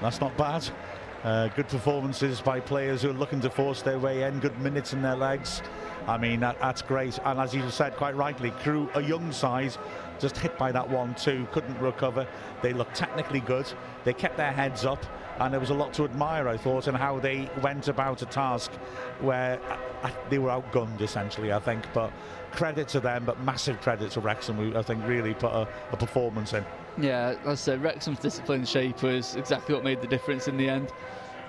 That's 0.00 0.20
not 0.20 0.36
bad. 0.36 0.68
Uh, 1.24 1.48
good 1.48 1.66
performances 1.68 2.42
by 2.42 2.60
players 2.60 3.00
who 3.00 3.08
are 3.08 3.14
looking 3.14 3.40
to 3.40 3.48
force 3.48 3.80
their 3.80 3.98
way 3.98 4.24
in. 4.24 4.40
Good 4.40 4.58
minutes 4.60 4.92
in 4.92 5.00
their 5.00 5.16
legs. 5.16 5.62
I 6.06 6.18
mean, 6.18 6.40
that, 6.40 6.60
that's 6.60 6.82
great. 6.82 7.18
And 7.24 7.40
as 7.40 7.54
you 7.54 7.68
said 7.70 7.96
quite 7.96 8.14
rightly, 8.14 8.50
Crewe, 8.50 8.90
a 8.94 9.00
young 9.00 9.32
side, 9.32 9.74
just 10.18 10.36
hit 10.36 10.58
by 10.58 10.70
that 10.72 10.88
one-two, 10.88 11.46
couldn't 11.50 11.78
recover. 11.80 12.26
They 12.60 12.74
looked 12.74 12.94
technically 12.94 13.40
good. 13.40 13.66
They 14.04 14.12
kept 14.12 14.36
their 14.36 14.52
heads 14.52 14.84
up. 14.84 15.02
And 15.40 15.52
there 15.52 15.60
was 15.60 15.70
a 15.70 15.74
lot 15.74 15.92
to 15.94 16.04
admire, 16.04 16.48
I 16.48 16.56
thought, 16.56 16.86
in 16.86 16.94
how 16.94 17.18
they 17.18 17.50
went 17.62 17.88
about 17.88 18.22
a 18.22 18.26
task 18.26 18.70
where 19.20 19.60
uh, 20.02 20.10
they 20.30 20.38
were 20.38 20.50
outgunned, 20.50 21.00
essentially, 21.00 21.52
I 21.52 21.58
think. 21.58 21.84
But 21.92 22.12
credit 22.52 22.88
to 22.88 23.00
them, 23.00 23.24
but 23.24 23.40
massive 23.40 23.80
credit 23.80 24.12
to 24.12 24.20
Wrexham, 24.20 24.56
who 24.56 24.78
I 24.78 24.82
think 24.82 25.04
really 25.06 25.34
put 25.34 25.52
a, 25.52 25.68
a 25.90 25.96
performance 25.96 26.52
in. 26.52 26.64
Yeah, 26.98 27.34
as 27.42 27.48
I 27.48 27.54
said, 27.54 27.82
Wrexham's 27.82 28.20
disciplined 28.20 28.68
shape 28.68 29.02
was 29.02 29.34
exactly 29.34 29.74
what 29.74 29.82
made 29.82 30.00
the 30.00 30.06
difference 30.06 30.46
in 30.46 30.56
the 30.56 30.68
end. 30.68 30.92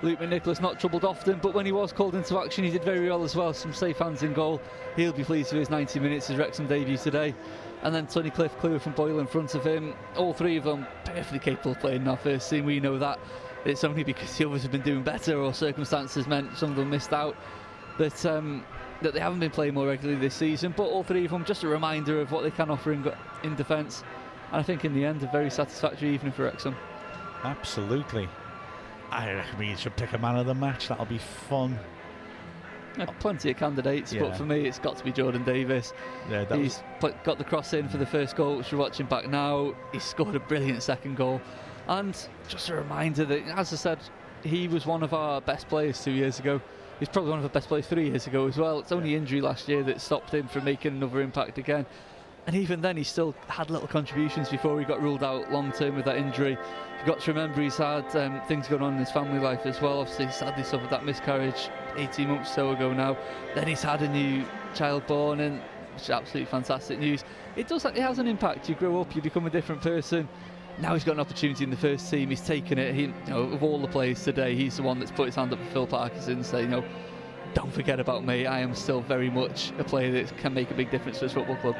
Luke 0.02 0.18
McNicholas 0.18 0.60
not 0.60 0.78
troubled 0.78 1.04
often, 1.04 1.38
but 1.38 1.54
when 1.54 1.64
he 1.64 1.72
was 1.72 1.92
called 1.92 2.14
into 2.14 2.38
action, 2.38 2.64
he 2.64 2.70
did 2.70 2.84
very 2.84 3.08
well 3.08 3.24
as 3.24 3.34
well. 3.34 3.54
Some 3.54 3.72
safe 3.72 3.98
hands 3.98 4.22
in 4.22 4.34
goal. 4.34 4.60
He'll 4.94 5.12
be 5.12 5.24
pleased 5.24 5.52
with 5.52 5.60
his 5.60 5.70
90 5.70 6.00
minutes 6.00 6.28
as 6.28 6.36
Wrexham 6.36 6.66
debut 6.66 6.98
today. 6.98 7.34
And 7.82 7.94
then 7.94 8.06
Tunnicliffe 8.06 8.58
clear 8.58 8.78
from 8.78 8.92
Boyle 8.92 9.20
in 9.20 9.26
front 9.26 9.54
of 9.54 9.64
him. 9.64 9.94
All 10.16 10.34
three 10.34 10.56
of 10.56 10.64
them 10.64 10.86
perfectly 11.04 11.38
capable 11.38 11.72
of 11.72 11.80
playing 11.80 12.02
in 12.02 12.08
our 12.08 12.16
first 12.16 12.50
team. 12.50 12.66
We 12.66 12.80
know 12.80 12.98
that. 12.98 13.18
It's 13.66 13.84
only 13.84 14.04
because 14.04 14.36
the 14.36 14.48
others 14.48 14.62
have 14.62 14.72
been 14.72 14.82
doing 14.82 15.02
better 15.02 15.38
or 15.38 15.52
circumstances 15.52 16.26
meant 16.26 16.56
some 16.56 16.70
of 16.70 16.76
them 16.76 16.90
missed 16.90 17.12
out 17.12 17.36
that 17.98 18.24
um, 18.24 18.64
that 19.02 19.12
they 19.12 19.20
haven't 19.20 19.40
been 19.40 19.50
playing 19.50 19.74
more 19.74 19.86
regularly 19.88 20.20
this 20.20 20.34
season. 20.34 20.72
But 20.76 20.84
all 20.84 21.02
three 21.02 21.24
of 21.24 21.30
them, 21.30 21.44
just 21.44 21.64
a 21.64 21.68
reminder 21.68 22.20
of 22.20 22.32
what 22.32 22.44
they 22.44 22.50
can 22.50 22.70
offer 22.70 22.92
in, 22.92 23.12
in 23.42 23.56
defence. 23.56 24.04
And 24.52 24.60
I 24.60 24.62
think 24.62 24.84
in 24.84 24.94
the 24.94 25.04
end, 25.04 25.22
a 25.22 25.26
very 25.26 25.50
satisfactory 25.50 26.14
evening 26.14 26.32
for 26.32 26.44
Wrexham. 26.44 26.76
Absolutely. 27.42 28.28
I 29.10 29.32
reckon 29.32 29.58
we 29.58 29.76
should 29.76 29.96
pick 29.96 30.12
a 30.12 30.18
man 30.18 30.36
of 30.36 30.46
the 30.46 30.54
match. 30.54 30.88
That'll 30.88 31.04
be 31.04 31.18
fun. 31.18 31.78
Yeah, 32.98 33.06
plenty 33.20 33.50
of 33.50 33.58
candidates, 33.58 34.12
Yeah. 34.12 34.22
but 34.22 34.36
for 34.36 34.44
me, 34.44 34.66
it's 34.66 34.78
got 34.78 34.96
to 34.96 35.04
be 35.04 35.12
Jordan 35.12 35.44
Davies. 35.44 35.92
Yeah, 36.30 36.44
that 36.44 36.58
was, 36.58 36.76
He's 36.76 36.82
put, 36.98 37.22
got 37.24 37.36
the 37.36 37.44
cross 37.44 37.74
in 37.74 37.88
for 37.88 37.98
the 37.98 38.06
first 38.06 38.36
goal, 38.36 38.56
which 38.56 38.72
we're 38.72 38.78
watching 38.78 39.06
back 39.06 39.28
now. 39.28 39.74
He 39.92 39.98
scored 39.98 40.34
a 40.34 40.40
brilliant 40.40 40.82
second 40.82 41.16
goal. 41.16 41.40
And 41.88 42.16
just 42.48 42.68
a 42.68 42.74
reminder 42.74 43.24
that, 43.24 43.42
as 43.56 43.72
I 43.72 43.76
said, 43.76 43.98
he 44.42 44.68
was 44.68 44.86
one 44.86 45.02
of 45.02 45.14
our 45.14 45.40
best 45.40 45.68
players 45.68 46.02
two 46.02 46.10
years 46.10 46.38
ago. 46.38 46.60
He's 46.98 47.08
probably 47.08 47.30
one 47.30 47.38
of 47.38 47.44
our 47.44 47.50
best 47.50 47.68
players 47.68 47.86
three 47.86 48.08
years 48.08 48.26
ago 48.26 48.46
as 48.46 48.56
well. 48.56 48.78
It's 48.80 48.92
only 48.92 49.14
injury 49.14 49.40
last 49.40 49.68
year 49.68 49.82
that 49.84 50.00
stopped 50.00 50.32
him 50.32 50.48
from 50.48 50.64
making 50.64 50.96
another 50.96 51.20
impact 51.20 51.58
again. 51.58 51.86
And 52.46 52.54
even 52.54 52.80
then, 52.80 52.96
he 52.96 53.02
still 53.02 53.34
had 53.48 53.70
little 53.70 53.88
contributions 53.88 54.48
before 54.48 54.78
he 54.78 54.84
got 54.84 55.02
ruled 55.02 55.24
out 55.24 55.50
long 55.50 55.72
term 55.72 55.96
with 55.96 56.04
that 56.04 56.16
injury. 56.16 56.56
You've 56.98 57.06
got 57.06 57.20
to 57.20 57.32
remember 57.32 57.60
he's 57.60 57.76
had 57.76 58.14
um, 58.16 58.40
things 58.46 58.68
going 58.68 58.82
on 58.82 58.94
in 58.94 58.98
his 59.00 59.10
family 59.10 59.40
life 59.40 59.66
as 59.66 59.80
well. 59.80 60.00
Obviously, 60.00 60.26
he 60.26 60.32
sadly 60.32 60.62
suffered 60.62 60.90
that 60.90 61.04
miscarriage 61.04 61.70
18 61.96 62.28
months 62.28 62.52
or 62.52 62.54
so 62.54 62.70
ago 62.70 62.92
now. 62.92 63.16
Then 63.54 63.66
he's 63.66 63.82
had 63.82 64.00
a 64.02 64.08
new 64.08 64.44
child 64.74 65.06
born, 65.08 65.40
and 65.40 65.60
it's 65.96 66.08
absolutely 66.08 66.48
fantastic 66.48 67.00
news. 67.00 67.24
It 67.56 67.66
does, 67.66 67.84
it 67.84 67.96
has 67.96 68.20
an 68.20 68.28
impact. 68.28 68.68
You 68.68 68.76
grow 68.76 69.00
up, 69.00 69.14
you 69.16 69.22
become 69.22 69.46
a 69.46 69.50
different 69.50 69.82
person. 69.82 70.28
Now 70.78 70.92
he's 70.92 71.04
got 71.04 71.12
an 71.12 71.20
opportunity 71.20 71.64
in 71.64 71.70
the 71.70 71.76
first 71.76 72.10
team. 72.10 72.28
He's 72.28 72.42
taken 72.42 72.78
it. 72.78 72.94
He, 72.94 73.02
you 73.02 73.14
know, 73.28 73.42
of 73.42 73.62
all 73.62 73.80
the 73.80 73.88
players 73.88 74.22
today, 74.22 74.54
he's 74.54 74.76
the 74.76 74.82
one 74.82 74.98
that's 74.98 75.10
put 75.10 75.26
his 75.26 75.34
hand 75.34 75.52
up 75.52 75.58
for 75.58 75.70
Phil 75.70 75.86
Parkinson, 75.86 76.44
saying, 76.44 76.66
you 76.66 76.80
know, 76.80 76.84
don't 77.54 77.72
forget 77.72 77.98
about 77.98 78.24
me. 78.24 78.44
I 78.46 78.60
am 78.60 78.74
still 78.74 79.00
very 79.00 79.30
much 79.30 79.72
a 79.78 79.84
player 79.84 80.12
that 80.12 80.36
can 80.36 80.52
make 80.52 80.70
a 80.70 80.74
big 80.74 80.90
difference 80.90 81.18
for 81.18 81.24
this 81.24 81.32
football 81.32 81.56
club. 81.56 81.76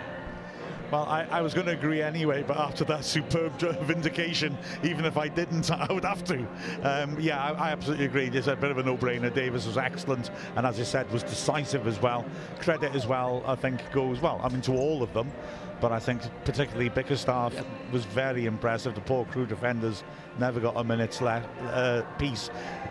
Well, 0.90 1.04
I, 1.04 1.26
I 1.30 1.40
was 1.42 1.52
going 1.52 1.66
to 1.66 1.72
agree 1.72 2.00
anyway, 2.00 2.44
but 2.46 2.56
after 2.56 2.84
that 2.84 3.04
superb 3.04 3.52
vindication, 3.82 4.56
even 4.84 5.04
if 5.04 5.16
I 5.16 5.26
didn't, 5.26 5.70
I 5.90 5.92
would 5.92 6.04
have 6.04 6.22
to. 6.24 6.46
Um, 6.82 7.18
yeah, 7.18 7.42
I, 7.42 7.68
I 7.68 7.70
absolutely 7.70 8.04
agree. 8.04 8.28
It's 8.28 8.46
a 8.46 8.54
bit 8.54 8.70
of 8.70 8.78
a 8.78 8.84
no-brainer. 8.84 9.34
Davies 9.34 9.66
was 9.66 9.76
excellent, 9.78 10.30
and 10.54 10.64
as 10.64 10.78
I 10.78 10.84
said, 10.84 11.10
was 11.10 11.24
decisive 11.24 11.86
as 11.88 12.00
well. 12.00 12.24
Credit 12.60 12.94
as 12.94 13.06
well, 13.06 13.42
I 13.46 13.56
think, 13.56 13.80
goes 13.92 14.20
well. 14.20 14.40
I 14.44 14.48
mean, 14.48 14.60
to 14.62 14.76
all 14.76 15.02
of 15.02 15.12
them, 15.12 15.32
but 15.80 15.90
I 15.90 15.98
think 15.98 16.22
particularly 16.44 16.88
Bickerstaff 16.88 17.52
Yep. 17.54 17.66
was 17.92 18.04
very 18.04 18.46
impressive. 18.46 18.94
The 18.94 19.00
poor 19.00 19.24
Crewe 19.24 19.46
defenders 19.46 20.04
never 20.38 20.60
got 20.60 20.76
a 20.76 20.84
minute's 20.84 21.20
left 21.20 21.48
uh, 21.62 22.02
piece. 22.18 22.48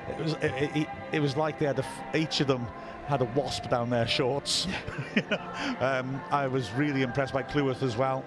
It 0.10 0.22
was 0.22 0.34
it, 0.34 0.76
it, 0.76 0.88
it 1.14 1.20
was 1.20 1.36
like 1.36 1.60
they 1.60 1.66
had 1.66 1.80
a 1.80 1.84
f 1.86 2.16
each 2.16 2.42
of 2.42 2.48
them 2.48 2.68
had 3.08 3.22
a 3.22 3.26
wasp 3.26 3.70
down 3.70 3.90
their 3.90 4.08
shorts. 4.08 4.68
um, 5.80 6.22
I 6.32 6.48
was 6.48 6.72
really 6.72 7.02
impressed 7.02 7.34
by 7.34 7.44
Cleworth 7.44 7.84
as 7.84 7.96
well, 7.96 8.26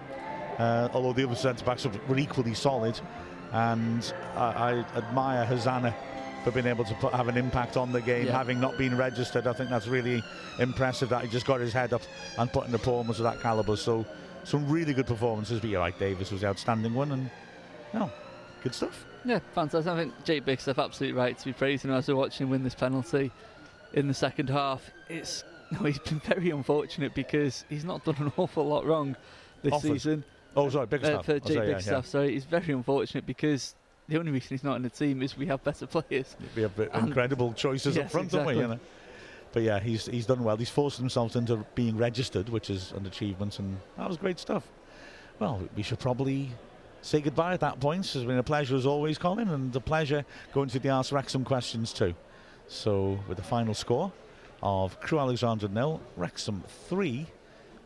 uh, 0.59 0.89
although 0.93 1.13
the 1.13 1.25
other 1.25 1.35
centre 1.37 1.65
backs 1.65 1.87
were 1.87 2.19
equally 2.19 2.55
solid. 2.55 2.99
And 3.53 4.13
I, 4.37 4.45
I 4.45 4.73
admire 4.97 5.45
Hosannah 5.45 5.95
for 6.45 6.51
being 6.53 6.67
able 6.67 6.85
to 6.85 6.95
put, 6.95 7.13
have 7.13 7.29
an 7.29 7.37
impact 7.37 7.77
on 7.77 7.91
the 7.93 8.01
game, 8.01 8.27
Yeah. 8.27 8.33
having 8.33 8.61
not 8.61 8.79
been 8.79 8.97
registered. 8.97 9.47
I 9.47 9.53
think 9.53 9.71
that's 9.71 9.89
really 9.89 10.23
impressive 10.59 11.09
that 11.09 11.25
he 11.25 11.29
just 11.29 11.47
got 11.47 11.61
his 11.61 11.73
head 11.73 11.93
up 11.93 12.03
and 12.37 12.53
put 12.53 12.67
in 12.67 12.73
the 12.73 12.79
performance 12.79 13.19
of 13.19 13.25
that 13.25 13.41
calibre. 13.41 13.77
So 13.77 14.05
some 14.45 14.69
really 14.69 14.95
good 14.95 15.07
performances. 15.07 15.61
But 15.61 15.71
you're 15.71 15.81
right, 15.81 15.99
Davies 15.99 16.31
was 16.31 16.43
the 16.43 16.47
outstanding 16.49 16.95
one, 16.95 17.11
and 17.13 17.31
no, 17.93 18.11
good 18.63 18.75
stuff. 18.75 19.05
Yeah, 19.25 19.41
fantastic. 19.55 19.93
I 19.93 19.97
think 19.97 20.25
Jake 20.25 20.45
Bickerstaff 20.45 20.79
absolutely 20.79 21.19
right 21.19 21.37
to 21.37 21.45
be 21.45 21.53
praising 21.53 21.91
him 21.91 21.97
as 21.97 22.07
we're 22.07 22.15
watching 22.15 22.47
him 22.47 22.51
win 22.51 22.63
this 22.63 22.75
penalty 22.75 23.33
in 23.93 24.09
the 24.09 24.15
second 24.15 24.51
half. 24.51 24.90
It's 25.09 25.44
no, 25.73 25.81
he's 25.81 25.98
been 25.98 26.20
very 26.20 26.51
unfortunate 26.51 27.15
because 27.15 27.65
he's 27.69 27.85
not 27.85 28.05
done 28.05 28.16
an 28.19 28.32
awful 28.36 28.66
lot 28.66 28.86
wrong 28.86 29.16
this 29.62 29.73
Offers. 29.73 29.90
season. 29.90 30.24
Oh, 30.56 30.69
sorry, 30.70 30.86
big 30.86 31.05
uh, 31.05 31.06
stuff. 31.06 31.27
for 31.27 31.32
I'll 31.35 31.40
Jake 31.40 31.81
say, 31.81 31.93
yeah, 31.93 32.01
Sorry, 32.01 32.32
he's 32.32 32.44
very 32.44 32.73
unfortunate 32.73 33.27
because 33.27 33.74
the 34.09 34.19
only 34.19 34.32
reason 34.32 34.48
he's 34.51 34.65
not 34.65 34.77
in 34.77 34.82
the 34.82 34.90
team 34.90 35.23
is 35.23 35.36
we 35.36 35.47
have 35.47 35.62
better 35.62 35.86
players. 36.02 36.36
We 36.56 36.62
have 36.62 36.78
incredible 36.94 37.52
choices 37.52 37.97
up 37.97 38.05
Yes, 38.05 38.12
front, 38.12 38.31
don't 38.31 38.47
we? 38.47 38.56
You 38.56 38.69
know? 38.69 38.81
But 39.52 39.62
yeah, 39.62 39.78
he's 39.78 40.06
he's 40.06 40.27
done 40.27 40.44
well. 40.44 40.56
He's 40.56 40.70
forced 40.70 40.98
himself 40.98 41.36
into 41.36 41.65
being 41.74 41.97
registered, 41.97 42.48
which 42.48 42.70
is 42.70 42.93
an 42.93 43.06
achievement, 43.06 43.59
and 43.59 43.78
that 43.97 44.09
was 44.09 44.16
great 44.16 44.39
stuff. 44.39 44.69
Well, 45.39 45.62
we 45.77 45.82
should 45.82 45.98
probably 45.98 46.51
say 47.01 47.20
goodbye 47.20 47.55
at 47.55 47.60
that 47.60 47.81
point. 47.81 48.05
It's 48.05 48.24
been 48.24 48.39
a 48.39 48.43
pleasure 48.43 48.77
as 48.77 48.86
always, 48.86 49.19
Colin, 49.19 49.48
and 49.48 49.74
a 49.74 49.81
pleasure 49.81 50.24
going 50.52 50.69
through 50.69 50.81
the 50.81 50.89
Ask 50.89 51.12
Wrexham 51.12 51.44
questions 51.44 51.93
too. 51.93 52.15
So, 52.69 53.19
with 53.27 53.39
the 53.39 53.43
final 53.43 53.73
score 53.73 54.12
of 54.62 55.01
Crewe 55.01 55.19
Alexandra 55.19 55.70
nil, 55.70 56.03
Wrexham 56.16 56.62
three, 56.89 57.27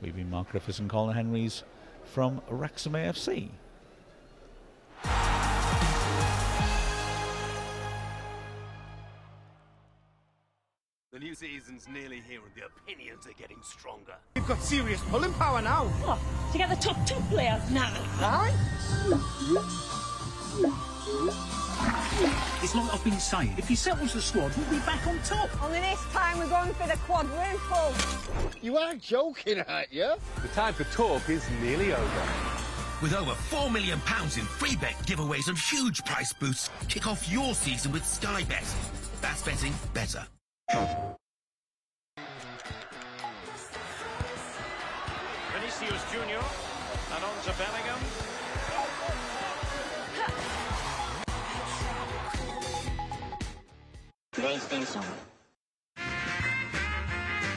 we've 0.00 0.16
been 0.16 0.28
Mark 0.28 0.50
Griffiths 0.50 0.80
and 0.80 0.90
Colin 0.90 1.14
Henrys 1.14 1.62
from 2.04 2.42
Wrexham 2.50 2.94
AFC. 2.94 3.48
The 11.12 11.18
new 11.18 11.34
season's 11.34 11.86
nearly 11.88 12.20
here 12.26 12.40
and 12.44 12.54
the 12.56 12.66
opinions 12.66 13.26
are 13.26 13.34
getting 13.34 13.59
stronger. 13.62 14.14
You've 14.34 14.48
got 14.48 14.62
serious 14.62 15.00
pulling 15.10 15.32
power 15.34 15.62
now. 15.62 15.84
What? 16.04 16.18
To 16.52 16.59
get 16.59 16.70
the 16.70 16.76
top 16.76 17.06
two 17.06 17.20
players 17.30 17.70
now. 17.70 17.92
Aye? 18.18 18.52
It's 22.62 22.74
like 22.74 22.92
I've 22.92 23.02
been 23.02 23.18
saying. 23.18 23.54
If 23.56 23.68
he 23.68 23.74
settles 23.74 24.12
the 24.12 24.20
squad, 24.20 24.52
we'll 24.56 24.70
be 24.70 24.78
back 24.80 25.06
on 25.06 25.18
top. 25.24 25.50
Only 25.62 25.80
this 25.80 26.04
time 26.12 26.38
we're 26.38 26.48
going 26.48 26.74
for 26.74 26.86
the 26.86 26.96
quadruple. 27.06 27.94
You 28.60 28.76
are 28.76 28.94
joking, 28.94 29.60
aren't 29.60 29.92
you? 29.92 30.12
The 30.42 30.48
time 30.48 30.74
for 30.74 30.84
talk 30.84 31.28
is 31.28 31.48
nearly 31.62 31.92
over. 31.92 32.22
With 33.00 33.14
over 33.14 33.32
£4 33.32 33.72
million 33.72 33.94
in 33.94 34.44
free 34.44 34.76
bet 34.76 34.94
giveaways 35.06 35.48
and 35.48 35.58
huge 35.58 36.04
price 36.04 36.32
boosts, 36.34 36.70
kick 36.88 37.06
off 37.06 37.28
your 37.32 37.54
season 37.54 37.90
with 37.90 38.04
Sky 38.06 38.44
Bet. 38.44 38.64
That's 39.20 39.42
betting 39.42 39.74
better. 39.94 40.24
Vinicius 45.52 46.04
Junior 46.12 46.42
and 47.14 47.24
on 47.24 47.42
to 47.44 47.52
Bellingham. 47.58 47.91
PlayStation. 54.32 55.04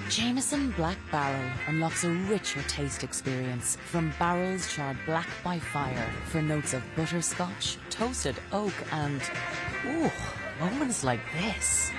Jameson 0.09 0.71
Black 0.71 0.97
Barrel 1.09 1.49
unlocks 1.67 2.03
a 2.03 2.09
richer 2.09 2.61
taste 2.63 3.01
experience 3.01 3.77
from 3.85 4.13
barrels 4.19 4.67
charred 4.73 4.97
black 5.05 5.27
by 5.41 5.57
fire 5.57 6.11
for 6.25 6.41
notes 6.41 6.73
of 6.73 6.83
butterscotch, 6.97 7.77
toasted 7.89 8.35
oak, 8.51 8.73
and 8.91 9.21
ooh, 9.87 10.11
moments 10.59 11.05
like 11.05 11.21
this. 11.39 11.91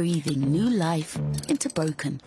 Breathing 0.00 0.50
new 0.50 0.70
life 0.70 1.18
into 1.50 1.68
broken. 1.68 2.22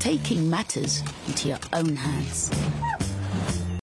Taking 0.00 0.50
matters 0.50 1.00
into 1.28 1.46
your 1.50 1.60
own 1.72 1.94
hands. 1.94 2.50